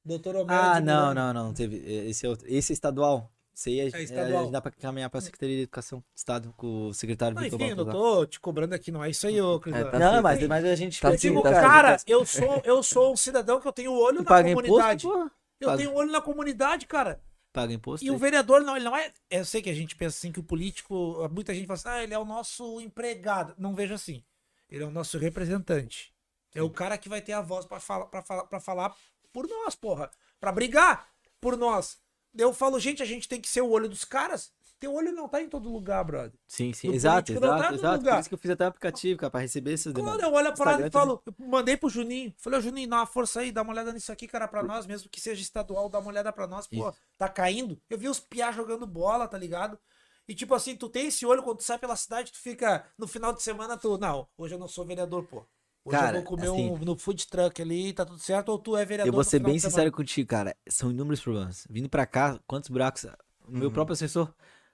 Doutor 0.03 0.35
Homero 0.35 0.59
Ah, 0.59 0.79
de 0.79 0.85
não, 0.85 1.09
Miranda. 1.09 1.33
não, 1.33 1.43
não, 1.45 1.53
teve. 1.53 1.77
Esse 2.09 2.25
é, 2.25 2.29
outro, 2.29 2.45
esse 2.49 2.71
é 2.71 2.73
estadual. 2.73 3.31
Esse 3.57 3.69
aí 3.69 3.79
é, 3.79 3.83
É 3.85 4.03
estadual. 4.03 4.47
é, 4.47 4.51
dá 4.51 4.61
pra 4.61 4.71
caminhar 4.71 5.09
pra 5.09 5.19
Secretaria 5.19 5.55
de 5.55 5.61
Educação 5.63 5.97
do 5.99 6.05
Estado 6.15 6.53
com 6.55 6.89
o 6.89 6.93
secretário 6.93 7.33
Não, 7.33 7.41
Vitor 7.41 7.59
enfim, 7.59 7.71
eu 7.75 7.85
tô 7.89 8.25
te 8.27 8.39
cobrando 8.39 8.75
aqui, 8.75 8.91
não 8.91 9.03
é 9.03 9.09
isso 9.09 9.25
aí, 9.25 9.41
ô 9.41 9.59
Cris. 9.59 9.75
É, 9.75 9.83
tá 9.83 9.97
Não, 9.97 10.21
mas, 10.21 10.47
mas 10.47 10.63
a 10.63 10.75
gente 10.75 11.01
Tá 11.01 11.09
Eu 11.09 11.17
digo, 11.17 11.41
tá 11.41 11.51
cara, 11.51 11.97
eu 12.05 12.23
sou, 12.23 12.61
eu 12.63 12.83
sou 12.83 13.13
um 13.13 13.17
cidadão 13.17 13.59
que 13.59 13.67
eu 13.67 13.73
tenho 13.73 13.91
olho 13.91 14.23
Tu 14.23 14.29
na 14.29 14.43
comunidade. 14.43 15.07
imposto, 15.07 15.31
eu 15.59 15.67
paga. 15.69 15.77
tenho 15.79 15.93
olho 15.95 16.11
na 16.11 16.21
comunidade, 16.21 16.85
cara. 16.85 17.19
Paga 17.51 17.73
imposto. 17.73 18.05
E 18.05 18.11
o 18.11 18.13
aí. 18.13 18.19
vereador, 18.19 18.61
não, 18.61 18.75
ele 18.75 18.85
não 18.85 18.95
é. 18.95 19.11
Eu 19.31 19.43
sei 19.43 19.63
que 19.63 19.69
a 19.71 19.73
gente 19.73 19.95
pensa 19.95 20.15
assim 20.15 20.31
que 20.31 20.39
o 20.39 20.43
político. 20.43 21.27
Muita 21.31 21.51
gente 21.55 21.65
fala 21.65 21.77
assim, 21.79 21.89
ah, 21.89 22.03
ele 22.03 22.13
é 22.13 22.19
o 22.19 22.25
nosso 22.25 22.79
empregado. 22.79 23.55
Não 23.57 23.73
vejo 23.73 23.95
assim. 23.95 24.23
Ele 24.69 24.83
é 24.83 24.85
o 24.85 24.91
nosso 24.91 25.17
representante. 25.17 26.13
É 26.53 26.61
o 26.61 26.69
cara 26.69 26.95
que 26.97 27.09
vai 27.09 27.21
ter 27.21 27.33
a 27.33 27.41
voz 27.41 27.65
pra 27.65 27.79
falar, 27.79 28.05
pra 28.05 28.21
falar, 28.21 28.43
pra 28.43 28.59
falar 28.59 28.95
por 29.33 29.47
nós, 29.47 29.73
porra. 29.75 30.11
Pra 30.39 30.51
brigar 30.51 31.07
por 31.41 31.57
nós. 31.57 31.97
Eu 32.37 32.53
falo, 32.53 32.79
gente, 32.79 33.01
a 33.01 33.05
gente 33.05 33.27
tem 33.27 33.41
que 33.41 33.49
ser 33.49 33.61
o 33.61 33.69
olho 33.69 33.89
dos 33.89 34.05
caras. 34.05 34.51
Teu 34.79 34.93
olho 34.93 35.11
não 35.11 35.27
tá 35.27 35.41
em 35.41 35.49
todo 35.49 35.71
lugar, 35.71 36.03
brother. 36.03 36.33
Sim, 36.47 36.71
sim. 36.71 36.89
do 36.89 36.93
Exato, 36.93 37.33
político 37.33 37.39
não 37.39 37.49
tá 37.53 37.57
exato, 37.57 37.73
no 37.73 37.79
exato. 37.79 37.97
lugar. 37.97 38.13
Por 38.13 38.19
isso 38.19 38.29
que 38.29 38.35
eu 38.35 38.39
fiz 38.39 38.51
até 38.51 38.63
o 38.63 38.67
aplicativo, 38.67 39.19
cara, 39.19 39.31
pra 39.31 39.39
receber 39.39 39.73
essas 39.73 39.91
Claro, 39.91 40.05
demandas. 40.05 40.27
eu 40.27 40.33
olho 40.35 40.47
a 40.49 40.51
parada 40.51 40.87
e 40.87 40.91
falo, 40.91 41.19
eu 41.25 41.33
mandei 41.47 41.75
pro 41.75 41.89
Juninho. 41.89 42.31
Falei, 42.37 42.59
ô 42.59 42.61
Juninho, 42.61 42.87
dá 42.87 42.97
uma 42.97 43.07
força 43.07 43.39
aí, 43.39 43.51
dá 43.51 43.63
uma 43.63 43.73
olhada 43.73 43.91
nisso 43.91 44.11
aqui, 44.11 44.27
cara, 44.27 44.47
pra 44.47 44.61
nós, 44.61 44.85
mesmo 44.85 45.09
que 45.09 45.19
seja 45.19 45.41
estadual, 45.41 45.89
dá 45.89 45.97
uma 45.97 46.09
olhada 46.09 46.31
pra 46.31 46.45
nós. 46.45 46.67
Pô, 46.67 46.93
tá 47.17 47.27
caindo. 47.27 47.81
Eu 47.89 47.97
vi 47.97 48.07
os 48.07 48.19
piá 48.19 48.51
jogando 48.51 48.85
bola, 48.85 49.27
tá 49.27 49.37
ligado? 49.37 49.79
E 50.27 50.35
tipo 50.35 50.53
assim, 50.53 50.75
tu 50.75 50.89
tem 50.89 51.07
esse 51.07 51.25
olho 51.25 51.41
quando 51.41 51.57
tu 51.57 51.63
sai 51.63 51.79
pela 51.79 51.95
cidade, 51.95 52.31
tu 52.31 52.37
fica. 52.39 52.85
No 52.99 53.07
final 53.07 53.33
de 53.33 53.41
semana, 53.41 53.77
tu. 53.77 53.97
Não, 53.97 54.27
hoje 54.37 54.53
eu 54.53 54.59
não 54.59 54.67
sou 54.67 54.85
vereador, 54.85 55.23
pô. 55.25 55.43
Hoje 55.87 55.97
Cara, 55.97 56.17
eu 56.17 56.21
vou 56.23 56.23
comer 56.23 56.47
assim- 56.47 56.69
um, 56.71 56.77
no 56.79 56.97
food 56.97 57.27
truck 57.27 57.61
ali, 57.61 57.93
tá 57.93 58.03
tudo 58.05 58.19
certo, 58.19 58.49
ou 58.49 58.59
tu 58.59 58.75
é 58.75 58.83
vereador. 58.85 59.09
Eu 59.09 59.13
vou 59.15 59.23
ser 59.23 59.39
bem 59.39 59.57
sincero 59.57 59.91
contigo, 59.91 60.27
cara. 60.29 60.55
São 60.67 60.91
inúmeros 60.91 61.21
problemas. 61.21 61.65
Vindo 61.69 61.87
pra 61.89 62.05
cá, 62.05 62.39
quantos 62.45 62.69
buracos. 62.69 63.05
O 63.05 63.07
Uhum. 63.51 63.59
meu 63.59 63.71
próprio 63.71 63.93
assessor. 63.93 64.33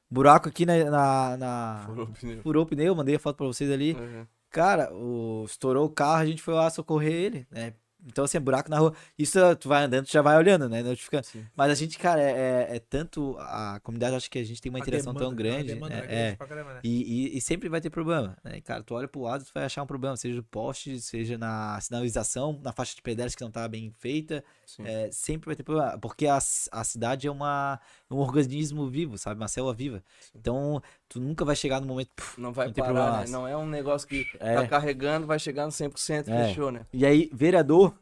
Buraco 0.09 0.49
aqui 0.49 0.65
na. 0.65 0.83
na, 0.89 1.37
na- 1.37 1.83
Furou 1.85 2.05
o 2.05 2.11
pneu. 2.13 2.41
Furou 2.41 2.63
o 2.63 2.65
pneu, 2.67 2.95
mandei 2.95 3.15
a 3.15 3.19
foto 3.19 3.37
pra 3.37 3.45
vocês 3.47 3.69
ali. 3.71 3.93
Uhum. 3.93 4.25
Cara, 4.49 4.93
o... 4.93 5.43
estourou 5.45 5.85
o 5.85 5.89
carro, 5.89 6.21
a 6.21 6.25
gente 6.25 6.41
foi 6.41 6.53
lá 6.53 6.69
socorrer 6.69 7.11
ele, 7.13 7.47
né? 7.49 7.73
Então, 8.05 8.25
assim, 8.25 8.37
é 8.37 8.39
buraco 8.39 8.69
na 8.69 8.77
rua. 8.79 8.93
Isso 9.17 9.39
tu 9.57 9.69
vai 9.69 9.83
andando, 9.83 10.05
tu 10.05 10.11
já 10.11 10.21
vai 10.21 10.37
olhando, 10.37 10.67
né? 10.67 10.83
Notificando. 10.83 11.25
Sim. 11.25 11.45
Mas 11.55 11.71
a 11.71 11.75
gente, 11.75 11.97
cara, 11.97 12.21
é, 12.21 12.67
é- 12.71 12.75
é 12.75 12.79
tanto. 12.79 13.35
A 13.39 13.79
comunidade, 13.81 14.15
acho 14.15 14.29
que 14.29 14.39
a 14.39 14.43
gente 14.43 14.61
tem 14.61 14.69
uma 14.69 14.79
A 14.79 14.81
interação 14.81 15.13
tão 15.13 15.33
demanda, 15.33 15.35
grande. 15.35 15.67
demanda 15.73 15.95
né? 15.95 16.05
é 16.09 16.29
É. 16.29 16.35
caramba, 16.35 16.73
né? 16.75 16.79
E, 16.83 17.29
e- 17.33 17.37
e 17.37 17.41
sempre 17.41 17.69
vai 17.69 17.79
ter 17.79 17.89
problema, 17.89 18.37
né? 18.43 18.59
Cara, 18.61 18.83
tu 18.83 18.93
olha 18.95 19.07
pro 19.07 19.21
lado, 19.21 19.43
tu 19.45 19.51
vai 19.53 19.63
achar 19.65 19.81
um 19.83 19.87
problema, 19.87 20.17
seja 20.17 20.35
no 20.35 20.43
poste, 20.43 20.99
seja 20.99 21.37
na 21.37 21.79
sinalização, 21.81 22.59
na 22.61 22.71
faixa 22.73 22.95
de 22.95 23.01
pedestres 23.01 23.35
que 23.35 23.43
não 23.43 23.51
tá 23.51 23.67
bem 23.67 23.91
feita, 23.99 24.43
Sim. 24.65 24.83
é, 24.85 25.09
sempre 25.11 25.45
vai 25.47 25.55
ter 25.55 25.63
problema, 25.63 25.97
porque 25.99 26.27
a, 26.27 26.37
a 26.37 26.83
cidade 26.83 27.27
é 27.27 27.31
uma, 27.31 27.79
um 28.11 28.17
organismo 28.17 28.89
vivo, 28.89 29.17
sabe? 29.17 29.39
Uma 29.39 29.47
célula 29.47 29.73
viva. 29.73 30.03
Então, 30.35 30.81
tu 31.09 31.19
nunca 31.19 31.43
vai 31.45 31.55
chegar 31.55 31.79
no 31.79 31.87
momento... 31.87 32.09
puf, 32.15 32.39
Não 32.39 32.51
vai 32.51 32.67
Não 32.67 32.73
parar, 32.73 32.85
problema. 32.93 33.19
né? 33.21 33.25
Não 33.29 33.47
é 33.47 33.55
um 33.57 33.67
negócio 33.67 34.07
que 34.07 34.25
É. 34.39 34.55
tá 34.55 34.67
carregando, 34.67 35.27
vai 35.27 35.37
chegar 35.39 35.65
no 35.65 35.71
100%, 35.71 36.27
É. 36.27 36.47
fechou, 36.47 36.71
né? 36.71 36.85
E 36.91 37.05
aí, 37.05 37.29
vereador, 37.33 37.97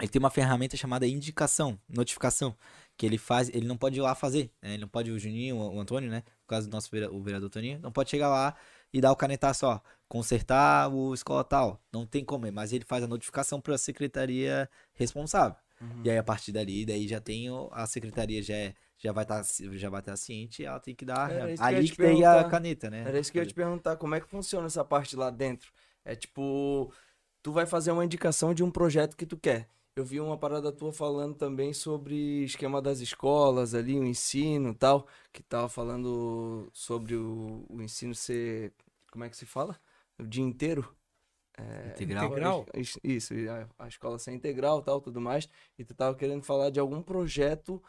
ele 0.00 0.08
tem 0.08 0.18
uma 0.18 0.30
ferramenta 0.30 0.76
chamada 0.76 1.06
indicação, 1.06 1.78
notificação, 1.88 2.54
que 2.96 3.06
ele 3.06 3.16
faz, 3.18 3.48
ele 3.48 3.66
não 3.66 3.76
pode 3.76 3.98
ir 3.98 4.02
lá 4.02 4.14
fazer, 4.14 4.50
né? 4.60 4.70
Ele 4.74 4.82
não 4.82 4.88
pode, 4.88 5.10
o 5.10 5.18
Juninho, 5.18 5.56
o 5.56 5.80
Antônio, 5.80 6.10
né? 6.10 6.22
No 6.42 6.46
caso 6.46 6.68
do 6.68 6.72
nosso 6.72 6.90
vere- 6.90 7.06
o 7.08 7.20
vereador 7.22 7.48
Toninho, 7.48 7.78
não 7.80 7.90
pode 7.90 8.10
chegar 8.10 8.28
lá 8.28 8.54
e 8.92 9.00
dar 9.00 9.10
o 9.12 9.16
canetar 9.16 9.54
só, 9.54 9.80
consertar 10.06 10.92
o 10.92 11.14
escola 11.14 11.42
tal. 11.42 11.80
Não 11.90 12.04
tem 12.06 12.22
como, 12.24 12.50
mas 12.52 12.72
ele 12.72 12.84
faz 12.84 13.02
a 13.02 13.06
notificação 13.06 13.60
para 13.60 13.74
a 13.74 13.78
secretaria 13.78 14.68
responsável. 14.94 15.56
Uhum. 15.80 16.02
E 16.04 16.10
aí, 16.10 16.18
a 16.18 16.22
partir 16.22 16.52
dali, 16.52 16.84
daí 16.84 17.08
já 17.08 17.18
tem 17.20 17.46
a 17.72 17.86
secretaria 17.86 18.42
já 18.42 18.54
é, 18.54 18.74
já 19.02 19.12
vai 19.12 19.24
estar 19.24 19.42
já 19.72 19.90
vai 19.90 20.00
estar 20.00 20.16
ciente, 20.16 20.64
ela 20.64 20.78
tem 20.78 20.94
que 20.94 21.04
dar 21.04 21.28
que 21.28 21.34
ia 21.34 21.56
ali 21.58 21.86
te 21.86 21.90
que 21.92 21.96
tem 21.96 22.24
a 22.24 22.44
caneta, 22.44 22.88
né? 22.88 23.04
Era 23.06 23.18
isso 23.18 23.32
que 23.32 23.38
eu 23.38 23.42
ia 23.42 23.48
te 23.48 23.54
perguntar, 23.54 23.96
como 23.96 24.14
é 24.14 24.20
que 24.20 24.28
funciona 24.28 24.66
essa 24.66 24.84
parte 24.84 25.16
lá 25.16 25.28
dentro? 25.28 25.72
É 26.04 26.14
tipo, 26.14 26.92
tu 27.42 27.52
vai 27.52 27.66
fazer 27.66 27.90
uma 27.90 28.04
indicação 28.04 28.54
de 28.54 28.62
um 28.62 28.70
projeto 28.70 29.16
que 29.16 29.26
tu 29.26 29.36
quer. 29.36 29.68
Eu 29.94 30.04
vi 30.04 30.20
uma 30.20 30.38
parada 30.38 30.72
tua 30.72 30.92
falando 30.92 31.34
também 31.34 31.74
sobre 31.74 32.44
esquema 32.44 32.80
das 32.80 33.00
escolas 33.00 33.74
ali, 33.74 33.98
o 33.98 34.04
ensino 34.04 34.70
e 34.70 34.74
tal, 34.74 35.06
que 35.32 35.42
tava 35.42 35.68
falando 35.68 36.70
sobre 36.72 37.14
o, 37.14 37.66
o 37.68 37.82
ensino 37.82 38.14
ser, 38.14 38.72
como 39.10 39.24
é 39.24 39.28
que 39.28 39.36
se 39.36 39.44
fala? 39.44 39.78
O 40.18 40.24
dia 40.24 40.42
inteiro? 40.42 40.94
Integral. 41.90 42.26
Integral? 42.26 42.66
Isso, 43.04 43.34
a, 43.78 43.84
a 43.84 43.88
escola 43.88 44.18
ser 44.18 44.32
integral 44.32 44.80
e 44.80 44.84
tal, 44.84 45.00
tudo 45.00 45.20
mais. 45.20 45.48
E 45.78 45.84
tu 45.84 45.94
tava 45.94 46.16
querendo 46.16 46.42
falar 46.42 46.70
de 46.70 46.80
algum 46.80 47.02
projeto 47.02 47.82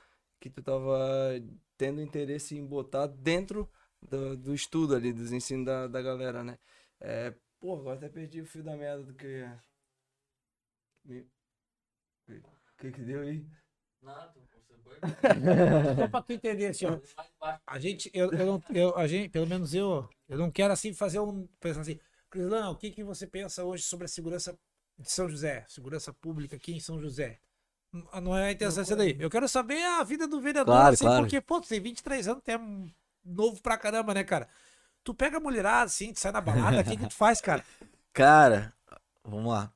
que 0.50 0.50
tu 0.50 0.62
tava 0.64 1.00
tendo 1.78 2.02
interesse 2.02 2.58
em 2.58 2.66
botar 2.66 3.08
dentro 3.08 3.70
do, 4.02 4.38
do 4.38 4.54
estudo 4.54 4.96
ali, 4.96 5.14
dos 5.14 5.32
ensinos 5.32 5.66
da, 5.66 5.88
da 5.88 6.02
galera, 6.02 6.44
né? 6.44 6.58
É, 7.00 7.34
pô, 7.60 7.76
agora 7.76 7.98
até 7.98 8.10
perdi 8.10 8.41
o 8.41 8.46
fio 8.46 8.64
da 8.64 8.76
merda 8.76 9.04
do 9.04 9.14
que... 9.14 9.46
Me- 11.06 11.26
O 12.30 12.78
que 12.78 12.91
que 12.91 13.02
deu 13.10 13.22
aí? 13.22 13.46
Só 15.96 16.08
pra 16.08 16.22
tu 16.22 16.34
entender 16.34 16.68
assim, 16.68 16.86
ó. 16.86 17.00
A 17.66 17.80
gente, 17.80 18.10
eu, 18.14 18.32
eu 18.34 18.46
não, 18.46 18.64
eu, 18.74 18.98
a 18.98 19.08
gente, 19.08 19.30
pelo 19.30 19.48
menos 19.48 19.74
eu, 19.74 20.08
eu 20.30 20.38
não 20.38 20.52
quero 20.52 20.74
assim 20.74 20.94
fazer 20.94 21.20
um. 21.20 21.48
Pensar 21.60 21.82
assim, 21.82 22.00
Crislão, 22.30 22.74
o 22.74 22.78
que, 22.78 22.91
que 22.91 23.04
você 23.04 23.28
pensa 23.28 23.64
hoje 23.64 23.84
sobre 23.84 24.06
a 24.06 24.10
segurança 24.10 24.58
de 24.98 25.12
São 25.12 25.30
José? 25.30 25.66
Segurança 25.70 26.14
pública 26.14 26.56
aqui 26.56 26.74
em 26.74 26.80
São 26.80 27.00
José? 27.00 27.39
N- 27.94 28.04
Não 28.22 28.36
é 28.38 28.48
a 28.48 28.52
intenção 28.52 28.82
essa 28.84 28.96
daí. 28.96 29.16
Eu 29.20 29.30
quero 29.30 29.48
saber 29.48 29.82
a 29.84 30.04
vida 30.04 30.28
do 30.28 30.39
vereador, 30.41 30.74
Claro, 30.74 30.94
assim, 30.94 31.06
claro. 31.06 31.22
porque, 31.22 31.39
pô, 31.41 31.62
tu 31.62 31.68
tem 31.68 31.80
23 31.80 32.28
anos, 32.28 32.41
tu 32.44 32.50
é 32.50 32.60
novo 33.26 33.62
pra 33.62 33.78
caramba, 33.78 34.14
né, 34.14 34.24
cara? 34.24 34.48
Tu 35.04 35.14
pega 35.14 35.38
a 35.38 35.39
mulherada 35.39 35.84
assim, 35.86 36.14
tu 36.14 36.20
sai 36.20 36.32
na 36.32 36.41
balada, 36.41 36.82
o 36.82 36.84
que, 36.84 36.98
que 36.98 37.08
tu 37.08 37.14
faz, 37.16 37.39
cara? 37.41 37.64
Cara, 38.14 38.72
vamos 39.24 39.52
lá. 39.52 39.72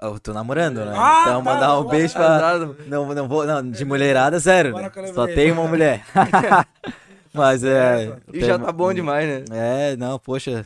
Eu 0.00 0.20
tô 0.20 0.32
namorando, 0.32 0.84
né? 0.84 0.94
Ah, 0.96 1.22
então, 1.22 1.42
tá, 1.42 1.52
mandar 1.52 1.78
um 1.80 1.84
tá, 1.84 1.90
beijo 1.90 2.14
pra. 2.14 2.56
Não, 2.86 3.12
não 3.12 3.26
vou. 3.26 3.44
Não, 3.44 3.68
de 3.68 3.84
mulherada, 3.84 4.38
zero. 4.38 4.72
Né? 4.76 4.90
Só 5.12 5.26
tem 5.26 5.50
uma 5.50 5.66
mulher. 5.66 6.04
Mas 7.34 7.64
é. 7.64 8.16
E 8.32 8.40
já 8.44 8.58
tá 8.58 8.70
bom 8.70 8.92
demais, 8.94 9.28
né? 9.28 9.44
É, 9.92 9.96
não, 9.96 10.18
poxa, 10.20 10.64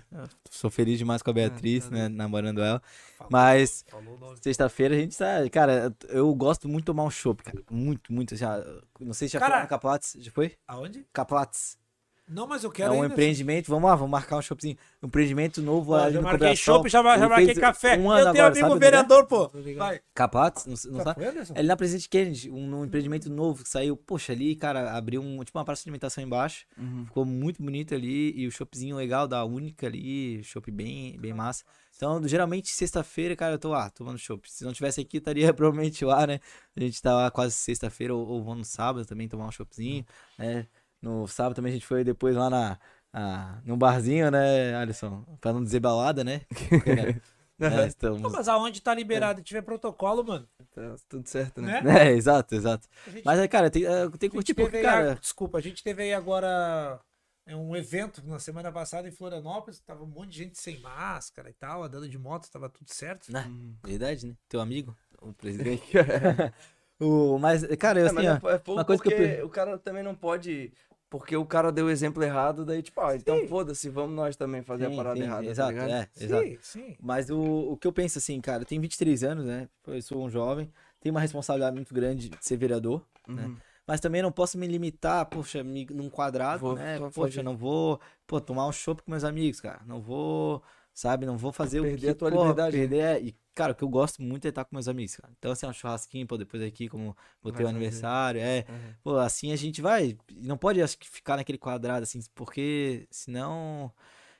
sou 0.51 0.71
feliz 0.71 0.99
demais 0.99 1.23
com 1.23 1.31
a 1.31 1.33
Beatriz, 1.33 1.89
né? 1.91 2.09
Namorando 2.09 2.63
ela. 2.63 2.83
Mas 3.31 3.85
sexta-feira 4.41 4.95
a 4.95 4.99
gente 4.99 5.17
tá. 5.17 5.49
Cara, 5.51 5.95
eu 6.09 6.35
gosto 6.35 6.69
muito 6.69 6.83
de 6.83 6.87
tomar 6.87 7.05
um 7.05 7.11
chopp, 7.11 7.43
cara. 7.43 7.63
Muito, 7.71 8.13
muito. 8.13 8.37
Já, 8.37 8.63
não 9.01 9.13
sei 9.15 9.29
se 9.29 9.33
já 9.35 9.41
Cara- 9.41 9.55
foi 9.55 9.63
no 9.63 9.69
Caplates. 9.69 10.17
Já 10.19 10.31
foi? 10.31 10.53
Aonde? 10.67 11.07
Caplates. 11.13 11.83
Não, 12.27 12.47
mas 12.47 12.65
eu 12.65 12.71
É 12.71 12.73
quero 12.73 12.93
um 12.95 13.03
ainda, 13.03 13.13
empreendimento. 13.13 13.69
Vamos 13.69 13.87
lá, 13.87 13.95
vamos 13.95 14.11
marcar 14.11 14.39
um 14.39 14.41
choppzinho. 14.41 14.79
Um 15.03 15.09
empreendimento 15.09 15.61
novo 15.61 15.93
Ó, 15.93 15.97
ali 15.97 16.15
já 16.15 16.23
no 16.23 16.31
Cobração. 16.31 16.57
chopp, 16.57 16.89
já, 16.89 17.03
já 17.03 17.15
Ele 17.17 17.27
marquei 17.29 17.55
café. 17.55 17.99
Um 17.99 18.11
ano 18.11 18.21
eu 18.29 18.33
tenho 18.33 18.45
agora, 18.45 18.47
amigo 18.47 18.61
sabe 18.61 18.73
onde 18.73 18.77
é? 18.87 18.91
vereador, 18.91 19.27
pô. 19.27 19.51
Vai. 19.77 20.01
Caplates? 20.15 20.65
Não, 20.87 20.93
não 20.97 21.05
sabe? 21.05 21.23
Anderson? 21.23 21.53
É 21.55 21.59
Ali 21.59 21.69
na 21.69 21.77
Presidente 21.77 22.09
Kennedy, 22.09 22.51
um, 22.51 22.77
um 22.81 22.85
empreendimento 22.87 23.31
novo 23.31 23.63
que 23.63 23.69
saiu. 23.69 23.95
Poxa, 23.95 24.33
ali, 24.33 24.57
cara, 24.57 24.93
abriu 24.97 25.21
um, 25.21 25.45
tipo 25.45 25.59
uma 25.59 25.67
praça 25.67 25.83
de 25.83 25.89
alimentação 25.91 26.25
embaixo. 26.25 26.65
Uhum. 26.79 27.05
Ficou 27.05 27.27
muito 27.27 27.63
bonito 27.63 27.95
ali. 27.95 28.33
E 28.35 28.47
o 28.47 28.51
shopzinho 28.51 28.97
legal 28.97 29.29
da 29.29 29.45
Única 29.45 29.87
ali. 29.87 30.43
Shop 30.45 30.71
bem, 30.71 31.19
bem 31.21 31.35
massa. 31.35 31.63
Então, 31.97 32.27
geralmente, 32.27 32.69
sexta-feira, 32.71 33.37
cara, 33.37 33.55
eu 33.55 33.59
tô 33.59 33.71
lá, 33.71 33.89
tomando 33.91 34.19
chopp. 34.19 34.51
Se 34.51 34.65
não 34.65 34.73
tivesse 34.73 35.01
aqui, 35.01 35.19
estaria 35.19 35.53
provavelmente 35.55 36.05
lá, 36.05 36.27
né? 36.27 36.41
A 36.77 36.81
gente 36.81 37.01
tá 37.01 37.15
lá 37.15 37.31
quase 37.31 37.55
sexta-feira, 37.55 38.15
ou, 38.15 38.27
ou 38.27 38.43
vamos 38.43 38.59
no 38.59 38.65
sábado 38.65 39.07
também 39.07 39.29
tomar 39.29 39.47
um 39.47 39.53
choppzinho, 39.53 40.05
né? 40.39 40.67
No 41.01 41.27
sábado 41.29 41.55
também 41.57 41.71
a 41.71 41.75
gente 41.75 41.87
foi 41.87 42.03
depois 42.03 42.35
lá 42.35 42.49
na, 42.51 42.79
ah, 43.13 43.61
num 43.65 43.79
barzinho, 43.79 44.31
né, 44.31 44.75
Alisson? 44.75 45.23
Pra 45.41 45.53
não 45.53 45.63
dizer 45.63 45.81
balada, 45.81 46.25
né? 46.25 46.43
É, 47.61 47.87
estamos... 47.87 48.33
mas 48.33 48.49
aonde 48.49 48.83
tá 48.83 48.93
liberado 48.93 49.41
e 49.41 49.45
tiver 49.45 49.63
protocolo, 49.63 50.25
mano, 50.25 50.47
Tá 50.75 50.97
tudo 51.09 51.27
certo, 51.29 51.63
né? 51.63 51.81
né? 51.83 52.09
É, 52.11 52.13
exato, 52.13 52.53
exato. 52.53 52.89
Gente- 53.07 53.25
Mas, 53.25 53.39
é, 53.39 53.47
cara, 53.47 53.71
tem, 53.71 53.85
é, 53.85 54.09
tem 54.11 54.29
que 54.29 54.31
curtir 54.31 54.55
porque, 54.55 54.83
cara... 54.83 55.15
desculpa, 55.15 55.59
a 55.59 55.61
gente 55.61 55.83
teve 55.83 56.03
aí 56.03 56.13
agora 56.13 57.01
é, 57.47 57.55
um 57.55 57.77
evento 57.77 58.23
na 58.27 58.39
semana 58.39 58.73
passada 58.73 59.07
em 59.07 59.13
Florianópolis, 59.13 59.79
tava 59.81 60.03
um 60.03 60.07
monte 60.07 60.31
de 60.31 60.39
gente 60.39 60.59
sem 60.59 60.79
máscara 60.81 61.51
e 61.51 61.53
tal, 61.53 61.83
andando 61.83 62.09
de 62.09 62.19
moto, 62.19 62.51
tava 62.51 62.69
tudo 62.71 62.93
certo. 62.93 63.31
Né? 63.31 63.45
Uhum. 63.47 63.77
Verdade, 63.85 64.27
né? 64.27 64.35
Teu 64.49 64.61
amigo, 64.61 64.97
o 65.21 65.33
presidente. 65.33 65.85
o, 66.99 67.39
mas, 67.39 67.65
cara, 67.77 68.01
eu 68.01 68.07
É, 68.07 68.09
assim, 68.09 68.17
mas 68.17 68.43
ó, 68.43 68.51
é, 68.51 68.55
é 68.55 68.59
pouco 68.59 68.79
uma 68.81 68.85
coisa 68.85 69.03
que 69.03 69.13
eu 69.13 69.47
o 69.47 69.51
cara 69.51 69.79
também 69.79 70.03
não 70.03 70.15
pode. 70.15 70.73
Porque 71.11 71.37
o 71.37 71.47
cara 71.47 71.71
deu 71.71 71.87
o 71.87 71.91
exemplo 71.91 72.25
errado, 72.25 72.65
daí, 72.65 72.83
tipo, 72.83 73.01
ah, 73.01 73.15
então 73.15 73.47
foda-se, 73.47 73.89
vamos 73.89 74.17
nós 74.17 74.35
também 74.35 74.63
fazer 74.63 74.89
sim, 74.89 74.95
a 74.95 74.97
parada 74.97 75.17
sim, 75.17 75.23
errada. 75.23 75.47
Exato, 75.47 75.77
tá 75.77 75.89
é, 75.89 76.09
exato. 76.19 76.43
Sim, 76.43 76.59
sim. 76.61 76.97
Mas 77.01 77.31
o, 77.31 77.41
o 77.41 77.77
que 77.77 77.87
eu 77.87 77.93
penso 77.93 78.19
assim, 78.19 78.41
cara, 78.41 78.63
eu 78.63 78.67
tenho 78.67 78.81
23 78.83 79.23
anos, 79.23 79.45
né? 79.45 79.69
Eu 79.87 80.03
sou 80.03 80.25
um 80.25 80.31
jovem, 80.31 80.73
tenho 80.99 81.15
uma 81.15 81.21
responsabilidade 81.21 81.77
muito 81.77 81.95
grande 81.95 82.31
de 82.31 82.37
ser 82.41 82.57
vereador, 82.57 83.05
né? 83.29 83.55
Mas 83.87 84.01
também 84.01 84.23
não 84.23 84.33
posso 84.33 84.57
me 84.57 84.67
limitar, 84.67 85.27
poxa, 85.27 85.63
me, 85.63 85.87
num 85.91 86.09
quadrado, 86.09 86.61
Vou 86.61 86.75
né? 86.75 86.99
Poxa, 87.13 87.43
não 87.43 87.57
vou, 87.57 88.01
pô, 88.27 88.41
tomar 88.41 88.67
um 88.67 88.73
chopp 88.73 89.03
com 89.03 89.11
meus 89.11 89.25
amigos, 89.25 89.61
cara. 89.61 89.83
Não 89.87 90.01
vou, 90.01 90.63
sabe, 90.93 91.27
não 91.27 91.37
vou 91.37 91.53
fazer 91.53 91.81
o 91.81 91.83
Perder 91.83 92.01
que, 92.01 92.09
a 92.09 92.15
tua 92.15 92.31
pô, 92.31 92.41
liberdade, 92.41 92.77
né? 92.77 92.83
Perder, 92.83 93.01
é, 93.01 93.21
e, 93.21 93.37
cara, 93.55 93.73
o 93.73 93.75
que 93.75 93.85
eu 93.85 93.89
gosto 93.89 94.23
muito 94.23 94.47
é 94.47 94.49
estar 94.49 94.65
com 94.65 94.75
meus 94.75 94.89
amigos, 94.89 95.17
cara. 95.17 95.33
Então, 95.39 95.53
assim, 95.53 95.67
um 95.67 95.73
churrasquinho, 95.73 96.27
pô, 96.27 96.39
depois 96.39 96.63
aqui, 96.63 96.89
como 96.89 97.15
Vai 97.43 97.53
o 97.53 97.55
teu 97.55 97.67
fazer. 97.67 97.69
aniversário, 97.69 98.41
é. 98.41 98.65
Uhum. 98.69 98.95
Pô, 99.03 99.17
assim 99.17 99.53
a 99.53 99.57
gente 99.57 99.83
vai. 99.83 100.17
Não 100.33 100.57
pode, 100.57 100.81
acho 100.81 100.99
que, 100.99 101.09
ficar 101.09 101.37
naquele 101.37 101.59
quadrado, 101.59 102.05
assim, 102.05 102.21
porque 102.35 103.07
senão. 103.11 103.93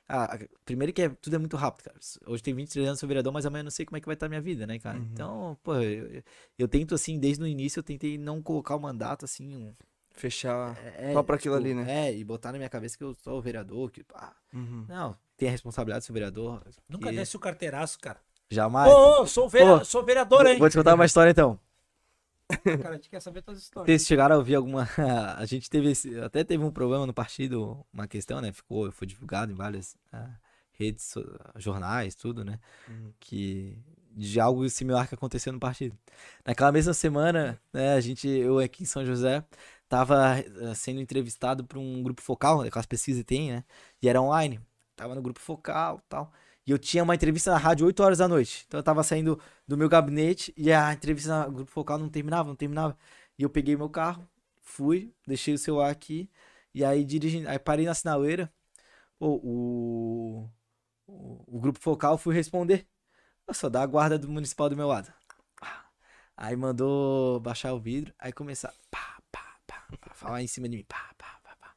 Ah, 0.07 0.37
primeiro 0.63 0.93
que 0.93 1.01
é, 1.01 1.09
tudo 1.09 1.35
é 1.35 1.39
muito 1.39 1.57
rápido, 1.57 1.85
cara. 1.85 1.99
Hoje 2.27 2.43
tem 2.43 2.53
23 2.53 2.87
anos, 2.87 2.99
sou 2.99 3.07
vereador, 3.07 3.33
mas 3.33 3.45
amanhã 3.45 3.61
eu 3.61 3.65
não 3.65 3.71
sei 3.71 3.85
como 3.85 3.97
é 3.97 3.99
que 3.99 4.05
vai 4.05 4.13
estar 4.13 4.27
a 4.27 4.29
minha 4.29 4.41
vida, 4.41 4.67
né, 4.67 4.77
cara? 4.77 4.99
Uhum. 4.99 5.09
Então, 5.11 5.57
pô, 5.63 5.75
eu, 5.75 6.07
eu- 6.17 6.23
eu 6.59 6.67
tento, 6.67 6.93
assim, 6.93 7.17
desde 7.19 7.43
o 7.43 7.47
início, 7.47 7.79
eu 7.79 7.83
tentei 7.83 8.17
não 8.17 8.41
colocar 8.41 8.75
o 8.75 8.79
mandato, 8.79 9.25
assim. 9.25 9.55
um- 9.55 9.73
Fechar. 10.11 10.77
é, 10.97 11.11
Só 11.11 11.23
pra 11.23 11.35
aquilo 11.35 11.55
tipo, 11.55 11.65
ali, 11.65 11.73
né? 11.75 12.07
É, 12.09 12.15
e 12.15 12.23
botar 12.23 12.51
na 12.51 12.57
minha 12.57 12.69
cabeça 12.69 12.97
que 12.97 13.03
eu 13.03 13.13
sou 13.15 13.37
o 13.37 13.41
vereador, 13.41 13.91
que, 13.91 14.03
pá, 14.03 14.33
Uhum. 14.53 14.85
não, 14.87 15.17
tem 15.35 15.49
a 15.49 15.51
responsabilidade 15.51 16.03
de 16.03 16.07
ser 16.07 16.13
vereador. 16.13 16.61
Nunca 16.87 17.09
que 17.09 17.15
desce 17.15 17.35
o 17.35 17.39
carteiraço, 17.39 17.99
cara. 17.99 18.19
Jamais. 18.49 18.93
Ô, 18.93 19.23
ô, 19.23 19.27
sou, 19.27 19.49
vere... 19.49 19.65
Pô, 19.79 19.83
sou 19.83 20.03
vereador, 20.05 20.45
hein? 20.45 20.57
Vou 20.59 20.69
te 20.69 20.77
contar 20.77 20.93
uma 20.93 21.05
história 21.05 21.31
então. 21.31 21.59
Cara, 22.47 22.89
a 22.91 22.93
gente 22.93 23.09
quer 23.09 23.19
saber 23.19 23.41
todas 23.41 23.59
as 23.59 23.63
histórias. 23.65 23.87
Vocês 23.87 24.07
chegaram 24.07 24.35
a 24.35 24.37
ouvir 24.37 24.55
alguma. 24.55 24.87
A 25.37 25.45
gente 25.45 25.69
teve. 25.69 25.91
esse- 25.91 26.19
Até 26.19 26.43
teve 26.43 26.63
um 26.63 26.71
problema 26.71 27.05
no 27.05 27.13
partido, 27.13 27.85
uma 27.91 28.07
questão, 28.07 28.39
né? 28.41 28.51
Ficou, 28.51 28.91
foi 28.91 29.07
divulgado 29.07 29.51
em 29.51 29.55
várias 29.55 29.95
ah, 30.13 30.29
redes, 30.73 31.13
jornais, 31.57 32.15
tudo, 32.15 32.43
né? 32.45 32.59
Uhum. 32.87 33.11
Que. 33.19 33.77
De 34.17 34.39
algo 34.39 34.69
similar 34.69 35.09
que 35.09 35.15
aconteceu 35.15 35.51
no 35.51 35.59
partido. 35.59 35.97
Naquela 36.45 36.71
mesma 36.71 36.93
semana, 36.93 37.59
né, 37.73 37.95
a 37.95 37.99
gente, 37.99 38.25
eu 38.29 38.59
aqui 38.59 38.83
em 38.83 38.85
São 38.85 39.05
José, 39.05 39.43
tava 39.89 40.39
eh, 40.39 40.73
sendo 40.73 41.01
entrevistado 41.01 41.65
por 41.65 41.77
um 41.77 42.01
grupo 42.01 42.21
focal, 42.21 42.61
aquelas 42.61 42.85
pesquisas 42.85 43.21
que 43.23 43.27
tem, 43.27 43.51
né? 43.51 43.65
E 44.01 44.07
era 44.07 44.21
online. 44.21 44.61
Tava 44.95 45.15
no 45.15 45.21
grupo 45.21 45.41
focal 45.41 45.97
e 45.99 46.07
tal. 46.07 46.31
E 46.65 46.71
eu 46.71 46.79
tinha 46.79 47.03
uma 47.03 47.15
entrevista 47.15 47.51
na 47.51 47.57
rádio 47.57 47.85
8 47.85 48.01
horas 48.03 48.17
da 48.17 48.27
noite. 48.27 48.65
Então 48.67 48.79
eu 48.79 48.83
tava 48.83 49.03
saindo 49.03 49.39
do 49.67 49.77
meu 49.77 49.87
gabinete 49.89 50.53
e 50.57 50.71
a 50.71 50.93
entrevista 50.93 51.45
no 51.45 51.51
grupo 51.53 51.71
focal 51.71 51.97
não 51.99 52.09
terminava, 52.09 52.49
não 52.49 52.55
terminava. 52.55 52.97
E 53.37 53.43
eu 53.43 53.49
peguei 53.49 53.75
meu 53.75 53.89
carro, 53.89 54.27
fui, 54.61 55.13
deixei 55.27 55.53
o 55.53 55.57
celular 55.57 55.91
aqui, 55.91 56.29
e 56.73 56.83
aí 56.83 57.03
dirigindo, 57.05 57.49
aí 57.49 57.59
parei 57.59 57.85
na 57.85 57.93
sinaleira, 57.93 58.51
pô, 59.19 59.39
o, 59.43 60.49
o, 61.07 61.57
o 61.57 61.59
grupo 61.59 61.79
focal 61.79 62.17
fui 62.17 62.35
responder. 62.35 62.87
Só 63.53 63.69
dá 63.69 63.83
a 63.83 63.87
guarda 63.87 64.17
do 64.19 64.29
municipal 64.29 64.69
do 64.69 64.77
meu 64.77 64.87
lado. 64.87 65.13
Aí 66.37 66.55
mandou 66.55 67.39
baixar 67.39 67.73
o 67.73 67.79
vidro, 67.79 68.13
aí 68.19 68.31
começar, 68.33 68.73
pá, 68.91 69.17
pá, 69.31 69.57
pá, 69.65 69.85
pá, 69.99 70.13
falar 70.13 70.43
em 70.43 70.47
cima 70.47 70.67
de 70.67 70.77
mim, 70.77 70.83
pá, 70.87 71.13
pá, 71.17 71.39
pá, 71.43 71.55
pá. 71.59 71.73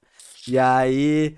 E 0.48 0.58
aí 0.58 1.36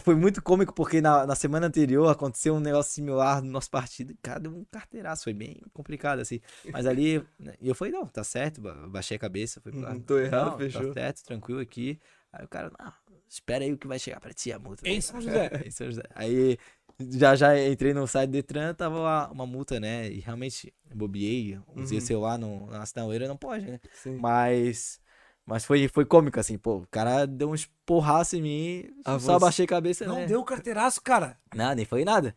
foi 0.00 0.14
muito 0.14 0.42
cômico 0.42 0.72
porque 0.74 1.00
na, 1.00 1.26
na 1.26 1.34
semana 1.34 1.66
anterior 1.66 2.08
aconteceu 2.08 2.54
um 2.54 2.60
negócio 2.60 2.92
similar 2.92 3.42
no 3.42 3.50
nosso 3.50 3.70
partido. 3.70 4.14
Cara, 4.22 4.40
deu 4.40 4.52
um 4.52 4.64
carteiraço, 4.64 5.24
foi 5.24 5.34
bem 5.34 5.60
complicado, 5.72 6.20
assim. 6.20 6.40
Mas 6.72 6.86
ali, 6.86 7.22
né, 7.38 7.54
e 7.60 7.68
eu 7.68 7.74
falei, 7.74 7.92
não, 7.92 8.06
tá 8.06 8.24
certo, 8.24 8.60
ba- 8.60 8.88
baixei 8.88 9.16
a 9.16 9.20
cabeça, 9.20 9.60
Uhum, 9.66 9.82
lá. 9.82 9.94
tô 10.00 10.18
errado, 10.18 10.50
não, 10.52 10.58
fechou." 10.58 10.86
Tá 10.88 10.94
certo, 10.94 11.24
tranquilo 11.24 11.60
aqui. 11.60 12.00
Aí 12.32 12.44
o 12.44 12.48
cara, 12.48 12.72
não, 12.78 12.92
espera 13.28 13.64
aí 13.64 13.72
o 13.72 13.78
que 13.78 13.86
vai 13.86 13.98
chegar 13.98 14.20
pra 14.20 14.32
ti 14.32 14.50
a 14.52 14.58
multa. 14.58 14.88
Em 14.88 15.00
São 15.00 15.20
José. 15.20 15.50
Em 15.66 15.70
São 15.70 15.86
José. 15.86 16.02
Aí 16.14 16.58
já 16.98 17.34
já 17.34 17.58
entrei 17.68 17.92
no 17.92 18.06
site 18.06 18.28
do 18.30 18.32
Detran, 18.32 18.74
tava 18.74 18.98
lá 18.98 19.30
uma 19.30 19.46
multa, 19.46 19.78
né? 19.80 20.08
E 20.10 20.20
realmente 20.20 20.72
bobiei, 20.94 21.58
usei 21.74 21.98
Uhum. 21.98 22.04
o 22.04 22.06
celular 22.06 22.38
no, 22.38 22.66
na 22.66 22.86
sinaleira, 22.86 23.26
não 23.28 23.36
pode, 23.36 23.66
né? 23.70 23.80
Sim. 23.92 24.18
Mas. 24.18 25.00
Mas 25.46 25.64
foi, 25.64 25.88
foi 25.88 26.04
cômico, 26.04 26.38
assim, 26.38 26.56
pô. 26.56 26.76
O 26.76 26.86
cara 26.90 27.26
deu 27.26 27.50
uns 27.50 27.68
porraços 27.84 28.34
em 28.34 28.42
mim, 28.42 28.90
Ah, 29.04 29.18
só 29.18 29.34
você- 29.34 29.40
baixei 29.40 29.64
a 29.64 29.68
cabeça, 29.68 30.04
Não 30.06 30.16
né? 30.16 30.26
deu 30.26 30.40
o 30.40 30.44
carteiraço, 30.44 31.00
cara. 31.02 31.36
Não, 31.54 31.74
nem 31.74 31.84
foi 31.84 32.04
nada. 32.04 32.36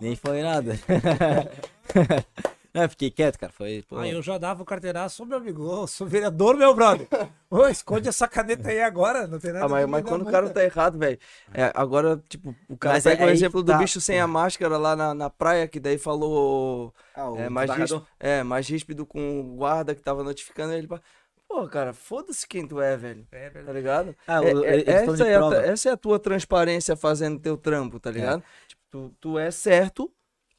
Nem 0.00 0.14
foi 0.16 0.42
nada. 0.42 0.72
não, 2.74 2.88
fiquei 2.88 3.10
quieto, 3.10 3.38
cara. 3.38 3.52
Foi, 3.52 3.82
pô. 3.88 3.96
Ah, 3.98 4.08
eu 4.08 4.20
já 4.20 4.36
dava 4.38 4.62
o 4.62 4.66
carteiraço, 4.66 5.22
ô 5.22 5.26
meu 5.26 5.38
amigo, 5.38 5.62
ô, 5.62 5.86
sou 5.86 6.06
vereador, 6.06 6.56
meu 6.56 6.74
brother. 6.74 7.06
Ô, 7.48 7.66
esconde 7.68 8.08
essa 8.08 8.26
caneta 8.26 8.68
aí 8.70 8.82
agora, 8.82 9.26
não 9.28 9.38
tem 9.38 9.52
nada 9.52 9.64
Ah, 9.64 9.68
mas, 9.68 9.86
mas 9.88 10.04
quando 10.04 10.22
o 10.22 10.30
cara 10.30 10.50
tá 10.50 10.64
errado, 10.64 10.98
velho. 10.98 11.18
É, 11.52 11.70
agora, 11.74 12.20
tipo, 12.28 12.54
o 12.68 12.76
cara 12.76 12.94
Mas 12.96 13.04
pega 13.04 13.22
é 13.22 13.26
o 13.26 13.30
exemplo 13.30 13.60
que 13.60 13.66
do 13.66 13.72
tá. 13.72 13.78
bicho 13.78 14.00
sem 14.00 14.18
a 14.20 14.26
máscara 14.26 14.76
lá 14.76 14.96
na, 14.96 15.14
na 15.14 15.30
praia, 15.30 15.68
que 15.68 15.78
daí 15.78 15.96
falou. 15.98 16.92
Ah, 17.14 17.30
o 17.30 17.38
É 17.38 17.48
mais, 17.48 17.70
ríspido, 17.70 18.06
é, 18.18 18.42
mais 18.42 18.68
ríspido 18.68 19.06
com 19.06 19.40
o 19.40 19.56
guarda 19.56 19.94
que 19.94 20.02
tava 20.02 20.22
notificando 20.24 20.72
ele. 20.74 20.88
pra- 20.88 21.00
Pô, 21.54 21.68
cara, 21.68 21.92
foda-se 21.92 22.48
quem 22.48 22.66
tu 22.66 22.80
é, 22.80 22.96
velho. 22.96 23.24
É 23.30 23.48
Tá 23.48 23.72
ligado? 23.72 24.16
Ah, 24.26 24.42
É- 24.44 24.48
é- 24.50 24.90
essa, 24.90 25.24
é 25.28 25.36
a, 25.36 25.54
essa 25.66 25.88
é 25.88 25.92
a 25.92 25.96
tua 25.96 26.18
transparência 26.18 26.96
fazendo 26.96 27.38
teu 27.38 27.56
trampo, 27.56 28.00
tá 28.00 28.10
ligado? 28.10 28.42
Tipo, 28.66 28.82
tu, 28.90 29.14
tu 29.20 29.38
é 29.38 29.52
certo, 29.52 30.12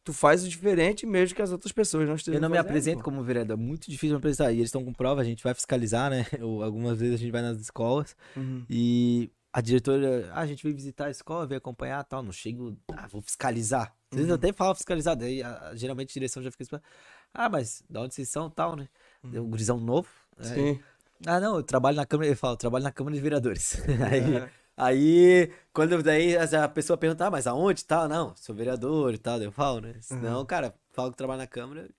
tu 0.05 0.13
faz 0.13 0.45
o 0.45 0.47
diferente 0.47 1.05
mesmo 1.05 1.35
que 1.35 1.41
as 1.41 1.51
outras 1.51 1.73
pessoas 1.73 2.07
não 2.07 2.15
estejam 2.15 2.37
Eu 2.37 2.41
não 2.41 2.49
me 2.49 2.57
apresento 2.57 2.99
pô. 2.99 3.03
como 3.03 3.21
vereador, 3.23 3.57
é 3.57 3.61
muito 3.61 3.91
difícil 3.91 4.11
me 4.15 4.19
apresentar. 4.19 4.53
E 4.53 4.55
eles 4.55 4.67
estão 4.69 4.85
com 4.85 4.93
prova, 4.93 5.19
a 5.19 5.25
gente 5.25 5.43
vai 5.43 5.53
fiscalizar, 5.53 6.09
né? 6.09 6.25
Ou 6.41 6.63
algumas 6.63 6.97
vezes 6.97 7.15
a 7.15 7.17
gente 7.17 7.31
vai 7.31 7.41
nas 7.41 7.59
escolas 7.59 8.15
Uhum. 8.37 8.65
e 8.69 9.29
a 9.51 9.59
diretora, 9.59 10.29
ah, 10.31 10.41
a 10.41 10.45
gente 10.47 10.63
veio 10.63 10.75
visitar 10.75 11.07
a 11.07 11.11
escola, 11.11 11.45
veio 11.45 11.57
acompanhar 11.57 12.01
tal. 12.05 12.23
Não 12.23 12.31
chego, 12.31 12.77
ah, 12.93 13.07
vou 13.11 13.21
fiscalizar. 13.21 13.93
Às 14.11 14.17
vezes 14.17 14.25
Uhum. 14.29 14.31
eu 14.31 14.35
até 14.35 14.53
falo 14.53 14.75
fiscalizar, 14.75 15.15
daí 15.17 15.43
a- 15.43 15.71
geralmente 15.75 16.11
a 16.11 16.13
direção 16.13 16.41
já 16.41 16.51
fica 16.51 16.63
esperando. 16.63 16.85
Ah, 17.33 17.49
mas 17.49 17.83
da 17.89 18.01
onde 18.01 18.15
vocês 18.15 18.29
são 18.29 18.49
tal, 18.49 18.77
né? 18.77 18.87
Deu 19.23 19.43
um 19.43 19.49
gurizão 19.49 19.77
novo. 19.79 20.07
Né? 20.37 20.45
Sim. 20.53 20.79
Ah, 21.25 21.39
não, 21.39 21.55
eu 21.57 21.63
trabalho 21.63 21.95
na 21.97 22.05
Câmara, 22.05 22.27
ele 22.27 22.35
fala, 22.35 22.53
eu 22.53 22.57
trabalho 22.57 22.83
na 22.83 22.91
Câmara 22.91 23.15
de 23.15 23.21
Vereadores. 23.21 23.77
aí, 24.11 24.35
É. 24.35 24.49
aí, 24.77 25.51
quando 25.73 26.01
daí 26.03 26.35
a 26.37 26.67
pessoa 26.67 26.97
pergunta, 26.97 27.25
ah, 27.25 27.31
mas 27.31 27.47
aonde 27.47 27.81
e 27.81 27.85
tal? 27.85 28.07
Não, 28.07 28.33
sou 28.35 28.53
vereador 28.55 29.13
e 29.13 29.17
tal, 29.17 29.41
eu 29.41 29.51
falo, 29.51 29.81
né? 29.81 29.95
Senão, 30.01 30.39
Uhum. 30.39 30.45
cara, 30.45 30.73
falo 30.91 31.11
que 31.11 31.17
trabalho 31.17 31.39
na 31.39 31.47
Câmara. 31.47 31.89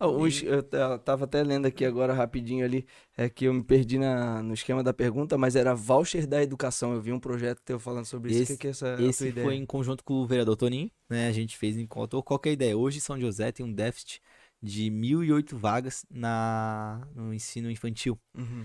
Os- 0.00 0.42
eu 0.42 0.62
ta- 0.62 0.98
tava 0.98 1.24
até 1.24 1.42
lendo 1.42 1.66
aqui 1.66 1.82
agora 1.84 2.12
rapidinho 2.12 2.64
ali, 2.64 2.84
é 3.16 3.28
que 3.28 3.44
eu 3.46 3.54
me 3.54 3.62
perdi 3.62 3.96
na, 3.98 4.42
no 4.42 4.52
esquema 4.52 4.82
da 4.82 4.92
pergunta, 4.92 5.38
mas 5.38 5.56
era 5.56 5.74
voucher 5.74 6.26
da 6.26 6.42
educação. 6.42 6.92
Eu 6.92 7.00
vi 7.00 7.12
um 7.12 7.20
projeto 7.20 7.60
teu 7.64 7.78
falando 7.78 8.04
sobre 8.04 8.32
isso. 8.32 8.40
O 8.40 8.42
Esse- 8.42 8.52
que, 8.54 8.58
que 8.58 8.66
é 8.66 8.70
essa 8.70 8.96
Esse 9.00 9.28
ideia? 9.28 9.46
foi 9.46 9.54
em 9.54 9.64
conjunto 9.64 10.04
com 10.04 10.14
o 10.14 10.26
vereador 10.26 10.56
Toninho, 10.56 10.90
né? 11.08 11.28
A 11.28 11.32
gente 11.32 11.56
fez 11.56 11.76
em 11.78 11.86
conta. 11.86 12.20
Qual 12.22 12.38
que 12.38 12.48
é 12.48 12.50
a 12.50 12.52
ideia? 12.54 12.76
Hoje 12.76 13.00
São 13.00 13.18
José 13.18 13.50
tem 13.52 13.64
um 13.64 13.72
déficit 13.72 14.20
de 14.64 14.90
1.008 14.90 15.54
vagas 15.54 16.06
na, 16.10 17.06
no 17.14 17.34
ensino 17.34 17.70
infantil. 17.70 18.18
Uhum. 18.34 18.64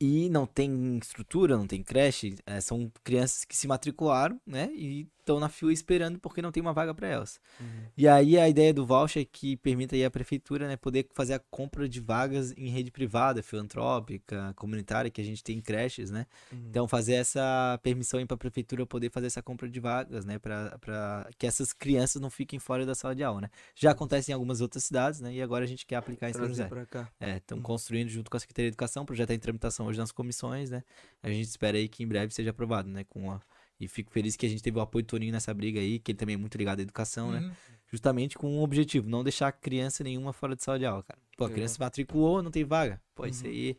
E 0.00 0.30
não 0.30 0.46
tem 0.46 0.96
estrutura, 0.96 1.56
não 1.56 1.66
tem 1.66 1.82
creche. 1.82 2.36
é, 2.46 2.60
são 2.60 2.90
crianças 3.04 3.44
que 3.44 3.54
se 3.54 3.68
matricularam, 3.68 4.40
né? 4.46 4.70
E 4.74 5.06
estão 5.26 5.40
na 5.40 5.48
fila 5.48 5.72
esperando 5.72 6.18
porque 6.20 6.40
não 6.40 6.52
tem 6.52 6.60
uma 6.60 6.72
vaga 6.72 6.94
para 6.94 7.08
elas. 7.08 7.40
Uhum. 7.60 7.66
E 7.96 8.06
aí 8.06 8.38
a 8.38 8.48
ideia 8.48 8.72
do 8.72 8.86
voucher 8.86 9.22
é 9.22 9.24
que 9.24 9.56
permita 9.56 9.96
aí 9.96 10.04
a 10.04 10.10
prefeitura, 10.10 10.68
né, 10.68 10.76
poder 10.76 11.08
fazer 11.12 11.34
a 11.34 11.38
compra 11.50 11.88
de 11.88 12.00
vagas 12.00 12.54
em 12.56 12.68
rede 12.68 12.90
privada, 12.90 13.42
filantrópica, 13.42 14.54
comunitária, 14.56 15.10
que 15.10 15.20
a 15.20 15.24
gente 15.24 15.42
tem 15.42 15.58
em 15.58 15.60
creches, 15.60 16.10
né? 16.10 16.26
Uhum. 16.52 16.66
Então 16.70 16.86
fazer 16.86 17.14
essa 17.14 17.78
permissão 17.82 18.24
para 18.26 18.34
a 18.34 18.38
prefeitura 18.38 18.86
poder 18.86 19.10
fazer 19.10 19.26
essa 19.26 19.42
compra 19.42 19.68
de 19.68 19.80
vagas, 19.80 20.24
né, 20.24 20.38
para 20.38 21.28
que 21.36 21.46
essas 21.46 21.72
crianças 21.72 22.22
não 22.22 22.30
fiquem 22.30 22.58
fora 22.58 22.86
da 22.86 22.94
sala 22.94 23.14
de 23.14 23.24
aula, 23.24 23.42
né? 23.42 23.50
Já 23.74 23.90
acontece 23.90 24.30
em 24.30 24.34
algumas 24.34 24.60
outras 24.60 24.84
cidades, 24.84 25.20
né? 25.20 25.32
E 25.32 25.42
agora 25.42 25.64
a 25.64 25.68
gente 25.68 25.84
quer 25.84 25.96
aplicar 25.96 26.30
em 26.30 26.32
São 26.32 26.46
José. 26.46 26.68
cá. 26.88 27.08
É, 27.18 27.36
estão 27.36 27.60
construindo 27.60 28.08
junto 28.08 28.30
com 28.30 28.36
a 28.36 28.40
Secretaria 28.40 28.70
de 28.70 28.74
Educação, 28.74 29.02
o 29.02 29.06
projeto 29.06 29.30
está 29.30 29.34
em 29.34 29.38
tramitação 29.38 29.86
hoje 29.86 29.98
nas 29.98 30.12
comissões, 30.12 30.70
né? 30.70 30.82
A 31.22 31.28
gente 31.28 31.46
espera 31.46 31.76
aí 31.76 31.88
que 31.88 32.02
em 32.02 32.06
breve 32.06 32.32
seja 32.32 32.50
aprovado, 32.50 32.88
né? 32.88 33.04
Com 33.04 33.32
a... 33.32 33.40
E 33.78 33.86
fico 33.88 34.10
feliz 34.10 34.36
que 34.36 34.46
a 34.46 34.48
gente 34.48 34.62
teve 34.62 34.78
o 34.78 34.80
apoio 34.80 35.04
do 35.04 35.08
Toninho 35.08 35.32
nessa 35.32 35.52
briga 35.52 35.78
aí, 35.80 35.98
que 35.98 36.12
ele 36.12 36.18
também 36.18 36.34
é 36.34 36.38
muito 36.38 36.56
ligado 36.56 36.78
à 36.78 36.82
educação, 36.82 37.30
né? 37.30 37.40
Uhum. 37.40 37.52
Justamente 37.90 38.36
com 38.38 38.50
um 38.58 38.62
objetivo, 38.62 39.08
não 39.08 39.22
deixar 39.22 39.52
criança 39.52 40.02
nenhuma 40.02 40.32
fora 40.32 40.56
de 40.56 40.62
sala 40.62 40.78
de 40.78 40.86
aula, 40.86 41.02
cara. 41.02 41.18
Pô, 41.36 41.44
a 41.44 41.46
Legal. 41.46 41.56
criança 41.56 41.74
se 41.74 41.80
matriculou, 41.80 42.42
não 42.42 42.50
tem 42.50 42.64
vaga. 42.64 43.00
Pô, 43.14 43.26
isso 43.26 43.44
Uhum. 43.44 43.50
aí 43.50 43.78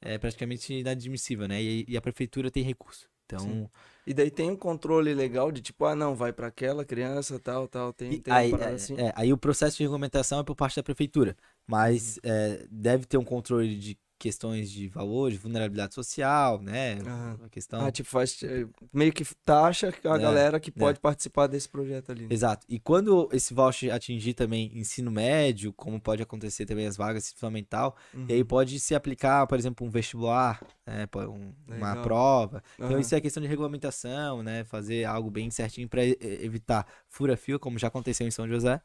é 0.00 0.18
praticamente 0.18 0.72
inadmissível, 0.72 1.46
né? 1.46 1.62
E, 1.62 1.84
e 1.88 1.96
a 1.96 2.00
prefeitura 2.00 2.50
tem 2.50 2.62
recurso. 2.62 3.08
Então, 3.26 3.40
Sim. 3.40 3.68
E 4.06 4.12
daí 4.12 4.30
tem 4.30 4.50
um 4.50 4.56
controle 4.56 5.14
legal 5.14 5.50
de 5.50 5.62
tipo, 5.62 5.86
ah, 5.86 5.94
não, 5.94 6.14
vai 6.14 6.30
pra 6.32 6.48
aquela 6.48 6.84
criança, 6.84 7.38
tal, 7.40 7.66
tal. 7.66 7.90
Tem, 7.92 8.20
tem 8.20 8.32
aí, 8.34 8.52
é, 8.52 8.64
assim. 8.68 8.96
é, 8.98 9.12
aí 9.16 9.32
o 9.32 9.38
processo 9.38 9.76
de 9.78 9.82
regulamentação 9.82 10.40
é 10.40 10.44
por 10.44 10.54
parte 10.54 10.76
da 10.76 10.82
prefeitura, 10.82 11.34
mas 11.66 12.16
Uhum. 12.16 12.20
é, 12.24 12.66
deve 12.70 13.06
ter 13.06 13.16
um 13.16 13.24
controle 13.24 13.76
de 13.78 13.98
questões 14.24 14.70
de 14.70 14.88
valor, 14.88 15.30
de 15.30 15.36
vulnerabilidade 15.36 15.94
social, 15.94 16.58
né? 16.62 16.94
Aham. 17.06 17.38
A 17.44 17.48
questão. 17.50 17.84
Ah, 17.84 17.92
tipo, 17.92 18.08
faz. 18.08 18.42
eh, 18.42 18.66
Meio 18.90 19.12
que 19.12 19.22
taxa 19.44 19.92
a 20.02 20.16
É, 20.16 20.18
galera 20.18 20.58
que 20.58 20.70
pode 20.72 20.98
participar 20.98 21.46
desse 21.46 21.68
projeto 21.68 22.10
ali. 22.10 22.22
né? 22.22 22.28
Exato. 22.30 22.66
E 22.66 22.78
quando 22.78 23.28
esse 23.32 23.52
voucher 23.52 23.92
atingir 23.92 24.32
também 24.32 24.70
ensino 24.74 25.10
médio, 25.10 25.74
como 25.74 26.00
pode 26.00 26.22
acontecer 26.22 26.64
também 26.64 26.86
as 26.86 26.96
vagas 26.96 27.30
fundamental, 27.36 27.94
Uhum. 28.14 28.24
e 28.26 28.32
aí 28.32 28.42
pode 28.44 28.80
se 28.80 28.94
aplicar, 28.94 29.46
por 29.46 29.58
exemplo, 29.58 29.86
um 29.86 29.90
vestibular, 29.90 30.58
né? 30.86 31.06
um- 31.28 31.52
uma 31.68 31.96
prova. 31.96 32.62
Então 32.78 32.98
isso 32.98 33.14
é 33.14 33.20
questão 33.20 33.42
de 33.42 33.48
regulamentação, 33.48 34.42
né? 34.42 34.64
Fazer 34.64 35.04
algo 35.04 35.30
bem 35.30 35.50
certinho 35.50 35.86
para 35.86 36.02
evitar 36.02 36.86
fura-fio, 37.10 37.58
como 37.60 37.78
já 37.78 37.88
aconteceu 37.88 38.26
em 38.26 38.30
São 38.30 38.48
José, 38.48 38.80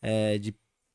é, 0.00 0.38
de 0.38 0.54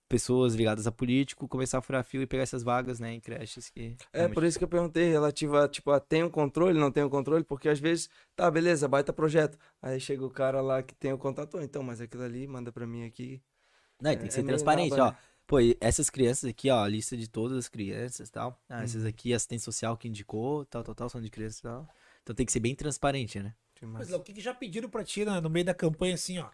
pessoas 0.10 0.55
ligadas 0.55 0.88
a 0.88 0.91
político 0.91 1.47
começar 1.47 1.78
a 1.78 1.82
furar 1.82 2.03
fio 2.03 2.22
e 2.22 2.28
pegar 2.28 2.43
essas 2.43 2.64
vagas, 2.64 2.99
né, 2.99 3.14
em 3.14 3.20
creches 3.20 3.70
que 3.70 3.95
É 4.12 4.28
por 4.28 4.43
isso 4.43 4.57
que 4.57 4.64
eu 4.64 4.68
perguntei, 4.68 5.10
relativo 5.10 5.55
a, 5.55 5.68
tipo, 5.70 5.91
a 5.91 5.99
tem 5.99 6.24
o 6.24 6.30
controle, 6.30 6.78
não 6.80 6.91
tem 6.91 7.03
o 7.03 7.10
controle, 7.10 7.43
porque 7.43 7.70
às 7.70 7.80
vezes, 7.80 8.10
tá, 8.36 8.49
beleza, 8.49 8.88
baita 8.88 9.14
projeto. 9.14 9.57
Aí 9.82 9.99
chega 9.99 10.26
o 10.26 10.30
cara 10.30 10.60
lá 10.62 10.82
que 10.82 10.95
tem 10.95 11.14
o 11.14 11.18
contato, 11.18 11.57
"Ô, 11.57 11.62
então, 11.62 11.84
mas 11.84 12.01
aquilo 12.01 12.24
ali, 12.24 12.47
manda 12.47 12.72
pra 12.72 12.88
mim 12.88 13.05
aqui. 13.05 13.41
Não, 14.01 14.12
e 14.12 14.16
tem 14.18 14.28
que 14.28 14.34
É 14.34 14.36
ser 14.36 14.43
meio 14.43 14.57
transparente, 14.57 14.91
naba, 14.91 15.03
ó. 15.03 15.12
né? 15.12 15.18
Pô, 15.45 15.57
essas 15.82 16.10
crianças 16.10 16.49
aqui, 16.49 16.70
ó, 16.70 16.84
a 16.84 16.88
lista 16.88 17.18
de 17.18 17.28
todas 17.28 17.57
as 17.57 17.68
crianças 17.68 18.30
e 18.30 18.32
tal. 18.32 18.60
Ah, 18.70 18.78
Uhum. 18.78 18.84
essas 18.84 19.03
aqui, 19.05 19.34
assistente 19.34 19.64
social 19.64 19.97
que 19.97 20.07
indicou, 20.07 20.64
tal, 20.66 20.84
tal, 20.84 20.93
tal, 20.95 21.10
são 21.10 21.20
de 21.22 21.30
crianças 21.30 21.60
e 21.60 21.64
tal. 21.64 21.88
Então 22.22 22.36
tem 22.36 22.45
que 22.45 22.51
ser 22.51 22.60
bem 22.60 22.76
transparente, 22.76 23.39
né? 23.39 23.53
Mas, 23.82 24.10
Léo, 24.10 24.20
o 24.20 24.24
que, 24.24 24.34
que 24.34 24.41
já 24.41 24.53
pediram 24.53 24.89
pra 24.89 25.03
ti 25.03 25.26
né, 25.26 25.39
no 25.39 25.49
meio 25.49 25.66
da 25.66 25.74
campanha 25.74 26.14
assim, 26.16 26.38
ó? 26.39 26.49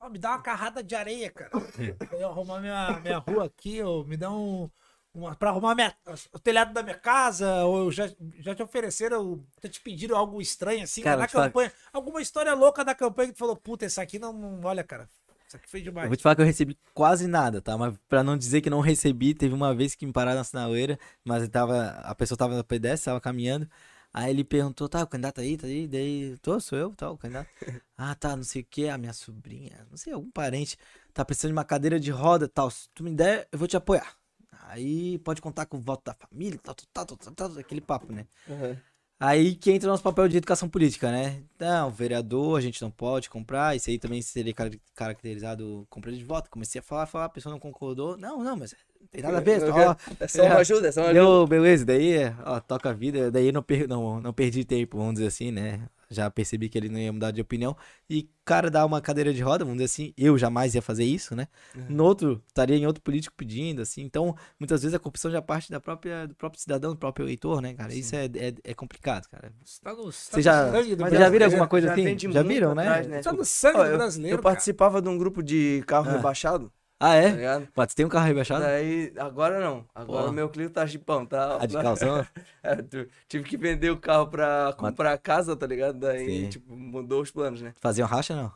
Ó, 0.00 0.08
me 0.08 0.18
dá 0.18 0.30
uma 0.30 0.42
carrada 0.42 0.82
de 0.82 0.94
areia, 0.94 1.30
cara. 1.30 1.50
Pra 1.50 1.60
eu 2.18 2.28
arrumar 2.28 2.60
minha, 2.60 3.00
minha 3.00 3.18
rua 3.18 3.46
aqui, 3.46 3.82
ou 3.82 4.04
me 4.04 4.16
dá 4.16 4.30
um. 4.30 4.70
Uma, 5.14 5.34
pra 5.34 5.48
arrumar 5.50 5.74
minha- 5.74 5.92
o 6.32 6.38
telhado 6.38 6.72
da 6.72 6.82
minha 6.82 6.94
casa, 6.96 7.64
ou 7.64 7.90
já, 7.90 8.08
já 8.38 8.54
te 8.54 8.62
ofereceram, 8.62 9.42
já 9.60 9.68
te 9.68 9.80
pediram 9.80 10.16
algo 10.16 10.40
estranho 10.40 10.84
assim 10.84 11.02
Cara, 11.02 11.22
na 11.22 11.26
falar- 11.28 11.46
campanha. 11.46 11.72
Alguma 11.92 12.20
história 12.20 12.54
louca 12.54 12.84
da 12.84 12.94
campanha 12.94 13.28
que 13.28 13.34
tu 13.34 13.38
falou, 13.38 13.56
puta, 13.56 13.86
essa 13.86 14.02
aqui 14.02 14.18
não, 14.18 14.32
não- 14.32 14.60
Olha, 14.68 14.84
cara, 14.84 15.08
isso 15.48 15.56
aqui 15.56 15.68
foi 15.68 15.80
Eu 15.80 15.84
demais. 15.84 16.06
vou 16.08 16.16
te 16.16 16.22
falar 16.22 16.36
que 16.36 16.42
eu 16.42 16.46
recebi 16.46 16.78
quase 16.94 17.26
nada, 17.26 17.60
tá? 17.60 17.76
Mas 17.76 17.96
pra 18.06 18.22
não 18.22 18.36
dizer 18.36 18.60
que 18.60 18.70
não 18.70 18.80
recebi, 18.80 19.34
teve 19.34 19.54
uma 19.54 19.74
vez 19.74 19.94
que 19.96 20.06
me 20.06 20.12
pararam 20.12 20.38
na 20.38 20.44
sinaleira, 20.44 20.98
mas 21.24 21.42
eu 21.42 21.48
tava, 21.48 21.88
a 22.04 22.14
pessoa 22.14 22.38
tava 22.38 22.54
no 22.56 22.62
pedestre, 22.62 23.06
tava 23.06 23.20
caminhando. 23.20 23.68
Aí 24.12 24.30
ele 24.30 24.44
perguntou, 24.44 24.88
tá, 24.88 25.02
o 25.02 25.06
candidato 25.06 25.40
aí, 25.40 25.56
tá 25.56 25.66
aí? 25.66 25.86
Daí, 25.86 26.36
tô, 26.38 26.58
sou 26.60 26.78
eu, 26.78 26.94
tá, 26.94 27.10
o 27.10 27.18
candidato. 27.18 27.48
Ah, 28.00 28.14
tá, 28.14 28.36
não 28.36 28.44
sei 28.44 28.62
o 28.62 28.64
que, 28.64 28.88
a 28.88 28.96
minha 28.96 29.12
sobrinha, 29.12 29.84
não 29.90 29.96
sei, 29.96 30.12
algum 30.12 30.30
parente, 30.30 30.76
tá 31.12 31.24
precisando 31.24 31.50
de 31.50 31.54
uma 31.54 31.64
cadeira 31.64 31.98
de 31.98 32.12
roda, 32.12 32.48
tal. 32.48 32.70
Se 32.70 32.88
tu 32.94 33.02
me 33.02 33.12
der, 33.12 33.48
eu 33.50 33.58
vou 33.58 33.66
te 33.66 33.76
apoiar. 33.76 34.16
Aí 34.52 35.18
pode 35.18 35.42
contar 35.42 35.66
com 35.66 35.78
o 35.78 35.80
voto 35.80 36.04
da 36.04 36.14
família, 36.14 36.60
tal, 36.62 36.76
tal, 36.92 37.06
tal, 37.06 37.16
tal, 37.16 37.34
tal, 37.34 37.58
aquele 37.58 37.80
papo, 37.80 38.12
né? 38.12 38.24
Aham. 38.48 38.80
Aí 39.20 39.56
que 39.56 39.72
entra 39.72 39.88
o 39.88 39.90
nosso 39.90 40.02
papel 40.02 40.28
de 40.28 40.36
educação 40.36 40.68
política, 40.68 41.10
né? 41.10 41.42
Não, 41.58 41.90
vereador, 41.90 42.56
a 42.56 42.60
gente 42.60 42.80
não 42.80 42.90
pode 42.90 43.28
comprar, 43.28 43.74
isso 43.74 43.90
aí 43.90 43.98
também 43.98 44.22
seria 44.22 44.54
car- 44.54 44.70
caracterizado 44.94 45.84
compra 45.90 46.12
de 46.12 46.22
voto. 46.24 46.48
Comecei 46.48 46.78
a 46.78 46.82
falar, 46.82 47.06
falar, 47.06 47.24
a 47.24 47.28
pessoa 47.28 47.52
não 47.52 47.58
concordou. 47.58 48.16
Não, 48.16 48.44
não, 48.44 48.56
mas 48.56 48.76
não 49.00 49.08
tem 49.08 49.20
nada 49.22 49.38
a 49.38 49.40
ver, 49.40 49.60
ó, 49.64 49.96
É 50.20 50.28
só 50.28 50.44
uma 50.46 50.56
ajuda, 50.58 50.88
é 50.88 50.92
só 50.92 51.00
uma 51.00 51.08
ajuda. 51.08 51.20
Deu, 51.24 51.46
beleza, 51.48 51.84
daí, 51.84 52.16
ó, 52.44 52.60
toca 52.60 52.90
a 52.90 52.92
vida, 52.92 53.28
daí 53.30 53.50
não, 53.50 53.62
per, 53.62 53.88
não, 53.88 54.20
não 54.20 54.32
perdi 54.32 54.64
tempo, 54.64 54.98
vamos 54.98 55.14
dizer 55.14 55.26
assim, 55.26 55.50
né? 55.50 55.88
Já 56.10 56.30
percebi 56.30 56.68
que 56.68 56.78
ele 56.78 56.88
não 56.88 56.98
ia 56.98 57.12
mudar 57.12 57.30
de 57.30 57.40
opinião. 57.40 57.76
E 58.08 58.20
o 58.20 58.44
cara 58.44 58.70
dá 58.70 58.84
uma 58.86 59.00
cadeira 59.00 59.32
de 59.34 59.42
roda, 59.42 59.64
vamos 59.64 59.76
dizer 59.78 59.84
assim, 59.84 60.14
eu 60.16 60.38
jamais 60.38 60.74
ia 60.74 60.80
fazer 60.80 61.04
isso, 61.04 61.36
né? 61.36 61.48
No 61.88 62.04
outro, 62.04 62.42
estaria 62.46 62.76
em 62.76 62.86
outro 62.86 63.02
político 63.02 63.34
pedindo, 63.36 63.82
assim. 63.82 64.02
Então, 64.02 64.34
muitas 64.58 64.80
vezes 64.82 64.94
a 64.94 64.98
corrupção 64.98 65.30
já 65.30 65.42
parte 65.42 65.70
da 65.70 65.78
própria, 65.80 66.26
do 66.26 66.34
próprio 66.34 66.60
cidadão, 66.60 66.92
do 66.92 66.96
próprio 66.98 67.24
eleitor, 67.24 67.60
né, 67.60 67.74
cara? 67.74 67.94
Isso 67.94 68.16
é, 68.16 68.24
é, 68.24 68.54
é 68.64 68.74
complicado, 68.74 69.28
cara. 69.28 69.52
Tá 69.82 69.92
no, 69.92 70.10
Você 70.10 70.36
no 70.36 70.42
já- 70.42 70.72
sangue 70.72 70.96
do 70.96 71.04
já 71.10 71.10
já- 71.18 71.28
viram 71.28 71.44
alguma 71.46 71.64
já- 71.64 71.68
coisa 71.68 71.86
já 71.88 71.92
assim? 71.92 72.18
Já 72.18 72.28
muito 72.42 72.48
viram, 72.48 72.74
né? 72.74 72.82
atrás, 72.88 73.06
né? 73.06 73.20
Tá 73.20 73.32
no 73.32 73.44
sangue 73.44 73.78
Ó, 73.78 73.84
do 73.84 73.90
eu, 73.90 73.96
brasileiro. 73.98 74.34
eu 74.38 74.42
cara. 74.42 74.54
participava 74.54 75.02
de 75.02 75.08
um 75.10 75.18
grupo 75.18 75.42
de 75.42 75.82
carro 75.86 76.08
Ah. 76.08 76.12
rebaixado, 76.12 76.72
Ah, 77.00 77.14
tá 77.14 77.16
é? 77.16 77.30
ligado? 77.30 77.68
Você 77.76 77.94
tem 77.94 78.06
um 78.06 78.08
carro 78.08 78.26
rebaixado? 78.26 78.62
Daí, 78.64 79.12
agora 79.18 79.60
não. 79.60 79.84
Agora 79.94 80.24
Pô. 80.24 80.30
o 80.30 80.32
meu 80.32 80.48
Clio 80.48 80.68
tá 80.68 80.84
jipão, 80.84 81.24
tá? 81.24 81.56
A 81.56 81.66
de 81.66 81.74
calção? 81.74 82.26
É, 82.62 82.74
tu- 82.76 83.06
tive 83.28 83.44
que 83.44 83.56
vender 83.56 83.90
o 83.90 83.96
carro 83.96 84.26
pra 84.26 84.74
comprar 84.76 85.12
a 85.12 85.18
casa, 85.18 85.56
tá 85.56 85.66
ligado? 85.66 85.98
Daí, 86.00 86.42
Sim. 86.42 86.48
tipo, 86.48 86.76
mudou 86.76 87.22
os 87.22 87.30
planos, 87.30 87.62
né? 87.62 87.72
Fazia 87.80 88.04
um 88.04 88.08
racha, 88.08 88.34
não? 88.34 88.52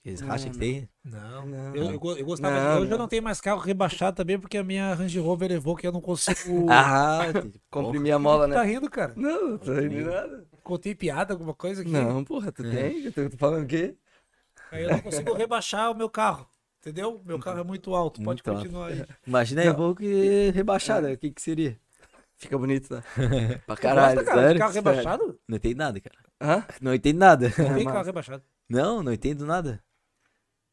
Aqueles 0.00 0.20
racha 0.20 0.50
que 0.50 0.58
tem? 0.58 0.88
Não, 1.04 1.46
Não. 1.46 1.76
eu, 1.76 1.84
eu, 1.92 2.16
eu 2.16 2.26
gostava. 2.26 2.54
Não, 2.54 2.74
hoje 2.80 2.84
eu 2.86 2.90
não. 2.90 2.98
não 2.98 3.08
tenho 3.08 3.22
mais 3.22 3.40
carro 3.40 3.60
rebaixado 3.60 4.16
também, 4.16 4.38
porque 4.38 4.56
a 4.56 4.64
minha 4.64 4.94
Range 4.94 5.18
Rover 5.18 5.48
levou 5.50 5.76
que 5.76 5.86
eu 5.86 5.92
não 5.92 6.00
consigo. 6.00 6.66
Ah, 6.70 7.20
Comprimi 7.70 8.10
a 8.10 8.18
mola, 8.18 8.48
Tá 8.48 8.62
né? 8.62 8.72
rindo, 8.72 8.90
cara? 8.90 9.12
Não, 9.16 9.50
não 9.50 9.58
tô 9.58 9.72
rindo 9.74 10.10
nada. 10.10 10.44
Contei 10.64 10.94
piada, 10.94 11.34
alguma 11.34 11.54
coisa 11.54 11.82
aqui. 11.82 11.90
Não, 11.90 12.24
porra, 12.24 12.50
tu 12.50 12.62
tem? 12.62 13.04
Eu 13.04 13.12
tô, 13.12 13.28
tô 13.30 13.36
falando 13.36 13.64
o 13.64 13.66
quê? 13.66 13.94
Aí 14.70 14.84
eu 14.84 14.90
não 14.90 15.00
consigo 15.00 15.34
rebaixar 15.34 15.90
o 15.90 15.94
meu 15.94 16.08
carro. 16.08 16.48
Entendeu? 16.84 17.20
Meu 17.24 17.38
carro 17.38 17.60
é 17.60 17.64
muito 17.64 17.94
alto. 17.94 18.16
Pode 18.22 18.26
Muito 18.42 18.48
alto. 18.50 18.60
continuar 18.62 18.88
aí. 18.88 19.04
imagina 19.26 19.62
a 19.62 19.66
Evoque 19.66 20.50
rebaixada, 20.52 21.12
o 21.12 21.16
que 21.16 21.30
que 21.30 21.40
seria? 21.40 21.78
Fica 22.36 22.58
bonito, 22.58 22.88
tá? 22.88 23.02
pra 23.66 23.76
Gosta, 23.76 23.76
caralho. 23.76 24.24
cara, 24.24 24.36
de 24.40 24.42
sério? 24.46 24.58
carro 24.58 24.72
rebaixado? 24.72 25.38
Não 25.48 25.56
entendo 25.56 25.76
nada, 25.78 26.00
cara. 26.00 26.16
Hã? 26.40 26.66
Não 26.80 26.92
entendo 26.92 27.18
nada. 27.18 27.52
Não 27.56 27.74
tem 27.74 27.84
carro 27.84 28.02
rebaixado. 28.04 28.42
Não, 28.68 29.00
não 29.02 29.12
entendo 29.12 29.46
nada. 29.46 29.80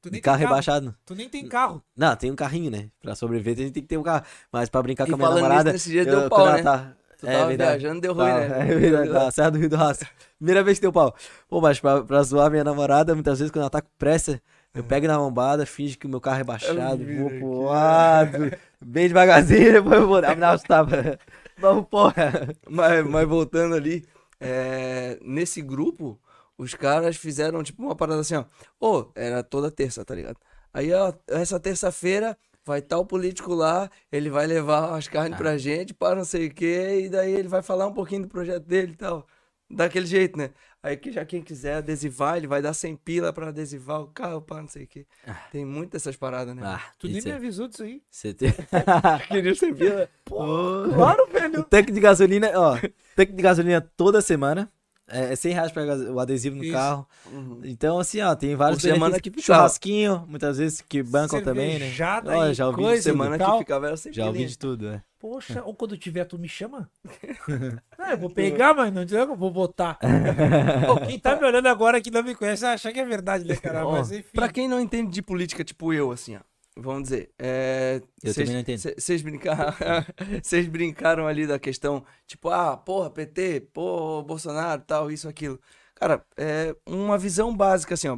Tu 0.01 0.09
De 0.09 0.13
nem 0.13 0.21
carro 0.21 0.37
tem 0.37 0.45
carro. 0.47 0.55
rebaixado. 0.55 0.95
Tu 1.05 1.13
nem 1.13 1.29
tem 1.29 1.47
carro. 1.47 1.83
Não, 1.95 2.15
tem 2.15 2.31
um 2.31 2.35
carrinho, 2.35 2.71
né? 2.71 2.89
Pra 2.99 3.13
sobreviver, 3.13 3.53
a 3.53 3.57
gente 3.57 3.73
tem 3.73 3.83
que 3.83 3.89
ter 3.89 3.97
um 3.97 4.03
carro. 4.03 4.25
Mas 4.51 4.67
pra 4.69 4.81
brincar 4.81 5.07
E 5.07 5.11
com 5.11 5.15
a 5.15 5.17
minha 5.19 5.29
namorada. 5.29 5.71
nesse 5.73 5.89
dia 5.91 6.01
eu- 6.01 6.21
deu 6.21 6.29
pau, 6.29 6.51
né? 6.53 6.63
Tá... 6.63 6.95
Tu 7.19 7.27
é 7.27 7.33
tava 7.33 7.47
verdade. 7.49 7.79
viajando, 7.81 7.99
deu 8.01 8.13
ruim, 8.13 8.25
Tá, 8.25 8.39
né? 8.39 8.71
É 8.71 8.75
verdade, 8.75 9.11
tá, 9.11 9.29
Serra 9.31 9.51
do 9.51 9.57
Rio 9.59 9.69
do 9.69 9.75
Rastro. 9.75 10.07
Primeira 10.37 10.63
vez 10.63 10.77
que 10.77 10.83
deu 10.83 10.93
pau. 10.93 11.13
Pô, 11.49 11.59
mas 11.59 11.77
pra, 11.79 12.01
pra 12.01 12.23
zoar 12.23 12.49
minha 12.49 12.63
namorada, 12.63 13.13
muitas 13.13 13.39
vezes 13.39 13.51
quando 13.51 13.63
ela 13.63 13.69
tá 13.69 13.81
com 13.81 13.89
pressa, 13.97 14.41
eu 14.73 14.83
pego 14.83 15.07
na 15.07 15.17
lombada, 15.17 15.65
finge 15.65 15.97
que 15.97 16.05
o 16.05 16.09
meu 16.09 16.21
carro 16.21 16.35
é 16.35 16.39
rebaixado, 16.39 17.03
vi, 17.03 17.17
vou 17.17 17.29
pro 17.29 17.61
lado, 17.63 18.51
bem 18.79 19.07
devagarzinho, 19.07 19.73
depois 19.83 19.99
eu 19.99 20.07
vou 20.07 20.21
dar 20.21 20.37
uma 20.37 20.57
tapa. 20.59 21.19
Vamos, 21.57 21.87
porra. 21.89 22.55
Mas, 22.69 23.05
mas 23.05 23.27
voltando 23.27 23.75
ali, 23.75 24.05
é, 24.39 25.19
nesse 25.21 25.61
grupo, 25.61 26.19
os 26.57 26.73
caras 26.73 27.17
fizeram 27.17 27.61
tipo 27.63 27.83
uma 27.83 27.95
parada 27.95 28.21
assim, 28.21 28.35
ó. 28.35 28.45
Ô, 28.79 29.11
era 29.15 29.43
toda 29.43 29.69
terça, 29.69 30.05
tá 30.05 30.15
ligado? 30.15 30.37
Aí, 30.73 30.93
ó, 30.93 31.13
essa 31.27 31.59
terça-feira 31.59 32.37
vai 32.65 32.79
estar 32.79 32.97
o 32.97 33.05
político 33.05 33.53
lá, 33.53 33.89
ele 34.11 34.29
vai 34.29 34.45
levar 34.45 34.95
as 34.95 35.07
carnes 35.07 35.37
pra 35.37 35.57
gente, 35.57 35.93
para 35.93 36.15
não 36.15 36.25
sei 36.25 36.47
o 36.47 36.53
quê, 36.53 37.01
e 37.05 37.09
daí 37.09 37.33
ele 37.33 37.47
vai 37.47 37.61
falar 37.61 37.87
um 37.87 37.93
pouquinho 37.93 38.23
do 38.23 38.27
projeto 38.29 38.63
dele 38.65 38.93
e 38.93 38.95
tal. 38.95 39.25
Daquele 39.69 40.05
jeito, 40.05 40.37
né? 40.37 40.51
Aí 40.81 40.95
que 40.95 41.11
já 41.11 41.25
quem 41.25 41.41
quiser 41.41 41.75
adesivar, 41.75 42.37
ele 42.37 42.47
vai 42.47 42.61
dar 42.61 42.73
100 42.73 42.95
pila 42.95 43.33
pra 43.33 43.49
adesivar 43.49 44.01
o 44.01 44.07
carro, 44.07 44.41
para 44.41 44.61
não 44.61 44.67
sei 44.69 44.85
o 44.85 44.87
quê. 44.87 45.05
Tem 45.51 45.65
muitas 45.65 46.01
essas 46.01 46.15
paradas, 46.15 46.55
né? 46.55 46.61
Ah, 46.65 46.81
Tu 46.97 47.07
nem 47.07 47.17
isso 47.17 47.27
me 47.27 47.33
é- 47.33 47.35
avisou 47.35 47.67
disso 47.67 47.83
aí. 47.83 48.01
Você 48.09 48.33
tem... 48.33 48.49
Queria 49.27 49.53
100 49.55 49.75
pila. 49.75 50.09
Claro, 50.25 51.27
velho. 51.27 51.59
O 51.59 51.63
tanque 51.63 51.91
de 51.91 51.99
gasolina, 51.99 52.51
ó, 52.55 52.77
tanque 53.15 53.33
de 53.33 53.41
gasolina 53.43 53.81
toda 53.81 54.21
semana. 54.21 54.71
É 55.11 55.33
é 55.33 55.35
100 55.35 55.53
reais 55.53 55.71
pra 55.71 55.83
o 55.83 56.19
adesivo 56.19 56.55
no 56.55 56.63
Isso. 56.63 56.73
carro. 56.73 57.07
Uhum. 57.31 57.61
Então, 57.63 57.99
assim, 57.99 58.21
ó, 58.21 58.35
tem 58.35 58.55
vários 58.55 58.81
Por 58.81 58.89
semana 58.89 59.19
que 59.19 59.29
ficava. 59.29 59.59
Churrasquinho, 59.59 60.25
muitas 60.27 60.57
vezes, 60.57 60.81
que 60.81 61.03
bancam 61.03 61.41
também, 61.41 61.79
né? 61.79 61.91
Ó, 62.25 62.53
já 62.53 62.67
ouvi 62.67 62.81
coisa 62.81 62.97
de 62.97 63.03
Semana 63.03 63.37
que 63.37 63.43
tal. 63.43 63.59
ficava 63.59 63.87
era 63.87 63.97
100 63.97 64.13
Já 64.13 64.25
ouvi 64.27 64.45
de 64.45 64.57
tudo, 64.57 64.89
é. 64.89 65.03
Poxa, 65.19 65.61
ou 65.65 65.75
quando 65.75 65.97
tiver, 65.97 66.23
tu 66.23 66.39
me 66.39 66.47
chama? 66.47 66.89
Ah, 68.01 68.13
eu 68.13 68.17
vou 68.17 68.29
pegar, 68.29 68.73
mas 68.73 68.93
não 68.93 69.03
eu 69.03 69.35
vou 69.35 69.51
botar. 69.51 69.99
Pô, 70.87 71.05
quem 71.05 71.19
tá 71.19 71.35
me 71.35 71.45
olhando 71.45 71.67
agora 71.67 71.99
que 71.99 72.09
não 72.09 72.23
me 72.23 72.33
conhece 72.33 72.61
vai 72.61 72.73
achar 72.75 72.93
que 72.93 72.99
é 72.99 73.05
verdade, 73.05 73.43
né, 73.43 73.57
cara? 73.57 73.85
Ó, 73.85 73.91
Mas 73.91 74.09
enfim. 74.11 74.29
Pra 74.33 74.47
quem 74.47 74.69
não 74.69 74.79
entende 74.79 75.11
de 75.11 75.21
política, 75.21 75.63
tipo 75.63 75.91
eu, 75.91 76.11
assim, 76.11 76.37
ó. 76.37 76.39
Vamos 76.81 77.03
dizer, 77.03 77.31
é, 77.37 78.01
Eu 78.23 78.33
também 78.33 78.53
não 78.53 78.59
entendo. 78.59 78.79
Vocês 78.97 79.21
brincaram, 79.21 79.73
brincaram 80.71 81.27
ali 81.27 81.45
da 81.45 81.59
questão, 81.59 82.03
tipo, 82.25 82.49
ah, 82.49 82.77
porra, 82.77 83.09
PT, 83.09 83.69
pô, 83.73 84.23
Bolsonaro, 84.23 84.81
tal, 84.85 85.11
isso, 85.11 85.27
aquilo. 85.27 85.59
Cara, 85.95 86.25
é 86.37 86.75
uma 86.85 87.17
visão 87.17 87.55
básica, 87.55 87.93
assim, 87.93 88.07
ó, 88.07 88.17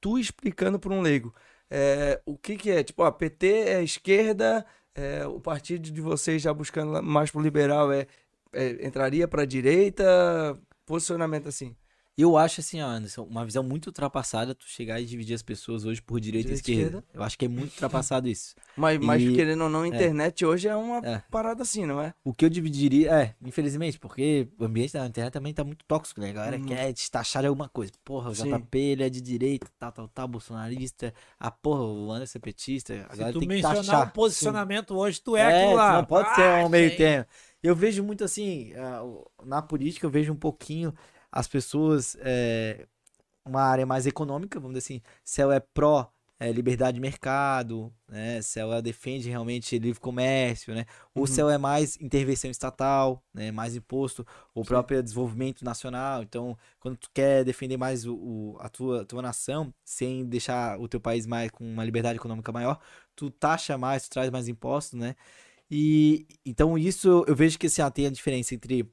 tu 0.00 0.18
explicando 0.18 0.78
para 0.78 0.92
um 0.92 1.00
leigo, 1.00 1.34
é, 1.68 2.20
o 2.24 2.36
que 2.36 2.56
que 2.56 2.70
é, 2.70 2.82
tipo, 2.84 3.02
a 3.02 3.10
PT 3.10 3.46
é 3.46 3.82
esquerda, 3.82 4.64
é, 4.94 5.26
o 5.26 5.40
partido 5.40 5.90
de 5.90 6.00
vocês 6.00 6.42
já 6.42 6.52
buscando 6.54 7.02
mais 7.02 7.30
pro 7.30 7.40
liberal 7.40 7.92
é, 7.92 8.06
é, 8.52 8.86
entraria 8.86 9.26
pra 9.28 9.44
direita, 9.44 10.04
posicionamento 10.86 11.48
assim. 11.48 11.74
Eu 12.20 12.36
acho 12.36 12.60
assim, 12.60 12.80
ó, 12.82 12.86
Anderson, 12.86 13.22
uma 13.22 13.44
visão 13.44 13.62
muito 13.62 13.86
ultrapassada 13.86 14.54
tu 14.54 14.64
chegar 14.66 15.00
e 15.00 15.06
dividir 15.06 15.34
as 15.34 15.42
pessoas 15.42 15.84
hoje 15.84 16.02
por 16.02 16.20
direita 16.20 16.48
e 16.48 16.56
Direita 16.56 16.70
e 16.70 16.74
esquerda. 16.74 16.98
esquerda. 16.98 17.18
Eu 17.18 17.22
acho 17.22 17.38
que 17.38 17.44
é 17.46 17.48
muito 17.48 17.72
ultrapassado 17.72 18.28
isso. 18.28 18.54
Mas, 18.76 18.98
mas 18.98 19.22
E- 19.22 19.32
querendo 19.32 19.64
ou 19.64 19.70
não, 19.70 19.82
a 19.82 19.88
internet 19.88 20.44
hoje 20.44 20.68
é 20.68 20.76
uma 20.76 20.98
É. 21.06 21.22
parada 21.30 21.62
assim, 21.62 21.86
não 21.86 22.00
é? 22.00 22.12
O 22.24 22.34
que 22.34 22.44
eu 22.44 22.50
dividiria, 22.50 23.10
é, 23.12 23.34
infelizmente, 23.42 23.98
porque 23.98 24.48
o 24.58 24.64
ambiente 24.64 24.92
da 24.92 25.06
internet 25.06 25.32
também 25.32 25.54
tá 25.54 25.64
muito 25.64 25.84
tóxico, 25.86 26.20
né? 26.20 26.30
A 26.30 26.32
galera 26.32 26.56
Uhum. 26.56 26.64
quer 26.66 26.92
destachar 26.92 27.42
de 27.42 27.48
alguma 27.48 27.68
coisa. 27.68 27.92
Porra, 28.04 28.30
o 28.30 28.34
Sim. 28.34 28.50
JP, 28.50 28.78
ele 28.78 29.02
é 29.04 29.08
de 29.08 29.20
direita, 29.20 29.66
tal, 29.78 29.92
tal, 29.92 30.08
tal, 30.08 30.28
bolsonarista. 30.28 31.14
Ah, 31.38 31.50
porra, 31.50 31.82
o 31.84 32.12
Anderson 32.12 32.38
é 32.38 32.40
petista. 32.40 32.94
A 33.08 33.12
Se 33.12 33.18
galera 33.18 33.32
tu 33.32 33.38
tem 33.40 33.48
que 33.48 33.54
mencionar 33.54 34.08
o 34.08 34.10
posicionamento 34.10 34.94
hoje, 34.96 35.20
tu 35.22 35.36
é, 35.36 35.42
É, 35.42 35.46
aquilo 35.62 35.76
lá. 35.76 35.92
não 35.94 36.04
pode 36.04 36.34
ser 36.34 36.42
Ah, 36.42 36.66
um 36.66 36.68
meio 36.68 36.96
termo. 36.96 37.26
Eu 37.62 37.74
vejo 37.76 38.02
muito 38.02 38.24
assim, 38.24 38.72
ah, 38.74 39.02
na 39.44 39.62
política 39.62 40.06
eu 40.06 40.10
vejo 40.10 40.32
um 40.32 40.36
pouquinho 40.36 40.94
as 41.32 41.48
pessoas, 41.48 42.16
é, 42.20 42.86
uma 43.44 43.62
área 43.62 43.86
mais 43.86 44.06
econômica, 44.06 44.60
vamos 44.60 44.74
dizer 44.78 44.94
assim, 44.94 45.02
se 45.24 45.40
ela 45.42 45.54
é 45.54 45.60
pró 45.60 46.12
é, 46.38 46.50
liberdade 46.52 46.94
de 46.94 47.00
mercado, 47.00 47.92
né, 48.08 48.40
se 48.40 48.58
ela 48.58 48.80
defende 48.80 49.28
realmente 49.28 49.78
livre 49.78 50.00
comércio, 50.00 50.74
né, 50.74 50.86
ou 51.14 51.26
se 51.26 51.40
Uhum. 51.40 51.46
ela 51.46 51.54
é 51.54 51.58
mais 51.58 51.96
intervenção 52.00 52.50
estatal, 52.50 53.22
né, 53.34 53.50
mais 53.52 53.76
imposto, 53.76 54.26
ou 54.54 54.64
próprio 54.64 55.02
desenvolvimento 55.02 55.64
nacional. 55.64 56.22
Então, 56.22 56.56
quando 56.78 56.96
tu 56.96 57.10
quer 57.12 57.44
defender 57.44 57.76
mais 57.76 58.06
o, 58.06 58.14
o- 58.16 58.56
a 58.60 58.68
tua, 58.70 59.04
tua 59.04 59.20
nação, 59.22 59.72
sem 59.84 60.24
deixar 60.26 60.78
o 60.80 60.88
teu 60.88 61.00
país 61.00 61.26
mais 61.26 61.50
com 61.50 61.64
uma 61.70 61.84
liberdade 61.84 62.18
econômica 62.18 62.50
maior, 62.52 62.80
tu 63.14 63.30
taxa 63.30 63.76
mais, 63.76 64.04
tu 64.04 64.10
traz 64.10 64.30
mais 64.30 64.48
impostos, 64.48 64.98
né? 64.98 65.14
E 65.70 66.26
então 66.44 66.76
isso 66.78 67.24
eu 67.28 67.34
vejo 67.36 67.58
que 67.58 67.66
assim, 67.66 67.82
ah, 67.82 67.90
tem 67.90 68.06
a 68.06 68.10
diferença 68.10 68.54
entre 68.54 68.84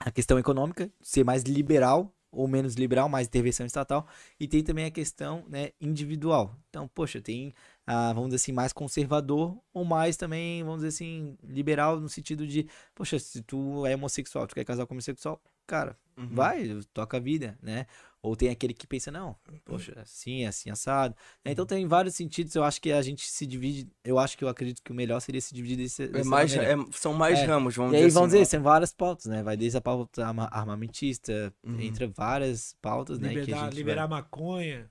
a 0.00 0.10
questão 0.10 0.38
econômica, 0.38 0.90
ser 1.00 1.24
mais 1.24 1.42
liberal 1.42 2.12
ou 2.30 2.46
menos 2.46 2.74
liberal, 2.74 3.08
mais 3.08 3.26
intervenção 3.26 3.64
estatal, 3.64 4.06
e 4.38 4.46
tem 4.46 4.62
também 4.62 4.84
a 4.84 4.90
questão 4.90 5.44
né, 5.48 5.70
individual. 5.80 6.54
Então, 6.68 6.86
poxa, 6.86 7.18
tem, 7.20 7.54
ah, 7.86 8.12
vamos 8.12 8.28
dizer 8.28 8.36
assim, 8.36 8.52
mais 8.52 8.74
conservador 8.74 9.56
ou 9.72 9.84
mais 9.86 10.18
também, 10.18 10.62
vamos 10.62 10.78
dizer 10.80 10.88
assim, 10.88 11.38
liberal 11.42 11.98
no 11.98 12.10
sentido 12.10 12.46
de, 12.46 12.68
poxa, 12.94 13.18
se 13.18 13.42
tu 13.42 13.86
é 13.86 13.94
homossexual, 13.94 14.46
tu 14.46 14.54
quer 14.54 14.64
casar 14.66 14.84
com 14.86 14.92
homossexual, 14.94 15.40
cara, 15.66 15.96
Uhum. 16.18 16.28
vai, 16.30 16.78
toca 16.94 17.18
a 17.18 17.20
vida, 17.20 17.58
né? 17.62 17.86
Ou 18.26 18.34
tem 18.34 18.48
aquele 18.50 18.74
que 18.74 18.88
pensa, 18.88 19.10
não, 19.12 19.36
poxa, 19.64 19.92
assim, 20.00 20.44
assim, 20.46 20.68
assado. 20.68 21.14
né? 21.44 21.52
Então 21.52 21.64
tem 21.64 21.86
vários 21.86 22.16
sentidos, 22.16 22.56
eu 22.56 22.64
acho 22.64 22.80
que 22.82 22.90
a 22.90 23.00
gente 23.00 23.24
se 23.24 23.46
divide, 23.46 23.88
eu 24.04 24.18
acho 24.18 24.36
que 24.36 24.42
eu 24.42 24.48
acredito 24.48 24.82
que 24.82 24.90
o 24.90 24.94
melhor 24.94 25.20
seria 25.20 25.40
se 25.40 25.54
dividir 25.54 25.76
desse, 25.76 26.02
É 26.12 26.24
mais, 26.24 26.52
é- 26.56 26.74
são 26.90 27.14
mais 27.14 27.38
É. 27.38 27.44
ramos, 27.46 27.76
vamos 27.76 27.92
E 27.92 27.96
aí, 27.96 28.02
dizer 28.06 28.14
vamos 28.14 28.34
assim. 28.34 28.42
dizer, 28.42 28.50
são 28.50 28.62
várias 28.64 28.92
pautas, 28.92 29.26
né? 29.26 29.44
Vai 29.44 29.56
desde 29.56 29.78
a 29.78 29.80
pauta 29.80 30.26
arma- 30.26 30.48
armamentista, 30.50 31.54
Uhum. 31.62 31.80
entre 31.80 32.08
várias 32.08 32.74
pautas, 32.82 33.20
né? 33.20 33.28
que 33.28 33.38
a 33.38 33.40
Liberar, 33.44 33.64
gente 33.66 33.74
liberar 33.76 34.06
vai... 34.08 34.20
maconha. 34.20 34.90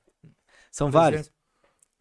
São 0.72 0.90
várias. 0.90 1.22
exemplo. 1.22 1.36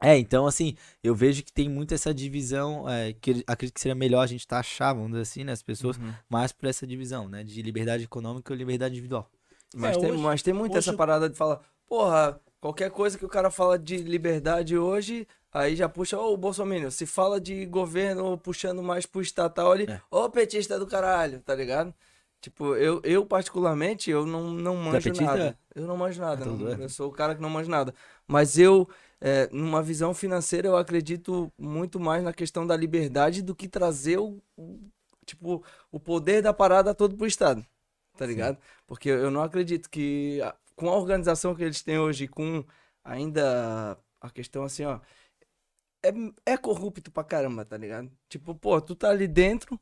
É, 0.01 0.19
então, 0.19 0.47
assim, 0.47 0.77
eu 1.03 1.15
vejo 1.15 1.43
que 1.43 1.53
tem 1.53 1.69
muito 1.69 1.95
essa 1.95 2.13
divisão, 2.13 2.89
é, 2.89 3.13
que 3.15 3.31
eu 3.31 3.43
acredito 3.47 3.75
que 3.75 3.81
seria 3.81 3.95
melhor 3.95 4.21
a 4.23 4.27
gente 4.27 4.47
taxar, 4.47 4.95
vamos 4.95 5.11
dizer 5.13 5.23
assim, 5.23 5.45
né? 5.45 5.53
As 5.53 5.63
pessoas 5.63 5.97
Uhum. 5.97 6.13
mais 6.29 6.53
por 6.53 6.69
essa 6.69 6.87
divisão, 6.87 7.29
né? 7.29 7.43
De 7.43 7.61
liberdade 7.63 8.05
econômica 8.05 8.53
ou 8.53 8.57
liberdade 8.57 8.93
individual. 8.95 9.31
Mas, 9.75 9.97
É, 9.97 10.01
tem, 10.01 10.13
hoje- 10.13 10.23
mas 10.23 10.43
tem 10.43 10.55
muito 10.55 10.77
essa 10.79 10.93
parada 10.93 11.29
de 11.29 11.37
falar, 11.37 11.61
porra, 11.87 12.41
qualquer 12.61 12.91
coisa 12.91 13.19
que 13.19 13.25
o 13.25 13.29
cara 13.29 13.51
fala 13.51 13.79
de 13.79 13.97
liberdade 13.99 14.77
hoje, 14.79 15.27
aí 15.53 15.75
já 15.77 15.89
puxa, 15.89 16.19
ô, 16.19 16.33
o 16.33 16.37
Bolsonaro, 16.37 16.91
se 16.91 17.05
fala 17.07 17.41
de 17.41 17.67
governo 17.67 18.39
puxando 18.39 18.83
mais 18.83 19.05
pro 19.07 19.21
estatal 19.21 19.73
ali, 19.73 19.85
É. 19.91 20.01
ô, 20.11 20.29
petista 20.31 20.79
do 20.79 20.87
caralho, 20.87 21.41
tá 21.41 21.55
ligado? 21.55 21.93
Tipo, 22.41 22.75
eu, 22.77 23.01
eu 23.05 23.25
particularmente, 23.25 24.11
eu 24.11 24.27
não, 24.27 24.51
não 24.51 24.77
manjo 24.77 25.03
petista? 25.05 25.25
nada. 25.25 25.59
Eu 25.75 25.87
não 25.87 25.97
manjo 25.97 26.21
nada, 26.21 26.43
então 26.43 26.53
não- 26.57 26.59
doido. 26.67 26.83
eu 26.83 26.89
sou 26.91 27.09
o 27.09 27.13
cara 27.13 27.35
que 27.35 27.41
não 27.41 27.49
manjo 27.49 27.71
nada. 27.71 27.95
Mas 28.29 28.59
eu, 28.59 28.87
é, 29.21 29.49
numa 29.51 29.83
visão 29.83 30.13
financeira, 30.13 30.69
eu 30.69 30.77
acredito 30.77 31.51
muito 31.59 31.99
mais 31.99 32.23
na 32.23 32.33
questão 32.35 32.67
da 32.67 32.77
liberdade 32.77 33.41
do 33.43 33.55
que 33.55 33.67
trazer 33.67 34.19
o, 34.19 34.39
o- 34.59 34.79
tipo, 35.25 35.65
o 35.91 35.99
poder 35.99 36.43
da 36.43 36.53
parada 36.53 36.95
todo 36.95 37.17
pro 37.17 37.27
Estado, 37.27 37.65
tá 38.17 38.27
ligado? 38.27 38.59
Porque 38.87 39.09
eu 39.09 39.31
não 39.31 39.43
acredito 39.43 39.89
que 39.91 40.41
a- 40.43 40.55
com 40.77 40.89
a 40.89 40.97
organização 40.97 41.55
que 41.55 41.63
eles 41.65 41.83
têm 41.83 41.99
hoje, 41.99 42.29
com 42.29 42.65
ainda 43.05 43.99
a 44.21 44.31
questão 44.31 44.65
assim, 44.65 44.85
ó, 44.85 45.01
é, 46.03 46.53
é 46.53 46.57
corrupto 46.57 47.11
pra 47.11 47.25
caramba, 47.25 47.65
tá 47.65 47.77
ligado? 47.77 48.11
Tipo, 48.29 48.55
pô, 48.55 48.81
tu 48.81 48.95
tá 48.95 49.11
ali 49.11 49.27
dentro, 49.27 49.81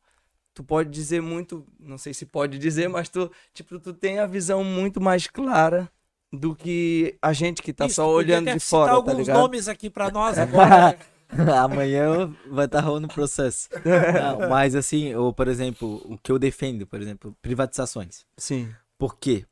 tu 0.55 0.65
pode 0.65 0.91
dizer 0.91 1.23
muito, 1.23 1.67
não 1.81 1.99
sei 1.99 2.15
se 2.15 2.27
pode 2.27 2.59
dizer, 2.59 2.89
mas 2.89 3.09
tu, 3.09 3.33
tipo, 3.55 3.81
tu 3.81 3.95
tem 3.95 4.19
a 4.21 4.27
visão 4.27 4.65
muito 4.65 5.01
mais 5.01 5.27
clara 5.29 5.91
do 6.33 6.57
que 6.57 7.19
a 7.23 7.33
gente 7.33 7.63
que 7.63 7.73
tá 7.73 7.89
Isso, 7.89 7.97
só 7.97 8.09
olhando 8.11 8.49
de 8.51 8.61
citar 8.61 8.95
fora, 8.95 9.01
tá 9.01 9.13
alguns 9.13 9.19
ligado? 9.19 9.39
nomes 9.39 9.69
aqui 9.69 9.91
pra 9.91 10.11
nós 10.11 10.39
agora. 10.39 10.99
Amanhã 11.63 12.33
vai 12.51 12.67
estar 12.67 12.81
rolando 12.81 13.09
processo. 13.09 13.69
Não, 13.85 14.49
mas 14.49 14.75
assim, 14.75 15.15
ou, 15.15 15.33
por 15.33 15.49
exemplo, 15.49 16.01
o 16.05 16.19
que 16.19 16.31
eu 16.31 16.39
defendo, 16.39 16.87
por 16.87 17.01
exemplo, 17.01 17.37
privatizações. 17.41 18.25
Sim. 18.37 18.69
Por 18.99 19.17
quê? 19.19 19.45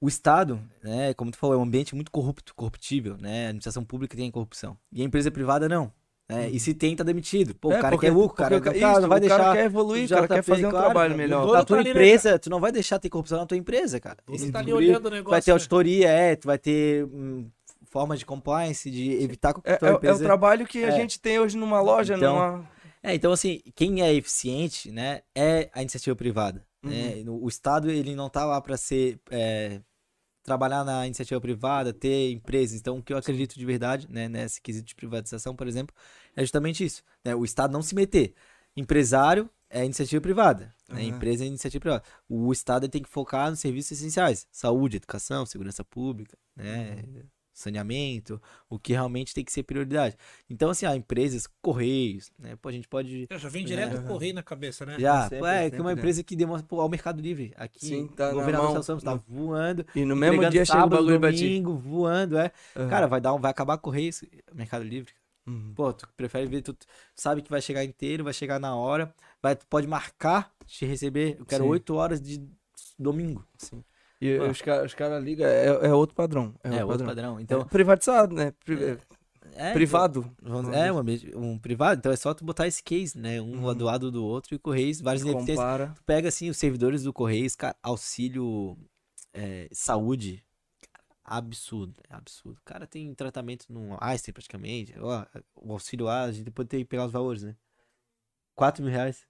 O 0.00 0.08
Estado, 0.08 0.60
né, 0.82 1.14
como 1.14 1.30
tu 1.30 1.38
falou, 1.38 1.56
é 1.56 1.58
um 1.58 1.62
ambiente 1.62 1.94
muito 1.94 2.10
corrupto, 2.10 2.54
corruptível, 2.54 3.16
né? 3.18 3.44
A 3.44 3.48
administração 3.48 3.84
pública 3.84 4.16
tem 4.16 4.30
corrupção. 4.30 4.76
E 4.92 5.00
a 5.00 5.04
empresa 5.04 5.30
privada 5.30 5.68
não. 5.68 5.90
Né? 6.28 6.50
E 6.50 6.58
se 6.58 6.74
tem, 6.74 6.94
tá 6.96 7.04
demitido. 7.04 7.54
Pô, 7.54 7.70
É, 7.70 7.78
o 7.78 7.80
cara 7.80 7.90
porque- 7.96 8.06
quer 8.08 8.12
lucro, 8.12 8.36
cara, 8.36 8.56
o 8.56 8.60
ca- 8.60 8.70
o 8.72 8.74
cara 8.80 8.92
isso, 8.92 9.00
não 9.00 9.08
vai 9.08 9.20
o 9.20 9.28
cara 9.28 9.42
deixar. 9.42 9.52
quer 9.56 9.64
evoluir, 9.64 10.02
o 10.02 10.06
o 10.06 10.08
cara 10.08 10.28
quer 10.28 10.34
JP, 10.42 10.42
fazer 10.50 10.66
um 10.66 10.70
claro, 10.70 10.84
trabalho 10.86 11.10
cara. 11.14 11.22
melhor. 11.22 11.40
dono 11.42 11.52
Na 11.52 11.58
tá 11.60 11.64
tua 11.64 11.76
ali, 11.76 11.84
né, 11.84 11.90
empresa, 11.90 12.38
tu 12.38 12.50
não 12.50 12.58
vai 12.60 12.72
deixar 12.72 12.98
ter 12.98 13.08
corrupção 13.08 13.38
na 13.38 13.46
tua 13.46 13.56
empresa, 13.56 14.00
cara. 14.00 14.16
Você 14.26 14.50
tá 14.50 14.58
ali 14.58 14.72
olhando 14.72 14.96
o 15.06 15.08
tu 15.08 15.10
vai 15.10 15.18
negócio. 15.18 15.42
ter 15.44 15.50
né? 15.50 15.52
auditoria, 15.52 16.08
é, 16.08 16.34
tu 16.36 16.46
vai 16.46 16.58
ter 16.58 17.04
hum, 17.04 17.48
formas 17.96 18.18
de 18.18 18.26
compliance, 18.26 18.90
de 18.90 19.12
evitar 19.22 19.54
que 19.54 19.60
É, 19.64 19.76
tua 19.76 19.88
é- 19.88 20.06
é 20.06 20.12
o 20.12 20.18
trabalho 20.18 20.66
que 20.66 20.84
a 20.84 20.88
É. 20.88 20.90
gente 20.90 21.18
tem 21.18 21.38
hoje 21.40 21.56
numa 21.56 21.80
loja, 21.80 22.14
Então, 22.14 22.34
numa... 22.34 22.70
É, 23.02 23.14
então 23.14 23.32
assim, 23.32 23.62
quem 23.74 24.02
é 24.02 24.12
eficiente, 24.12 24.90
né, 24.90 25.22
é 25.34 25.70
a 25.72 25.80
iniciativa 25.80 26.14
privada. 26.14 26.62
né? 26.82 27.14
Uhum. 27.26 27.42
O 27.42 27.48
Estado, 27.48 27.90
ele 27.90 28.14
não 28.14 28.28
tá 28.28 28.44
lá 28.44 28.60
para 28.60 28.76
ser, 28.76 29.18
é, 29.30 29.80
trabalhar 30.44 30.84
na 30.84 31.04
iniciativa 31.06 31.40
privada, 31.40 31.92
ter 31.92 32.30
empresas. 32.32 32.78
Então, 32.78 32.98
o 32.98 33.02
que 33.02 33.12
eu 33.12 33.16
acredito 33.16 33.58
de 33.58 33.64
verdade, 33.64 34.06
né, 34.10 34.28
nesse 34.28 34.60
quesito 34.60 34.86
de 34.86 34.94
privatização, 34.94 35.56
por 35.56 35.66
exemplo, 35.66 35.94
é 36.36 36.42
justamente 36.42 36.84
isso. 36.84 37.02
né? 37.24 37.34
O 37.34 37.44
Estado 37.44 37.72
não 37.72 37.82
se 37.82 37.94
meter. 37.94 38.34
Empresário 38.76 39.48
é 39.68 39.84
iniciativa 39.84 40.20
privada, 40.20 40.72
né? 40.88 41.00
Uhum. 41.02 41.08
empresa 41.08 41.42
é 41.42 41.46
iniciativa 41.48 41.80
privada. 41.80 42.04
O 42.28 42.52
Estado 42.52 42.88
tem 42.88 43.02
que 43.02 43.08
focar 43.08 43.50
nos 43.50 43.58
serviços 43.58 43.92
essenciais, 43.98 44.46
saúde, 44.52 44.98
educação, 44.98 45.44
segurança 45.46 45.82
pública, 45.82 46.36
né, 46.54 47.02
Uhum. 47.04 47.22
Saneamento, 47.58 48.40
o 48.68 48.78
que 48.78 48.92
realmente 48.92 49.32
tem 49.32 49.42
que 49.44 49.50
ser 49.50 49.62
prioridade. 49.62 50.14
Então, 50.48 50.68
assim, 50.70 50.84
há 50.84 50.94
empresas, 50.94 51.46
correios, 51.62 52.30
né, 52.38 52.54
pô, 52.56 52.68
a 52.68 52.72
gente 52.72 52.86
pode 52.86 53.26
Eu 53.30 53.38
já 53.38 53.48
vem 53.48 53.64
direto 53.64 53.96
É. 53.96 54.00
o 54.00 54.04
correio 54.04 54.34
na 54.34 54.42
cabeça, 54.42 54.84
né? 54.84 54.98
já, 54.98 55.22
Sempre, 55.28 55.48
é 55.48 55.58
que 55.58 55.64
sempre, 55.70 55.80
uma 55.80 55.94
né? 55.94 55.98
empresa 55.98 56.22
que 56.22 56.36
demonstra 56.36 56.68
pô, 56.68 56.80
ao 56.80 56.88
Mercado 56.88 57.20
Livre 57.20 57.52
aqui, 57.56 57.86
Sim, 57.86 58.06
tá 58.08 58.24
o 58.26 58.28
na 58.28 58.34
governador 58.34 58.70
Celso 58.72 58.92
Ramos 58.92 59.04
tá 59.04 59.14
no- 59.14 59.24
voando, 59.26 59.86
E 59.94 60.04
no 60.04 60.14
mesmo 60.14 60.40
dia 60.50 60.64
chega 60.64 60.78
o 60.78 60.82
sábado, 60.82 60.96
bagulho 60.98 61.18
pra 61.18 61.32
ti. 61.32 61.38
domingo, 61.40 61.76
voando, 61.76 62.38
é. 62.38 62.52
Uhum. 62.76 62.88
Cara, 62.88 63.06
vai 63.06 63.20
dar 63.20 63.32
um, 63.34 63.40
vai 63.40 63.50
acabar 63.50 63.78
Correios, 63.78 64.22
Mercado 64.54 64.84
Livre. 64.84 65.12
Uhum. 65.46 65.72
Pô, 65.74 65.92
tu 65.92 66.06
prefere 66.16 66.46
ver, 66.46 66.60
tu 66.60 66.74
tu 66.74 66.86
sabe 67.14 67.40
que 67.40 67.48
vai 67.50 67.62
chegar 67.62 67.84
inteiro, 67.84 68.24
vai 68.24 68.32
chegar 68.32 68.58
na 68.60 68.74
hora, 68.76 69.14
vai, 69.40 69.54
tu 69.56 69.66
pode 69.66 69.86
marcar 69.86 70.52
te 70.66 70.84
receber, 70.84 71.36
eu 71.38 71.46
quero 71.46 71.64
Sim. 71.64 71.70
8 71.70 71.94
horas 71.94 72.20
de 72.20 72.44
domingo. 72.98 73.46
E 74.20 74.38
Pô. 74.38 74.46
os 74.46 74.62
caras 74.62 74.86
os 74.86 74.94
cara 74.94 75.18
ligam, 75.18 75.46
é, 75.46 75.66
é 75.66 75.92
outro 75.92 76.14
padrão. 76.16 76.54
É, 76.64 76.68
É, 76.68 76.70
outro 76.84 76.88
outro 76.92 77.06
padrão. 77.06 77.24
padrão. 77.34 77.40
Então, 77.40 77.60
É 77.60 77.64
privatizado, 77.64 78.34
né? 78.34 78.52
Pri- 78.64 78.98
é, 79.54 79.72
privado. 79.72 80.30
então, 80.42 80.52
vamos- 80.62 80.74
é 80.76 80.90
um, 80.92 80.98
ambiente- 80.98 81.36
um 81.36 81.58
privado, 81.58 81.98
então 81.98 82.10
é 82.12 82.16
só 82.16 82.32
tu 82.34 82.44
botar 82.44 82.66
esse 82.66 82.82
case, 82.82 83.16
né? 83.18 83.40
Um 83.42 83.64
Uhum. 83.66 83.74
do 83.74 83.84
lado 83.84 84.10
do 84.10 84.24
outro 84.24 84.54
e 84.54 84.58
Correios, 84.58 85.00
várias 85.00 85.22
ineficiências. 85.22 85.58
Compara. 85.58 85.92
Tu 85.94 86.02
pega 86.04 86.28
assim 86.28 86.48
os 86.48 86.56
servidores 86.56 87.02
do 87.02 87.12
Correios, 87.12 87.54
cara, 87.54 87.76
auxílio 87.82 88.76
é, 89.34 89.68
saúde, 89.70 90.42
absurdo, 91.24 91.94
é 92.08 92.14
absurdo. 92.14 92.56
O 92.58 92.64
cara 92.64 92.86
tem 92.86 93.12
tratamento 93.14 93.66
no 93.68 93.96
Einstein 94.00 94.32
praticamente, 94.32 94.94
ó, 94.98 95.26
o 95.54 95.72
auxílio 95.72 96.08
A, 96.08 96.22
a 96.22 96.32
gente 96.32 96.44
depois 96.44 96.66
tem 96.68 96.80
que 96.80 96.86
pegar 96.86 97.04
os 97.04 97.12
valores, 97.12 97.42
né? 97.42 97.54
4 98.54 98.82
mil 98.82 98.92
reais. 98.92 99.26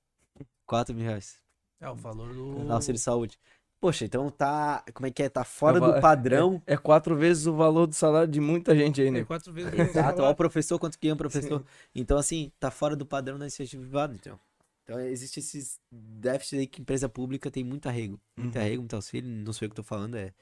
4 0.64 0.94
mil 0.94 1.04
reais. 1.04 1.40
É 1.80 1.88
o 1.90 1.94
valor 1.94 2.32
do. 2.32 2.64
no 2.64 2.72
auxílio 2.72 2.98
saúde. 3.00 3.38
Poxa, 3.80 4.04
então 4.04 4.30
tá, 4.30 4.82
como 4.94 5.06
é 5.06 5.10
que 5.10 5.22
é? 5.22 5.28
Tá 5.28 5.44
fora 5.44 5.76
É 5.76 5.78
o 5.78 5.80
va- 5.80 5.94
do 5.96 6.00
padrão. 6.00 6.62
É 6.66 6.76
quatro 6.76 7.14
vezes 7.16 7.46
o 7.46 7.54
valor 7.54 7.86
do 7.86 7.94
salário 7.94 8.28
de 8.30 8.40
muita 8.40 8.74
gente 8.74 9.00
aí, 9.00 9.08
É 9.08 9.20
né? 9.20 9.26
quatro 9.26 9.52
vezes. 9.52 9.74
Exato, 9.74 10.22
ó, 10.22 10.30
o 10.30 10.34
professor, 10.34 10.78
quanto 10.78 10.98
ganha 11.00 11.14
o 11.14 11.16
professor. 11.16 11.64
Então, 11.94 12.16
assim, 12.18 12.50
tá 12.58 12.70
fora 12.70 12.96
do 12.96 13.04
padrão 13.06 13.38
da 13.38 13.44
iniciativa 13.44 13.82
privada, 13.82 14.14
então. 14.14 14.38
Então, 14.84 15.00
existe 15.00 15.40
esses 15.40 15.80
déficits 15.90 16.58
aí 16.60 16.66
que 16.66 16.80
empresa 16.80 17.08
pública 17.08 17.50
tem 17.50 17.64
muito 17.64 17.88
arrego. 17.88 18.20
Muito 18.36 18.56
Uhum. 18.56 18.62
arrego, 18.62 18.82
muito 18.82 18.94
auxílio. 18.94 19.28
Não 19.28 19.52
sei 19.52 19.66
o 19.66 19.68
que 19.70 19.72
eu 19.72 19.76
tô 19.76 19.82
falando, 19.82 20.14
é. 20.16 20.32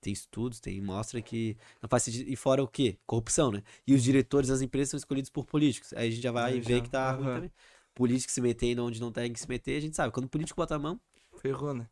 Tem 0.00 0.12
estudos, 0.12 0.60
tem, 0.60 0.80
mostra 0.80 1.22
que 1.22 1.56
não 1.82 1.88
faz 1.88 2.02
sentido. 2.04 2.28
E 2.30 2.36
fora 2.36 2.62
o 2.62 2.68
quê? 2.68 2.98
Corrupção, 3.06 3.50
né? 3.52 3.62
E 3.86 3.94
os 3.94 4.02
diretores 4.02 4.48
das 4.50 4.62
empresas 4.62 4.90
são 4.90 4.98
escolhidos 4.98 5.30
por 5.30 5.46
políticos. 5.46 5.92
Aí 5.94 6.08
a 6.08 6.10
gente 6.10 6.22
já 6.22 6.32
vai 6.32 6.60
ver 6.60 6.80
já, 6.80 6.82
que 6.82 6.90
tá 6.90 7.12
ruim 7.12 7.28
aham. 7.28 7.34
também. 7.36 7.52
Político 7.94 8.32
se 8.32 8.40
meter 8.40 8.78
onde 8.80 9.00
não 9.00 9.12
tem 9.12 9.32
que 9.32 9.40
se 9.40 9.48
meter, 9.48 9.78
a 9.78 9.80
gente 9.80 9.96
sabe. 9.96 10.12
Quando 10.12 10.26
o 10.26 10.28
político 10.28 10.56
bota 10.60 10.74
a 10.74 10.78
mão, 10.78 11.00
Ferrou, 11.40 11.74
né? 11.74 11.88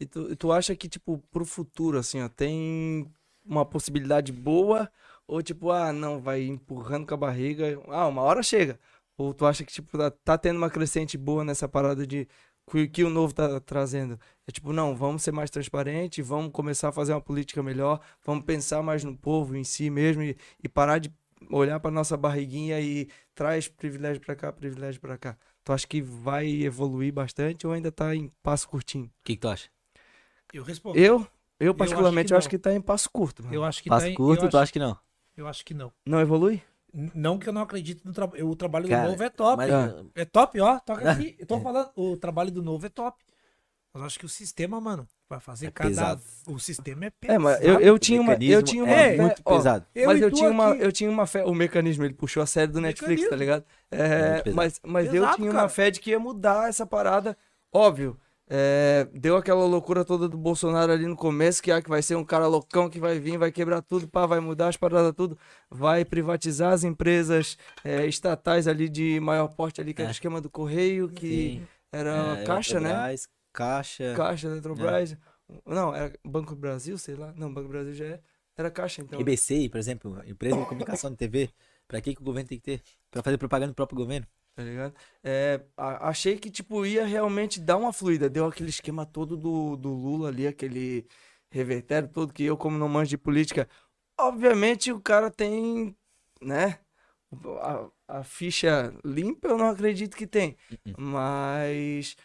E 0.00 0.06
tu, 0.06 0.36
tu 0.36 0.52
acha 0.52 0.76
que, 0.76 0.88
tipo, 0.88 1.18
pro 1.30 1.44
futuro, 1.44 1.98
assim, 1.98 2.22
ó, 2.22 2.28
tem 2.28 3.10
uma 3.44 3.64
possibilidade 3.64 4.32
boa? 4.32 4.90
Ou, 5.26 5.42
tipo, 5.42 5.70
ah, 5.70 5.92
não, 5.92 6.20
vai 6.20 6.42
empurrando 6.44 7.06
com 7.06 7.14
a 7.14 7.16
barriga. 7.16 7.80
Ah, 7.88 8.06
uma 8.06 8.22
hora 8.22 8.42
chega. 8.42 8.78
Ou 9.16 9.32
tu 9.32 9.46
acha 9.46 9.64
que, 9.64 9.72
tipo, 9.72 9.96
tá, 9.96 10.10
tá 10.10 10.38
tendo 10.38 10.58
uma 10.58 10.70
crescente 10.70 11.16
boa 11.16 11.44
nessa 11.44 11.68
parada 11.68 12.06
de 12.06 12.28
que, 12.70 12.88
que 12.88 13.04
o 13.04 13.10
novo 13.10 13.32
tá 13.32 13.60
trazendo? 13.60 14.18
É 14.46 14.52
tipo, 14.52 14.72
não, 14.72 14.94
vamos 14.96 15.22
ser 15.22 15.32
mais 15.32 15.50
transparente, 15.50 16.22
vamos 16.22 16.50
começar 16.52 16.88
a 16.88 16.92
fazer 16.92 17.12
uma 17.12 17.20
política 17.20 17.62
melhor, 17.62 18.00
vamos 18.24 18.44
pensar 18.44 18.82
mais 18.82 19.04
no 19.04 19.16
povo 19.16 19.56
em 19.56 19.64
si 19.64 19.88
mesmo 19.88 20.22
e, 20.22 20.36
e 20.62 20.68
parar 20.68 20.98
de 20.98 21.12
olhar 21.50 21.78
pra 21.80 21.90
nossa 21.90 22.16
barriguinha 22.16 22.80
e 22.80 23.08
traz 23.34 23.68
privilégio 23.68 24.20
pra 24.20 24.34
cá, 24.34 24.52
privilégio 24.52 25.00
pra 25.00 25.16
cá. 25.16 25.36
Tu 25.64 25.72
acha 25.72 25.86
que 25.86 26.00
vai 26.00 26.48
evoluir 26.62 27.12
bastante 27.12 27.66
ou 27.66 27.72
ainda 27.72 27.92
tá 27.92 28.14
em 28.14 28.30
passo 28.42 28.68
curtinho? 28.68 29.06
O 29.06 29.10
que, 29.24 29.34
que 29.34 29.40
tu 29.40 29.48
acha? 29.48 29.68
Eu 30.52 30.62
respondo. 30.62 30.98
Eu, 30.98 31.26
eu 31.60 31.74
particularmente, 31.74 32.32
eu 32.32 32.38
acho 32.38 32.46
não. 32.46 32.50
que 32.50 32.58
tá 32.58 32.72
em 32.72 32.80
passo 32.80 33.10
curto. 33.10 33.42
mano. 33.42 33.54
Eu 33.54 33.64
acho 33.64 33.82
que 33.82 33.88
Passo 33.88 34.06
tá 34.06 34.10
em- 34.10 34.14
curto, 34.14 34.44
eu 34.44 34.48
tu 34.50 34.56
acho, 34.56 34.62
acha 34.64 34.72
que 34.72 34.78
não? 34.78 34.96
eu 35.36 35.46
acho 35.46 35.64
que 35.64 35.74
não. 35.74 35.92
Não 36.06 36.20
evolui? 36.20 36.62
Não 37.14 37.38
que 37.38 37.46
eu 37.48 37.52
não 37.52 37.60
acredito 37.60 38.02
no 38.06 38.12
trabalho. 38.12 38.48
O 38.48 38.56
trabalho 38.56 38.88
Cara, 38.88 39.04
do 39.04 39.10
novo 39.10 39.22
é 39.22 39.28
top. 39.28 39.56
Mas, 39.58 39.70
Ah. 39.70 40.02
É 40.14 40.24
top, 40.24 40.60
ó. 40.60 40.78
Toca 40.80 41.10
aqui. 41.10 41.36
Eu 41.38 41.46
tô 41.46 41.60
falando, 41.60 41.90
o 41.94 42.16
trabalho 42.16 42.50
do 42.50 42.62
novo 42.62 42.86
é 42.86 42.88
top. 42.88 43.22
Mas 43.92 44.00
eu 44.00 44.06
acho 44.06 44.18
que 44.18 44.24
o 44.24 44.28
sistema, 44.30 44.80
mano, 44.80 45.06
vai 45.28 45.38
fazer 45.40 45.66
É 45.66 45.70
cada. 45.70 45.88
pesado. 45.90 46.22
O 46.48 46.58
sistema 46.58 47.06
é 47.06 47.10
pesado. 47.10 47.34
É, 47.34 47.38
mas 47.38 47.62
eu, 47.62 47.80
eu 47.80 47.98
tinha 47.98 48.18
uma. 48.20 48.32
Eu 48.34 48.62
tinha 48.62 48.82
uma 48.84 48.92
é 48.92 49.10
fé- 49.10 49.22
muito 49.22 49.42
ó, 49.44 49.56
pesado. 49.56 49.86
mas 50.06 50.18
e 50.20 50.22
eu 50.22 50.30
tinha, 50.30 50.50
uma, 50.50 50.72
aqui. 50.72 50.82
eu 50.84 50.92
tinha 50.92 51.10
uma 51.10 51.26
fé. 51.26 51.44
O 51.44 51.54
mecanismo, 51.54 52.04
ele 52.04 52.14
puxou 52.14 52.42
a 52.42 52.46
série 52.46 52.70
do 52.72 52.80
Netflix, 52.80 53.28
tá 53.28 53.36
ligado? 53.36 53.64
É 53.90 53.98
É, 54.38 54.40
pesado. 54.42 54.56
mas 54.56 54.80
mas 54.82 55.06
eu 55.08 55.12
Pesado, 55.12 55.36
tinha 55.36 55.50
cara. 55.50 55.62
uma 55.64 55.68
fé 55.68 55.90
de 55.90 56.00
que 56.00 56.10
ia 56.10 56.18
mudar 56.18 56.68
essa 56.68 56.86
parada. 56.86 57.36
Óbvio. 57.72 58.18
É, 58.48 59.08
deu 59.12 59.36
aquela 59.36 59.64
loucura 59.64 60.04
toda 60.04 60.28
do 60.28 60.36
Bolsonaro 60.38 60.92
ali 60.92 61.06
no 61.06 61.16
começo, 61.16 61.62
que, 61.62 61.70
ah, 61.72 61.82
que 61.82 61.88
vai 61.88 62.00
ser 62.02 62.14
um 62.16 62.24
cara 62.24 62.46
loucão 62.46 62.88
que 62.88 63.00
vai 63.00 63.18
vir, 63.18 63.36
vai 63.38 63.50
quebrar 63.50 63.82
tudo, 63.82 64.06
pá, 64.08 64.24
vai 64.26 64.38
mudar 64.40 64.68
as 64.68 64.76
paradas 64.76 65.12
tudo, 65.16 65.36
vai 65.70 66.04
privatizar 66.04 66.72
as 66.72 66.84
empresas 66.84 67.56
é, 67.84 68.06
estatais 68.06 68.68
ali 68.68 68.88
de 68.88 69.18
maior 69.20 69.48
porte 69.48 69.80
ali, 69.80 69.92
que 69.92 70.00
era 70.00 70.10
É. 70.10 70.12
o 70.12 70.12
esquema 70.12 70.40
do 70.40 70.48
Correio, 70.50 71.08
que 71.08 71.58
Sim. 71.60 71.66
era 71.92 72.38
É, 72.40 72.44
Caixa, 72.44 72.78
né? 72.80 73.14
Caixa. 73.52 74.14
Caixa, 74.16 74.46
Eletrobras. 74.48 75.16
Não, 75.64 75.94
era 75.94 76.12
Banco 76.24 76.54
do 76.54 76.60
Brasil, 76.60 76.98
sei 76.98 77.14
lá. 77.14 77.32
Não, 77.36 77.48
Banco 77.52 77.68
do 77.68 77.72
Brasil 77.72 77.94
já 77.94 78.04
é. 78.04 78.20
Era 78.56 78.70
Caixa, 78.70 79.02
então. 79.02 79.20
IBC, 79.20 79.68
por 79.68 79.78
exemplo, 79.78 80.22
empresa 80.26 80.56
de 80.56 80.64
comunicação 80.66 81.10
de 81.10 81.16
TV. 81.16 81.50
Pra 81.86 82.00
que, 82.00 82.14
que 82.14 82.20
o 82.20 82.24
governo 82.24 82.48
tem 82.48 82.58
que 82.58 82.64
ter? 82.64 82.82
Pra 83.10 83.22
fazer 83.22 83.38
propaganda 83.38 83.72
do 83.72 83.74
próprio 83.76 83.96
governo. 83.96 84.26
Tá 84.56 84.64
ligado? 84.64 84.94
É, 85.22 85.62
a- 85.76 86.08
achei 86.08 86.38
que, 86.38 86.50
tipo, 86.50 86.86
ia 86.86 87.06
realmente 87.06 87.60
dar 87.60 87.76
uma 87.76 87.92
fluida. 87.92 88.30
Deu 88.30 88.46
aquele 88.46 88.70
esquema 88.70 89.06
todo 89.06 89.36
do, 89.36 89.76
do 89.76 89.90
Lula 89.92 90.28
ali, 90.28 90.46
aquele 90.46 91.06
revertério 91.50 92.08
todo, 92.08 92.32
que 92.32 92.44
eu, 92.44 92.56
como 92.56 92.78
não 92.78 92.88
manjo 92.88 93.10
de 93.10 93.18
política, 93.18 93.68
obviamente 94.18 94.90
o 94.92 95.00
cara 95.00 95.30
tem, 95.30 95.96
né? 96.40 96.80
A, 98.08 98.18
a 98.20 98.24
ficha 98.24 98.94
limpa, 99.04 99.48
eu 99.48 99.58
não 99.58 99.68
acredito 99.68 100.16
que 100.16 100.26
tem. 100.26 100.56
Mas 100.98 102.16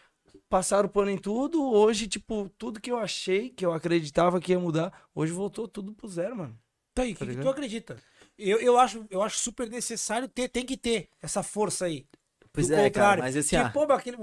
passaram 0.48 0.88
pano 0.88 1.10
em 1.10 1.18
tudo. 1.18 1.62
Hoje, 1.62 2.08
tipo, 2.08 2.48
tudo 2.58 2.80
que 2.80 2.90
eu 2.92 2.98
achei, 2.98 3.50
que 3.50 3.66
eu 3.66 3.72
acreditava 3.72 4.40
que 4.40 4.52
ia 4.52 4.58
mudar, 4.58 4.92
hoje 5.14 5.32
voltou 5.32 5.68
tudo 5.68 5.92
pro 5.94 6.08
zero, 6.08 6.36
mano. 6.36 6.58
Tá 6.94 7.02
aí, 7.02 7.12
o 7.12 7.16
Tá 7.16 7.26
que, 7.26 7.34
que 7.34 7.40
tu 7.42 7.48
acredita? 7.48 7.96
Eu, 8.38 8.58
eu, 8.60 8.78
acho, 8.78 9.06
eu 9.10 9.22
acho 9.22 9.38
super 9.38 9.68
necessário 9.68 10.28
ter, 10.28 10.48
tem 10.48 10.64
que 10.64 10.76
ter 10.76 11.08
essa 11.22 11.42
força 11.42 11.86
aí. 11.86 12.06
Pois 12.52 12.68
do 12.68 12.74
é, 12.74 12.76
cara, 12.76 12.88
contrário. 12.90 13.22
mas 13.22 13.36
assim, 13.36 13.56
Porque, 13.56 13.78
ah, 13.78 13.86
pô, 13.86 13.92
aquele, 13.92 14.16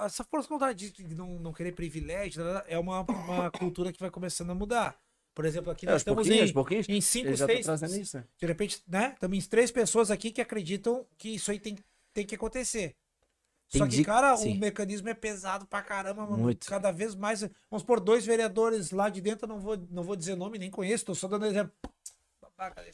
essa 0.00 0.24
força 0.24 0.48
contrária 0.48 0.74
de 0.74 1.14
não, 1.14 1.38
não 1.38 1.52
querer 1.52 1.72
privilégio 1.72 2.42
né, 2.42 2.62
é 2.66 2.78
uma, 2.78 3.02
uma 3.02 3.50
cultura 3.52 3.92
que 3.92 4.00
vai 4.00 4.10
começando 4.10 4.50
a 4.50 4.54
mudar. 4.54 4.98
Por 5.34 5.44
exemplo, 5.44 5.70
aqui 5.70 5.86
É, 5.86 5.90
nós 5.90 6.00
estamos 6.00 6.26
pouquinhos, 6.26 6.50
em, 6.50 6.52
pouquinhos. 6.54 6.88
em 6.88 7.00
cinco, 7.00 7.36
seis. 7.36 7.66
De 8.38 8.46
repente, 8.46 8.82
né? 8.86 9.10
Estamos 9.14 9.36
em 9.36 9.48
três 9.48 9.70
pessoas 9.70 10.10
aqui 10.10 10.30
que 10.30 10.40
acreditam 10.40 11.04
que 11.18 11.30
isso 11.34 11.50
aí 11.50 11.58
tem, 11.58 11.76
tem 12.12 12.24
que 12.24 12.36
acontecer. 12.36 12.96
Só 13.68 13.86
que, 13.86 14.04
cara, 14.04 14.36
sim. 14.36 14.56
o 14.56 14.60
mecanismo 14.60 15.08
é 15.08 15.14
pesado 15.14 15.66
pra 15.66 15.82
caramba, 15.82 16.24
mano. 16.24 16.38
Muito. 16.38 16.66
Cada 16.68 16.92
vez 16.92 17.14
mais. 17.14 17.40
Vamos 17.68 17.82
por 17.84 17.98
dois 17.98 18.24
vereadores 18.24 18.92
lá 18.92 19.08
de 19.08 19.20
dentro, 19.20 19.48
não 19.48 19.58
vou, 19.58 19.76
não 19.90 20.02
vou 20.02 20.14
dizer 20.14 20.36
nome, 20.36 20.58
nem 20.58 20.70
conheço, 20.70 21.04
tô 21.04 21.14
só 21.14 21.26
dando 21.26 21.46
exemplo. 21.46 21.72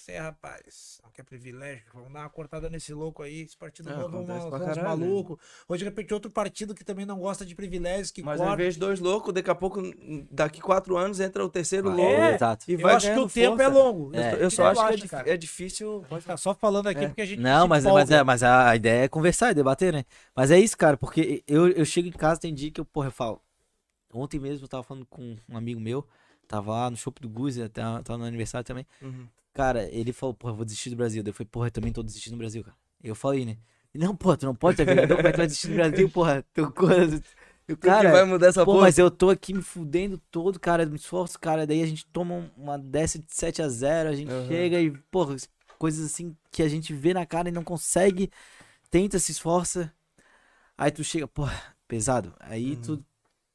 Aí, 0.08 0.16
rapaz. 0.18 1.00
Não 1.04 1.10
quer 1.10 1.22
privilégio. 1.22 1.82
Vamos 1.94 2.12
dar 2.12 2.20
uma 2.20 2.28
cortada 2.30 2.68
nesse 2.68 2.92
louco 2.92 3.22
aí. 3.22 3.42
Esse 3.42 3.56
partido 3.56 3.90
É, 3.90 3.94
novo 3.96 4.16
é 4.16 4.20
uns 4.20 4.76
né? 4.76 4.82
malucos. 4.82 5.38
Hoje, 5.68 5.84
de 5.84 5.84
repente, 5.90 6.12
outro 6.14 6.30
partido 6.30 6.74
que 6.74 6.84
também 6.84 7.06
não 7.06 7.18
gosta 7.18 7.44
de 7.46 7.54
privilégios, 7.54 8.10
que 8.10 8.22
Mas 8.22 8.40
ao 8.40 8.46
corta. 8.48 8.62
invés 8.62 8.74
de 8.74 8.80
dois 8.80 8.98
loucos, 9.00 9.32
daqui 9.32 9.50
a 9.50 9.54
pouco, 9.54 9.80
daqui 10.30 10.60
quatro 10.60 10.96
anos, 10.96 11.20
entra 11.20 11.44
o 11.44 11.48
terceiro 11.48 11.88
vai, 11.88 11.96
louco. 11.96 12.12
É, 12.22 12.34
exato. 12.34 12.64
E 12.70 12.74
Eu 12.74 12.80
vai 12.80 12.94
acho 12.96 13.12
que 13.12 13.18
o 13.18 13.28
tempo 13.28 13.56
força. 13.56 13.62
é 13.62 13.68
longo. 13.68 14.16
É. 14.16 14.34
Eu, 14.34 14.38
que 14.48 14.50
só 14.50 14.66
acho 14.66 15.06
que 15.08 15.14
é, 15.16 15.30
é 15.34 15.36
difícil. 15.36 16.04
Pode 16.08 16.22
ficar 16.22 16.36
só 16.36 16.54
falando 16.54 16.86
aqui 16.88 17.04
É. 17.04 17.08
porque 17.08 17.22
a 17.22 17.26
gente. 17.26 17.40
Não, 17.40 17.68
mas, 17.68 17.84
mas, 17.84 17.92
empolga. 18.10 18.16
é, 18.16 18.22
mas 18.24 18.42
a 18.42 18.74
ideia 18.76 19.04
é 19.04 19.08
conversar, 19.08 19.50
é 19.50 19.54
debater, 19.54 19.92
né? 19.92 20.04
Mas 20.34 20.50
é 20.50 20.58
isso, 20.58 20.76
cara, 20.76 20.96
porque 20.96 21.42
eu, 21.46 21.68
eu 21.68 21.84
chego 21.84 22.08
em 22.08 22.12
casa, 22.12 22.40
tem 22.40 22.52
dia 22.54 22.70
que 22.70 22.80
eu, 22.80 22.84
porra, 22.84 23.08
eu 23.08 23.12
falo. 23.12 23.40
Ontem 24.12 24.40
mesmo 24.40 24.64
eu 24.64 24.68
tava 24.68 24.82
falando 24.82 25.06
com 25.06 25.36
um 25.48 25.56
amigo 25.56 25.80
meu, 25.80 26.04
tava 26.48 26.72
lá 26.72 26.90
no 26.90 26.96
shopping 26.96 27.22
do 27.22 27.28
Guzi, 27.28 27.68
tava, 27.68 28.02
tava 28.02 28.18
no 28.18 28.24
aniversário 28.24 28.66
também. 28.66 28.84
Uhum. 29.00 29.26
Cara, 29.52 29.84
ele 29.92 30.12
falou, 30.12 30.34
porra, 30.34 30.52
vou 30.54 30.64
desistir 30.64 30.90
do 30.90 30.96
Brasil. 30.96 31.22
Daí 31.22 31.30
eu 31.30 31.34
falei, 31.34 31.48
porra, 31.50 31.66
eu 31.66 31.70
também 31.72 31.92
tô 31.92 32.02
desistindo 32.02 32.34
do 32.34 32.38
Brasil, 32.38 32.62
cara. 32.64 32.76
Eu 33.02 33.14
falei, 33.14 33.44
né? 33.44 33.56
Não, 33.92 34.14
porra, 34.14 34.36
tu 34.36 34.46
não 34.46 34.54
pode 34.54 34.76
ter 34.76 34.84
vereador, 34.84 35.18
como 35.18 35.28
é 35.28 35.32
que 35.32 35.36
tu 35.36 35.38
vai 35.38 35.46
desistir 35.46 35.68
do 35.68 35.74
Brasil, 35.74 36.08
porra? 36.08 36.44
Tu, 36.54 36.62
o 36.62 37.76
Cara, 37.80 38.02
cara, 38.02 38.12
vai 38.12 38.24
mudar 38.24 38.46
essa 38.48 38.64
pô, 38.64 38.72
porra. 38.72 38.86
mas 38.86 38.98
eu 38.98 39.10
tô 39.10 39.30
aqui 39.30 39.52
me 39.52 39.62
fudendo 39.62 40.18
todo, 40.30 40.60
cara, 40.60 40.86
me 40.86 40.96
esforço, 40.96 41.38
cara. 41.38 41.66
Daí 41.66 41.82
a 41.82 41.86
gente 41.86 42.06
toma 42.06 42.50
uma 42.56 42.78
dessa 42.78 43.18
de 43.18 43.26
7 43.34 43.62
a 43.62 43.68
0 43.68 44.08
a 44.10 44.14
gente 44.14 44.32
Aham. 44.32 44.46
chega 44.46 44.80
e, 44.80 44.90
porra, 45.10 45.36
coisas 45.78 46.06
assim 46.06 46.36
que 46.52 46.62
a 46.62 46.68
gente 46.68 46.92
vê 46.94 47.12
na 47.14 47.26
cara 47.26 47.48
e 47.48 47.52
não 47.52 47.64
consegue, 47.64 48.30
tenta, 48.90 49.18
se 49.18 49.32
esforça. 49.32 49.92
Aí 50.78 50.90
tu 50.90 51.04
chega, 51.04 51.28
porra, 51.28 51.54
pesado. 51.88 52.34
Aí 52.40 52.76
Uhum. 52.76 52.82
tu 52.82 53.04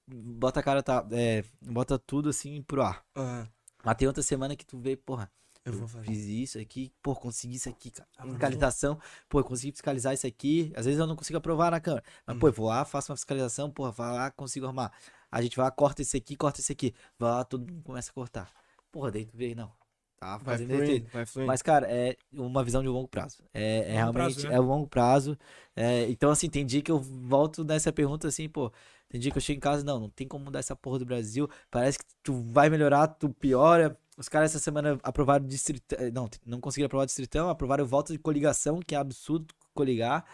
bota 0.07 0.59
a 0.59 0.63
cara, 0.63 0.83
tá, 0.83 1.05
é, 1.11 1.43
bota 1.61 1.99
tudo 1.99 2.29
assim 2.29 2.61
pro 2.63 2.81
ar. 2.83 3.05
Aham. 3.15 3.47
Mas 3.83 3.95
tem 3.97 4.07
outra 4.07 4.23
semana 4.23 4.55
que 4.55 4.65
tu 4.65 4.77
vê, 4.77 4.95
porra, 4.95 5.31
Eu 5.65 5.73
vou 5.73 5.87
fazer. 5.87 6.05
fiz 6.05 6.25
isso 6.25 6.59
aqui, 6.59 6.91
pô, 7.01 7.15
consegui 7.15 7.55
isso 7.55 7.67
aqui, 7.67 7.89
cara. 7.89 8.07
Uhum. 8.23 8.29
Fiscalização, 8.31 8.99
pô, 9.27 9.39
eu 9.39 9.43
consegui 9.43 9.71
fiscalizar 9.71 10.13
isso 10.13 10.27
aqui. 10.27 10.71
Às 10.75 10.85
vezes 10.85 10.99
eu 10.99 11.07
não 11.07 11.15
consigo 11.15 11.37
aprovar 11.37 11.71
na 11.71 11.79
Câmara. 11.79 12.03
Mas, 12.25 12.37
pô, 12.37 12.47
eu 12.47 12.53
vou 12.53 12.67
lá, 12.67 12.85
faço 12.85 13.11
uma 13.11 13.15
fiscalização, 13.17 13.69
porra, 13.71 13.91
vou 13.91 14.05
lá, 14.05 14.29
consigo 14.31 14.65
arrumar. 14.65 14.91
A 15.31 15.41
gente 15.41 15.57
vai 15.57 15.65
lá, 15.65 15.71
corta 15.71 16.01
esse 16.03 16.15
aqui, 16.15 16.35
corta 16.35 16.59
esse 16.61 16.71
aqui. 16.71 16.93
Vai 17.17 17.31
lá, 17.31 17.43
todo 17.43 17.61
mundo 17.69 17.83
começa 17.83 18.11
a 18.11 18.13
cortar. 18.13 18.51
Porra, 18.91 19.11
daí 19.11 19.25
tu 19.25 19.35
vê, 19.35 19.55
não. 19.55 19.71
Tá 20.17 20.37
Vai 20.37 20.55
fazendo 20.55 20.69
fluindo, 20.69 20.83
efeito. 20.85 21.11
vai 21.11 21.25
fluindo. 21.25 21.47
Mas, 21.47 21.61
cara, 21.61 21.87
é 21.91 22.15
uma 22.31 22.63
visão 22.63 22.81
de 22.81 22.87
longo 22.87 23.07
prazo. 23.07 23.43
É, 23.53 23.79
é 23.79 24.05
Longo 24.05 24.17
realmente, 24.17 24.33
prazo, 24.35 24.47
né? 24.47 24.55
é 24.55 24.59
longo 24.59 24.87
prazo. 24.87 25.37
É, 25.75 26.09
então, 26.09 26.29
assim, 26.31 26.49
tem 26.49 26.65
dia 26.65 26.81
que 26.81 26.91
eu 26.91 26.99
volto 26.99 27.63
nessa 27.65 27.91
pergunta 27.91 28.27
assim, 28.27 28.47
pô. 28.47 28.71
Tem 29.09 29.19
dia 29.19 29.31
que 29.31 29.37
eu 29.37 29.41
chego 29.41 29.57
em 29.57 29.61
casa, 29.61 29.83
não, 29.83 29.99
não 29.99 30.09
tem 30.09 30.27
como 30.27 30.45
mudar 30.45 30.59
essa 30.59 30.75
porra 30.75 30.99
do 30.99 31.05
Brasil. 31.05 31.49
Parece 31.69 31.99
que 31.99 32.05
tu 32.23 32.33
vai 32.33 32.69
melhorar, 32.69 33.07
tu 33.07 33.29
piora. 33.29 33.97
Os 34.17 34.29
caras 34.29 34.51
essa 34.51 34.59
semana 34.63 34.97
aprovaram 35.03 35.45
distritão. 35.45 35.97
Não, 36.13 36.29
não 36.45 36.61
conseguiram 36.61 36.87
aprovar 36.87 37.05
distritão, 37.05 37.49
aprovaram 37.49 37.85
volta 37.85 38.13
de 38.13 38.19
coligação, 38.19 38.79
que 38.79 38.95
é 38.95 38.97
absurdo 38.97 39.53
coligar. 39.73 40.25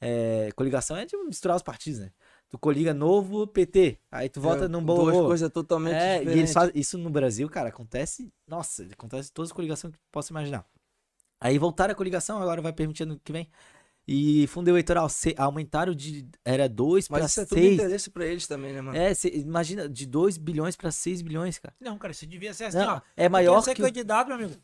É, 0.00 0.50
coligação 0.54 0.96
é 0.96 1.06
tipo 1.06 1.24
misturar 1.24 1.56
os 1.56 1.62
partidos, 1.62 2.00
né? 2.00 2.12
Tu 2.50 2.58
coliga 2.58 2.94
novo 2.94 3.46
PT, 3.48 3.98
aí 4.12 4.28
tu 4.28 4.40
vota 4.40 4.66
É, 4.66 4.68
num 4.68 4.84
Duas 4.84 5.16
bom. 5.16 5.26
coisas 5.26 5.50
totalmente 5.50 5.94
É, 5.96 6.16
e 6.16 6.18
diferentes. 6.20 6.52
fazem 6.52 6.72
isso 6.76 6.96
no 6.98 7.10
Brasil, 7.10 7.48
cara, 7.48 7.68
acontece. 7.70 8.32
Nossa, 8.46 8.84
acontece 8.84 9.32
todas 9.32 9.48
as 9.50 9.52
coligações 9.52 9.92
que 9.92 9.98
tu 9.98 10.04
possa 10.12 10.32
imaginar. 10.32 10.64
Aí 11.40 11.58
voltaram 11.58 11.92
a 11.92 11.94
coligação, 11.96 12.40
agora 12.40 12.62
vai 12.62 12.72
permitir 12.72 13.02
ano 13.02 13.20
que 13.22 13.32
vem. 13.32 13.50
E 14.06 14.46
fundo 14.48 14.68
eleitoral, 14.68 15.08
se, 15.08 15.34
aumentaram 15.38 15.94
de. 15.94 16.28
Era 16.44 16.68
2 16.68 17.08
Mas 17.08 17.18
pra 17.20 17.26
isso 17.26 17.40
é 17.40 17.44
tudo 17.46 17.58
6. 17.58 17.74
interesse 17.74 18.10
pra 18.10 18.26
eles 18.26 18.46
também, 18.46 18.72
né, 18.72 18.80
mano? 18.82 18.96
É, 18.98 19.14
cê, 19.14 19.28
imagina, 19.34 19.88
de 19.88 20.04
2 20.06 20.36
bilhões 20.36 20.76
pra 20.76 20.90
6 20.92 21.22
bilhões, 21.22 21.58
cara. 21.58 21.74
Não, 21.80 21.96
cara, 21.96 22.12
você 22.12 22.26
devia 22.26 22.52
ser 22.52 22.64
assim, 22.64 22.78
Não, 22.78 22.96
ó. 22.96 23.00
é 23.16 23.28
maior 23.30 23.60
Tu 23.60 23.64
quer 23.66 23.70
que. 23.74 23.76
ser 23.78 23.82
o- 23.82 23.86
candidato, 23.86 24.26
meu 24.28 24.36
amigo? 24.36 24.54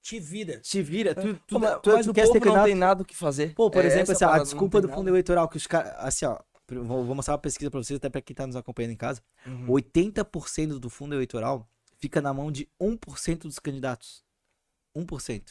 Te 0.00 0.20
vira. 0.20 0.60
Te 0.60 0.82
vira, 0.82 1.14
tu, 1.14 1.34
tu, 1.34 1.40
Pô, 1.54 1.58
mas 1.58 1.80
tu, 1.82 1.90
mas 1.90 2.06
tu 2.06 2.10
o 2.10 2.14
quer 2.14 2.22
povo 2.26 2.32
ser 2.34 2.38
não 2.38 2.44
candidato. 2.44 2.66
tem 2.66 2.74
nada 2.74 3.02
o 3.02 3.04
que 3.06 3.16
fazer. 3.16 3.54
Pô, 3.54 3.70
por 3.70 3.82
É 3.82 3.86
exemplo, 3.88 4.12
assim, 4.12 4.24
ó, 4.24 4.28
a 4.28 4.36
não 4.36 4.44
desculpa 4.44 4.80
do 4.80 4.88
fundo 4.88 4.98
nada. 4.98 5.10
eleitoral 5.10 5.48
que 5.48 5.56
os 5.56 5.66
caras. 5.66 5.92
Assim, 5.96 6.26
ó, 6.26 6.38
vou, 6.68 7.04
vou 7.04 7.14
mostrar 7.14 7.34
uma 7.34 7.38
pesquisa 7.40 7.70
pra 7.70 7.82
vocês, 7.82 7.96
até 7.96 8.08
pra 8.10 8.20
quem 8.20 8.36
tá 8.36 8.46
nos 8.46 8.54
acompanhando 8.54 8.92
em 8.92 8.96
casa. 8.96 9.22
Uhum. 9.46 9.66
80% 9.70 10.78
do 10.78 10.88
fundo 10.90 11.14
eleitoral 11.14 11.68
fica 11.98 12.20
na 12.20 12.32
mão 12.34 12.52
de 12.52 12.68
1% 12.80 13.38
dos 13.48 13.58
candidatos. 13.58 14.22
1%. 14.94 15.42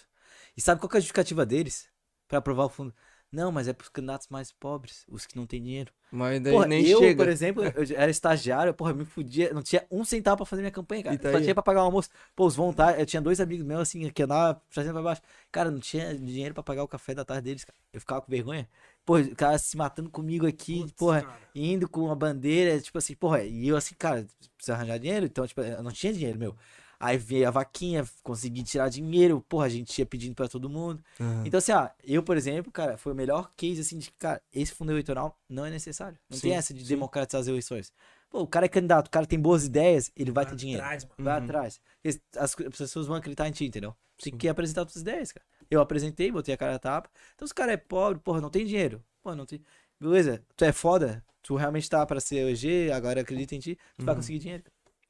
E 0.56 0.62
sabe 0.62 0.80
qual 0.80 0.88
que 0.90 0.96
é 0.96 1.00
a 1.00 1.02
justificativa 1.02 1.46
deles 1.46 1.88
pra 2.28 2.38
aprovar 2.38 2.66
o 2.66 2.70
fundo? 2.70 2.94
Não, 3.34 3.52
mas 3.52 3.68
é 3.68 3.74
pros 3.74 3.90
candidatos 3.90 4.28
mais 4.30 4.52
pobres, 4.52 5.08
os 5.10 5.26
que 5.26 5.36
não 5.36 5.48
têm 5.48 5.60
dinheiro. 5.60 5.92
Mas 6.12 6.40
daí 6.40 6.54
Porra, 6.54 6.68
nem 6.68 6.86
eu, 6.86 7.00
chega. 7.00 7.24
por 7.24 7.28
exemplo, 7.28 7.64
eu 7.64 7.98
era 7.98 8.12
estagiário, 8.12 8.72
porra, 8.76 8.94
me 8.94 9.04
fudia, 9.04 9.52
não 9.52 9.64
tinha 9.64 9.84
um 9.90 10.06
centavo 10.06 10.38
pra 10.38 10.46
fazer 10.46 10.62
minha 10.62 10.72
campanha, 10.72 11.02
cara. 11.02 11.18
Tá 11.18 11.32
Só 11.32 11.42
tinha 11.42 11.56
pra 11.56 11.64
pagar 11.64 11.82
o 11.82 11.86
almoço. 11.86 12.12
Pô, 12.36 12.46
os 12.46 12.56
voluntários, 12.56 13.00
eu 13.00 13.06
tinha 13.08 13.20
dois 13.20 13.42
amigos 13.42 13.66
meus, 13.66 13.82
assim, 13.82 14.08
que 14.12 14.22
andavam 14.22 14.62
trazendo 14.72 14.94
pra 14.94 15.02
baixo. 15.02 15.22
Cara, 15.52 15.72
não 15.72 15.80
tinha 15.80 16.14
dinheiro 16.14 16.54
pra 16.54 16.62
pagar 16.62 16.84
o 16.84 16.88
café 16.88 17.16
da 17.16 17.26
tarde 17.26 17.42
deles, 17.42 17.66
cara. 17.66 17.76
Eu 17.92 18.00
ficava 18.00 18.22
com 18.22 18.30
vergonha. 18.30 18.70
Pô, 19.04 19.18
o 19.18 19.36
cara 19.36 19.58
se 19.58 19.76
matando 19.76 20.12
comigo 20.12 20.46
aqui, 20.46 20.82
Putz, 20.82 20.92
porra, 20.94 21.24
cara. 21.24 21.40
indo 21.56 21.90
com 21.90 22.02
uma 22.02 22.16
bandeira, 22.16 22.80
tipo 22.80 23.00
assim, 23.00 23.16
porra, 23.16 23.44
e 23.44 23.68
eu 23.68 23.76
assim, 23.76 23.96
cara, 23.98 24.28
precisa 24.56 24.76
arranjar 24.76 25.00
dinheiro, 25.00 25.26
então, 25.26 25.48
tipo, 25.48 25.60
eu 25.60 25.82
não 25.82 25.92
tinha 25.92 26.14
dinheiro, 26.14 26.38
meu. 26.38 26.56
Aí 27.04 27.18
veio 27.18 27.46
a 27.48 27.52
vaquinha, 27.52 28.06
consegui 28.24 28.64
tirar 28.64 28.88
dinheiro, 28.88 29.42
porra, 29.50 29.66
a 29.66 29.70
gente 29.70 30.00
ia 30.00 30.06
pedindo 30.06 30.34
pra 30.34 30.48
todo 30.48 30.70
mundo. 30.70 31.04
Aham. 31.20 31.44
Então, 31.46 31.58
assim, 31.58 31.74
ó, 31.74 31.90
eu, 32.02 32.24
por 32.24 32.38
exemplo, 32.38 32.72
cara, 32.72 32.98
foi 32.98 33.12
o 33.12 33.16
melhor 33.16 33.52
case, 33.58 33.82
assim, 33.82 33.98
de 34.00 34.10
que, 34.10 34.18
cara, 34.18 34.42
esse 34.54 34.72
fundo 34.72 34.92
eleitoral 34.94 35.38
não 35.50 35.66
é 35.66 35.70
necessário. 35.70 36.18
Não 36.30 36.38
Sim, 36.38 36.44
tem 36.44 36.54
essa 36.56 36.74
de 36.74 36.80
sim. 36.80 36.88
democratizar 36.88 37.42
as 37.42 37.48
eleições. 37.48 37.92
Pô, 38.30 38.42
o 38.44 38.48
cara 38.48 38.68
é 38.68 38.70
candidato, 38.70 39.08
o 39.08 39.10
cara 39.10 39.26
tem 39.26 39.38
boas 39.38 39.66
ideias, 39.66 40.12
ele 40.16 40.32
vai 40.32 40.46
ter 40.46 40.56
dinheiro. 40.56 40.82
Atrás, 40.82 41.04
mano. 41.04 41.16
Vai 41.18 41.38
Uhum. 41.38 41.44
atrás. 41.44 41.82
As 42.06 42.20
as 42.38 42.56
pessoas 42.56 43.06
vão 43.06 43.18
acreditar 43.18 43.50
em 43.50 43.52
ti, 43.52 43.66
entendeu? 43.66 43.94
Tem 44.18 44.32
Sim. 44.32 44.38
que 44.38 44.48
apresentar 44.48 44.88
suas 44.88 45.02
ideias, 45.02 45.34
cara. 45.34 45.46
Eu 45.70 45.82
apresentei, 45.82 46.32
botei 46.32 46.54
a 46.54 46.58
cara 46.58 46.76
a 46.76 46.80
tapa. 46.80 47.10
Então, 47.36 47.46
se 47.46 47.52
o 47.52 47.56
cara 47.56 47.74
é 47.74 47.78
pobre, 47.78 48.20
porra, 48.20 48.40
não 48.40 48.50
tem 48.50 48.66
dinheiro. 48.66 49.04
Porra, 49.22 49.36
não 49.36 49.46
tem. 49.46 49.62
Beleza, 50.00 50.42
tu 50.56 50.64
é 50.66 50.72
foda, 50.72 51.24
tu 51.42 51.56
realmente 51.56 51.90
tá 51.90 52.06
pra 52.06 52.20
ser 52.22 52.48
EG, 52.50 52.92
agora 52.92 53.22
acredita 53.22 53.56
em 53.56 53.60
ti, 53.60 53.78
tu 53.98 54.06
vai 54.06 54.14
Uhum. 54.14 54.20
conseguir 54.22 54.40
dinheiro. 54.40 54.64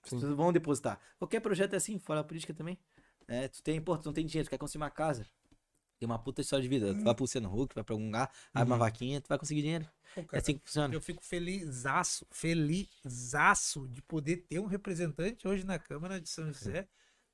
As 0.03 0.09
Sim. 0.09 0.19
vão 0.35 0.51
depositar. 0.51 0.99
Qualquer 1.17 1.39
projeto 1.39 1.73
é 1.73 1.77
assim, 1.77 1.97
fora 1.99 2.19
a 2.19 2.23
política 2.23 2.53
também. 2.53 2.77
É, 3.27 3.47
tu 3.47 3.63
tem, 3.63 3.81
pô, 3.81 3.97
tu 3.97 4.05
não 4.05 4.13
tem 4.13 4.25
dinheiro, 4.25 4.47
tu 4.47 4.49
quer 4.49 4.57
construir 4.57 4.81
uma 4.81 4.89
casa. 4.91 5.25
Tem 5.99 6.05
uma 6.05 6.19
puta 6.19 6.41
história 6.41 6.61
de 6.61 6.67
vida. 6.67 6.93
Tu 6.93 7.03
vai 7.03 7.15
pro 7.15 7.23
Luciano 7.23 7.49
Huck, 7.49 7.73
vai 7.73 7.83
pra 7.83 7.93
algum 7.93 8.05
lugar, 8.05 8.29
abre 8.53 8.69
uma 8.69 8.75
Uhum. 8.75 8.79
vaquinha, 8.79 9.21
tu 9.21 9.27
vai 9.29 9.37
conseguir 9.39 9.61
dinheiro. 9.61 9.87
Pô, 10.13 10.21
É 10.21 10.23
cara, 10.25 10.41
assim 10.41 10.57
que 10.57 10.65
funciona. 10.65 10.93
Eu 10.93 10.99
fico 10.99 11.23
felizaço, 11.23 12.27
felizaço 12.31 13.87
de 13.87 14.01
poder 14.01 14.37
ter 14.37 14.59
um 14.59 14.65
representante 14.65 15.47
hoje 15.47 15.63
na 15.65 15.79
Câmara 15.79 16.19
de 16.19 16.27
São 16.29 16.51
José, 16.51 16.87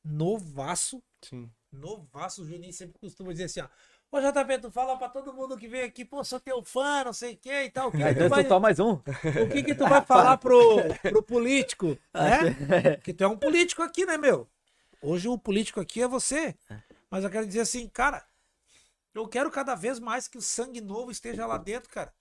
novaço, 0.03 1.01
Sim. 1.23 1.49
novaço. 1.71 2.43
O 2.43 2.45
Juninho 2.45 2.71
sempre 2.73 2.99
costuma 2.99 3.31
dizer 3.31 3.45
assim, 3.45 3.61
ó. 3.61 3.67
Ô 4.11 4.19
JP, 4.19 4.57
tu 4.59 4.71
fala 4.71 4.97
pra 4.97 5.07
todo 5.07 5.31
mundo 5.31 5.55
que 5.55 5.67
vem 5.67 5.83
aqui, 5.83 6.03
pô, 6.03 6.23
sou 6.23 6.39
teu 6.39 6.63
fã, 6.63 7.03
não 7.03 7.13
sei 7.13 7.33
o 7.33 7.37
que 7.37 7.63
e 7.63 7.69
tal. 7.69 7.89
O 7.89 7.91
que, 7.91 7.97
que, 8.03 8.15
tu 8.15 8.27
vai, 8.29 8.47
só 8.47 8.59
mais 8.59 8.79
um. 8.79 8.93
o 8.93 9.49
que, 9.51 9.61
que 9.61 9.75
tu 9.75 9.87
vai 9.87 10.01
falar 10.01 10.37
pro, 10.37 10.77
pro 11.03 11.21
político, 11.21 11.95
né? 12.11 12.95
Porque 12.97 13.13
tu 13.13 13.23
é 13.23 13.27
um 13.27 13.37
político 13.37 13.83
aqui, 13.83 14.07
né, 14.07 14.17
meu? 14.17 14.49
Hoje 15.01 15.27
o 15.27 15.37
político 15.37 15.79
aqui 15.79 16.01
é 16.01 16.07
você. 16.07 16.55
Mas 17.09 17.23
eu 17.23 17.29
quero 17.29 17.45
dizer 17.45 17.61
assim, 17.61 17.87
cara, 17.87 18.25
eu 19.13 19.27
quero 19.27 19.51
cada 19.51 19.75
vez 19.75 19.99
mais 19.99 20.27
que 20.27 20.39
o 20.39 20.41
sangue 20.41 20.81
novo 20.81 21.11
esteja 21.11 21.45
lá 21.45 21.57
dentro, 21.57 21.89
cara. 21.89 22.11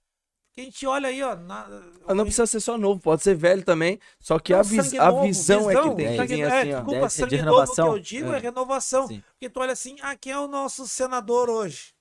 A 0.60 0.64
gente 0.64 0.86
olha 0.86 1.09
aí, 1.09 1.22
ó. 1.22 1.36
Na, 1.36 1.66
Ah, 2.06 2.14
Não 2.14 2.24
precisa 2.24 2.47
ser 2.47 2.60
só 2.60 2.76
novo, 2.76 3.01
pode 3.01 3.22
ser 3.22 3.35
velho 3.35 3.64
também. 3.64 4.01
Só 4.18 4.39
que 4.39 4.52
Não, 4.52 4.60
a, 4.60 4.62
vis- 4.62 4.85
sangue 4.86 4.98
a 4.98 5.10
novo, 5.10 5.22
visão, 5.22 5.70
é 5.70 5.74
que 5.74 5.94
tem 5.97 6.16
sangue- 6.16 6.43
é, 6.43 6.47
assim, 6.47 6.72
ó. 6.72 6.76
Desculpa, 6.76 6.90
Deve 7.01 7.10
ser 7.10 7.26
de 7.28 7.36
sangue 7.36 7.36
novo 7.36 7.36
que 7.36 7.36
renovação. 7.60 7.86
eu 7.93 7.98
digo 8.01 8.32
é, 8.32 8.36
É. 8.36 8.39
renovação. 8.40 9.06
Sim. 9.06 9.20
Porque 9.30 9.48
tu 9.51 9.60
olha 9.60 9.72
assim, 9.72 9.97
ah, 10.02 10.16
quem 10.16 10.32
é 10.32 10.39
o 10.39 10.48
nosso 10.48 10.86
senador 10.89 11.48
hoje? 11.48 11.94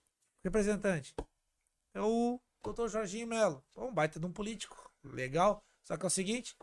Representante. 0.44 1.14
É 1.94 2.02
o 2.02 2.40
doutor 2.64 2.90
Jorginho 2.90 3.28
Melo. 3.28 3.64
É 3.76 3.80
Um 3.82 3.94
baita 3.94 4.20
de 4.20 4.26
um 4.26 4.32
político. 4.32 4.78
Legal. 5.04 5.64
Só 5.84 5.96
que 5.98 6.04
é 6.06 6.08
o 6.08 6.10
seguinte, 6.10 6.56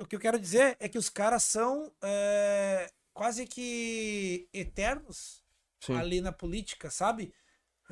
o 0.00 0.06
que 0.06 0.16
eu 0.16 0.20
quero 0.20 0.38
dizer 0.38 0.76
é 0.80 0.88
que 0.88 0.98
os 0.98 1.08
caras 1.08 1.42
são 1.44 1.92
é, 2.02 2.90
quase 3.12 3.46
que 3.46 4.48
eternos 4.52 5.42
Sim. 5.80 5.96
ali 5.96 6.20
na 6.20 6.32
política, 6.32 6.90
sabe? 6.90 7.32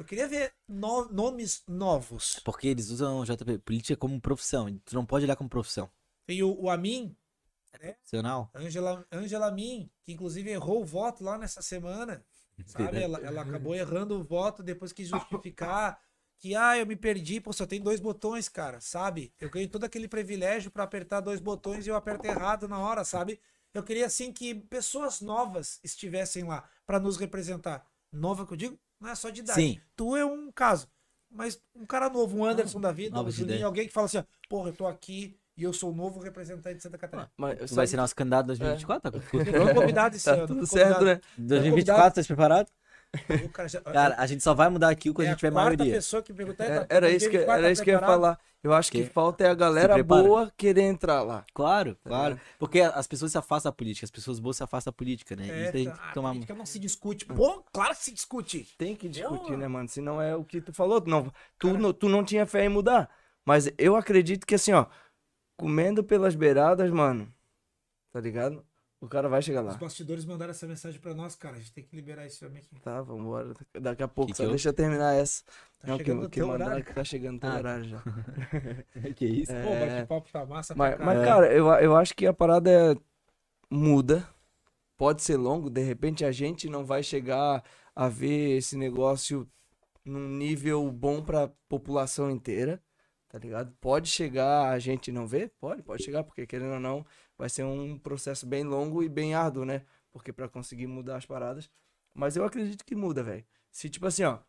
Eu 0.01 0.05
queria 0.07 0.27
ver 0.27 0.55
no- 0.67 1.13
nomes 1.13 1.63
novos. 1.69 2.41
Porque 2.43 2.67
eles 2.69 2.89
usam 2.89 3.23
JP, 3.23 3.59
política 3.59 3.95
como 3.99 4.19
profissão. 4.19 4.75
Tu 4.83 4.95
não 4.95 5.05
pode 5.05 5.27
olhar 5.27 5.37
como 5.37 5.51
profissão. 5.51 5.91
Tem 6.27 6.43
o, 6.43 6.59
o 6.59 6.71
Amin, 6.71 7.15
Profissional. 7.71 8.51
Angela, 8.55 9.07
Angela 9.13 9.51
Min, 9.51 9.91
que 10.03 10.13
inclusive 10.13 10.49
errou 10.49 10.81
o 10.81 10.87
voto 10.87 11.23
lá 11.23 11.37
nessa 11.37 11.61
semana. 11.61 12.25
Sabe? 12.65 13.03
Ela, 13.03 13.19
ela 13.21 13.43
acabou 13.43 13.75
errando 13.75 14.19
o 14.19 14.25
voto, 14.25 14.63
depois 14.63 14.91
quis 14.91 15.07
justificar 15.07 16.01
que, 16.39 16.55
ah, 16.55 16.79
eu 16.79 16.87
me 16.87 16.97
perdi, 16.97 17.39
pô, 17.39 17.53
só 17.53 17.67
tem 17.67 17.83
dois 17.83 18.01
botões, 18.01 18.49
cara, 18.49 18.81
sabe? 18.81 19.31
Eu 19.39 19.51
ganhei 19.51 19.69
todo 19.69 19.85
aquele 19.85 20.09
privilégio 20.09 20.71
pra 20.71 20.85
apertar 20.85 21.21
dois 21.21 21.41
botões 21.41 21.87
e 21.87 21.91
eu 21.91 21.97
aperto 21.97 22.27
errado 22.27 22.67
na 22.67 22.79
hora, 22.79 23.05
sabe? 23.05 23.39
Eu 23.75 23.83
queria, 23.83 24.07
assim, 24.07 24.33
que 24.33 24.55
pessoas 24.55 25.21
novas 25.21 25.79
estivessem 25.85 26.45
lá 26.45 26.67
pra 26.87 26.99
nos 26.99 27.19
representar. 27.19 27.87
Nova 28.11 28.47
que 28.47 28.55
eu 28.55 28.57
digo, 28.57 28.81
não 29.01 29.11
é 29.11 29.15
só 29.15 29.31
de 29.31 29.41
idade. 29.41 29.61
Sim. 29.61 29.81
Tu 29.97 30.17
é 30.17 30.25
um 30.25 30.51
caso. 30.53 30.89
Mas 31.31 31.61
um 31.75 31.87
cara 31.87 32.11
novo, 32.11 32.37
um 32.37 32.45
Anderson 32.45 32.81
da 32.81 32.91
vida, 32.91 33.21
um 33.21 33.31
Juninho, 33.31 33.65
alguém 33.67 33.87
que 33.87 33.93
fala 33.93 34.07
assim, 34.07 34.19
ó, 34.19 34.25
porra, 34.49 34.71
eu 34.71 34.73
tô 34.75 34.87
aqui 34.87 35.37
e 35.57 35.63
eu 35.63 35.73
sou 35.73 35.93
o 35.93 35.95
novo 35.95 36.19
representante 36.21 36.77
de 36.79 36.83
Santa 36.83 36.99
Catarina. 36.99 37.31
Mas, 37.37 37.57
Tu 37.59 37.69
sabe- 37.69 37.77
vai 37.77 37.87
ser 37.87 37.97
nosso 37.97 38.17
candidato 38.17 38.45
em 38.45 38.47
2024? 38.49 39.11
Tá? 39.13 39.21
Foi 39.21 39.75
convidado 39.75 40.17
esse 40.17 40.25
Tá 40.25 40.33
ano. 40.35 40.47
tudo 40.49 40.67
certo, 40.67 41.05
né? 41.05 41.21
2024, 41.39 42.21
tá 42.23 42.27
preparado? 42.27 42.69
Cara 43.53 43.69
já- 43.69 43.81
Cara, 43.81 44.15
a 44.19 44.27
gente 44.27 44.43
só 44.43 44.55
vai 44.55 44.69
mudar 44.69 44.89
aqui 44.89 45.13
quando 45.13 45.27
é 45.27 45.31
a 45.31 45.33
gente 45.33 45.41
tiver 45.41 45.51
maioria. 45.53 45.95
pessoa 45.95 46.23
que. 46.23 46.33
É, 46.33 46.35
tá- 46.55 46.87
Era 46.89 47.11
isso 47.11 47.29
que, 47.29 47.39
2024 47.39 47.53
era 47.53 47.63
tá 47.63 47.71
isso 47.73 47.83
que 47.83 47.91
eu 47.91 47.95
ia 47.95 48.01
falar. 48.01 48.39
Eu 48.63 48.75
acho 48.75 48.93
que 48.93 49.05
Que- 49.05 49.09
falta 49.11 49.43
é 49.45 49.49
a 49.49 49.55
galera 49.55 50.03
boa 50.05 50.53
querer 50.57 50.83
entrar 50.83 51.23
lá. 51.23 51.45
Claro, 51.55 51.95
Tá 51.95 52.11
claro. 52.11 52.35
ligado? 52.35 52.47
Porque 52.59 52.81
as 52.83 53.07
pessoas 53.07 53.33
se 53.33 53.39
afastam 53.39 53.71
da 53.71 53.75
política, 53.75 54.05
as 54.05 54.11
pessoas 54.11 54.39
boas 54.39 54.59
se 54.59 54.63
afastam 54.63 54.91
da 54.93 54.97
política, 54.97 55.35
né? 55.35 55.49
É, 55.49 55.63
Isso 55.63 55.73
tem 55.73 55.85
tá, 55.87 55.95
a 55.95 56.13
tomar. 56.13 56.29
política 56.31 56.55
não 56.55 56.67
se 56.67 56.79
discute. 56.79 57.25
Pô, 57.25 57.65
claro 57.73 57.95
que 57.97 58.03
se 58.05 58.13
discute. 58.13 58.69
Tem 58.77 58.95
que 58.95 59.09
discutir, 59.09 59.53
Eu- 59.53 59.59
né, 59.59 59.67
mano? 59.67 59.89
Se 59.89 60.01
não 60.03 60.21
é 60.21 60.37
o 60.37 60.45
que 60.45 60.61
tu 60.61 60.75
falou, 60.75 61.03
não, 61.07 61.33
tu, 61.59 61.73
não, 61.79 61.93
tu 61.93 62.07
não 62.09 62.23
tinha 62.23 62.45
fé 62.47 62.65
em 62.67 62.69
mudar. 62.69 63.09
Mas 63.47 63.71
eu 63.79 63.97
acredito 63.97 64.47
que 64.47 64.55
assim, 64.55 64.73
ó, 64.75 64.85
comendo 65.57 66.05
pelas 66.05 66.35
beiradas, 66.35 66.91
mano, 66.91 67.33
tá 68.13 68.21
ligado? 68.21 68.63
O 69.01 69.09
cara 69.09 69.29
vai 69.31 69.41
chegar 69.41 69.63
Os 69.65 69.73
lá. 69.73 69.79
bastidores 69.79 70.27
mandaram 70.27 70.51
essa 70.51 70.67
mensagem 70.67 71.01
pra 71.01 71.15
nós, 71.15 71.35
cara. 71.35 71.57
A 71.57 71.59
gente 71.59 71.73
tem 71.73 71.83
que 71.83 71.97
liberar 71.97 72.27
esse 72.27 72.45
homem 72.45 72.59
aqui. 72.59 72.79
Tá, 72.83 73.01
vambora. 73.01 73.55
Daqui 73.81 74.03
a 74.03 74.09
pouco, 74.09 74.31
Que 74.33 74.37
só 74.37 74.43
que 74.43 74.47
eu- 74.49 74.51
deixa 74.51 74.69
eu 74.69 74.73
terminar 74.75 75.15
essa. 75.15 75.43
Tá 75.81 75.89
não, 75.89 75.97
que, 75.99 76.05
chegando 76.05 76.29
que 76.29 76.39
teu 76.39 76.47
mandaram 76.47 76.67
horário. 76.73 76.85
que 76.85 76.95
tá 76.95 77.03
chegando 77.05 77.41
teu 77.41 77.51
Ah. 77.51 77.57
horário 77.57 77.85
já. 77.85 78.03
que 79.17 79.25
isso? 79.25 79.53
É, 79.53 79.63
Pô, 79.63 79.71
o 79.71 79.81
bate-papo 79.81 80.29
tá 80.31 80.45
massa 80.45 80.75
Mas, 80.75 80.97
pra 80.97 81.05
mas, 81.07 81.25
cara, 81.25 81.51
eu, 81.53 81.67
eu 81.75 81.97
acho 81.97 82.15
que 82.15 82.27
a 82.27 82.33
parada 82.35 82.71
é- 82.71 82.97
muda. 83.71 84.29
Pode 84.99 85.23
ser 85.23 85.39
longo, 85.39 85.71
de 85.71 85.81
repente 85.83 86.25
a 86.27 86.31
gente 86.33 86.69
não 86.69 86.85
vai 86.85 87.03
chegar 87.03 87.65
a 87.97 88.09
ver 88.09 88.59
esse 88.59 88.77
negócio 88.77 89.49
num 90.05 90.29
nível 90.29 90.91
bom 90.93 91.23
pra 91.23 91.51
população 91.71 92.31
inteira, 92.31 92.83
tá 93.31 93.39
ligado? 93.39 93.73
Pode 93.81 94.09
chegar 94.11 94.69
a 94.71 94.79
gente 94.79 95.11
não 95.11 95.27
ver? 95.27 95.53
Pode, 95.59 95.83
pode 95.83 96.03
chegar, 96.03 96.23
porque 96.23 96.47
querendo 96.47 96.75
ou 96.75 96.81
não, 96.81 97.07
vai 97.41 97.49
ser 97.49 97.65
um 97.65 97.99
processo 97.99 98.47
bem 98.47 98.63
longo 98.63 99.03
e 99.03 99.09
bem 99.09 99.35
árduo, 99.35 99.65
né? 99.65 99.83
Porque 100.13 100.31
pra 100.31 100.47
conseguir 100.47 100.87
mudar 100.87 101.17
as 101.17 101.25
paradas. 101.25 101.71
Mas 102.13 102.37
eu 102.37 102.45
acredito 102.45 102.85
que 102.85 102.95
muda, 102.95 103.23
velho. 103.23 103.47
Se, 103.71 103.89
tipo 103.89 104.07
assim, 104.07 104.25
ó, 104.25 104.41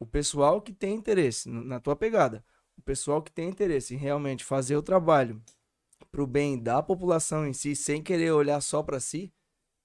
o 0.00 0.04
pessoal 0.04 0.60
que 0.60 0.72
tem 0.72 0.96
interesse 0.96 1.48
na 1.48 1.78
tua 1.78 1.94
pegada, 1.94 2.44
o 2.76 2.82
pessoal 2.82 3.22
que 3.22 3.30
tem 3.30 3.48
interesse 3.48 3.94
em 3.94 3.98
realmente 3.98 4.44
fazer 4.44 4.76
o 4.76 4.82
trabalho 4.82 5.40
pro 6.10 6.26
bem 6.26 6.60
da 6.60 6.82
população 6.82 7.46
em 7.46 7.52
si, 7.52 7.76
sem 7.76 8.02
querer 8.02 8.32
olhar 8.32 8.60
só 8.60 8.82
pra 8.82 8.98
si, 8.98 9.32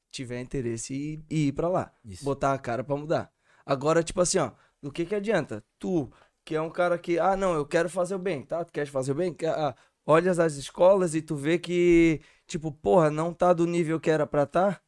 tiver 0.09 0.41
interesse 0.41 0.95
e, 0.95 1.23
e 1.29 1.47
ir 1.49 1.51
pra 1.51 1.69
lá, 1.69 1.93
Isso. 2.03 2.25
botar 2.25 2.53
a 2.53 2.57
cara 2.57 2.83
pra 2.83 2.95
mudar. 2.95 3.31
Agora, 3.63 4.01
tipo 4.01 4.21
assim, 4.21 4.39
ó, 4.39 4.53
do 4.81 4.91
que 4.91 5.05
que 5.05 5.13
adianta? 5.13 5.63
Tu, 5.77 6.11
que 6.43 6.55
é 6.55 6.61
um 6.61 6.71
cara 6.71 6.97
que, 6.97 7.19
ah, 7.19 7.37
não, 7.37 7.53
eu 7.53 7.65
quero 7.65 7.89
fazer 7.89 8.15
o 8.15 8.19
bem, 8.19 8.43
tá? 8.43 8.65
Tu 8.65 8.73
queres 8.73 8.89
fazer 8.89 9.11
o 9.11 9.15
bem? 9.15 9.35
Ah, 9.45 9.75
olhas 10.03 10.39
as 10.39 10.55
escolas 10.55 11.13
e 11.13 11.21
tu 11.21 11.35
vê 11.35 11.59
que, 11.59 12.21
tipo, 12.47 12.71
porra, 12.71 13.09
não 13.09 13.33
tá 13.33 13.53
do 13.53 13.65
nível 13.65 13.99
que 13.99 14.09
era 14.09 14.25
pra 14.27 14.45
tá. 14.45 14.81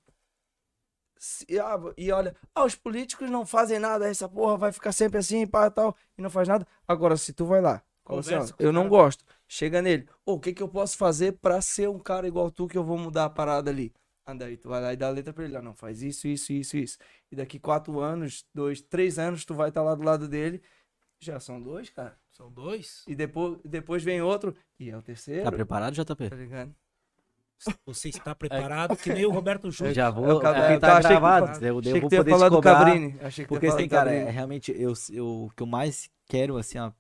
Se- 1.20 1.46
ah, 1.60 1.78
e 1.98 2.12
olha, 2.12 2.36
ah, 2.54 2.64
os 2.64 2.76
políticos 2.76 3.30
não 3.30 3.46
fazem 3.46 3.80
nada, 3.80 4.08
essa 4.08 4.30
porra 4.30 4.56
vai 4.58 4.72
ficar 4.72 4.92
sempre 4.92 5.18
assim, 5.18 5.48
pá, 5.48 5.70
tal, 5.72 5.96
e 6.18 6.22
não 6.22 6.30
faz 6.30 6.48
nada. 6.48 6.68
Agora, 6.88 7.18
se 7.18 7.34
tu 7.34 7.46
vai 7.46 7.60
lá, 7.60 7.82
fala 8.06 8.20
assim, 8.20 8.36
ó, 8.36 8.38
Conversa 8.38 8.56
eu 8.60 8.72
não 8.72 8.88
gosto, 8.88 9.26
chega 9.48 9.82
nele, 9.82 10.08
ô, 10.24 10.34
o 10.34 10.40
que 10.40 10.54
que 10.54 10.62
eu 10.62 10.70
posso 10.70 10.96
fazer 10.96 11.34
pra 11.40 11.60
ser 11.60 11.90
um 11.90 11.98
cara 11.98 12.28
igual 12.28 12.52
tu 12.52 12.68
que 12.68 12.78
eu 12.78 12.84
vou 12.84 12.98
mudar 13.00 13.26
a 13.26 13.30
parada 13.30 13.72
ali? 13.72 13.92
Anda 14.28 14.46
aí, 14.46 14.58
tu 14.58 14.70
vai 14.70 14.80
lá 14.82 14.94
e 14.94 14.98
dá 14.98 15.08
a 15.08 15.10
letra 15.10 15.34
pra 15.34 15.46
ele, 15.46 15.58
ó, 15.58 15.62
não, 15.62 15.74
faz 15.74 16.04
isso, 16.04 16.28
isso, 16.28 16.54
isso, 16.54 16.78
isso. 16.78 16.98
E 17.32 17.36
daqui 17.36 17.58
quatro 17.60 18.00
anos, 18.00 18.46
dois, 18.54 18.80
três 18.82 19.18
anos, 19.18 19.44
tu 19.44 19.56
vai 19.56 19.70
estar 19.70 19.82
lá 19.82 19.96
do 19.96 20.04
lado 20.04 20.28
dele, 20.28 20.62
já 21.20 21.40
são 21.40 21.60
dois, 21.60 21.90
cara. 21.90 22.16
São 22.32 22.52
dois. 22.52 23.04
E 23.08 23.16
depois, 23.16 23.58
depois 23.66 24.04
vem 24.04 24.22
outro, 24.22 24.56
e 24.80 24.92
é 24.92 24.98
o 24.98 25.02
terceiro, 25.02 25.46
Tá 25.46 25.52
preparado, 25.52 25.96
JP? 25.96 26.30
tá 26.30 26.36
ligado? 26.36 26.76
Você 27.86 28.10
está 28.10 28.36
preparado 28.36 28.96
que 28.96 29.12
nem 29.14 29.26
o 29.26 29.32
Roberto 29.32 29.70
Júnior. 29.72 29.94
Já 29.96 30.08
É 30.08 30.12
vou. 30.12 30.38
o 30.38 30.40
Cab- 30.40 30.56
porque 30.56 30.74
eu 30.74 30.80
tá 30.80 30.88
achei 30.98 31.02
que- 31.02 31.08
gravado. 31.10 31.66
Eu, 31.66 31.82
eu 31.82 32.02
vou 32.02 32.10
poder 32.10 32.30
falar 32.30 32.50
do. 32.50 32.62
Cabrini. 32.62 33.16
Achei 33.22 33.46
que 33.46 33.50
Porque 33.50 33.68
assim, 33.68 33.88
cara, 33.88 34.14
é, 34.14 34.30
realmente, 34.30 34.72
eu, 34.72 34.94
eu, 35.12 35.28
o 35.46 35.50
que 35.56 35.64
eu 35.64 35.68
mais 35.68 36.10
quero, 36.28 36.58
assim, 36.58 36.78
ó, 36.78 36.92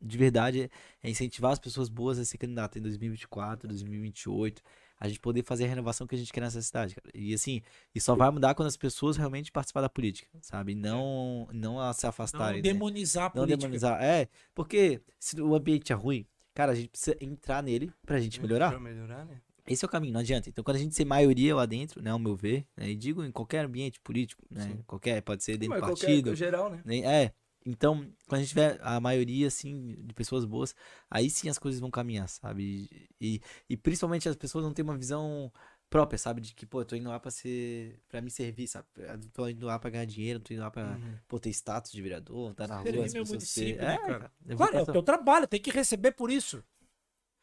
de 0.00 0.18
verdade, 0.18 0.70
é 1.02 1.08
incentivar 1.10 1.52
as 1.52 1.58
pessoas 1.58 1.88
boas 1.88 2.18
a 2.18 2.24
ser 2.24 2.36
candidato 2.36 2.78
em 2.78 2.82
2024, 2.82 3.66
2028. 3.68 4.62
a 5.00 5.08
gente 5.08 5.18
poder 5.18 5.42
fazer 5.42 5.64
a 5.64 5.68
renovação 5.68 6.06
que 6.06 6.14
a 6.14 6.18
gente 6.18 6.32
quer 6.32 6.42
nessa 6.42 6.62
cidade, 6.62 6.94
cara. 6.94 7.08
E 7.12 7.34
assim, 7.34 7.60
e 7.92 8.00
só 8.00 8.14
vai 8.14 8.30
mudar 8.30 8.54
quando 8.54 8.68
as 8.68 8.76
pessoas 8.76 9.16
realmente 9.16 9.50
participar 9.50 9.80
da 9.80 9.88
política, 9.88 10.28
sabe? 10.40 10.76
Não, 10.76 11.48
não 11.52 11.80
a 11.80 11.92
se 11.92 12.04
Não 12.04 12.10
afastarem. 12.10 12.56
né? 12.58 12.62
demonizar 12.62 13.24
a 13.24 13.26
Não 13.34 13.42
política. 13.42 13.58
demonizar. 13.62 14.00
É, 14.00 14.28
porque 14.54 15.00
se 15.18 15.40
o 15.40 15.56
ambiente 15.56 15.92
é 15.92 15.96
ruim, 15.96 16.24
cara, 16.54 16.70
a 16.70 16.74
gente 16.76 16.88
precisa 16.90 17.16
entrar 17.20 17.64
nele 17.64 17.92
pra 18.06 18.20
gente 18.20 18.40
melhorar. 18.40 18.70
Pra 18.70 18.78
melhorar, 18.78 19.24
né? 19.24 19.40
Esse 19.66 19.84
é 19.84 19.86
o 19.86 19.90
caminho, 19.90 20.12
não 20.12 20.20
adianta. 20.20 20.48
Então, 20.48 20.64
quando 20.64 20.76
a 20.76 20.80
gente 20.80 20.94
ser 20.94 21.04
maioria 21.04 21.54
lá 21.54 21.66
dentro, 21.66 22.02
né, 22.02 22.10
ao 22.10 22.18
meu 22.18 22.34
ver, 22.34 22.66
né, 22.76 22.90
e 22.90 22.96
digo 22.96 23.24
em 23.24 23.30
qualquer 23.30 23.64
ambiente 23.64 24.00
político, 24.00 24.44
né, 24.50 24.62
Sim. 24.64 24.82
qualquer, 24.86 25.22
pode 25.22 25.44
ser 25.44 25.56
dentro 25.56 25.76
do 25.76 25.80
qualquer- 25.80 26.06
partido, 26.06 26.34
geral, 26.34 26.68
né? 26.70 26.82
né, 26.84 26.98
é. 26.98 27.32
Então, 27.64 27.98
quando 28.26 28.38
a 28.40 28.42
gente 28.42 28.48
tiver 28.48 28.76
a 28.82 28.98
maioria, 28.98 29.46
assim, 29.46 29.94
de 30.00 30.12
pessoas 30.14 30.44
boas, 30.44 30.74
aí 31.08 31.30
sim 31.30 31.48
as 31.48 31.58
coisas 31.58 31.80
vão 31.80 31.92
caminhar, 31.92 32.28
sabe? 32.28 32.88
E, 33.20 33.40
e 33.70 33.76
principalmente 33.76 34.28
as 34.28 34.34
pessoas 34.34 34.64
não 34.64 34.72
têm 34.74 34.82
uma 34.84 34.98
visão 34.98 35.52
própria, 35.88 36.18
sabe? 36.18 36.40
De 36.40 36.54
que, 36.56 36.66
pô, 36.66 36.80
eu 36.80 36.84
tô 36.84 36.96
indo 36.96 37.08
lá 37.08 37.20
pra 37.20 37.30
ser, 37.30 38.00
pra 38.08 38.20
me 38.20 38.32
servir, 38.32 38.66
sabe? 38.66 38.88
Eu 38.96 39.20
tô 39.32 39.46
indo 39.48 39.64
lá 39.64 39.78
pra 39.78 39.90
ganhar 39.90 40.06
dinheiro, 40.06 40.40
tô 40.40 40.52
indo 40.52 40.60
lá 40.62 40.72
pra, 40.72 40.96
Uhum. 40.96 41.14
pô, 41.28 41.38
ter 41.38 41.50
status 41.50 41.92
de 41.92 42.02
vereador, 42.02 42.52
tá 42.52 42.66
na 42.66 42.78
rua, 42.78 43.04
as 43.06 43.12
meu 43.12 43.22
pessoas 43.22 43.28
município, 43.28 43.76
ter... 43.76 43.82
né, 43.84 43.94
É, 43.94 43.98
cara? 43.98 44.32
Claro, 44.56 44.76
é 44.78 44.82
o 44.82 44.86
teu 44.86 45.02
trabalho, 45.04 45.46
tem 45.46 45.60
que 45.60 45.70
receber 45.70 46.10
por 46.12 46.32
isso. 46.32 46.64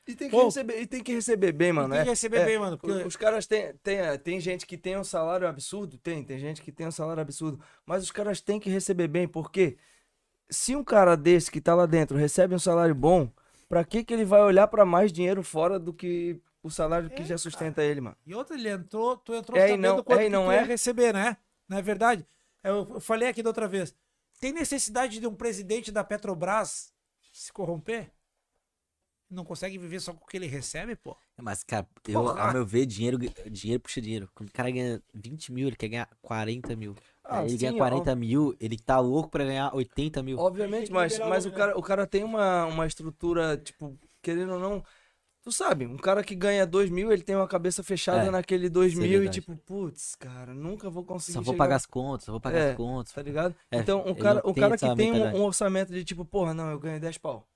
E 0.09 0.15
tem 0.15 0.27
que, 0.27 0.35
Pô, 0.35 0.45
receber, 0.45 0.81
e 0.81 0.87
tem 0.87 1.03
que 1.03 1.13
receber 1.13 1.51
bem, 1.51 1.71
mano. 1.71 1.89
tem 1.91 1.99
é. 1.99 2.03
que 2.03 2.09
receber 2.09 2.37
É, 2.37 2.45
bem, 2.45 2.57
mano. 2.57 2.79
Porque... 2.79 3.03
Os 3.03 3.15
caras 3.15 3.45
têm, 3.45 3.75
tem, 3.83 3.99
tem 4.23 4.39
gente 4.39 4.65
que 4.65 4.75
tem 4.75 4.97
um 4.97 5.03
salário 5.03 5.47
absurdo, 5.47 5.99
tem, 5.99 6.23
tem 6.23 6.39
gente 6.39 6.63
que 6.63 6.71
tem 6.71 6.87
um 6.87 6.91
salário 6.91 7.21
absurdo, 7.21 7.63
mas 7.85 8.01
os 8.01 8.09
caras 8.11 8.41
têm 8.41 8.59
que 8.59 8.71
receber 8.71 9.07
bem, 9.07 9.27
porque 9.27 9.77
se 10.49 10.75
um 10.75 10.83
cara 10.83 11.15
desse 11.15 11.51
que 11.51 11.61
tá 11.61 11.75
lá 11.75 11.85
dentro 11.85 12.17
recebe 12.17 12.55
um 12.55 12.59
salário 12.59 12.95
bom, 12.95 13.31
pra 13.67 13.83
que 13.85 14.03
que 14.03 14.11
ele 14.11 14.25
vai 14.25 14.41
olhar 14.41 14.67
pra 14.67 14.83
mais 14.83 15.13
dinheiro 15.13 15.43
fora 15.43 15.77
do 15.77 15.93
que 15.93 16.41
o 16.63 16.71
salário 16.71 17.07
que 17.11 17.21
É, 17.21 17.25
já 17.25 17.37
sustenta 17.37 17.83
ele, 17.83 18.01
mano? 18.01 18.17
E 18.25 18.33
outra, 18.33 18.55
ele 18.55 18.67
entrou, 18.67 19.15
tu 19.15 19.35
entrou 19.35 19.59
É 19.59 19.67
sabendo 19.67 19.81
não- 19.97 20.03
quanto 20.03 20.19
é 20.19 20.23
que 20.23 20.29
não 20.29 20.51
é? 20.51 20.63
receber, 20.63 21.13
né? 21.13 21.37
Não 21.67 21.77
é 21.77 21.83
verdade? 21.83 22.25
Eu 22.63 22.99
falei 22.99 23.29
aqui 23.29 23.43
da 23.43 23.51
outra 23.51 23.67
vez. 23.67 23.93
Tem 24.41 24.51
necessidade 24.51 25.19
de 25.19 25.27
um 25.27 25.35
presidente 25.35 25.91
da 25.91 26.03
Petrobras 26.03 26.91
se 27.31 27.53
corromper? 27.53 28.11
Não 29.29 29.45
consegue 29.45 29.77
viver 29.77 29.99
só 29.99 30.11
com 30.11 30.23
o 30.23 30.27
que 30.27 30.35
ele 30.37 30.47
recebe, 30.47 30.95
pô? 30.95 31.15
Mas, 31.39 31.63
cara, 31.63 31.87
eu, 32.07 32.23
Porra. 32.23 32.41
ao 32.47 32.53
meu 32.53 32.65
ver, 32.65 32.85
dinheiro, 32.87 33.17
dinheiro 33.49 33.79
puxa 33.79 34.01
dinheiro. 34.01 34.27
Quando 34.33 34.49
o 34.49 34.51
cara 34.53 34.71
ganha 34.71 35.01
20 35.13 35.51
mil, 35.51 35.67
ele 35.67 35.75
quer 35.75 35.87
ganhar 35.87 36.09
40 36.21 36.75
mil. 36.75 36.95
Ah, 37.23 37.39
Aí 37.39 37.45
ele 37.45 37.51
sim, 37.51 37.57
ganha 37.59 37.73
40 37.77 38.15
mil, 38.15 38.55
ele 38.59 38.75
tá 38.77 38.99
louco 38.99 39.29
pra 39.29 39.43
ganhar 39.43 39.73
80 39.75 40.23
mil. 40.23 40.39
Obviamente, 40.39 40.91
mas, 40.91 41.19
mas 41.19 41.45
o, 41.45 41.51
cara, 41.51 41.77
o 41.77 41.81
cara 41.83 42.07
tem 42.07 42.23
uma, 42.23 42.65
uma 42.65 42.87
estrutura, 42.87 43.55
tipo, 43.55 43.95
querendo 44.21 44.53
ou 44.53 44.59
não. 44.59 44.83
Tu 45.41 45.51
sabe, 45.53 45.85
um 45.85 45.95
cara 45.95 46.21
que 46.23 46.35
ganha 46.35 46.65
2 46.65 46.89
mil, 46.89 47.11
ele 47.11 47.21
tem 47.21 47.35
uma 47.35 47.47
cabeça 47.47 47.81
fechada 47.83 48.25
É, 48.27 48.31
naquele 48.31 48.67
2 48.67 48.91
isso 48.93 49.01
é 49.01 49.03
mil 49.03 49.13
e 49.13 49.17
verdade. 49.19 49.39
tipo, 49.39 49.55
putz, 49.55 50.15
cara, 50.15 50.53
nunca 50.55 50.89
vou 50.89 51.05
conseguir. 51.05 51.33
Só 51.33 51.41
vou 51.41 51.53
chegar- 51.53 51.63
pagar 51.65 51.75
as 51.77 51.85
contas, 51.85 52.25
só 52.25 52.31
vou 52.31 52.41
pagar 52.41 52.59
É, 52.59 52.71
as 52.71 52.75
contas. 52.77 53.13
Tá 53.13 53.21
ligado? 53.21 53.55
É, 53.71 53.77
então, 53.77 54.03
um 54.05 54.13
cara, 54.15 54.41
o 54.43 54.53
cara 54.53 54.75
que 54.77 54.95
tem 54.95 55.11
um, 55.13 55.37
um 55.37 55.43
orçamento 55.43 55.93
de 55.93 56.03
tipo, 56.03 56.25
porra, 56.25 56.53
não, 56.53 56.71
eu 56.71 56.79
ganho 56.79 56.99
10 56.99 57.17
pau. 57.19 57.47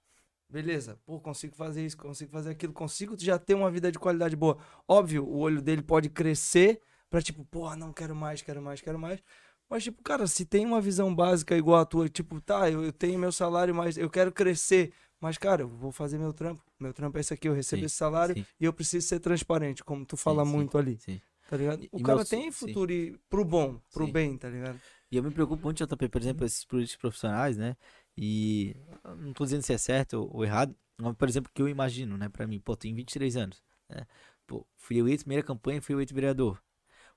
Beleza, 0.54 1.00
pô, 1.04 1.20
consigo 1.20 1.56
fazer 1.56 1.84
isso, 1.84 1.98
consigo 1.98 2.32
fazer 2.32 2.52
aquilo, 2.52 2.72
consigo 2.74 3.16
já 3.20 3.40
ter 3.40 3.56
uma 3.56 3.72
vida 3.72 3.92
de 3.92 3.98
qualidade 3.98 4.36
boa. 4.36 4.56
Óbvio, 4.88 5.26
o 5.26 5.40
olho 5.40 5.60
dele 5.64 5.82
pode 5.82 6.10
crescer 6.10 6.80
pra 7.10 7.24
tipo, 7.24 7.44
porra, 7.46 7.76
não 7.76 7.92
quero 7.92 8.16
mais, 8.16 8.44
quero 8.44 8.62
mais, 8.62 8.80
quero 8.80 9.00
mais. 9.00 9.20
Mas, 9.68 9.84
tipo, 9.84 10.04
cara, 10.04 10.28
se 10.28 10.46
tem 10.46 10.64
uma 10.64 10.80
visão 10.80 11.14
básica 11.16 11.58
igual 11.58 11.80
a 11.82 11.86
tua, 11.86 12.08
tipo, 12.08 12.40
tá, 12.40 12.70
eu, 12.70 12.84
eu 12.84 12.94
tenho 12.94 13.18
meu 13.18 13.32
salário, 13.32 13.74
mas 13.74 13.98
eu 13.98 14.08
quero 14.12 14.32
crescer. 14.32 14.94
Mas, 15.20 15.40
cara, 15.40 15.64
eu 15.64 15.68
vou 15.70 15.92
fazer 15.92 16.20
meu 16.20 16.32
trampo. 16.32 16.62
Meu 16.80 16.94
trampo 16.94 17.18
é 17.18 17.22
esse 17.22 17.34
aqui, 17.34 17.48
eu 17.48 17.54
recebo 17.54 17.82
Sim, 17.82 17.88
esse 17.88 17.96
salário 17.96 18.36
sim. 18.36 18.46
e 18.60 18.66
eu 18.66 18.74
preciso 18.74 19.08
ser 19.08 19.20
transparente, 19.20 19.84
como 19.84 20.06
tu 20.06 20.16
fala 20.16 20.46
sim, 20.46 20.52
muito 20.54 20.78
ali, 20.78 21.00
Sim. 21.00 21.20
tá 21.48 21.58
ligado? 21.58 21.84
O 21.92 21.98
e 21.98 22.04
cara 22.04 22.18
meu- 22.18 22.26
tem 22.26 22.52
futuro 22.52 22.92
e 22.92 23.18
pro 23.28 23.44
bom, 23.44 23.80
pro 23.92 24.08
bem, 24.08 24.38
tá 24.38 24.50
ligado? 24.50 24.80
E 25.12 25.18
eu 25.18 25.24
me 25.24 25.32
preocupo 25.32 25.64
muito, 25.64 25.78
JP, 25.78 26.10
por 26.10 26.22
exemplo, 26.22 26.46
esses 26.46 26.66
políticos 26.66 27.00
profissionais, 27.02 27.56
né? 27.58 27.76
E 28.18 28.76
eu 29.04 29.16
não 29.18 29.34
tô 29.34 29.44
dizendo 29.44 29.64
se 29.64 29.74
é 29.74 29.78
certo 29.78 30.14
ou, 30.16 30.38
ou 30.38 30.46
errado, 30.46 30.76
mas, 30.98 31.16
por 31.16 31.28
exemplo, 31.28 31.52
que 31.54 31.62
eu 31.62 31.68
imagino, 31.68 32.18
né, 32.18 32.30
pra 32.30 32.48
mim, 32.48 32.60
pô, 32.60 32.76
tenho 32.76 32.96
23 32.96 33.36
anos, 33.38 33.64
né? 33.90 34.06
Pô, 34.48 34.66
fui 34.78 34.98
eleito, 34.98 35.24
primeira 35.24 35.46
campanha, 35.46 35.82
fui 35.82 35.96
eleito 35.96 36.14
vereador. 36.14 36.62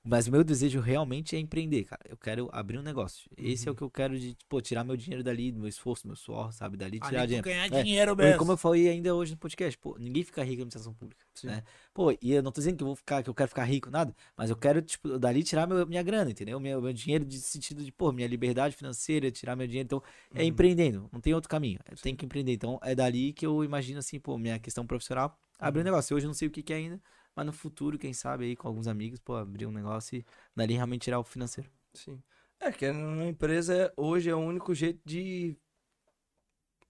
Mas 0.08 0.28
o 0.28 0.30
meu 0.30 0.44
desejo 0.44 0.78
realmente 0.78 1.34
é 1.34 1.38
empreender, 1.40 1.84
cara. 1.84 2.02
Eu 2.08 2.16
quero 2.16 2.48
abrir 2.52 2.78
um 2.78 2.82
negócio. 2.82 3.28
Esse 3.36 3.68
é 3.68 3.72
o 3.72 3.72
Uhum. 3.72 3.76
que 3.76 3.82
eu 3.82 3.90
quero 3.90 4.16
de, 4.18 4.36
pô, 4.48 4.60
tirar 4.60 4.84
meu 4.84 4.96
dinheiro 4.96 5.24
dali, 5.24 5.50
meu 5.50 5.66
esforço, 5.66 6.06
meu 6.06 6.14
suor, 6.14 6.52
sabe? 6.52 6.76
Dali 6.76 7.00
tirar 7.00 7.22
Ali 7.22 7.26
dinheiro. 7.26 7.44
ganhar 7.44 7.68
É, 7.68 7.82
dinheiro 7.82 8.14
mesmo. 8.16 8.38
como 8.38 8.52
eu 8.52 8.56
falei 8.56 8.88
ainda 8.88 9.12
hoje 9.16 9.32
no 9.32 9.38
podcast, 9.38 9.76
pô, 9.78 9.96
ninguém 9.98 10.22
fica 10.22 10.42
rico 10.44 10.58
na 10.58 10.62
administração 10.62 10.94
pública, 10.94 11.24
Sim. 11.34 11.48
né? 11.48 11.64
Pô, 11.92 12.12
e 12.12 12.32
eu 12.32 12.40
não 12.42 12.52
tô 12.52 12.60
dizendo 12.60 12.76
que 12.76 12.82
eu 12.84 12.86
vou 12.86 12.94
ficar, 12.96 13.20
que 13.22 13.28
eu 13.28 13.34
quero 13.34 13.48
ficar 13.48 13.64
rico, 13.64 13.90
nada, 13.90 14.14
mas 14.36 14.48
eu 14.48 14.56
quero, 14.56 14.80
tipo, 14.80 15.18
dali 15.18 15.42
tirar 15.42 15.66
meu, 15.66 15.84
minha 15.86 16.02
grana, 16.04 16.30
entendeu? 16.30 16.60
Meu, 16.60 16.80
meu 16.80 16.92
dinheiro 16.92 17.24
de 17.24 17.40
sentido 17.40 17.82
de, 17.84 17.90
pô, 17.90 18.12
minha 18.12 18.28
liberdade 18.28 18.76
financeira, 18.76 19.28
tirar 19.30 19.56
meu 19.56 19.66
dinheiro, 19.66 19.86
então, 19.86 20.02
é 20.32 20.44
Uhum. 20.44 20.48
empreendendo, 20.48 21.08
não 21.12 21.20
tem 21.20 21.34
outro 21.34 21.48
caminho, 21.50 21.80
eu 21.90 21.96
tenho 21.96 22.16
que 22.16 22.24
empreender, 22.24 22.52
então 22.52 22.78
é 22.82 22.94
dali 22.94 23.32
que 23.32 23.44
eu 23.44 23.64
imagino, 23.64 23.98
assim, 23.98 24.20
pô, 24.20 24.38
minha 24.38 24.58
questão 24.60 24.86
profissional, 24.86 25.36
abrir 25.58 25.80
um 25.80 25.84
Uhum. 25.84 25.84
negócio, 25.84 26.16
hoje 26.16 26.26
eu 26.26 26.28
não 26.28 26.34
sei 26.34 26.46
o 26.48 26.50
que 26.50 26.62
que 26.62 26.72
é 26.72 26.76
ainda, 26.76 27.00
mas 27.36 27.46
no 27.46 27.52
futuro, 27.52 27.98
quem 27.98 28.12
sabe 28.14 28.46
aí, 28.46 28.56
com 28.56 28.66
alguns 28.66 28.88
amigos, 28.88 29.20
pô, 29.20 29.36
abrir 29.36 29.66
um 29.66 29.70
negócio 29.70 30.16
e 30.18 30.24
dali 30.56 30.74
realmente 30.74 31.02
tirar 31.02 31.20
o 31.20 31.24
financeiro. 31.24 31.70
Sim. 31.94 32.20
É 32.58 32.72
que 32.72 32.88
uma 32.90 33.26
empresa 33.26 33.92
hoje 33.96 34.30
é 34.30 34.34
o 34.34 34.38
único 34.38 34.74
jeito 34.74 34.98
de 35.04 35.54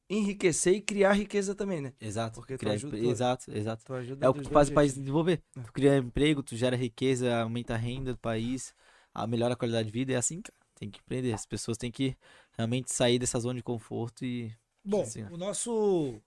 enriquecer 0.08 0.74
e 0.74 0.80
criar 0.80 1.12
riqueza 1.14 1.54
também, 1.54 1.80
né? 1.80 1.92
Exato, 2.00 2.36
Porque 2.40 2.56
tu 2.56 2.60
criar 2.60 2.74
ajuda- 2.74 2.96
empre- 2.96 3.08
exato, 3.10 3.50
exato. 3.50 3.84
Tu 3.84 3.92
ajuda 3.94 4.24
É 4.26 4.28
o 4.28 4.34
que 4.34 4.48
faz 4.48 4.68
o 4.68 4.72
país 4.72 4.94
desenvolver. 4.94 5.42
É. 5.56 5.60
Tu 5.62 5.72
cria 5.72 5.96
emprego, 5.96 6.42
tu 6.42 6.54
gera 6.56 6.76
riqueza, 6.76 7.40
aumenta 7.42 7.74
a 7.74 7.76
renda 7.76 8.12
do 8.12 8.18
país, 8.18 8.72
a 9.12 9.26
melhora 9.26 9.54
a 9.54 9.56
qualidade 9.56 9.86
de 9.86 9.92
vida. 9.92 10.12
É 10.12 10.16
assim, 10.16 10.40
cara. 10.40 10.56
Tem 10.76 10.90
que 10.90 11.00
empreender. 11.00 11.32
As 11.32 11.46
pessoas 11.46 11.76
têm 11.76 11.90
que 11.90 12.16
realmente 12.52 12.92
sair 12.92 13.18
dessa 13.18 13.40
zona 13.40 13.54
de 13.58 13.62
conforto 13.62 14.24
e. 14.24 14.54
Bom, 14.84 15.04
Sim. 15.04 15.24
o 15.24 15.36
nosso. 15.36 16.20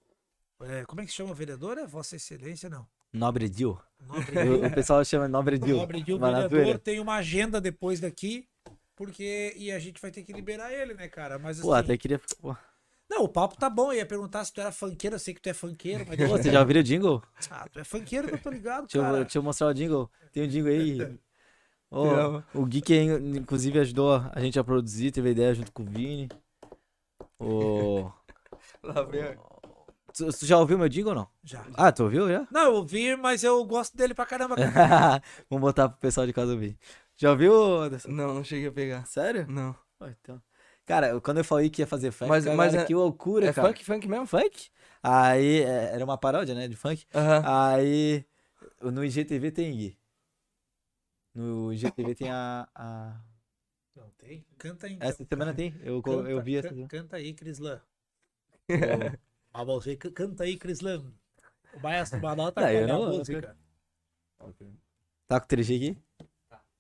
é, 0.61 0.83
como 0.85 0.99
é 0.99 1.05
que 1.05 1.11
se 1.11 1.17
chama 1.17 1.31
o 1.31 1.35
vereador? 1.35 1.77
É 1.77 1.85
Vossa 1.87 2.15
Excelência, 2.17 2.69
não. 2.69 2.85
Nobre 3.13 3.49
Dil. 3.49 3.77
Nobre 4.07 4.39
O, 4.49 4.65
o 4.67 4.71
pessoal 4.73 5.03
chama 5.03 5.27
Nobre 5.27 5.57
Dil. 5.57 5.77
Nobre 5.77 6.01
Dil, 6.01 6.17
Vai 6.19 6.31
na 6.31 6.47
vereador, 6.47 6.79
tem 6.79 6.99
uma 6.99 7.15
agenda 7.15 7.59
depois 7.59 7.99
daqui, 7.99 8.47
porque. 8.95 9.53
E 9.57 9.71
a 9.71 9.79
gente 9.79 10.01
vai 10.01 10.11
ter 10.11 10.23
que 10.23 10.33
liberar 10.33 10.71
ele, 10.73 10.93
né, 10.93 11.07
cara? 11.07 11.37
Mas 11.39 11.59
Pô, 11.59 11.73
assim, 11.73 11.83
até 11.83 11.97
queria. 11.97 12.21
Pô, 12.41 12.55
Não, 13.09 13.23
o 13.23 13.29
papo 13.29 13.57
tá 13.57 13.69
bom. 13.69 13.91
Eu 13.91 13.97
ia 13.97 14.05
perguntar 14.05 14.45
se 14.45 14.53
tu 14.53 14.61
era 14.61 14.71
funkeiro. 14.71 15.15
Eu 15.15 15.19
sei 15.19 15.33
que 15.33 15.41
tu 15.41 15.49
é 15.49 15.53
funkeiro, 15.53 16.05
mas. 16.07 16.17
Pô, 16.17 16.27
você 16.27 16.51
já 16.51 16.59
ouviu 16.61 16.79
o 16.79 16.83
jingle? 16.83 17.23
Ah, 17.49 17.67
tu 17.71 17.79
é 17.79 17.83
funkeiro 17.83 18.27
que 18.27 18.35
eu 18.35 18.41
tô 18.41 18.49
ligado, 18.49 18.83
Deixa 18.83 18.97
eu, 18.97 19.01
cara. 19.03 19.23
deixa 19.23 19.37
eu 19.37 19.43
mostrar 19.43 19.67
o 19.67 19.73
jingle. 19.73 20.09
Tem 20.31 20.43
um 20.43 20.47
jingle 20.47 20.71
aí. 20.71 20.99
Amo. 21.91 22.43
o 22.53 22.65
Gui 22.67 22.81
que 22.81 22.95
inclusive 23.01 23.79
ajudou 23.79 24.23
a 24.31 24.39
gente 24.39 24.59
a 24.59 24.63
produzir, 24.63 25.09
teve 25.11 25.29
a 25.29 25.31
ideia 25.31 25.55
junto 25.55 25.71
com 25.71 25.81
o 25.81 25.85
Vini. 25.87 26.29
O. 27.39 28.11
Lá 28.83 29.01
vem. 29.03 29.35
Tu, 30.13 30.31
tu 30.31 30.45
já 30.45 30.57
ouviu 30.57 30.77
meu 30.77 30.89
jingle 30.89 31.11
ou 31.11 31.15
não? 31.15 31.27
Já. 31.43 31.65
Ah, 31.75 31.91
tu 31.91 32.03
ouviu 32.03 32.27
já? 32.29 32.47
Não, 32.51 32.65
eu 32.65 32.73
ouvi, 32.75 33.15
mas 33.15 33.43
eu 33.43 33.63
gosto 33.65 33.95
dele 33.95 34.13
pra 34.13 34.25
caramba. 34.25 34.55
cara. 34.55 35.21
Vamos 35.49 35.61
botar 35.61 35.89
pro 35.89 35.99
pessoal 35.99 36.25
de 36.27 36.33
casa 36.33 36.51
ouvir. 36.53 36.77
Já 37.15 37.31
ouviu, 37.31 37.53
Anderson? 37.81 38.09
Não, 38.09 38.33
não 38.33 38.43
cheguei 38.43 38.67
a 38.67 38.71
pegar. 38.71 39.05
Sério? 39.05 39.45
Não. 39.49 39.75
Pô, 39.97 40.07
então. 40.07 40.41
Cara, 40.85 41.09
eu- 41.09 41.21
quando 41.21 41.37
eu 41.37 41.43
falei 41.43 41.69
que 41.69 41.81
ia 41.81 41.87
fazer 41.87 42.11
funk, 42.11 42.29
Mas- 42.29 42.45
cara, 42.45 42.55
mas 42.57 42.73
é- 42.73 42.85
que 42.85 42.95
loucura, 42.95 43.47
É 43.47 43.53
cara. 43.53 43.67
funk, 43.67 43.85
funk 43.85 44.07
mesmo? 44.07 44.25
Funk? 44.25 44.69
Aí, 45.03 45.61
é, 45.61 45.93
era 45.93 46.03
uma 46.03 46.17
paródia, 46.17 46.55
né, 46.55 46.67
de 46.67 46.75
funk. 46.75 47.05
Aham. 47.13 47.43
Aí, 47.45 48.25
no 48.81 49.03
IGTV 49.05 49.51
tem 49.51 49.71
Gui. 49.75 49.97
No 51.35 51.71
IGTV 51.71 52.15
tem 52.15 52.31
a... 52.31 52.67
a- 52.73 53.21
Não 53.95 54.09
tem? 54.17 54.45
Canta 54.57 54.87
aí. 54.87 54.93
então. 54.93 55.07
Essa 55.07 55.23
semana 55.25 55.53
tem, 55.53 55.75
eu, 55.83 56.01
Canta, 56.01 56.29
eu 56.29 56.41
vi 56.41 56.57
essa. 56.57 56.73
Canta 56.87 57.17
aí, 57.17 57.33
Crislan. 57.33 57.79
Ô, 58.69 58.69
Você 59.65 59.97
c- 60.01 60.11
canta 60.11 60.43
aí, 60.43 60.57
Crislan. 60.57 61.11
O 61.73 61.79
Maestro 61.79 62.19
Banal 62.19 62.51
tá 62.51 62.61
Não, 62.61 62.97
com 62.97 63.03
a 63.03 63.07
música. 63.09 63.57
Tá 65.27 65.39
com 65.39 65.47
3G 65.47 65.75
aqui? 65.75 65.97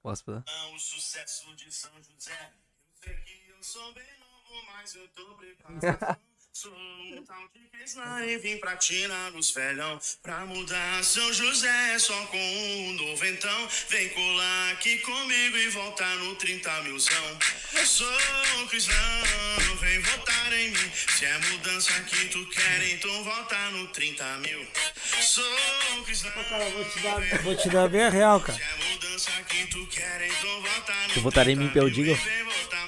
Posso 0.01 0.23
falar? 0.23 0.43
O 0.73 0.79
sucesso 0.79 1.55
de 1.55 1.71
São 1.71 1.91
José. 2.01 2.31
Eu 2.31 2.95
sei 3.03 3.15
que 3.17 3.49
eu 3.49 3.61
sou 3.63 3.93
bem 3.93 4.03
novo, 4.19 4.65
mas 4.73 4.95
eu 4.95 5.07
tô 5.09 5.35
preparado. 5.35 5.79
Sou 6.51 6.71
um 6.73 7.23
tal 7.23 7.47
de 7.53 7.69
Krishna 7.69 8.25
e 8.25 8.37
vim 8.39 8.57
pra 8.57 8.75
tirar 8.75 9.33
os 9.35 9.51
velhão. 9.51 9.99
Pra 10.21 10.45
mudar 10.45 11.03
São 11.03 11.31
José 11.31 11.99
só 11.99 12.25
com 12.25 12.37
um 12.37 12.93
noventão. 12.93 13.69
Vem 13.89 14.09
colar 14.09 14.71
aqui 14.71 14.97
comigo 14.99 15.57
e 15.57 15.69
voltar 15.69 16.15
no 16.17 16.35
30 16.35 16.81
milzão. 16.83 17.39
Sou 17.85 18.07
o 18.63 18.67
Krishna, 18.67 18.93
vem 19.79 19.99
votar 20.01 20.53
em 20.53 20.71
mim. 20.71 20.91
Se 21.17 21.25
é 21.25 21.37
mudança 21.37 21.93
que 22.03 22.25
tu 22.29 22.45
quer, 22.49 22.91
então 22.91 23.23
volta 23.23 23.71
no 23.71 23.87
30 23.87 24.37
mil. 24.39 24.67
Sou 25.21 25.43
o 25.99 26.03
Krishna. 26.03 26.31
Cara, 26.31 26.69
vou 26.71 26.85
te 26.85 26.99
dar, 26.99 27.43
vou 27.43 27.55
te 27.55 27.69
dar 27.69 27.89
bem 27.89 28.03
a 28.03 28.09
real, 28.09 28.41
cara. 28.41 28.57
Se 28.57 28.63
é 28.63 28.91
mudança 28.91 29.31
que 29.43 29.67
tu 29.67 29.87
quer, 29.87 30.27
então 30.27 30.61
volta 30.61 30.93
no 31.07 31.13
Tu 31.13 31.21
votaria 31.21 31.53
em 31.53 31.57
mim 31.57 31.67
votar, 31.67 31.89
vem 31.89 32.43
votar. 32.43 32.78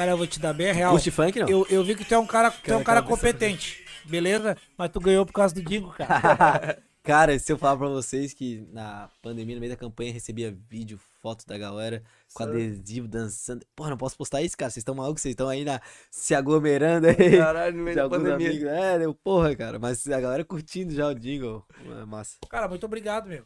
Cara, 0.00 0.12
eu 0.12 0.16
vou 0.16 0.26
te 0.26 0.40
dar 0.40 0.54
bem 0.54 0.70
a 0.70 0.72
real. 0.72 0.92
Curte 0.92 1.10
funk, 1.10 1.38
não? 1.38 1.46
Eu, 1.46 1.66
eu 1.68 1.84
vi 1.84 1.94
que 1.94 2.06
tu 2.06 2.14
é 2.14 2.18
um 2.18 2.26
cara, 2.26 2.50
tu 2.50 2.72
é 2.72 2.74
um 2.74 2.82
cara 2.82 3.02
competente. 3.02 3.84
Beleza? 4.06 4.56
Mas 4.78 4.88
tu 4.88 4.98
ganhou 4.98 5.26
por 5.26 5.34
causa 5.34 5.54
do 5.54 5.60
Dingo, 5.60 5.90
cara. 5.92 6.78
Cara, 7.02 7.38
se 7.38 7.50
eu 7.50 7.56
falar 7.58 7.78
pra 7.78 7.88
vocês 7.88 8.34
que 8.34 8.66
na 8.72 9.08
pandemia, 9.22 9.54
no 9.54 9.60
meio 9.60 9.72
da 9.72 9.76
campanha, 9.76 10.12
recebia 10.12 10.54
vídeo, 10.68 10.98
foto 11.22 11.46
da 11.46 11.56
galera 11.56 12.02
com 12.32 12.44
Sério? 12.44 12.58
adesivo, 12.58 13.08
dançando. 13.08 13.64
Porra, 13.74 13.90
não 13.90 13.96
posso 13.96 14.16
postar 14.18 14.42
isso, 14.42 14.56
cara. 14.56 14.70
Vocês 14.70 14.82
estão 14.82 14.94
malucos? 14.94 15.20
Vocês 15.22 15.32
estão 15.32 15.48
aí 15.48 15.64
na, 15.64 15.80
se 16.10 16.34
aglomerando 16.34 17.06
aí. 17.08 17.38
Caralho, 17.38 17.76
no 17.78 17.84
meio 17.84 17.96
da 17.96 18.08
pandemia. 18.08 18.50
amigos. 18.50 18.68
É, 18.68 18.98
deu 18.98 19.14
porra, 19.14 19.56
cara. 19.56 19.78
Mas 19.78 20.06
a 20.06 20.20
galera 20.20 20.44
curtindo 20.44 20.94
já 20.94 21.08
o 21.08 21.14
jingle. 21.14 21.64
É 22.02 22.04
massa. 22.04 22.36
Cara, 22.50 22.68
muito 22.68 22.84
obrigado, 22.84 23.28
meu. 23.28 23.44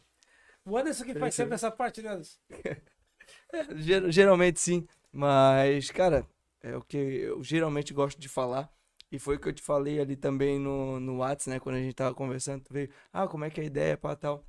O 0.65 0.77
Anderson 0.77 1.05
que 1.05 1.15
faz 1.15 1.33
sempre 1.35 1.55
essa 1.55 1.71
parte, 1.71 2.01
né, 2.01 2.09
Anderson? 2.11 2.37
Ger- 3.77 4.11
Geralmente 4.11 4.59
sim, 4.59 4.85
mas, 5.13 5.89
cara, 5.91 6.25
é 6.65 6.75
o 6.75 6.81
que 6.81 6.97
eu 6.97 7.43
geralmente 7.43 7.93
gosto 7.93 8.19
de 8.19 8.27
falar. 8.27 8.73
E 9.11 9.19
foi 9.19 9.35
o 9.35 9.39
que 9.39 9.47
eu 9.47 9.53
te 9.53 9.61
falei 9.61 9.99
ali 9.99 10.15
também 10.15 10.59
no, 10.59 10.99
no 10.99 11.19
Whats, 11.19 11.45
né? 11.45 11.59
Quando 11.59 11.75
a 11.75 11.79
gente 11.79 11.93
tava 11.93 12.15
conversando, 12.15 12.63
tu 12.63 12.73
veio, 12.73 12.89
ah, 13.13 13.27
como 13.27 13.45
é 13.45 13.51
que 13.51 13.61
é 13.61 13.63
a 13.63 13.67
ideia, 13.67 13.95
pá, 13.95 14.15
tal. 14.15 14.43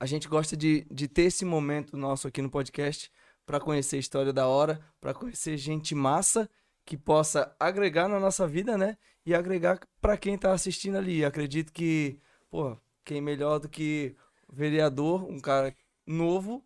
A 0.00 0.06
gente 0.06 0.26
gosta 0.26 0.56
de, 0.56 0.86
de 0.90 1.06
ter 1.06 1.24
esse 1.24 1.44
momento 1.44 1.96
nosso 1.98 2.26
aqui 2.26 2.40
no 2.40 2.50
podcast 2.50 3.12
pra 3.44 3.60
conhecer 3.60 3.96
a 3.96 4.00
história 4.00 4.32
da 4.32 4.46
hora, 4.46 4.80
pra 5.00 5.12
conhecer 5.12 5.58
gente 5.58 5.94
massa 5.94 6.48
que 6.84 6.96
possa 6.96 7.54
agregar 7.60 8.08
na 8.08 8.18
nossa 8.18 8.48
vida, 8.48 8.78
né? 8.78 8.96
E 9.24 9.34
agregar 9.34 9.80
pra 10.00 10.16
quem 10.16 10.38
tá 10.38 10.52
assistindo 10.52 10.96
ali. 10.96 11.24
Acredito 11.24 11.72
que, 11.72 12.18
pô, 12.50 12.76
quem 13.04 13.20
melhor 13.20 13.58
do 13.60 13.68
que 13.68 14.16
vereador, 14.50 15.30
um 15.30 15.38
cara 15.38 15.76
novo, 16.06 16.64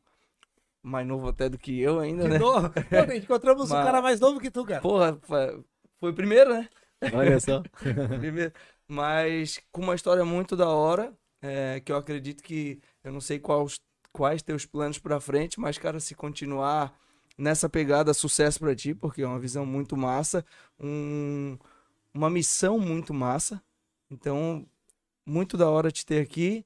mais 0.87 1.07
novo 1.07 1.29
até 1.29 1.49
do 1.49 1.59
que 1.59 1.81
eu 1.81 1.99
ainda, 1.99 2.23
De 2.25 2.29
né? 2.31 2.39
novo. 2.39 2.71
Pô, 2.89 3.13
encontramos 3.13 3.71
um 3.71 3.75
Mas- 3.75 3.85
cara 3.85 4.01
mais 4.03 4.21
novo 4.21 4.39
que 4.41 4.51
tu, 4.51 4.65
cara. 4.65 4.81
Porra, 4.81 5.19
foi 5.23 6.11
o 6.11 6.15
primeiro, 6.15 6.51
né? 6.55 6.69
Olha 7.13 7.39
só. 7.41 7.63
Primeiro. 8.21 8.53
Mas 8.89 9.61
com 9.73 9.83
uma 9.83 9.95
história 9.95 10.25
muito 10.25 10.57
da 10.57 10.69
hora, 10.69 11.13
é, 11.43 11.81
que 11.81 11.91
eu 11.93 11.97
acredito 11.97 12.43
que, 12.43 12.81
eu 13.03 13.13
não 13.13 13.21
sei 13.21 13.39
quais, 13.39 13.81
quais 14.13 14.43
teus 14.43 14.65
planos 14.65 14.99
pra 14.99 15.21
frente, 15.21 15.59
mas, 15.61 15.77
cara, 15.77 15.99
se 16.01 16.15
continuar 16.15 16.95
nessa 17.37 17.69
pegada, 17.69 18.15
sucesso 18.15 18.61
pra 18.61 18.75
ti, 18.75 18.95
porque 18.95 19.23
é 19.23 19.27
uma 19.27 19.39
visão 19.41 19.67
muito 19.67 19.97
massa, 19.97 20.45
um- 20.81 21.59
uma 22.15 22.31
missão 22.31 22.79
muito 22.79 23.13
massa. 23.13 23.61
Então, 24.11 24.65
muito 25.27 25.57
da 25.57 25.69
hora 25.69 25.91
te 25.91 26.07
ter 26.07 26.21
aqui. 26.23 26.65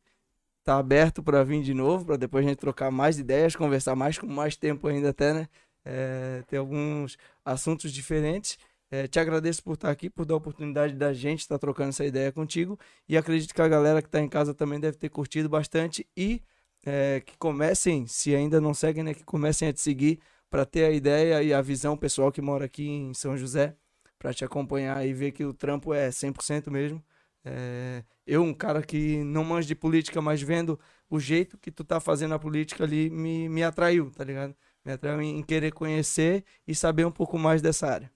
Tá 0.64 0.78
aberto 0.78 1.22
pra 1.22 1.42
vir 1.42 1.62
de 1.62 1.72
novo, 1.74 2.04
pra 2.04 2.16
depois 2.16 2.44
a 2.44 2.48
gente 2.48 2.58
trocar 2.58 2.90
mais 2.90 3.18
ideias, 3.18 3.56
conversar 3.56 3.96
mais 3.96 4.18
com 4.18 4.26
mais 4.26 4.56
tempo 4.56 4.86
ainda 4.88 5.10
até, 5.10 5.32
né? 5.32 5.48
É, 5.84 6.42
ter 6.46 6.58
alguns 6.58 7.16
assuntos 7.44 7.92
diferentes. 7.92 8.58
É, 8.90 9.06
te 9.06 9.18
agradeço 9.20 9.62
por 9.62 9.74
estar 9.74 9.90
aqui, 9.90 10.10
por 10.10 10.26
dar 10.26 10.34
a 10.34 10.36
oportunidade 10.36 10.94
da 10.94 11.12
gente 11.12 11.40
estar 11.40 11.58
trocando 11.58 11.90
essa 11.90 12.04
ideia 12.04 12.30
contigo. 12.32 12.78
E 13.08 13.16
acredito 13.16 13.54
que 13.54 13.62
a 13.62 13.68
galera 13.68 14.02
que 14.02 14.08
está 14.08 14.20
em 14.20 14.28
casa 14.28 14.52
também 14.52 14.80
deve 14.80 14.98
ter 14.98 15.08
curtido 15.08 15.48
bastante. 15.48 16.06
E 16.16 16.42
é, 16.84 17.20
que 17.24 17.36
comecem, 17.38 18.06
se 18.06 18.34
ainda 18.34 18.60
não 18.60 18.74
seguem, 18.74 19.02
né? 19.04 19.14
Que 19.14 19.24
comecem 19.24 19.68
a 19.68 19.72
te 19.72 19.80
seguir 19.80 20.20
para 20.50 20.64
ter 20.66 20.84
a 20.84 20.90
ideia 20.90 21.42
e 21.42 21.54
a 21.54 21.62
visão 21.62 21.96
pessoal 21.96 22.32
que 22.32 22.42
mora 22.42 22.64
aqui 22.64 22.86
em 22.88 23.14
São 23.14 23.36
José, 23.36 23.76
para 24.18 24.34
te 24.34 24.44
acompanhar 24.44 25.06
e 25.06 25.12
ver 25.14 25.32
que 25.32 25.44
o 25.44 25.54
trampo 25.54 25.94
é 25.94 26.10
100% 26.10 26.70
mesmo. 26.70 27.02
É, 27.44 28.04
eu, 28.26 28.42
um 28.42 28.52
cara 28.52 28.82
que 28.82 29.22
não 29.24 29.42
manjo 29.44 29.66
de 29.68 29.74
política, 29.74 30.20
mas 30.20 30.42
vendo 30.42 30.78
o 31.08 31.18
jeito 31.18 31.56
que 31.58 31.70
tu 31.70 31.82
tá 31.84 31.98
fazendo 31.98 32.34
a 32.34 32.38
política 32.38 32.84
ali, 32.84 33.08
me, 33.10 33.48
me 33.48 33.62
atraiu, 33.64 34.10
tá 34.10 34.22
ligado? 34.24 34.54
Me 34.84 34.92
atraiu 34.92 35.20
em, 35.22 35.38
em 35.38 35.42
querer 35.42 35.72
conhecer 35.72 36.44
e 36.66 36.74
saber 36.74 37.04
um 37.06 37.10
pouco 37.10 37.38
mais 37.38 37.60
dessa 37.62 37.86
área. 37.86 38.10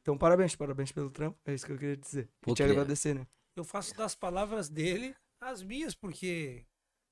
Então, 0.00 0.16
parabéns, 0.16 0.54
parabéns 0.54 0.92
pelo 0.92 1.10
trampo. 1.10 1.38
É 1.44 1.54
isso 1.54 1.66
que 1.66 1.72
eu 1.72 1.78
queria 1.78 1.96
dizer. 1.96 2.28
Pô, 2.40 2.52
e 2.52 2.54
te 2.54 2.58
queria- 2.58 2.72
agradecer, 2.72 3.14
né? 3.14 3.26
Eu 3.56 3.64
faço 3.64 3.94
das 3.96 4.14
palavras 4.14 4.68
dele 4.68 5.14
as 5.40 5.62
minhas, 5.62 5.94
porque, 5.94 6.64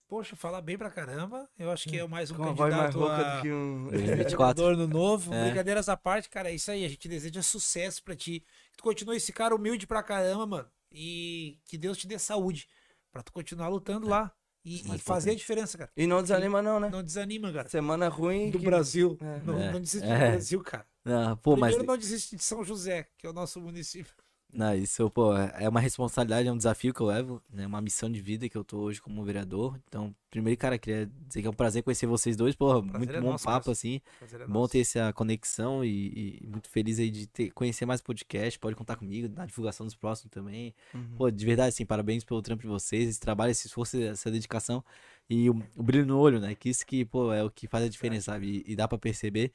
poxa, 0.07 0.37
fala 0.37 0.61
bem 0.61 0.77
pra 0.79 0.91
caramba. 0.91 1.49
Eu 1.59 1.71
acho 1.71 1.89
que 1.89 1.99
é 1.99 2.07
mais 2.07 2.31
um 2.31 2.37
Com 2.37 2.43
mais 2.45 2.57
candidato 2.59 2.99
rouca 2.99 3.17
a 3.17 3.37
do 3.37 3.43
que 3.43 3.51
um. 3.53 3.89
24. 3.89 4.37
vereador 4.37 4.77
no 4.77 4.87
novo. 4.87 5.33
É. 5.35 5.45
Brincadeiras 5.47 5.89
à 5.89 5.97
parte, 5.97 6.29
cara, 6.29 6.51
é 6.51 6.55
isso 6.55 6.71
aí. 6.71 6.85
A 6.85 6.89
gente 6.89 7.09
deseja 7.09 7.43
sucesso 7.43 8.03
pra 8.05 8.15
ti. 8.15 8.41
Que 8.71 8.77
tu 8.77 8.85
continue 8.85 9.17
esse 9.17 9.33
cara 9.33 9.55
humilde 9.55 9.87
pra 9.87 10.03
caramba, 10.03 10.47
mano. 10.47 10.69
E 10.95 11.59
que 11.65 11.77
Deus 11.77 11.99
te 11.99 12.07
dê 12.07 12.19
saúde 12.19 12.69
pra 13.11 13.23
tu 13.23 13.33
continuar 13.33 13.69
lutando 13.69 14.07
lá. 14.09 14.33
E, 14.65 14.83
mais 14.89 14.99
e 15.01 15.05
fazer 15.05 15.33
a 15.33 15.35
diferença, 15.35 15.77
cara. 15.77 15.91
E 15.95 16.07
não 16.07 16.23
desanima, 16.23 16.63
não, 16.63 16.81
né? 16.81 16.89
Não 16.89 17.03
desanima, 17.03 17.53
cara. 17.53 17.69
Semana 17.69 18.09
ruim. 18.09 18.51
Do 18.51 18.59
que- 18.59 18.65
Brasil. 18.65 19.19
É. 19.21 19.41
Não, 19.41 19.61
É. 19.61 19.73
não 19.73 19.81
desiste 19.81 20.09
É. 20.09 20.15
do 20.15 20.19
Brasil, 20.31 20.63
cara. 20.63 20.87
Não, 21.05 21.37
pô, 21.37 21.51
mas. 21.55 21.75
Primeiro, 21.75 21.85
não 21.93 21.99
desiste 21.99 22.35
de 22.37 22.43
São 22.43 22.65
José, 22.65 23.07
que 23.19 23.27
é 23.27 23.31
o 23.31 23.33
nosso 23.35 23.61
município. 23.61 24.15
Não, 24.55 24.73
isso, 24.73 25.11
pô, 25.11 25.37
é 25.37 25.69
uma 25.69 25.81
responsabilidade, 25.81 26.47
é 26.47 26.53
um 26.53 26.57
desafio 26.57 26.95
que 26.95 27.01
eu 27.01 27.07
levo, 27.07 27.43
né? 27.51 27.67
Uma 27.67 27.81
missão 27.81 28.11
de 28.11 28.21
vida 28.21 28.49
que 28.49 28.57
eu 28.57 28.63
tô 28.63 28.79
hoje 28.79 29.03
como 29.03 29.25
vereador. 29.25 29.81
Então, 29.89 30.15
primeiro, 30.31 30.57
cara, 30.59 30.79
queria 30.79 31.11
dizer 31.27 31.43
que 31.43 31.49
é 31.49 31.51
um 31.51 31.55
prazer 31.55 31.83
conhecer 31.83 32.07
vocês 32.07 32.37
dois, 32.37 32.55
porra, 32.55 32.81
Prazer 32.81 32.99
muito 32.99 33.17
é 33.17 33.21
bom 33.21 33.33
nosso, 33.33 33.45
papo, 33.45 33.73
assim. 33.73 34.01
É 34.23 34.47
Bom 34.47 34.69
ter 34.69 34.79
essa 34.79 35.13
conexão 35.13 35.85
e, 35.85 36.41
e 36.41 36.47
muito 36.47 36.69
feliz 36.69 37.01
aí 37.01 37.11
de 37.11 37.27
ter, 37.27 37.51
conhecer 37.51 37.85
mais 37.85 38.01
podcast. 38.01 38.57
Pode 38.61 38.77
contar 38.77 38.95
comigo 38.95 39.29
na 39.35 39.45
divulgação 39.45 39.85
dos 39.85 39.97
próximos 39.97 40.31
também. 40.31 40.73
Uhum. 40.95 41.17
Pô, 41.17 41.31
de 41.31 41.45
verdade, 41.45 41.71
assim, 41.71 41.85
parabéns 41.85 42.23
pelo 42.23 42.41
trampo 42.41 42.63
de 42.63 42.69
vocês, 42.69 43.09
esse 43.09 43.21
trabalho, 43.21 43.51
esse 43.51 43.67
esforço, 43.67 44.01
essa 44.01 44.31
dedicação 44.31 44.85
e 45.29 45.51
o, 45.51 45.61
o 45.77 45.83
brilho 45.83 46.07
no 46.07 46.19
olho, 46.19 46.39
né? 46.39 46.55
Que 46.55 46.69
isso 46.69 46.87
que, 46.87 47.05
pô, 47.05 47.33
é 47.33 47.43
o 47.43 47.51
que 47.51 47.67
faz 47.67 47.85
a 47.85 47.89
diferença, 47.89 48.33
sabe? 48.33 48.63
E, 48.67 48.73
e 48.73 48.77
dá 48.77 48.87
pra 48.87 48.99
perceber. 48.99 49.53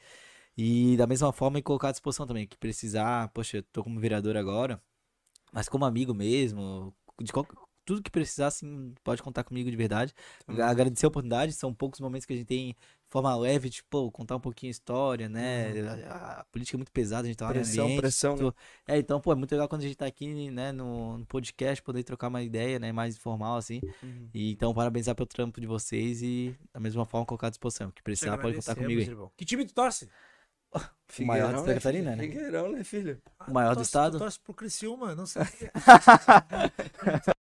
E 0.57 0.97
da 0.97 1.07
mesma 1.07 1.31
forma, 1.31 1.57
e 1.59 1.61
colocar 1.61 1.87
à 1.87 1.91
disposição 1.91 2.27
também, 2.27 2.45
que 2.45 2.57
precisar, 2.57 3.29
poxa, 3.29 3.57
eu 3.57 3.63
tô 3.63 3.81
como 3.81 3.97
vereador 3.97 4.35
agora, 4.35 4.81
mas 5.51 5.67
como 5.69 5.85
amigo 5.85 6.13
mesmo, 6.13 6.93
de 7.21 7.31
qual- 7.31 7.47
tudo 7.85 8.03
que 8.03 8.11
precisar, 8.11 8.47
assim, 8.47 8.93
pode 9.03 9.23
contar 9.23 9.43
comigo 9.43 9.69
de 9.71 9.75
verdade. 9.75 10.13
Também. 10.45 10.61
Agradecer 10.63 11.07
a 11.07 11.09
oportunidade, 11.09 11.53
são 11.53 11.73
poucos 11.73 11.99
momentos 11.99 12.23
que 12.23 12.33
a 12.33 12.35
gente 12.35 12.45
tem 12.45 12.75
forma 13.07 13.35
leve, 13.35 13.67
tipo, 13.71 14.11
contar 14.11 14.35
um 14.35 14.39
pouquinho 14.39 14.69
a 14.69 14.71
história, 14.71 15.27
né? 15.27 15.71
A, 16.07 16.41
a 16.41 16.43
política 16.51 16.75
é 16.75 16.77
muito 16.77 16.91
pesada, 16.91 17.23
a 17.23 17.25
gente 17.27 17.37
tá 17.37 17.45
lá 17.45 17.51
Pressão, 17.53 17.85
ambiente. 17.85 17.99
pressão, 17.99 18.35
né? 18.35 18.37
tu- 18.43 18.55
É, 18.87 18.99
então, 18.99 19.19
pô, 19.19 19.31
é 19.31 19.35
muito 19.35 19.51
legal 19.51 19.67
quando 19.67 19.81
a 19.81 19.85
gente 19.85 19.95
tá 19.97 20.05
aqui, 20.05 20.51
né, 20.51 20.71
no, 20.71 21.17
no 21.17 21.25
podcast, 21.25 21.81
poder 21.81 22.03
trocar 22.03 22.27
uma 22.27 22.43
ideia, 22.43 22.77
né, 22.77 22.91
mais 22.91 23.15
informal, 23.15 23.57
assim. 23.57 23.81
Uhum. 24.03 24.29
E 24.35 24.51
então, 24.51 24.71
parabenizar 24.71 25.15
pelo 25.15 25.25
trampo 25.25 25.59
de 25.59 25.65
vocês 25.65 26.21
e, 26.21 26.55
da 26.71 26.79
mesma 26.79 27.05
forma, 27.05 27.25
colocar 27.25 27.47
à 27.47 27.49
disposição. 27.49 27.89
Que 27.89 28.03
precisar, 28.03 28.37
pode 28.37 28.55
contar 28.55 28.75
comigo 28.75 29.01
aí. 29.01 29.29
Que 29.35 29.45
time 29.45 29.65
tu 29.65 29.73
torce? 29.73 30.07
O 30.73 31.25
maior 31.25 31.53
de 31.53 31.59
Santa 31.59 31.73
Catarina, 31.73 32.11
filho? 32.11 32.21
né? 32.21 32.33
Figueirão, 32.33 32.71
né, 32.71 32.83
filho? 32.83 33.21
O 33.47 33.51
maior 33.51 33.71
do 33.71 33.75
torce, 33.77 33.89
estado. 33.89 34.19
Torce 34.19 34.39
pro 34.39 34.53
Criciúma, 34.53 35.15
não 35.15 35.25
sei. 35.25 35.43